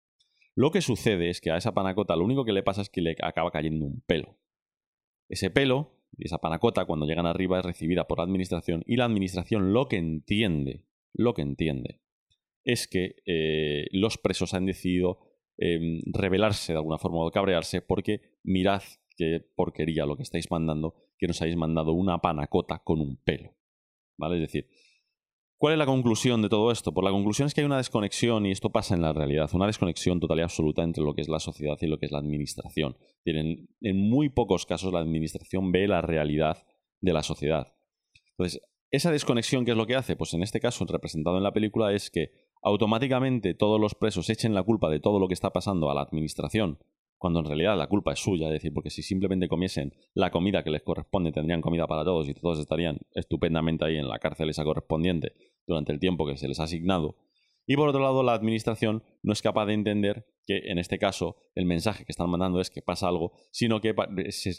Lo 0.56 0.72
que 0.72 0.82
sucede 0.82 1.30
es 1.30 1.40
que 1.40 1.52
a 1.52 1.56
esa 1.56 1.74
panacota 1.74 2.16
lo 2.16 2.24
único 2.24 2.44
que 2.44 2.52
le 2.52 2.64
pasa 2.64 2.82
es 2.82 2.90
que 2.90 3.00
le 3.00 3.16
acaba 3.22 3.52
cayendo 3.52 3.86
un 3.86 4.00
pelo. 4.00 4.36
Ese 5.28 5.48
pelo 5.48 5.92
y 6.18 6.26
esa 6.26 6.38
panacota 6.38 6.84
cuando 6.84 7.06
llegan 7.06 7.24
arriba 7.24 7.60
es 7.60 7.64
recibida 7.64 8.08
por 8.08 8.18
la 8.18 8.24
administración 8.24 8.82
y 8.84 8.96
la 8.96 9.04
administración 9.04 9.72
lo 9.72 9.86
que 9.86 9.98
entiende, 9.98 10.84
lo 11.14 11.34
que 11.34 11.42
entiende, 11.42 12.00
es 12.64 12.88
que 12.88 13.14
eh, 13.26 13.86
los 13.92 14.18
presos 14.18 14.54
han 14.54 14.66
decidido 14.66 15.20
em, 15.56 16.00
rebelarse 16.06 16.72
de 16.72 16.78
alguna 16.78 16.98
forma 16.98 17.24
o 17.24 17.30
cabrearse 17.30 17.80
porque 17.80 18.38
mirad 18.42 18.82
qué 19.16 19.40
porquería 19.54 20.06
lo 20.06 20.16
que 20.16 20.22
estáis 20.22 20.50
mandando, 20.50 20.94
que 21.18 21.26
nos 21.26 21.40
habéis 21.40 21.56
mandado 21.56 21.92
una 21.92 22.18
panacota 22.18 22.80
con 22.84 23.00
un 23.00 23.16
pelo. 23.16 23.54
¿Vale? 24.18 24.36
Es 24.36 24.42
decir, 24.42 24.68
¿cuál 25.56 25.74
es 25.74 25.78
la 25.78 25.86
conclusión 25.86 26.42
de 26.42 26.48
todo 26.48 26.70
esto? 26.70 26.92
Pues 26.92 27.04
la 27.04 27.10
conclusión 27.10 27.46
es 27.46 27.54
que 27.54 27.62
hay 27.62 27.66
una 27.66 27.76
desconexión, 27.76 28.46
y 28.46 28.50
esto 28.50 28.70
pasa 28.70 28.94
en 28.94 29.02
la 29.02 29.12
realidad, 29.12 29.50
una 29.52 29.66
desconexión 29.66 30.20
total 30.20 30.38
y 30.38 30.42
absoluta 30.42 30.82
entre 30.82 31.02
lo 31.02 31.14
que 31.14 31.22
es 31.22 31.28
la 31.28 31.40
sociedad 31.40 31.76
y 31.80 31.86
lo 31.86 31.98
que 31.98 32.06
es 32.06 32.12
la 32.12 32.18
administración. 32.18 32.96
En, 33.24 33.68
en 33.80 33.96
muy 33.96 34.28
pocos 34.28 34.66
casos 34.66 34.92
la 34.92 35.00
administración 35.00 35.72
ve 35.72 35.88
la 35.88 36.02
realidad 36.02 36.66
de 37.00 37.12
la 37.12 37.22
sociedad. 37.22 37.74
Entonces, 38.30 38.60
esa 38.90 39.10
desconexión, 39.10 39.64
¿qué 39.64 39.70
es 39.70 39.76
lo 39.76 39.86
que 39.86 39.96
hace? 39.96 40.16
Pues 40.16 40.34
en 40.34 40.42
este 40.42 40.60
caso, 40.60 40.84
representado 40.84 41.38
en 41.38 41.42
la 41.42 41.52
película, 41.52 41.92
es 41.92 42.10
que 42.10 42.30
automáticamente 42.62 43.54
todos 43.54 43.80
los 43.80 43.94
presos 43.94 44.28
echen 44.30 44.54
la 44.54 44.62
culpa 44.62 44.90
de 44.90 45.00
todo 45.00 45.18
lo 45.18 45.28
que 45.28 45.34
está 45.34 45.50
pasando 45.50 45.90
a 45.90 45.94
la 45.94 46.02
administración 46.02 46.78
cuando 47.22 47.38
en 47.38 47.46
realidad 47.46 47.78
la 47.78 47.86
culpa 47.86 48.12
es 48.12 48.18
suya, 48.18 48.48
es 48.48 48.54
decir, 48.54 48.74
porque 48.74 48.90
si 48.90 49.00
simplemente 49.00 49.46
comiesen 49.46 49.94
la 50.12 50.32
comida 50.32 50.64
que 50.64 50.70
les 50.70 50.82
corresponde, 50.82 51.30
tendrían 51.30 51.60
comida 51.60 51.86
para 51.86 52.02
todos 52.02 52.28
y 52.28 52.34
todos 52.34 52.58
estarían 52.58 52.98
estupendamente 53.14 53.84
ahí 53.84 53.96
en 53.96 54.08
la 54.08 54.18
cárcel 54.18 54.50
esa 54.50 54.64
correspondiente 54.64 55.32
durante 55.64 55.92
el 55.92 56.00
tiempo 56.00 56.26
que 56.26 56.36
se 56.36 56.48
les 56.48 56.58
ha 56.58 56.64
asignado. 56.64 57.14
Y 57.64 57.76
por 57.76 57.88
otro 57.88 58.02
lado, 58.02 58.24
la 58.24 58.32
administración 58.32 59.04
no 59.22 59.32
es 59.32 59.40
capaz 59.40 59.66
de 59.66 59.74
entender 59.74 60.26
que 60.48 60.62
en 60.64 60.78
este 60.78 60.98
caso 60.98 61.36
el 61.54 61.64
mensaje 61.64 62.04
que 62.04 62.10
están 62.10 62.28
mandando 62.28 62.60
es 62.60 62.70
que 62.70 62.82
pasa 62.82 63.06
algo, 63.06 63.30
sino 63.52 63.80
que 63.80 63.94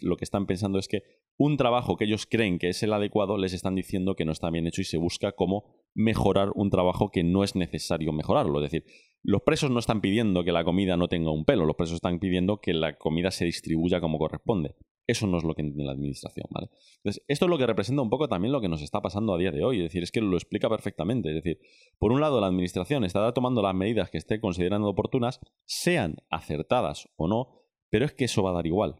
lo 0.02 0.16
que 0.16 0.24
están 0.24 0.46
pensando 0.46 0.80
es 0.80 0.88
que 0.88 1.04
un 1.36 1.58
trabajo 1.58 1.98
que 1.98 2.06
ellos 2.06 2.26
creen 2.26 2.60
que 2.60 2.70
es 2.70 2.82
el 2.82 2.94
adecuado 2.94 3.38
les 3.38 3.52
están 3.52 3.76
diciendo 3.76 4.16
que 4.16 4.24
no 4.24 4.32
está 4.32 4.50
bien 4.52 4.68
hecho 4.68 4.80
y 4.80 4.86
se 4.86 4.98
busca 4.98 5.34
cómo 5.34 5.83
mejorar 5.96 6.52
un 6.56 6.70
trabajo 6.70 7.12
que 7.12 7.24
no 7.24 7.44
es 7.44 7.56
necesario 7.56 8.12
mejorarlo. 8.12 8.64
Es 8.64 8.72
decir, 8.72 8.86
los 9.24 9.42
presos 9.42 9.72
no 9.72 9.80
están 9.80 10.02
pidiendo 10.02 10.44
que 10.44 10.52
la 10.52 10.64
comida 10.64 10.98
no 10.98 11.08
tenga 11.08 11.32
un 11.32 11.46
pelo, 11.46 11.66
los 11.66 11.76
presos 11.76 11.96
están 11.96 12.20
pidiendo 12.20 12.60
que 12.60 12.74
la 12.74 12.98
comida 12.98 13.32
se 13.32 13.46
distribuya 13.46 14.02
como 14.02 14.18
corresponde. 14.18 14.76
Eso 15.06 15.28
no 15.28 15.38
es 15.38 15.44
lo 15.44 15.54
que 15.54 15.62
entiende 15.62 15.84
la 15.84 15.92
administración, 15.92 16.46
¿vale? 16.50 16.70
Entonces, 16.98 17.24
esto 17.28 17.46
es 17.46 17.50
lo 17.50 17.58
que 17.58 17.68
representa 17.68 18.02
un 18.02 18.10
poco 18.10 18.30
también 18.30 18.54
lo 18.54 18.62
que 18.62 18.70
nos 18.70 18.82
está 18.82 19.02
pasando 19.02 19.34
a 19.34 19.38
día 19.38 19.52
de 19.52 19.64
hoy. 19.64 19.78
Es 19.78 19.84
decir, 19.84 20.04
es 20.04 20.12
que 20.12 20.22
lo 20.22 20.38
explica 20.38 20.70
perfectamente. 20.70 21.30
Es 21.30 21.36
decir, 21.36 21.60
por 22.00 22.14
un 22.14 22.22
lado, 22.22 22.40
la 22.40 22.48
administración 22.48 23.04
estará 23.04 23.34
tomando 23.34 23.62
las 23.62 23.76
medidas 23.76 24.10
que 24.10 24.18
esté 24.18 24.40
considerando 24.40 24.88
oportunas, 24.88 25.42
sean 25.66 26.18
acertadas 26.30 27.10
o 27.18 27.28
no, 27.28 27.64
pero 27.90 28.06
es 28.06 28.14
que 28.14 28.26
eso 28.26 28.44
va 28.44 28.52
a 28.52 28.54
dar 28.54 28.66
igual. 28.66 28.96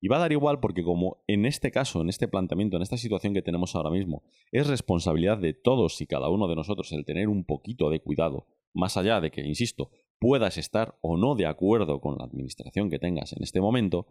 Y 0.00 0.08
va 0.08 0.16
a 0.16 0.20
dar 0.20 0.32
igual 0.32 0.60
porque 0.60 0.82
como 0.82 1.22
en 1.26 1.44
este 1.44 1.70
caso, 1.70 2.00
en 2.00 2.08
este 2.08 2.28
planteamiento, 2.28 2.76
en 2.76 2.82
esta 2.82 2.96
situación 2.96 3.34
que 3.34 3.42
tenemos 3.42 3.74
ahora 3.74 3.90
mismo, 3.90 4.22
es 4.52 4.66
responsabilidad 4.66 5.38
de 5.38 5.54
todos 5.54 6.00
y 6.00 6.06
cada 6.06 6.28
uno 6.28 6.46
de 6.48 6.54
nosotros 6.54 6.92
el 6.92 7.04
tener 7.04 7.28
un 7.28 7.44
poquito 7.44 7.90
de 7.90 8.00
cuidado 8.00 8.46
más 8.74 8.96
allá 8.96 9.20
de 9.20 9.30
que, 9.30 9.40
insisto, 9.40 9.90
puedas 10.18 10.58
estar 10.58 10.96
o 11.00 11.16
no 11.16 11.34
de 11.34 11.46
acuerdo 11.46 12.00
con 12.00 12.16
la 12.18 12.24
administración 12.24 12.90
que 12.90 12.98
tengas 12.98 13.32
en 13.32 13.42
este 13.42 13.60
momento, 13.60 14.06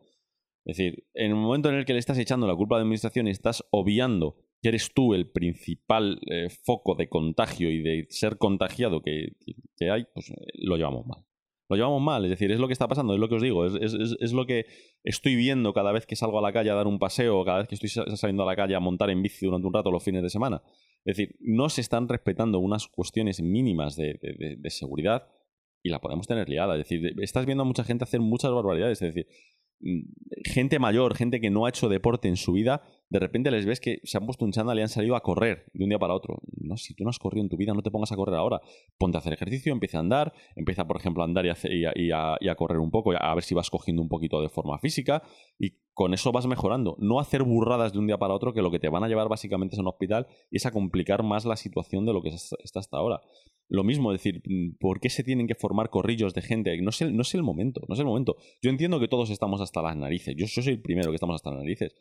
es 0.65 0.77
decir, 0.77 1.05
en 1.13 1.31
el 1.31 1.35
momento 1.35 1.69
en 1.69 1.75
el 1.75 1.85
que 1.85 1.93
le 1.93 1.99
estás 1.99 2.17
echando 2.17 2.47
la 2.47 2.55
culpa 2.55 2.75
a 2.75 2.79
la 2.79 2.83
administración 2.83 3.27
y 3.27 3.31
estás 3.31 3.63
obviando 3.71 4.35
que 4.61 4.69
eres 4.69 4.91
tú 4.93 5.13
el 5.13 5.29
principal 5.29 6.19
eh, 6.29 6.49
foco 6.49 6.95
de 6.95 7.07
contagio 7.07 7.71
y 7.71 7.81
de 7.81 8.07
ser 8.09 8.38
contagiado 8.38 9.01
que, 9.01 9.33
hay, 9.89 10.05
pues 10.13 10.29
eh, 10.31 10.35
lo 10.55 10.75
llevamos 10.75 11.05
mal. 11.05 11.23
Lo 11.70 11.76
llevamos 11.76 12.01
mal, 12.01 12.24
es 12.24 12.30
decir, 12.30 12.51
es 12.51 12.59
lo 12.59 12.68
que 12.68 12.74
está 12.74 12.88
pasando, 12.88 13.13
es 13.13 13.20
lo 13.20 13.28
que 13.28 13.36
os 13.36 13.41
digo, 13.41 13.65
es, 13.65 13.93
es, 13.93 14.32
lo 14.32 14.45
que 14.45 14.65
estoy 15.03 15.36
viendo 15.36 15.74
cada 15.74 15.91
vez 15.91 16.05
que 16.05 16.15
salgo 16.15 16.39
a 16.39 16.41
la 16.41 16.53
calle 16.53 16.70
a 16.70 16.76
dar 16.76 16.88
un 16.88 16.97
paseo, 16.97 17.43
cada 17.43 17.59
vez 17.59 17.68
que 17.68 17.76
estoy 17.76 17.89
saliendo 17.89 18.43
a 18.43 18.45
la 18.45 18.55
calle 18.55 18.74
a 18.76 18.80
montar 18.80 19.09
en 19.09 19.22
bici 19.22 19.45
durante 19.45 19.68
un 19.68 19.74
rato 19.74 19.91
los 19.91 20.03
fines 20.03 20.24
de 20.24 20.30
semana. 20.30 20.61
Es 21.07 21.18
decir, 21.18 21.36
no 21.39 21.70
se 21.70 21.82
están 21.82 22.07
respetando 22.07 22.59
unas 22.59 22.88
cuestiones 22.88 23.41
mínimas 23.41 23.95
de, 23.95 24.20
seguridad 24.70 25.28
y 25.82 25.89
la 25.89 25.99
podemos 25.99 26.28
tener 26.28 26.49
liada. 26.49 26.76
Es 26.76 26.89
decir, 26.89 27.13
estás 27.22 27.45
viendo 27.45 27.63
a 27.63 27.65
mucha 27.65 27.84
gente 27.84 28.03
hacer 28.03 28.20
muchas 28.20 28.51
barbaridades. 28.51 29.01
Es 29.01 29.13
decir, 29.13 29.28
mm, 29.80 30.01
gente 30.43 30.80
mayor, 30.80 31.15
gente 31.15 31.39
que 31.39 31.49
no 31.49 31.65
ha 31.65 31.70
hecho 31.70 31.88
deporte 31.89 32.28
en 32.28 32.36
su 32.36 32.51
vida, 32.51 32.82
de 33.09 33.19
repente 33.19 33.51
les 33.51 33.65
ves 33.65 33.79
que 33.79 33.99
se 34.03 34.17
han 34.17 34.25
puesto 34.25 34.43
un 34.43 34.51
chándal 34.51 34.77
y 34.79 34.81
han 34.81 34.89
salido 34.89 35.15
a 35.15 35.21
correr 35.21 35.65
de 35.73 35.83
un 35.83 35.89
día 35.89 35.99
para 35.99 36.13
otro. 36.13 36.39
No, 36.57 36.75
si 36.75 36.93
tú 36.93 37.03
no 37.03 37.09
has 37.09 37.19
corrido 37.19 37.43
en 37.43 37.49
tu 37.49 37.55
vida, 37.55 37.73
no 37.73 37.81
te 37.81 37.91
pongas 37.91 38.11
a 38.11 38.15
correr 38.15 38.35
ahora. 38.35 38.59
Ponte 38.97 39.17
a 39.17 39.19
hacer 39.19 39.33
ejercicio, 39.33 39.71
empieza 39.71 39.97
a 39.97 40.01
andar, 40.01 40.33
empieza, 40.55 40.85
por 40.85 40.97
ejemplo, 40.97 41.23
a 41.23 41.25
andar 41.25 41.45
y 41.45 42.11
a, 42.11 42.55
correr 42.55 42.79
un 42.79 42.91
poco, 42.91 43.13
a 43.17 43.35
ver 43.35 43.43
si 43.43 43.55
vas 43.55 43.69
cogiendo 43.69 44.01
un 44.01 44.09
poquito 44.09 44.41
de 44.41 44.49
forma 44.49 44.77
física 44.79 45.23
y 45.57 45.75
con 45.93 46.13
eso 46.13 46.31
vas 46.31 46.47
mejorando. 46.47 46.97
No 46.99 47.19
hacer 47.19 47.43
burradas 47.43 47.93
de 47.93 47.99
un 47.99 48.07
día 48.07 48.17
para 48.17 48.33
otro 48.33 48.53
que 48.53 48.61
lo 48.61 48.71
que 48.71 48.79
te 48.79 48.89
van 48.89 49.03
a 49.03 49.07
llevar 49.07 49.29
básicamente 49.29 49.75
es 49.75 49.79
a 49.79 49.81
un 49.81 49.87
hospital 49.87 50.27
y 50.51 50.57
es 50.57 50.65
a 50.65 50.71
complicar 50.71 51.23
más 51.23 51.45
la 51.45 51.55
situación 51.55 52.05
de 52.05 52.13
lo 52.13 52.21
que 52.21 52.29
está 52.29 52.79
hasta 52.79 52.97
ahora. 52.97 53.21
Lo 53.69 53.83
mismo, 53.83 54.11
decir, 54.11 54.41
¿por 54.79 54.99
qué 54.99 55.09
se 55.09 55.23
tienen 55.23 55.47
que 55.47 55.55
formar 55.55 55.89
corrillos 55.89 56.33
de 56.33 56.41
gente? 56.41 56.81
No 56.81 56.89
es 56.89 57.01
el, 57.01 57.15
no 57.15 57.21
es 57.21 57.33
el 57.35 57.43
momento, 57.43 57.81
no 57.87 57.95
es 57.95 57.99
el 57.99 58.05
momento. 58.05 58.37
Yo 58.61 58.69
entiendo 58.69 58.99
que 58.99 59.09
todos 59.09 59.29
estamos 59.29 59.59
hasta 59.59 59.81
las 59.81 59.95
narices, 59.97 60.35
yo 60.37 60.47
soy 60.47 60.73
el 60.73 60.81
primero 60.81 61.09
que 61.09 61.15
estamos 61.15 61.35
hasta 61.35 61.51
las 61.51 61.59
narices, 61.59 61.93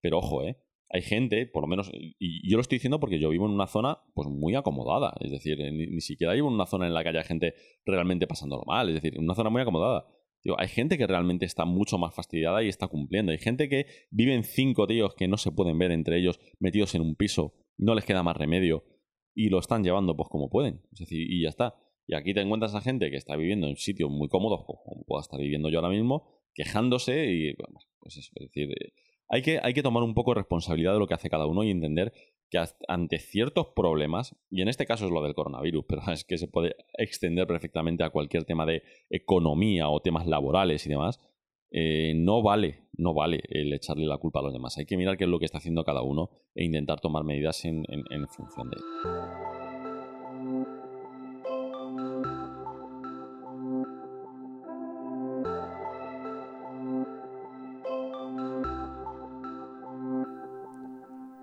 pero 0.00 0.18
ojo, 0.18 0.44
¿eh? 0.44 0.56
Hay 0.92 1.02
gente, 1.02 1.46
por 1.46 1.62
lo 1.62 1.68
menos, 1.68 1.90
y 1.92 2.50
yo 2.50 2.56
lo 2.56 2.62
estoy 2.62 2.76
diciendo 2.76 2.98
porque 2.98 3.20
yo 3.20 3.30
vivo 3.30 3.46
en 3.46 3.52
una 3.52 3.68
zona 3.68 4.00
pues 4.12 4.28
muy 4.28 4.56
acomodada. 4.56 5.14
Es 5.20 5.30
decir, 5.30 5.58
ni, 5.72 6.00
siquiera 6.00 6.32
vivo 6.32 6.48
en 6.48 6.54
una 6.54 6.66
zona 6.66 6.88
en 6.88 6.94
la 6.94 7.04
que 7.04 7.10
haya 7.10 7.22
gente 7.22 7.54
realmente 7.86 8.26
pasándolo 8.26 8.64
mal. 8.66 8.88
Es 8.88 8.96
decir, 8.96 9.14
en 9.14 9.22
una 9.22 9.36
zona 9.36 9.50
muy 9.50 9.62
acomodada. 9.62 10.04
hay 10.58 10.66
gente 10.66 10.98
que 10.98 11.06
realmente 11.06 11.46
está 11.46 11.64
mucho 11.64 11.96
más 11.96 12.12
fastidiada 12.12 12.64
y 12.64 12.68
está 12.68 12.88
cumpliendo. 12.88 13.30
Hay 13.30 13.38
gente 13.38 13.68
que 13.68 13.86
viven 14.10 14.42
cinco 14.42 14.88
tíos 14.88 15.14
que 15.14 15.28
no 15.28 15.36
se 15.36 15.52
pueden 15.52 15.78
ver 15.78 15.92
entre 15.92 16.18
ellos 16.18 16.40
metidos 16.58 16.92
en 16.96 17.02
un 17.02 17.14
piso, 17.14 17.54
no 17.78 17.94
les 17.94 18.04
queda 18.04 18.24
más 18.24 18.36
remedio 18.36 18.84
y 19.32 19.48
lo 19.48 19.60
están 19.60 19.84
llevando 19.84 20.16
pues 20.16 20.28
como 20.28 20.50
pueden. 20.50 20.82
Es 20.92 21.00
decir, 21.00 21.20
y 21.20 21.44
ya 21.44 21.50
está. 21.50 21.76
Y 22.08 22.16
aquí 22.16 22.34
te 22.34 22.40
encuentras 22.40 22.74
a 22.74 22.80
gente 22.80 23.08
que 23.12 23.16
está 23.16 23.36
viviendo 23.36 23.68
en 23.68 23.76
sitios 23.76 24.10
muy 24.10 24.26
cómodos, 24.28 24.64
como 24.66 25.04
pueda 25.04 25.20
estar 25.20 25.38
viviendo 25.38 25.68
yo 25.68 25.78
ahora 25.78 25.90
mismo, 25.90 26.26
quejándose 26.52 27.32
y, 27.32 27.54
pues 28.00 28.16
es 28.16 28.30
decir, 28.34 28.70
eh, 28.72 28.92
hay 29.30 29.42
que, 29.42 29.60
hay 29.62 29.72
que 29.72 29.82
tomar 29.82 30.02
un 30.02 30.12
poco 30.12 30.32
de 30.32 30.40
responsabilidad 30.40 30.92
de 30.92 30.98
lo 30.98 31.06
que 31.06 31.14
hace 31.14 31.30
cada 31.30 31.46
uno 31.46 31.62
y 31.62 31.70
entender 31.70 32.12
que 32.50 32.58
ante 32.88 33.18
ciertos 33.20 33.68
problemas, 33.68 34.36
y 34.50 34.60
en 34.60 34.68
este 34.68 34.86
caso 34.86 35.06
es 35.06 35.12
lo 35.12 35.22
del 35.22 35.34
coronavirus, 35.34 35.84
pero 35.88 36.02
es 36.12 36.24
que 36.24 36.36
se 36.36 36.48
puede 36.48 36.74
extender 36.98 37.46
perfectamente 37.46 38.02
a 38.02 38.10
cualquier 38.10 38.44
tema 38.44 38.66
de 38.66 38.82
economía 39.08 39.88
o 39.88 40.00
temas 40.00 40.26
laborales 40.26 40.84
y 40.84 40.90
demás, 40.90 41.20
eh, 41.72 42.14
no 42.16 42.42
vale, 42.42 42.88
no 42.94 43.14
vale 43.14 43.40
el 43.48 43.72
echarle 43.72 44.04
la 44.06 44.18
culpa 44.18 44.40
a 44.40 44.42
los 44.42 44.52
demás. 44.52 44.76
Hay 44.78 44.86
que 44.86 44.96
mirar 44.96 45.16
qué 45.16 45.24
es 45.24 45.30
lo 45.30 45.38
que 45.38 45.44
está 45.44 45.58
haciendo 45.58 45.84
cada 45.84 46.02
uno 46.02 46.30
e 46.56 46.64
intentar 46.64 46.98
tomar 46.98 47.22
medidas 47.22 47.64
en, 47.64 47.84
en 47.88 48.26
función 48.26 48.68
de 48.70 48.78
ello. 48.78 49.59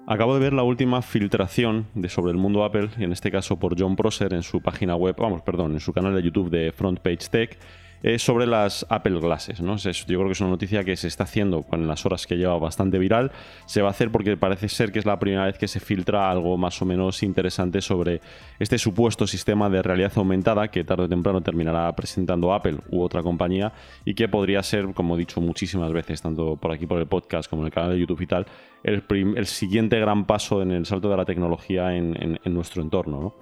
Acabo 0.09 0.33
de 0.35 0.39
ver 0.39 0.53
la 0.53 0.63
última 0.63 1.01
filtración 1.01 1.87
de 1.93 2.07
sobre 2.07 2.31
el 2.31 2.37
mundo 2.37 2.63
Apple, 2.63 2.91
en 2.97 3.11
este 3.11 3.29
caso 3.29 3.59
por 3.59 3.77
John 3.77 3.97
Prosser 3.97 4.33
en 4.33 4.41
su 4.41 4.61
página 4.61 4.95
web, 4.95 5.17
vamos, 5.19 5.41
perdón, 5.41 5.73
en 5.73 5.81
su 5.81 5.91
canal 5.91 6.15
de 6.15 6.23
YouTube 6.23 6.49
de 6.49 6.71
Front 6.71 7.01
Page 7.01 7.27
Tech, 7.29 7.59
es 8.03 8.21
sobre 8.21 8.47
las 8.47 8.85
Apple 8.89 9.19
Glasses. 9.19 9.61
¿no? 9.61 9.75
yo 9.77 9.91
creo 10.05 10.25
que 10.25 10.31
es 10.31 10.41
una 10.41 10.51
noticia 10.51 10.83
que 10.83 10.95
se 10.95 11.07
está 11.07 11.23
haciendo 11.23 11.63
con 11.63 11.87
las 11.87 12.05
horas 12.05 12.27
que 12.27 12.37
lleva 12.37 12.57
bastante 12.57 12.99
viral. 12.99 13.31
Se 13.65 13.81
va 13.81 13.89
a 13.89 13.91
hacer 13.91 14.11
porque 14.11 14.37
parece 14.37 14.69
ser 14.69 14.91
que 14.91 14.99
es 14.99 15.05
la 15.05 15.19
primera 15.19 15.45
vez 15.45 15.57
que 15.57 15.67
se 15.67 15.79
filtra 15.79 16.29
algo 16.29 16.57
más 16.57 16.81
o 16.81 16.85
menos 16.85 17.23
interesante 17.23 17.81
sobre 17.81 18.21
este 18.59 18.77
supuesto 18.77 19.27
sistema 19.27 19.69
de 19.69 19.81
realidad 19.81 20.11
aumentada 20.15 20.67
que 20.69 20.83
tarde 20.83 21.03
o 21.03 21.09
temprano 21.09 21.41
terminará 21.41 21.93
presentando 21.95 22.53
Apple 22.53 22.77
u 22.89 23.01
otra 23.01 23.23
compañía 23.23 23.73
y 24.05 24.13
que 24.13 24.27
podría 24.27 24.61
ser, 24.63 24.93
como 24.93 25.15
he 25.15 25.19
dicho 25.19 25.41
muchísimas 25.41 25.91
veces, 25.91 26.21
tanto 26.21 26.55
por 26.55 26.71
aquí 26.71 26.85
por 26.85 26.99
el 26.99 27.07
podcast 27.07 27.49
como 27.49 27.63
en 27.63 27.67
el 27.67 27.73
canal 27.73 27.91
de 27.91 27.99
YouTube 27.99 28.21
y 28.21 28.27
tal, 28.27 28.45
el, 28.83 29.45
siguiente 29.45 29.99
gran 29.99 30.25
paso 30.25 30.61
en 30.61 30.71
el 30.71 30.85
salto 30.85 31.09
de 31.09 31.17
la 31.17 31.25
tecnología 31.25 31.95
en, 31.95 32.39
en 32.43 32.53
nuestro 32.53 32.81
entorno. 32.81 33.21
¿no? 33.21 33.35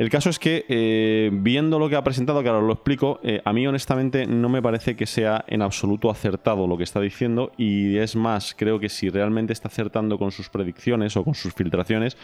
El 0.00 0.08
caso 0.08 0.30
es 0.30 0.38
que, 0.38 0.64
eh, 0.70 1.28
viendo 1.30 1.78
lo 1.78 1.90
que 1.90 1.96
ha 1.96 2.02
presentado, 2.02 2.42
que 2.42 2.48
ahora 2.48 2.66
lo 2.66 2.72
explico, 2.72 3.20
eh, 3.22 3.42
a 3.44 3.52
mí 3.52 3.66
honestamente 3.66 4.26
no 4.26 4.48
me 4.48 4.62
parece 4.62 4.96
que 4.96 5.04
sea 5.04 5.44
en 5.46 5.60
absoluto 5.60 6.10
acertado 6.10 6.66
lo 6.66 6.78
que 6.78 6.84
está 6.84 7.02
diciendo 7.02 7.52
y 7.58 7.98
es 7.98 8.16
más, 8.16 8.54
creo 8.56 8.80
que 8.80 8.88
si 8.88 9.10
realmente 9.10 9.52
está 9.52 9.68
acertando 9.68 10.18
con 10.18 10.30
sus 10.30 10.48
predicciones 10.48 11.18
o 11.18 11.22
con 11.22 11.34
sus 11.34 11.52
filtraciones, 11.52 12.16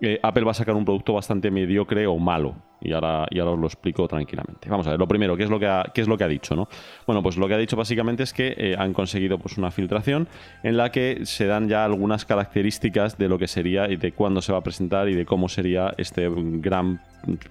eh, 0.00 0.20
Apple 0.22 0.44
va 0.44 0.52
a 0.52 0.54
sacar 0.54 0.76
un 0.76 0.84
producto 0.84 1.14
bastante 1.14 1.50
mediocre 1.50 2.06
o 2.06 2.18
malo. 2.18 2.54
Y 2.80 2.92
ahora, 2.92 3.26
y 3.30 3.40
os 3.40 3.58
lo 3.58 3.66
explico 3.66 4.06
tranquilamente. 4.06 4.68
Vamos 4.68 4.86
a 4.86 4.90
ver, 4.90 4.98
lo 4.98 5.08
primero, 5.08 5.36
¿qué 5.36 5.44
es 5.44 5.50
lo 5.50 5.58
que 5.58 5.66
ha, 5.66 5.90
qué 5.92 6.00
es 6.00 6.08
lo 6.08 6.16
que 6.16 6.24
ha 6.24 6.28
dicho? 6.28 6.54
¿no? 6.54 6.68
Bueno, 7.06 7.22
pues 7.22 7.36
lo 7.36 7.48
que 7.48 7.54
ha 7.54 7.58
dicho 7.58 7.76
básicamente 7.76 8.22
es 8.22 8.32
que 8.32 8.54
eh, 8.56 8.76
han 8.78 8.92
conseguido 8.92 9.38
pues, 9.38 9.58
una 9.58 9.70
filtración 9.70 10.28
en 10.62 10.76
la 10.76 10.92
que 10.92 11.20
se 11.24 11.46
dan 11.46 11.68
ya 11.68 11.84
algunas 11.84 12.24
características 12.24 13.18
de 13.18 13.28
lo 13.28 13.38
que 13.38 13.48
sería 13.48 13.90
y 13.90 13.96
de 13.96 14.12
cuándo 14.12 14.40
se 14.42 14.52
va 14.52 14.58
a 14.58 14.62
presentar 14.62 15.08
y 15.08 15.14
de 15.14 15.26
cómo 15.26 15.48
sería 15.48 15.94
este 15.98 16.28
gran 16.32 17.00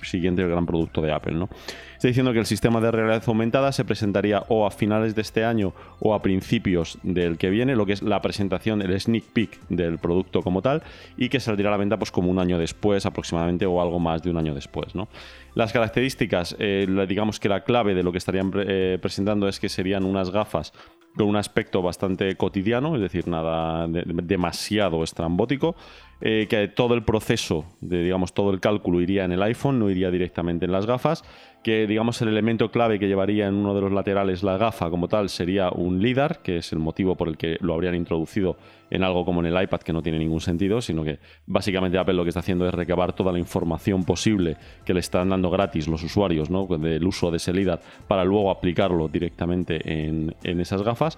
siguiente 0.01 0.47
gran 0.47 0.65
producto 0.65 1.01
de 1.01 1.11
Apple. 1.11 1.33
¿no? 1.33 1.49
Está 1.95 2.07
diciendo 2.07 2.33
que 2.33 2.39
el 2.39 2.45
sistema 2.45 2.79
de 2.79 2.91
realidad 2.91 3.23
aumentada 3.27 3.71
se 3.71 3.83
presentaría 3.83 4.43
o 4.49 4.65
a 4.65 4.71
finales 4.71 5.15
de 5.15 5.21
este 5.21 5.43
año 5.43 5.73
o 5.99 6.13
a 6.13 6.21
principios 6.21 6.97
del 7.03 7.37
que 7.37 7.49
viene, 7.49 7.75
lo 7.75 7.85
que 7.85 7.93
es 7.93 8.01
la 8.01 8.21
presentación, 8.21 8.81
el 8.81 8.99
sneak 8.99 9.25
peek 9.33 9.59
del 9.69 9.97
producto 9.97 10.41
como 10.41 10.61
tal, 10.61 10.83
y 11.17 11.29
que 11.29 11.39
saldrá 11.39 11.69
a 11.69 11.71
la 11.71 11.77
venta 11.77 11.97
pues, 11.97 12.11
como 12.11 12.29
un 12.29 12.39
año 12.39 12.57
después 12.57 13.05
aproximadamente 13.05 13.65
o 13.65 13.81
algo 13.81 13.99
más 13.99 14.21
de 14.21 14.29
un 14.29 14.37
año 14.37 14.53
después. 14.53 14.95
¿no? 14.95 15.07
Las 15.53 15.73
características, 15.73 16.55
eh, 16.59 16.85
digamos 17.07 17.39
que 17.39 17.49
la 17.49 17.63
clave 17.63 17.95
de 17.95 18.03
lo 18.03 18.11
que 18.11 18.19
estarían 18.19 18.51
eh, 18.55 18.99
presentando 19.01 19.47
es 19.47 19.59
que 19.59 19.69
serían 19.69 20.03
unas 20.03 20.29
gafas 20.29 20.71
con 21.17 21.27
un 21.27 21.35
aspecto 21.35 21.81
bastante 21.81 22.35
cotidiano, 22.35 22.95
es 22.95 23.01
decir, 23.01 23.27
nada 23.27 23.87
demasiado 23.87 25.03
estrambótico, 25.03 25.75
eh, 26.21 26.45
que 26.47 26.67
todo 26.67 26.93
el 26.93 27.03
proceso, 27.03 27.65
de, 27.81 28.03
digamos, 28.03 28.33
todo 28.33 28.51
el 28.51 28.59
cálculo 28.59 29.01
iría 29.01 29.25
en 29.25 29.31
el 29.31 29.41
iPhone, 29.41 29.79
no 29.79 29.89
iría 29.89 30.11
directamente 30.11 30.65
en 30.65 30.71
las 30.71 30.85
gafas, 30.85 31.23
que 31.67 31.85
digamos 31.85 32.21
el 32.21 32.29
elemento 32.29 32.71
clave 32.71 32.97
que 32.97 33.09
llevaría 33.09 33.45
en 33.45 33.55
uno 33.55 33.75
de 33.75 33.81
los 33.81 33.91
laterales 33.91 34.41
la 34.41 34.57
gafa 34.57 34.89
como 34.89 35.09
tal 35.09 35.27
sería 35.27 35.69
un 35.69 36.01
LIDAR, 36.01 36.41
que 36.41 36.59
es 36.59 36.71
el 36.71 36.79
motivo 36.79 37.15
por 37.15 37.27
el 37.27 37.35
que 37.35 37.57
lo 37.59 37.73
habrían 37.73 37.93
introducido 37.93 38.55
en 38.89 39.03
algo 39.03 39.25
como 39.25 39.41
en 39.41 39.47
el 39.47 39.61
iPad, 39.61 39.81
que 39.81 39.91
no 39.91 40.01
tiene 40.01 40.17
ningún 40.17 40.39
sentido, 40.39 40.79
sino 40.79 41.03
que 41.03 41.19
básicamente 41.45 41.97
Apple 41.97 42.13
lo 42.13 42.23
que 42.23 42.29
está 42.29 42.39
haciendo 42.39 42.65
es 42.69 42.73
recabar 42.73 43.11
toda 43.11 43.33
la 43.33 43.39
información 43.39 44.05
posible 44.05 44.55
que 44.85 44.93
le 44.93 45.01
están 45.01 45.27
dando 45.27 45.49
gratis 45.49 45.89
los 45.89 46.01
usuarios 46.03 46.49
¿no? 46.49 46.67
del 46.67 47.05
uso 47.05 47.31
de 47.31 47.35
ese 47.35 47.51
LIDAR 47.51 47.81
para 48.07 48.23
luego 48.23 48.49
aplicarlo 48.49 49.09
directamente 49.09 49.81
en, 49.83 50.33
esas 50.41 50.83
gafas. 50.83 51.17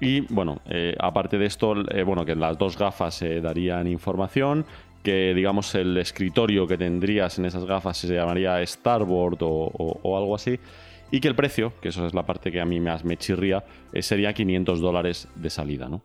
Y 0.00 0.22
bueno, 0.22 0.60
eh, 0.68 0.96
aparte 0.98 1.38
de 1.38 1.46
esto, 1.46 1.72
eh, 1.88 2.02
bueno, 2.02 2.24
que 2.24 2.34
las 2.34 2.58
dos 2.58 2.76
gafas 2.76 3.14
se 3.14 3.40
darían 3.40 3.86
información, 3.86 4.66
que 5.04 5.34
digamos 5.34 5.74
el 5.74 5.96
escritorio 5.98 6.66
que 6.66 6.78
tendrías 6.78 7.38
en 7.38 7.44
esas 7.44 7.66
gafas 7.66 7.98
se 7.98 8.12
llamaría 8.12 8.66
Starboard 8.66 9.38
o, 9.42 10.18
algo 10.18 10.34
así, 10.34 10.58
y 11.10 11.20
que 11.20 11.28
el 11.28 11.36
precio, 11.36 11.74
que 11.80 11.90
eso 11.90 12.06
es 12.06 12.14
la 12.14 12.24
parte 12.24 12.50
que 12.50 12.60
a 12.60 12.64
mí 12.64 12.80
más 12.80 13.04
me 13.04 13.18
chirría, 13.18 13.64
eh, 13.92 14.02
sería 14.02 14.32
500 14.32 14.80
dólares 14.80 15.28
de 15.36 15.50
salida, 15.50 15.88
¿no? 15.88 16.02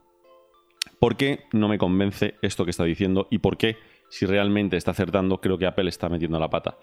¿Por 1.00 1.16
qué 1.16 1.46
no 1.54 1.70
me 1.70 1.78
convence 1.78 2.36
esto 2.42 2.66
que 2.66 2.72
está 2.72 2.84
diciendo 2.84 3.28
y 3.32 3.38
por 3.38 3.58
qué, 3.58 3.78
si 4.10 4.26
realmente 4.26 4.76
está 4.76 4.92
acertando, 4.92 5.40
creo 5.40 5.58
que 5.58 5.66
Apple 5.66 5.90
está 5.90 6.10
metiendo 6.10 6.38
la 6.38 6.50
pata? 6.50 6.78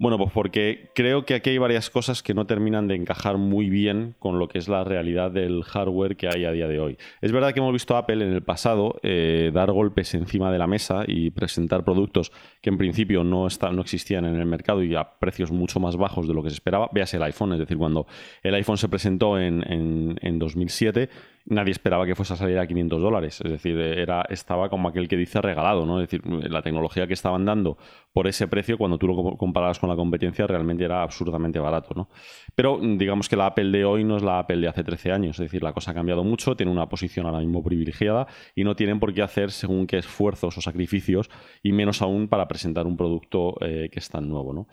Bueno, 0.00 0.16
pues 0.16 0.30
porque 0.32 0.92
creo 0.94 1.24
que 1.24 1.34
aquí 1.34 1.50
hay 1.50 1.58
varias 1.58 1.90
cosas 1.90 2.22
que 2.22 2.32
no 2.32 2.46
terminan 2.46 2.86
de 2.86 2.94
encajar 2.94 3.36
muy 3.36 3.68
bien 3.68 4.14
con 4.20 4.38
lo 4.38 4.46
que 4.46 4.58
es 4.58 4.68
la 4.68 4.84
realidad 4.84 5.32
del 5.32 5.64
hardware 5.64 6.16
que 6.16 6.28
hay 6.28 6.44
a 6.44 6.52
día 6.52 6.68
de 6.68 6.78
hoy. 6.78 6.96
Es 7.20 7.32
verdad 7.32 7.52
que 7.52 7.58
hemos 7.58 7.72
visto 7.72 7.96
a 7.96 7.98
Apple 7.98 8.24
en 8.24 8.32
el 8.32 8.44
pasado 8.44 9.00
eh, 9.02 9.50
dar 9.52 9.72
golpes 9.72 10.14
encima 10.14 10.52
de 10.52 10.58
la 10.58 10.68
mesa 10.68 11.02
y 11.04 11.30
presentar 11.30 11.82
productos 11.82 12.30
que 12.60 12.70
en 12.70 12.78
principio 12.78 13.24
no, 13.24 13.48
no 13.72 13.82
existían 13.82 14.24
en 14.24 14.36
el 14.36 14.46
mercado 14.46 14.84
y 14.84 14.94
a 14.94 15.18
precios 15.18 15.50
mucho 15.50 15.80
más 15.80 15.96
bajos 15.96 16.28
de 16.28 16.34
lo 16.34 16.44
que 16.44 16.50
se 16.50 16.54
esperaba. 16.54 16.88
Véase 16.92 17.16
el 17.16 17.24
iPhone, 17.24 17.54
es 17.54 17.58
decir, 17.58 17.76
cuando 17.76 18.06
el 18.44 18.54
iPhone 18.54 18.78
se 18.78 18.88
presentó 18.88 19.36
en, 19.36 19.64
en, 19.68 20.16
en 20.22 20.38
2007 20.38 21.08
nadie 21.48 21.72
esperaba 21.72 22.06
que 22.06 22.14
fuese 22.14 22.34
a 22.34 22.36
salir 22.36 22.58
a 22.58 22.66
500 22.66 23.00
dólares. 23.00 23.40
Es 23.44 23.50
decir, 23.50 23.78
era, 23.78 24.22
estaba 24.28 24.68
como 24.68 24.88
aquel 24.88 25.08
que 25.08 25.16
dice 25.16 25.40
regalado, 25.40 25.86
¿no? 25.86 26.00
Es 26.00 26.08
decir, 26.08 26.26
la 26.26 26.62
tecnología 26.62 27.06
que 27.06 27.14
estaban 27.14 27.44
dando 27.44 27.78
por 28.12 28.26
ese 28.26 28.48
precio, 28.48 28.78
cuando 28.78 28.98
tú 28.98 29.08
lo 29.08 29.36
comparabas 29.36 29.78
con 29.78 29.88
la 29.88 29.96
competencia, 29.96 30.46
realmente 30.46 30.84
era 30.84 31.02
absurdamente 31.02 31.58
barato, 31.58 31.94
¿no? 31.94 32.08
Pero 32.54 32.78
digamos 32.82 33.28
que 33.28 33.36
la 33.36 33.46
Apple 33.46 33.70
de 33.70 33.84
hoy 33.84 34.04
no 34.04 34.16
es 34.16 34.22
la 34.22 34.40
Apple 34.40 34.58
de 34.58 34.68
hace 34.68 34.84
13 34.84 35.12
años. 35.12 35.38
Es 35.38 35.44
decir, 35.44 35.62
la 35.62 35.72
cosa 35.72 35.92
ha 35.92 35.94
cambiado 35.94 36.24
mucho, 36.24 36.56
tiene 36.56 36.72
una 36.72 36.88
posición 36.88 37.26
ahora 37.26 37.40
mismo 37.40 37.62
privilegiada 37.62 38.26
y 38.54 38.64
no 38.64 38.76
tienen 38.76 39.00
por 39.00 39.14
qué 39.14 39.22
hacer 39.22 39.50
según 39.50 39.86
qué 39.86 39.98
esfuerzos 39.98 40.58
o 40.58 40.60
sacrificios, 40.60 41.30
y 41.62 41.72
menos 41.72 42.02
aún 42.02 42.28
para 42.28 42.46
presentar 42.48 42.86
un 42.86 42.96
producto 42.96 43.54
eh, 43.60 43.88
que 43.90 43.98
es 43.98 44.08
tan 44.08 44.28
nuevo, 44.28 44.52
¿no? 44.52 44.66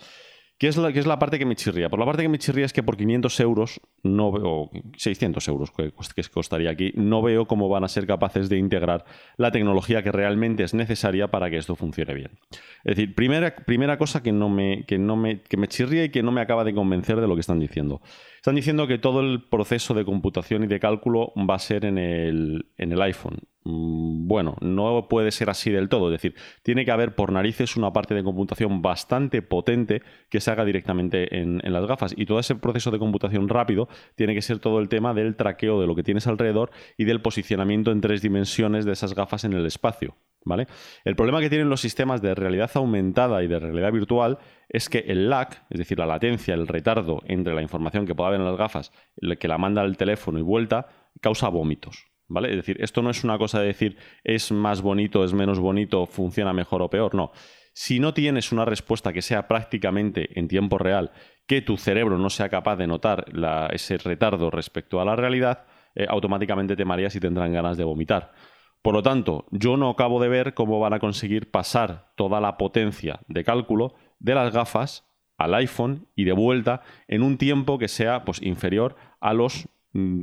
¿Qué 0.58 0.70
es, 0.70 0.78
la, 0.78 0.90
es 0.90 1.06
la 1.06 1.20
parte 1.20 1.38
que 1.38 1.46
me 1.46 1.56
chirría? 1.56 1.90
Por 1.90 2.00
la 2.00 2.06
parte 2.06 2.22
que 2.22 2.30
me 2.30 2.40
chirría 2.40 2.66
es 2.66 2.72
que 2.72 2.82
por 2.82 2.96
500 2.96 3.40
euros, 3.42 3.82
no 4.04 4.32
veo, 4.32 4.72
600 4.96 5.46
euros 5.50 5.72
que, 5.72 5.92
costaría 6.32 6.70
aquí, 6.70 6.94
no 6.96 7.22
veo 7.22 7.46
cómo 7.46 7.68
van 7.68 7.84
a 7.84 7.90
ser 7.90 8.08
capaces 8.08 8.48
de 8.48 8.58
integrar 8.58 9.04
la 9.36 9.52
tecnología 9.52 10.02
que 10.02 10.14
realmente 10.14 10.64
es 10.64 10.74
necesaria 10.74 11.28
para 11.30 11.50
que 11.50 11.58
esto 11.58 11.76
funcione 11.76 12.14
bien. 12.14 12.40
Es 12.86 12.96
decir, 12.96 13.14
primera, 13.16 13.54
primera 13.54 13.98
cosa 13.98 14.24
que, 14.24 14.32
no 14.32 14.48
me, 14.48 14.86
que, 14.86 14.98
no 14.98 15.18
me, 15.18 15.42
que 15.42 15.58
me 15.58 15.68
chirría 15.68 16.06
y 16.06 16.10
que 16.10 16.24
no 16.24 16.32
me 16.32 16.40
acaba 16.40 16.64
de 16.64 16.74
convencer 16.74 17.20
de 17.20 17.28
lo 17.28 17.36
que 17.36 17.42
están 17.42 17.60
diciendo. 17.60 18.02
Están 18.38 18.56
diciendo 18.56 18.88
que 18.88 18.98
todo 18.98 19.20
el 19.20 19.44
proceso 19.44 19.94
de 19.94 20.06
computación 20.06 20.64
y 20.64 20.68
de 20.68 20.80
cálculo 20.80 21.34
va 21.36 21.56
a 21.56 21.60
ser 21.60 21.84
en 21.84 21.98
el, 21.98 22.68
en 22.78 22.94
el 22.94 23.02
iPhone. 23.02 23.40
Mm, 23.66 24.28
bueno, 24.28 24.56
no 24.62 25.08
puede 25.10 25.32
ser 25.32 25.50
así 25.50 25.72
del 25.72 25.90
todo. 25.90 26.08
Es 26.08 26.22
decir, 26.22 26.36
tiene 26.62 26.86
que 26.86 26.92
haber 26.92 27.16
por 27.16 27.32
narices 27.32 27.76
una 27.76 27.92
parte 27.92 28.14
de 28.14 28.24
computación 28.24 28.82
bastante 28.82 29.42
potente 29.42 30.04
que 30.30 30.40
se 30.40 30.52
haga 30.52 30.64
directamente 30.66 31.40
en, 31.40 31.62
las 31.64 31.86
gafas. 31.88 32.14
Y 32.16 32.26
todo 32.26 32.40
ese 32.40 32.56
proceso 32.56 32.92
de 32.92 33.00
computación 33.00 33.50
rápido 33.50 33.90
tiene 34.16 34.36
que 34.36 34.42
ser 34.42 34.60
todo 34.60 34.80
el 34.80 34.88
tema 34.88 35.14
del 35.14 35.36
traqueo 35.36 35.82
de 35.82 35.88
lo 35.88 35.96
que 35.96 36.04
tienes 36.04 36.28
alrededor 36.28 36.72
y 36.96 37.06
del 37.06 37.22
posicionamiento 37.22 37.92
en 37.92 38.02
tres 38.02 38.22
dimensiones 38.22 38.86
de 38.86 38.94
esas 38.94 39.16
gafas 39.16 39.44
en 39.44 39.54
el 39.54 39.66
espacio. 39.66 40.16
¿Vale? 40.48 40.68
El 41.04 41.16
problema 41.16 41.42
que 41.42 41.50
tienen 41.50 41.70
los 41.70 41.82
sistemas 41.82 42.22
de 42.22 42.36
realidad 42.36 42.70
aumentada 42.76 43.44
y 43.44 43.48
de 43.48 43.58
realidad 43.58 43.92
virtual 43.92 44.38
es 44.70 44.90
que 44.90 45.00
el 45.00 45.28
lag, 45.28 45.66
es 45.72 45.80
decir, 45.80 45.98
la 45.98 46.06
latencia, 46.06 46.54
el 46.54 46.68
retardo 46.68 47.24
entre 47.26 47.56
la 47.56 47.64
información 47.64 48.06
que 48.06 48.14
pueda 48.14 48.28
haber 48.28 48.42
en 48.42 48.46
las 48.46 48.56
gafas, 48.56 48.92
que 49.40 49.48
la 49.48 49.58
manda 49.58 49.82
al 49.82 49.98
teléfono 49.98 50.38
y 50.38 50.44
vuelta, 50.44 50.88
causa 51.20 51.50
vómitos. 51.50 52.06
¿Vale? 52.28 52.50
Es 52.50 52.56
decir, 52.56 52.78
esto 52.80 53.02
no 53.02 53.12
es 53.12 53.24
una 53.24 53.38
cosa 53.38 53.60
de 53.60 53.68
decir 53.68 53.98
es 54.24 54.52
más 54.52 54.82
bonito, 54.82 55.24
es 55.24 55.34
menos 55.34 55.60
bonito, 55.60 56.06
funciona 56.08 56.54
mejor 56.54 56.82
o 56.82 56.90
peor, 56.90 57.14
no. 57.14 57.32
Si 57.74 58.00
no 58.00 58.14
tienes 58.14 58.52
una 58.52 58.66
respuesta 58.66 59.12
que 59.12 59.22
sea 59.22 59.48
prácticamente 59.48 60.40
en 60.40 60.48
tiempo 60.48 60.78
real, 60.78 61.12
que 61.46 61.62
tu 61.62 61.78
cerebro 61.78 62.18
no 62.18 62.30
sea 62.30 62.50
capaz 62.50 62.78
de 62.78 62.88
notar 62.88 63.26
ese 63.72 63.98
retardo 63.98 64.50
respecto 64.50 65.02
a 65.02 65.06
la 65.06 65.16
realidad, 65.16 65.66
eh, 65.94 66.06
automáticamente 66.10 66.76
te 66.76 66.86
mareas 66.86 67.16
y 67.16 67.20
tendrán 67.20 67.54
ganas 67.54 67.78
de 67.78 67.84
vomitar. 67.84 68.34
Por 68.82 68.94
lo 68.94 69.04
tanto, 69.04 69.46
yo 69.52 69.78
no 69.78 69.90
acabo 69.90 70.22
de 70.22 70.30
ver 70.30 70.54
cómo 70.54 70.80
van 70.80 70.94
a 70.94 71.00
conseguir 71.00 71.52
pasar 71.52 72.12
toda 72.16 72.40
la 72.40 72.58
potencia 72.58 73.20
de 73.28 73.44
cálculo 73.44 73.96
de 74.20 74.36
las 74.36 74.54
gafas 74.54 75.10
al 75.38 75.54
iPhone 75.56 76.08
y 76.16 76.24
de 76.24 76.34
vuelta 76.34 76.82
en 77.08 77.24
un 77.24 77.38
tiempo 77.38 77.78
que 77.78 77.88
sea 77.88 78.24
pues, 78.24 78.42
inferior 78.42 78.96
a 79.20 79.34
los 79.34 79.68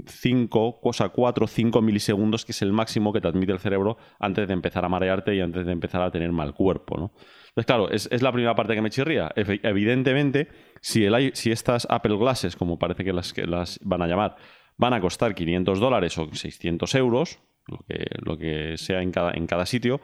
5, 0.07 0.81
cosa 0.81 1.09
4, 1.09 1.47
5 1.47 1.81
milisegundos, 1.81 2.45
que 2.45 2.53
es 2.53 2.61
el 2.62 2.73
máximo 2.73 3.12
que 3.12 3.20
te 3.20 3.29
admite 3.29 3.53
el 3.53 3.59
cerebro 3.59 3.97
antes 4.18 4.47
de 4.47 4.53
empezar 4.53 4.85
a 4.85 4.89
marearte 4.89 5.35
y 5.35 5.41
antes 5.41 5.64
de 5.64 5.73
empezar 5.73 6.03
a 6.03 6.11
tener 6.11 6.31
mal 6.31 6.53
cuerpo. 6.53 6.99
¿no? 6.99 7.12
Entonces, 7.49 7.66
claro, 7.66 7.91
es, 7.91 8.23
la 8.23 8.33
primera 8.33 8.55
parte 8.55 8.75
que 8.75 8.83
me 8.83 8.91
chirría. 8.91 9.31
Evidentemente, 9.35 10.49
si, 10.81 11.05
el, 11.05 11.35
si 11.35 11.51
estas 11.51 11.87
Apple 11.89 12.16
Glasses, 12.16 12.55
como 12.55 12.79
parece 12.79 13.03
que 13.03 13.12
las, 13.12 13.33
que 13.33 13.47
las 13.47 13.81
van 13.83 14.03
a 14.03 14.07
llamar, 14.07 14.37
van 14.77 14.93
a 14.93 15.01
costar 15.01 15.35
500 15.35 15.81
dólares 15.81 16.18
o 16.18 16.29
600 16.33 16.95
euros, 16.97 17.41
lo 17.66 17.79
que, 17.89 18.07
lo 18.25 18.37
que 18.37 18.77
sea 18.77 19.01
en 19.01 19.11
cada, 19.11 19.33
en 19.33 19.47
cada 19.47 19.64
sitio, 19.64 20.03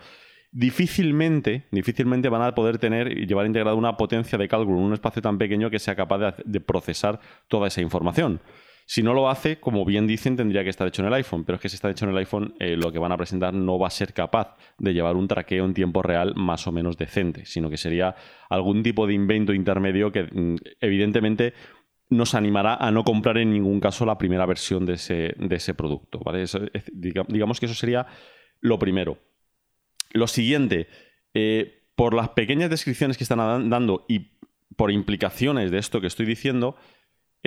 difícilmente, 0.51 1.67
difícilmente 1.71 2.31
van 2.31 2.43
a 2.43 2.55
poder 2.55 2.79
tener 2.79 3.19
y 3.19 3.27
llevar 3.27 3.45
integrada 3.45 3.75
una 3.75 3.99
potencia 3.99 4.39
de 4.39 4.49
cálculo 4.49 4.79
en 4.79 4.85
un 4.85 4.93
espacio 4.95 5.21
tan 5.21 5.37
pequeño 5.37 5.69
que 5.69 5.79
sea 5.79 5.95
capaz 5.95 6.37
de 6.43 6.61
procesar 6.61 7.21
toda 7.49 7.69
esa 7.69 7.83
información. 7.83 8.41
Si 8.91 9.03
no 9.03 9.13
lo 9.13 9.29
hace, 9.29 9.61
como 9.61 9.85
bien 9.85 10.07
dicen, 10.07 10.35
tendría 10.35 10.65
que 10.65 10.71
estar 10.71 10.89
hecho 10.89 11.03
en 11.03 11.09
el 11.09 11.15
iPhone, 11.15 11.45
pero 11.45 11.57
es 11.57 11.61
que 11.61 11.69
si 11.69 11.75
está 11.75 11.91
hecho 11.91 12.07
en 12.07 12.13
el 12.13 12.17
iPhone, 12.17 12.55
eh, 12.59 12.75
lo 12.75 12.91
que 12.91 12.99
van 12.99 13.13
a 13.13 13.19
presentar 13.19 13.53
no 13.53 13.79
va 13.79 13.89
a 13.89 13.91
ser 13.91 14.15
capaz 14.15 14.57
de 14.79 14.95
llevar 14.95 15.15
un 15.15 15.29
traqueo 15.29 15.67
en 15.67 15.75
tiempo 15.75 16.01
real 16.01 16.33
más 16.35 16.67
o 16.67 16.73
menos 16.73 16.97
decente, 16.97 17.45
sino 17.45 17.69
que 17.69 17.77
sería 17.77 18.15
algún 18.49 18.83
tipo 18.83 19.07
de 19.07 19.13
invento 19.13 19.53
intermedio 19.53 20.11
que 20.11 20.23
mm, 20.23 20.57
evidentemente 20.81 21.53
nos 22.09 22.35
animará 22.35 22.77
a 22.77 22.91
no 22.91 23.05
comprar 23.05 23.37
en 23.37 23.53
ningún 23.53 23.79
caso 23.79 24.07
la 24.07 24.17
primera 24.17 24.47
versión 24.47 24.87
de 24.87 24.95
ese, 24.95 25.35
de 25.37 25.57
ese 25.57 25.75
producto. 25.75 26.23
digamos 26.95 27.61
que 27.61 27.67
eso 27.67 27.75
sería 27.75 28.07
lo 28.59 28.79
primero. 28.79 29.19
Lo 30.13 30.27
siguiente, 30.29 30.89
eh, 31.35 31.91
por 31.95 32.15
las 32.15 32.31
pequeñas 32.31 32.71
descripciones 32.71 33.19
que 33.19 33.25
están 33.25 33.69
dando 33.69 34.07
y 34.09 34.39
por 34.77 34.91
implicaciones 34.91 35.71
de 35.71 35.77
esto 35.77 36.01
que 36.01 36.07
estoy 36.07 36.25
diciendo, 36.25 36.77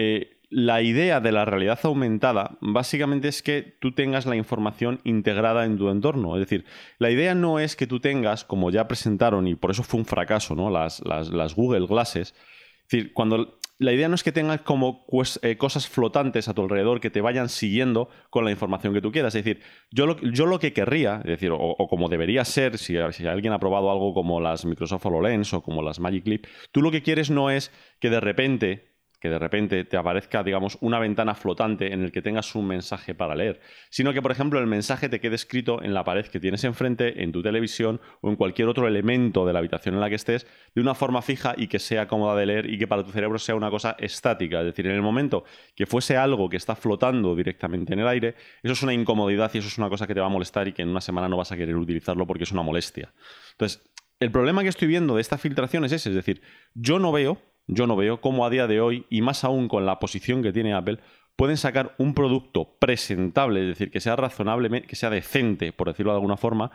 eh, 0.04 0.38
la 0.50 0.82
idea 0.82 1.20
de 1.20 1.32
la 1.32 1.46
realidad 1.46 1.80
aumentada 1.84 2.58
básicamente 2.60 3.28
es 3.28 3.44
que 3.44 3.62
tú 3.62 3.94
tengas 3.94 4.26
la 4.26 4.36
información 4.36 5.00
integrada 5.04 5.64
en 5.64 5.78
tu 5.78 5.90
entorno. 5.90 6.36
Es 6.36 6.42
decir, 6.42 6.66
la 6.98 7.12
idea 7.12 7.36
no 7.36 7.60
es 7.60 7.76
que 7.76 7.86
tú 7.86 8.00
tengas, 8.00 8.44
como 8.44 8.72
ya 8.72 8.88
presentaron, 8.88 9.48
y 9.48 9.54
por 9.54 9.70
eso 9.70 9.84
fue 9.84 10.00
un 10.00 10.06
fracaso, 10.06 10.56
¿no? 10.56 10.72
Las, 10.72 11.04
las 11.06 11.56
Google 11.56 11.86
Glasses. 11.86 12.30
Es 12.32 12.90
decir, 12.90 13.14
cuando 13.14 13.60
la 13.82 13.94
idea 13.94 14.08
no 14.08 14.16
es 14.16 14.24
que 14.24 14.32
tengas 14.32 14.62
como 14.62 15.06
eh, 15.42 15.58
cosas 15.58 15.88
flotantes 15.88 16.48
a 16.48 16.54
tu 16.54 16.62
alrededor 16.62 17.00
que 17.00 17.10
te 17.10 17.20
vayan 17.20 17.50
siguiendo 17.50 18.10
con 18.30 18.46
la 18.46 18.52
información 18.52 18.94
que 18.94 19.02
tú 19.02 19.12
quieras. 19.12 19.34
Es 19.34 19.44
decir, 19.44 19.64
yo 19.90 20.06
lo, 20.06 20.20
yo 20.22 20.46
lo 20.46 20.60
que 20.60 20.72
querría, 20.72 21.18
es 21.24 21.32
decir, 21.32 21.52
o, 21.52 21.76
como 21.90 22.08
debería 22.08 22.46
ser, 22.46 22.78
si, 22.78 22.96
si, 23.12 23.26
alguien 23.26 23.54
ha 23.54 23.60
probado 23.60 23.90
algo 23.90 24.14
como 24.14 24.40
las 24.40 24.66
Microsoft 24.66 25.06
HoloLens 25.06 25.54
o 25.56 25.64
como 25.64 25.82
las 25.82 26.00
Magic 26.00 26.28
Leap, 26.28 26.46
tú 26.72 26.84
lo 26.84 26.92
que 26.92 27.02
quieres 27.02 27.32
no 27.32 27.50
es 27.50 27.72
que 28.00 28.12
de 28.12 28.20
repente 28.20 28.91
que 29.22 29.30
de 29.30 29.38
repente 29.38 29.86
te 29.86 29.98
aparezca, 29.98 30.44
digamos, 30.44 30.80
una 30.82 30.98
ventana 30.98 31.36
flotante 31.36 31.94
en 31.94 32.02
el 32.02 32.12
que 32.12 32.24
tengas 32.24 32.56
un 32.56 32.68
mensaje 32.68 33.14
para 33.14 33.36
leer, 33.36 33.62
sino 33.92 34.14
que, 34.14 34.22
por 34.22 34.32
ejemplo, 34.32 34.60
el 34.60 34.66
mensaje 34.66 35.10
te 35.10 35.22
quede 35.22 35.36
escrito 35.36 35.82
en 35.84 35.94
la 35.94 36.04
pared 36.04 36.26
que 36.26 36.40
tienes 36.40 36.64
enfrente, 36.64 37.22
en 37.22 37.32
tu 37.32 37.44
televisión 37.44 38.02
o 38.22 38.30
en 38.30 38.36
cualquier 38.36 38.68
otro 38.68 38.88
elemento 38.88 39.46
de 39.46 39.54
la 39.54 39.60
habitación 39.60 39.94
en 39.94 40.02
la 40.02 40.10
que 40.10 40.16
estés, 40.16 40.48
de 40.74 40.82
una 40.82 40.96
forma 40.96 41.22
fija 41.22 41.54
y 41.56 41.68
que 41.68 41.78
sea 41.78 42.08
cómoda 42.08 42.36
de 42.36 42.48
leer 42.48 42.68
y 42.68 42.80
que 42.80 42.88
para 42.88 43.04
tu 43.04 43.12
cerebro 43.12 43.38
sea 43.38 43.54
una 43.54 43.70
cosa 43.70 43.96
estática. 44.00 44.60
Es 44.62 44.66
decir, 44.66 44.88
en 44.88 44.94
el 44.94 45.04
momento 45.04 45.44
que 45.76 45.86
fuese 45.86 46.18
algo 46.18 46.50
que 46.50 46.58
está 46.58 46.76
flotando 46.76 47.36
directamente 47.36 47.94
en 47.94 48.00
el 48.00 48.08
aire, 48.08 48.36
eso 48.64 48.74
es 48.74 48.82
una 48.82 48.94
incomodidad 48.94 49.52
y 49.54 49.60
eso 49.60 49.68
es 49.68 49.78
una 49.78 49.90
cosa 49.90 50.08
que 50.08 50.16
te 50.16 50.20
va 50.20 50.26
a 50.26 50.30
molestar 50.30 50.68
y 50.68 50.74
que 50.74 50.82
en 50.82 50.90
una 50.90 51.02
semana 51.02 51.30
no 51.30 51.38
vas 51.38 51.52
a 51.52 51.58
querer 51.58 51.76
utilizarlo 51.76 52.26
porque 52.26 52.46
es 52.46 52.52
una 52.52 52.64
molestia. 52.64 53.14
Entonces, 53.52 53.84
el 54.20 54.32
problema 54.32 54.64
que 54.64 54.70
estoy 54.70 54.88
viendo 54.88 55.16
de 55.16 55.22
esta 55.22 55.38
filtración 55.38 55.86
es 55.86 55.92
ese, 55.92 56.10
es 56.10 56.16
decir, 56.16 56.42
yo 56.74 56.98
no 56.98 57.12
veo 57.12 57.40
yo 57.68 57.88
no 57.88 57.96
veo 57.96 58.22
cómo 58.22 58.46
a 58.46 58.50
día 58.50 58.68
de 58.68 58.82
hoy, 58.82 59.06
y 59.10 59.22
más 59.22 59.44
aún 59.44 59.68
con 59.68 59.86
la 59.86 60.00
posición 60.00 60.44
que 60.44 60.54
tiene 60.54 60.74
Apple, 60.74 61.00
pueden 61.36 61.58
sacar 61.58 61.96
un 61.98 62.14
producto 62.14 62.78
presentable, 62.80 63.62
es 63.62 63.68
decir, 63.68 63.92
que 63.92 64.00
sea 64.00 64.16
razonable, 64.16 64.84
que 64.84 64.96
sea 64.96 65.10
decente, 65.10 65.74
por 65.74 65.88
decirlo 65.88 66.12
de 66.12 66.18
alguna 66.18 66.38
forma, 66.38 66.72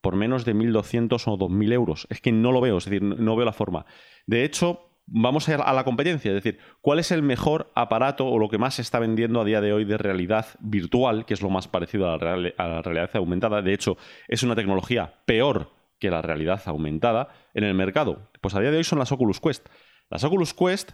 por 0.00 0.16
menos 0.16 0.44
de 0.44 0.54
1.200 0.54 1.26
o 1.26 1.38
2.000 1.38 1.72
euros. 1.72 2.06
Es 2.10 2.20
que 2.20 2.30
no 2.30 2.52
lo 2.52 2.60
veo, 2.60 2.78
es 2.78 2.84
decir, 2.84 3.02
no 3.02 3.36
veo 3.36 3.46
la 3.46 3.52
forma. 3.52 3.86
De 4.26 4.44
hecho, 4.44 4.90
vamos 5.06 5.48
a, 5.48 5.54
a 5.56 5.72
la 5.72 5.84
competencia, 5.84 6.30
es 6.30 6.36
decir, 6.36 6.58
¿cuál 6.80 6.98
es 6.98 7.10
el 7.10 7.22
mejor 7.22 7.70
aparato 7.74 8.26
o 8.26 8.38
lo 8.38 8.48
que 8.48 8.58
más 8.58 8.74
se 8.74 8.82
está 8.82 8.98
vendiendo 8.98 9.40
a 9.40 9.44
día 9.44 9.60
de 9.60 9.72
hoy 9.72 9.84
de 9.84 9.98
realidad 9.98 10.46
virtual, 10.60 11.24
que 11.24 11.34
es 11.34 11.42
lo 11.42 11.50
más 11.50 11.68
parecido 11.68 12.10
a 12.10 12.18
la, 12.18 12.52
a 12.56 12.68
la 12.68 12.82
realidad 12.82 13.10
aumentada? 13.14 13.62
De 13.62 13.72
hecho, 13.72 13.96
es 14.28 14.42
una 14.42 14.54
tecnología 14.54 15.14
peor 15.24 15.70
que 15.98 16.10
la 16.10 16.22
realidad 16.22 16.60
aumentada 16.66 17.28
en 17.54 17.64
el 17.64 17.74
mercado. 17.74 18.30
Pues 18.40 18.54
a 18.54 18.60
día 18.60 18.70
de 18.70 18.76
hoy 18.76 18.84
son 18.84 18.98
las 18.98 19.12
Oculus 19.12 19.40
Quest. 19.40 19.68
Las 20.10 20.24
Oculus 20.24 20.54
Quest 20.54 20.92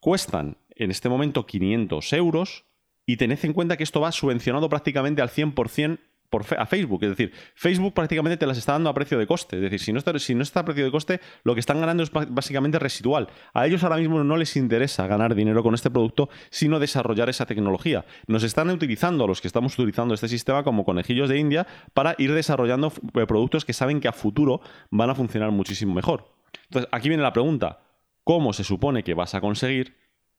cuestan 0.00 0.58
en 0.70 0.90
este 0.90 1.08
momento 1.08 1.46
500 1.46 2.12
euros 2.12 2.64
y 3.06 3.16
tened 3.16 3.38
en 3.42 3.52
cuenta 3.52 3.76
que 3.76 3.84
esto 3.84 4.00
va 4.00 4.12
subvencionado 4.12 4.68
prácticamente 4.68 5.22
al 5.22 5.30
100% 5.30 5.98
por 6.30 6.44
a 6.58 6.66
Facebook. 6.66 7.02
Es 7.04 7.10
decir, 7.10 7.32
Facebook 7.54 7.94
prácticamente 7.94 8.36
te 8.36 8.46
las 8.46 8.58
está 8.58 8.72
dando 8.72 8.90
a 8.90 8.94
precio 8.94 9.18
de 9.18 9.26
coste. 9.26 9.56
Es 9.56 9.62
decir, 9.62 9.80
si 9.80 9.92
no, 9.92 9.98
está, 9.98 10.18
si 10.18 10.34
no 10.34 10.42
está 10.42 10.60
a 10.60 10.64
precio 10.64 10.84
de 10.84 10.90
coste, 10.90 11.20
lo 11.42 11.54
que 11.54 11.60
están 11.60 11.80
ganando 11.80 12.02
es 12.02 12.10
básicamente 12.12 12.78
residual. 12.78 13.28
A 13.54 13.66
ellos 13.66 13.82
ahora 13.82 13.96
mismo 13.96 14.22
no 14.22 14.36
les 14.36 14.56
interesa 14.56 15.06
ganar 15.06 15.34
dinero 15.34 15.62
con 15.62 15.74
este 15.74 15.90
producto, 15.90 16.28
sino 16.50 16.78
desarrollar 16.78 17.28
esa 17.28 17.46
tecnología. 17.46 18.04
Nos 18.26 18.42
están 18.42 18.68
utilizando, 18.70 19.24
a 19.24 19.26
los 19.26 19.40
que 19.40 19.48
estamos 19.48 19.78
utilizando 19.78 20.14
este 20.14 20.28
sistema, 20.28 20.62
como 20.62 20.84
conejillos 20.84 21.28
de 21.28 21.38
India 21.38 21.66
para 21.94 22.14
ir 22.18 22.32
desarrollando 22.34 22.92
eh, 23.14 23.26
productos 23.26 23.64
que 23.64 23.72
saben 23.72 24.00
que 24.00 24.08
a 24.08 24.12
futuro 24.12 24.60
van 24.90 25.10
a 25.10 25.14
funcionar 25.14 25.50
muchísimo 25.50 25.94
mejor. 25.94 26.30
Entonces, 26.64 26.88
aquí 26.92 27.08
viene 27.08 27.22
la 27.22 27.32
pregunta 27.32 27.87
cómo 28.28 28.52
se 28.52 28.62
supone 28.62 29.04
que 29.04 29.14
vas 29.14 29.34
a 29.34 29.40
conseguir 29.40 29.96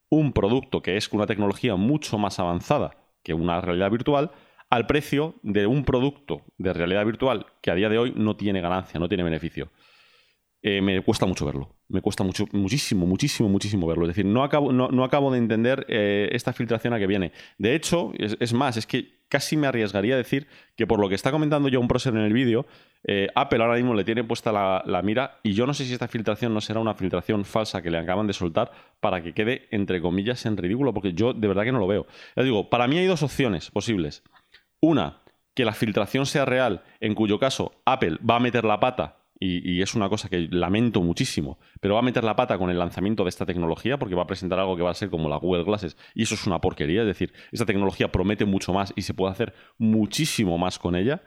un 0.09 0.31
producto 0.31 0.83
que 0.83 0.95
es 0.95 1.11
una 1.11 1.25
tecnología 1.25 1.75
mucho 1.75 2.19
más 2.19 2.37
avanzada 2.37 2.91
que 3.23 3.33
una 3.33 3.61
realidad 3.61 3.89
virtual 3.89 4.29
al 4.69 4.85
precio 4.85 5.39
de 5.41 5.65
un 5.65 5.85
producto 5.85 6.43
de 6.59 6.71
realidad 6.71 7.03
virtual 7.03 7.47
que 7.63 7.71
a 7.71 7.73
día 7.73 7.89
de 7.89 7.97
hoy 7.97 8.13
no 8.15 8.35
tiene 8.35 8.61
ganancia, 8.61 8.99
no 8.99 9.09
tiene 9.09 9.23
beneficio. 9.23 9.71
Eh, 10.61 10.81
me 10.81 11.01
cuesta 11.01 11.25
mucho 11.25 11.47
verlo. 11.47 11.77
Me 11.87 11.99
cuesta 11.99 12.23
mucho, 12.23 12.45
muchísimo, 12.51 13.07
muchísimo, 13.07 13.49
muchísimo 13.49 13.87
verlo. 13.87 14.03
Es 14.03 14.09
decir, 14.09 14.25
no 14.25 14.43
acabo, 14.43 14.71
no, 14.71 15.03
acabo 15.03 15.31
de 15.31 15.39
entender 15.39 15.87
eh, 15.89 16.29
esta 16.31 16.53
filtración 16.53 16.93
a 16.93 16.99
que 16.99 17.07
viene. 17.07 17.31
De 17.57 17.73
hecho, 17.73 18.11
es, 18.19 18.53
más, 18.53 18.77
es 18.77 18.85
que 18.85 19.18
casi 19.29 19.55
me 19.55 19.67
arriesgaría 19.67 20.15
a 20.15 20.17
decir 20.17 20.47
que 20.75 20.85
por 20.85 20.99
lo 20.99 21.07
que 21.07 21.15
está 21.15 21.31
comentando 21.31 21.69
John 21.71 21.87
Prosser 21.87 22.13
en 22.13 22.21
el 22.21 22.33
vídeo, 22.33 22.65
eh, 23.03 23.27
Apple 23.35 23.63
ahora 23.63 23.75
mismo 23.75 23.93
le 23.93 24.03
tiene 24.03 24.23
puesta 24.23 24.51
la, 24.51 25.01
mira 25.03 25.39
y 25.43 25.53
yo 25.53 25.65
no 25.65 25.73
sé 25.73 25.85
si 25.85 25.93
esta 25.93 26.07
filtración 26.07 26.53
no 26.53 26.59
será 26.59 26.79
una 26.79 26.95
filtración 26.95 27.45
falsa 27.45 27.81
que 27.81 27.91
le 27.91 27.97
acaban 27.97 28.27
de 28.27 28.33
soltar 28.33 28.71
para 28.99 29.23
que 29.23 29.33
quede, 29.33 29.67
entre 29.71 30.01
comillas, 30.01 30.45
en 30.45 30.57
ridículo, 30.57 30.93
porque 30.93 31.13
yo 31.13 31.33
de 31.33 31.47
verdad 31.47 31.63
que 31.63 31.71
no 31.71 31.79
lo 31.79 31.87
veo. 31.87 32.07
Ya 32.35 32.43
digo, 32.43 32.69
para 32.69 32.87
mí 32.87 32.97
hay 32.97 33.05
dos 33.05 33.23
opciones 33.23 33.71
posibles. 33.71 34.23
Una, 34.81 35.21
que 35.53 35.65
la 35.65 35.73
filtración 35.73 36.25
sea 36.25 36.45
real, 36.45 36.83
en 36.99 37.15
cuyo 37.15 37.39
caso 37.39 37.73
Apple 37.85 38.17
va 38.27 38.37
a 38.37 38.39
meter 38.39 38.65
la 38.65 38.79
pata 38.79 39.18
y, 39.39 39.81
es 39.81 39.95
una 39.95 40.09
cosa 40.09 40.27
que 40.27 40.47
lamento 40.51 41.01
muchísimo, 41.01 41.59
pero 41.79 41.93
va 41.93 42.01
a 42.01 42.03
meter 42.03 42.23
la 42.23 42.35
pata 42.35 42.57
con 42.57 42.69
el 42.69 42.77
lanzamiento 42.77 43.23
de 43.23 43.29
esta 43.29 43.45
tecnología 43.45 43.97
porque 43.97 44.15
va 44.15 44.23
a 44.23 44.27
presentar 44.27 44.59
algo 44.59 44.75
que 44.75 44.83
va 44.83 44.91
a 44.91 44.95
ser 44.95 45.09
como 45.09 45.29
la 45.29 45.37
Google 45.37 45.63
Glasses 45.63 45.95
y 46.13 46.23
eso 46.23 46.35
es 46.35 46.45
una 46.45 46.59
porquería, 46.59 47.01
es 47.01 47.07
decir, 47.07 47.31
esta 47.51 47.65
tecnología 47.65 48.11
promete 48.11 48.43
mucho 48.43 48.73
más 48.73 48.91
y 48.97 49.03
se 49.03 49.13
puede 49.13 49.31
hacer 49.31 49.53
muchísimo 49.77 50.57
más 50.57 50.77
con 50.77 50.95
ella. 50.95 51.21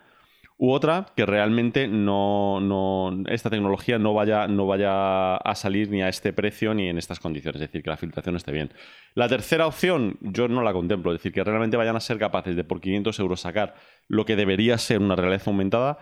U 0.59 0.71
otra, 0.71 1.07
que 1.17 1.27
realmente 1.27 1.89
no, 1.89 2.61
no, 2.61 3.25
esta 3.29 3.51
tecnología 3.51 3.99
no 3.99 4.15
vaya, 4.15 4.47
no 4.47 4.67
vaya 4.67 5.37
a 5.37 5.55
salir 5.57 5.91
ni 5.91 6.03
a 6.03 6.09
este 6.09 6.33
precio 6.33 6.73
ni 6.73 6.89
en 6.89 6.99
estas 6.99 7.19
condiciones, 7.19 7.61
es 7.61 7.69
decir, 7.69 7.83
que 7.83 7.91
la 7.91 7.97
filtración 7.97 8.37
esté 8.37 8.53
bien. 8.53 8.73
La 9.15 9.29
tercera 9.29 9.67
opción, 9.67 10.19
yo 10.21 10.47
no 10.47 10.63
la 10.63 10.73
contemplo, 10.73 11.11
es 11.11 11.19
decir, 11.19 11.33
que 11.33 11.43
realmente 11.43 11.77
vayan 11.77 11.97
a 11.97 12.01
ser 12.01 12.19
capaces 12.19 12.55
de 12.55 12.63
por 12.63 12.81
500 12.81 13.19
euros 13.19 13.41
sacar 13.41 13.75
lo 14.07 14.25
que 14.25 14.37
debería 14.37 14.79
ser 14.79 15.01
una 15.01 15.17
realidad 15.17 15.43
aumentada 15.47 15.99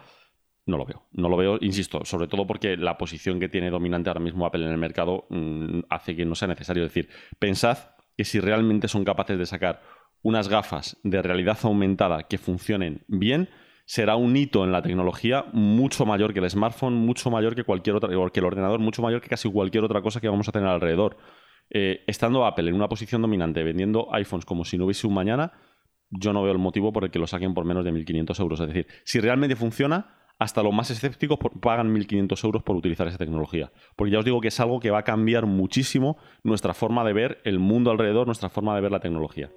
no 0.67 0.77
lo 0.77 0.85
veo. 0.85 1.07
No 1.13 1.29
lo 1.29 1.37
veo, 1.37 1.59
insisto, 1.61 2.05
sobre 2.05 2.29
todo 2.29 2.47
porque 2.47 2.77
la 2.77 2.99
posición 2.99 3.41
que 3.41 3.49
tiene 3.49 3.71
dominante 3.71 4.11
ahora 4.11 4.21
mismo 4.21 4.47
Apple 4.47 4.65
en 4.65 4.73
el 4.73 4.79
mercado 4.79 5.27
mm, 5.31 5.81
hace 5.89 6.17
que 6.17 6.25
no 6.25 6.35
sea 6.35 6.49
necesario. 6.49 6.83
decir, 6.83 7.09
pensad 7.39 7.79
que 8.17 8.25
si 8.25 8.41
realmente 8.41 8.89
son 8.89 9.05
capaces 9.05 9.39
de 9.39 9.47
sacar 9.47 9.83
unas 10.23 10.49
gafas 10.49 10.99
de 11.03 11.23
realidad 11.23 11.59
aumentada 11.63 12.25
que 12.25 12.39
funcionen 12.39 13.05
bien, 13.09 13.49
será 13.87 14.17
un 14.17 14.37
hito 14.37 14.65
en 14.65 14.73
la 14.73 14.83
tecnología 14.83 15.47
mucho 15.53 16.07
mayor 16.07 16.33
que 16.33 16.41
el 16.41 16.51
smartphone, 16.51 16.95
mucho 16.95 17.31
mayor 17.31 17.57
que 17.57 17.65
cualquier 17.65 17.97
otra, 17.97 18.09
que 18.09 18.41
el 18.41 18.47
ordenador, 18.47 18.79
mucho 18.79 19.03
mayor 19.03 19.21
que 19.21 19.29
casi 19.29 19.51
cualquier 19.51 19.85
otra 19.85 20.03
cosa 20.03 20.21
que 20.21 20.29
vamos 20.29 20.49
a 20.49 20.53
tener 20.53 20.69
alrededor. 20.69 21.17
Eh, 21.71 22.05
estando 22.07 22.45
Apple 22.45 22.69
en 22.69 22.75
una 22.75 22.89
posición 22.89 23.23
dominante, 23.23 23.63
vendiendo 23.63 24.09
iPhones 24.13 24.45
como 24.45 24.65
si 24.65 24.77
no 24.77 24.85
hubiese 24.85 25.07
un 25.07 25.15
mañana, 25.15 25.53
yo 26.11 26.33
no 26.33 26.43
veo 26.43 26.53
el 26.53 26.59
motivo 26.59 26.93
por 26.93 27.05
el 27.05 27.11
que 27.11 27.19
lo 27.19 27.27
saquen 27.27 27.55
por 27.55 27.65
menos 27.65 27.85
de 27.85 27.93
1.500 27.93 28.41
euros. 28.41 28.61
Es 28.61 28.67
decir, 28.69 28.87
si 29.05 29.21
realmente 29.21 29.57
funciona, 29.57 30.20
hasta 30.41 30.62
los 30.62 30.72
más 30.72 30.91
escépticos 30.91 31.38
pagan 31.61 31.95
1.500 31.95 32.45
euros 32.45 32.62
por 32.62 32.74
utilizar 32.74 33.07
esa 33.07 33.18
tecnología. 33.18 33.70
Porque 33.95 34.11
ya 34.11 34.18
os 34.18 34.24
digo 34.24 34.41
que 34.41 34.49
es 34.49 34.59
algo 34.59 34.80
que 34.80 34.91
va 34.91 35.01
a 35.01 35.05
cambiar 35.05 35.44
muchísimo 35.44 36.16
nuestra 36.43 36.73
forma 36.73 37.05
de 37.05 37.12
ver 37.12 37.40
el 37.44 37.59
mundo 37.59 37.90
alrededor, 37.90 38.27
nuestra 38.27 38.48
forma 38.48 38.74
de 38.74 38.81
ver 38.81 38.90
la 38.90 39.01
tecnología. 39.01 39.52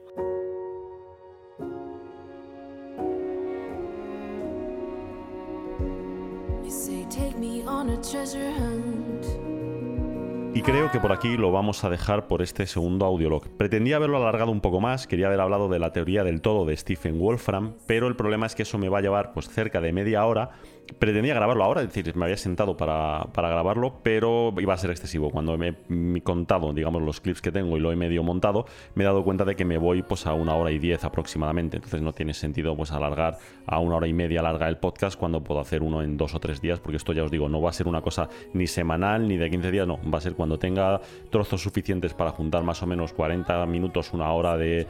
Y 10.55 10.61
creo 10.61 10.91
que 10.91 10.99
por 10.99 11.11
aquí 11.11 11.35
lo 11.35 11.51
vamos 11.51 11.83
a 11.83 11.89
dejar 11.89 12.27
por 12.27 12.43
este 12.43 12.67
segundo 12.67 13.05
audiolog. 13.07 13.47
Pretendía 13.57 13.95
haberlo 13.95 14.17
alargado 14.17 14.51
un 14.51 14.61
poco 14.61 14.79
más, 14.79 15.07
quería 15.07 15.25
haber 15.25 15.39
hablado 15.39 15.67
de 15.67 15.79
la 15.79 15.91
teoría 15.91 16.23
del 16.23 16.41
todo 16.41 16.65
de 16.65 16.77
Stephen 16.77 17.19
Wolfram, 17.19 17.73
pero 17.87 18.07
el 18.07 18.15
problema 18.15 18.45
es 18.45 18.53
que 18.53 18.61
eso 18.61 18.77
me 18.77 18.87
va 18.87 18.99
a 18.99 19.01
llevar 19.01 19.33
pues 19.33 19.49
cerca 19.49 19.81
de 19.81 19.91
media 19.91 20.23
hora 20.25 20.51
pretendía 20.99 21.33
grabarlo 21.33 21.63
ahora, 21.63 21.81
es 21.81 21.87
decir, 21.87 22.15
me 22.15 22.25
había 22.25 22.37
sentado 22.37 22.77
para, 22.77 23.27
grabarlo, 23.33 23.99
pero 24.03 24.53
iba 24.57 24.73
a 24.73 24.77
ser 24.77 24.91
excesivo. 24.91 25.31
Cuando 25.31 25.57
me 25.57 25.75
he 26.17 26.21
contado, 26.21 26.73
digamos, 26.73 27.01
los 27.01 27.21
clips 27.21 27.41
que 27.41 27.51
tengo 27.51 27.77
y 27.77 27.79
lo 27.79 27.91
he 27.91 27.95
medio 27.95 28.23
montado, 28.23 28.65
me 28.95 29.03
he 29.03 29.05
dado 29.05 29.23
cuenta 29.23 29.45
de 29.45 29.55
que 29.55 29.65
me 29.65 29.77
voy 29.77 30.01
pues 30.01 30.25
a 30.25 30.33
una 30.33 30.55
hora 30.55 30.71
y 30.71 30.79
diez 30.79 31.03
aproximadamente. 31.03 31.77
Entonces 31.77 32.01
no 32.01 32.13
tiene 32.13 32.33
sentido 32.33 32.75
pues 32.75 32.91
alargar 32.91 33.37
a 33.65 33.79
una 33.79 33.97
hora 33.97 34.07
y 34.07 34.13
media 34.13 34.41
larga 34.41 34.67
el 34.67 34.77
podcast 34.77 35.17
cuando 35.17 35.43
puedo 35.43 35.59
hacer 35.59 35.83
uno 35.83 36.01
en 36.01 36.17
dos 36.17 36.35
o 36.35 36.39
tres 36.39 36.61
días, 36.61 36.79
porque 36.79 36.97
esto 36.97 37.13
ya 37.13 37.23
os 37.23 37.31
digo, 37.31 37.49
no 37.49 37.61
va 37.61 37.69
a 37.69 37.73
ser 37.73 37.87
una 37.87 38.01
cosa 38.01 38.29
ni 38.53 38.67
semanal 38.67 39.27
ni 39.27 39.37
de 39.37 39.49
15 39.49 39.71
días, 39.71 39.87
no, 39.87 39.99
va 40.11 40.17
a 40.17 40.21
ser 40.21 40.33
cuando 40.33 40.59
tenga 40.59 41.01
trozos 41.29 41.61
suficientes 41.61 42.13
para 42.13 42.31
juntar 42.31 42.63
más 42.63 42.81
o 42.83 42.87
menos 42.87 43.13
40 43.13 43.65
minutos, 43.65 44.13
una 44.13 44.31
hora 44.31 44.57
de, 44.57 44.87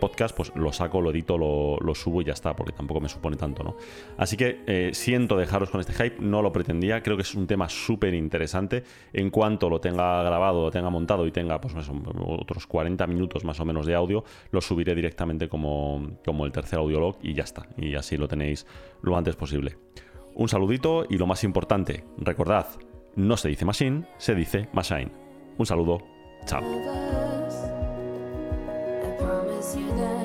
podcast, 0.00 0.36
pues 0.36 0.52
lo 0.54 0.72
saco, 0.72 1.00
lo 1.00 1.10
edito, 1.10 1.36
lo, 1.38 1.94
subo 1.94 2.22
y 2.22 2.24
ya 2.24 2.32
está, 2.32 2.54
porque 2.54 2.72
tampoco 2.72 3.00
me 3.00 3.08
supone 3.08 3.36
tanto, 3.36 3.62
¿no? 3.62 3.76
Así 4.16 4.36
que 4.36 4.62
eh, 4.66 4.90
siento 4.92 5.36
dejaros 5.36 5.70
con 5.70 5.80
este 5.80 5.92
hype, 5.92 6.20
no 6.20 6.42
lo 6.42 6.52
pretendía, 6.52 7.02
creo 7.02 7.16
que 7.16 7.22
es 7.22 7.34
un 7.34 7.46
tema 7.46 7.68
súper 7.68 8.14
interesante. 8.14 8.84
En 9.12 9.30
cuanto 9.30 9.68
lo 9.68 9.80
tenga 9.80 10.22
grabado, 10.22 10.62
lo 10.62 10.70
tenga 10.70 10.90
montado 10.90 11.26
y 11.26 11.32
tenga 11.32 11.60
pues, 11.60 11.74
otros 12.20 12.66
40 12.66 13.06
minutos 13.06 13.44
más 13.44 13.58
o 13.60 13.64
menos 13.64 13.86
de 13.86 13.94
audio, 13.94 14.24
lo 14.50 14.60
subiré 14.60 14.94
directamente 14.94 15.48
como, 15.48 16.18
como 16.24 16.46
el 16.46 16.52
tercer 16.52 16.78
audiolog 16.78 17.16
y 17.22 17.34
ya 17.34 17.44
está. 17.44 17.66
Y 17.76 17.94
así 17.94 18.16
lo 18.16 18.28
tenéis 18.28 18.66
lo 19.02 19.16
antes 19.16 19.36
posible. 19.36 19.76
Un 20.34 20.48
saludito 20.48 21.04
y 21.08 21.18
lo 21.18 21.26
más 21.26 21.42
importante, 21.44 22.04
recordad, 22.18 22.66
no 23.16 23.36
se 23.36 23.48
dice 23.48 23.64
machine, 23.64 24.06
se 24.18 24.34
dice 24.34 24.68
machine. 24.72 25.10
Un 25.56 25.66
saludo, 25.66 25.98
chao. 26.46 26.62
you 29.76 29.92
then. 29.92 30.17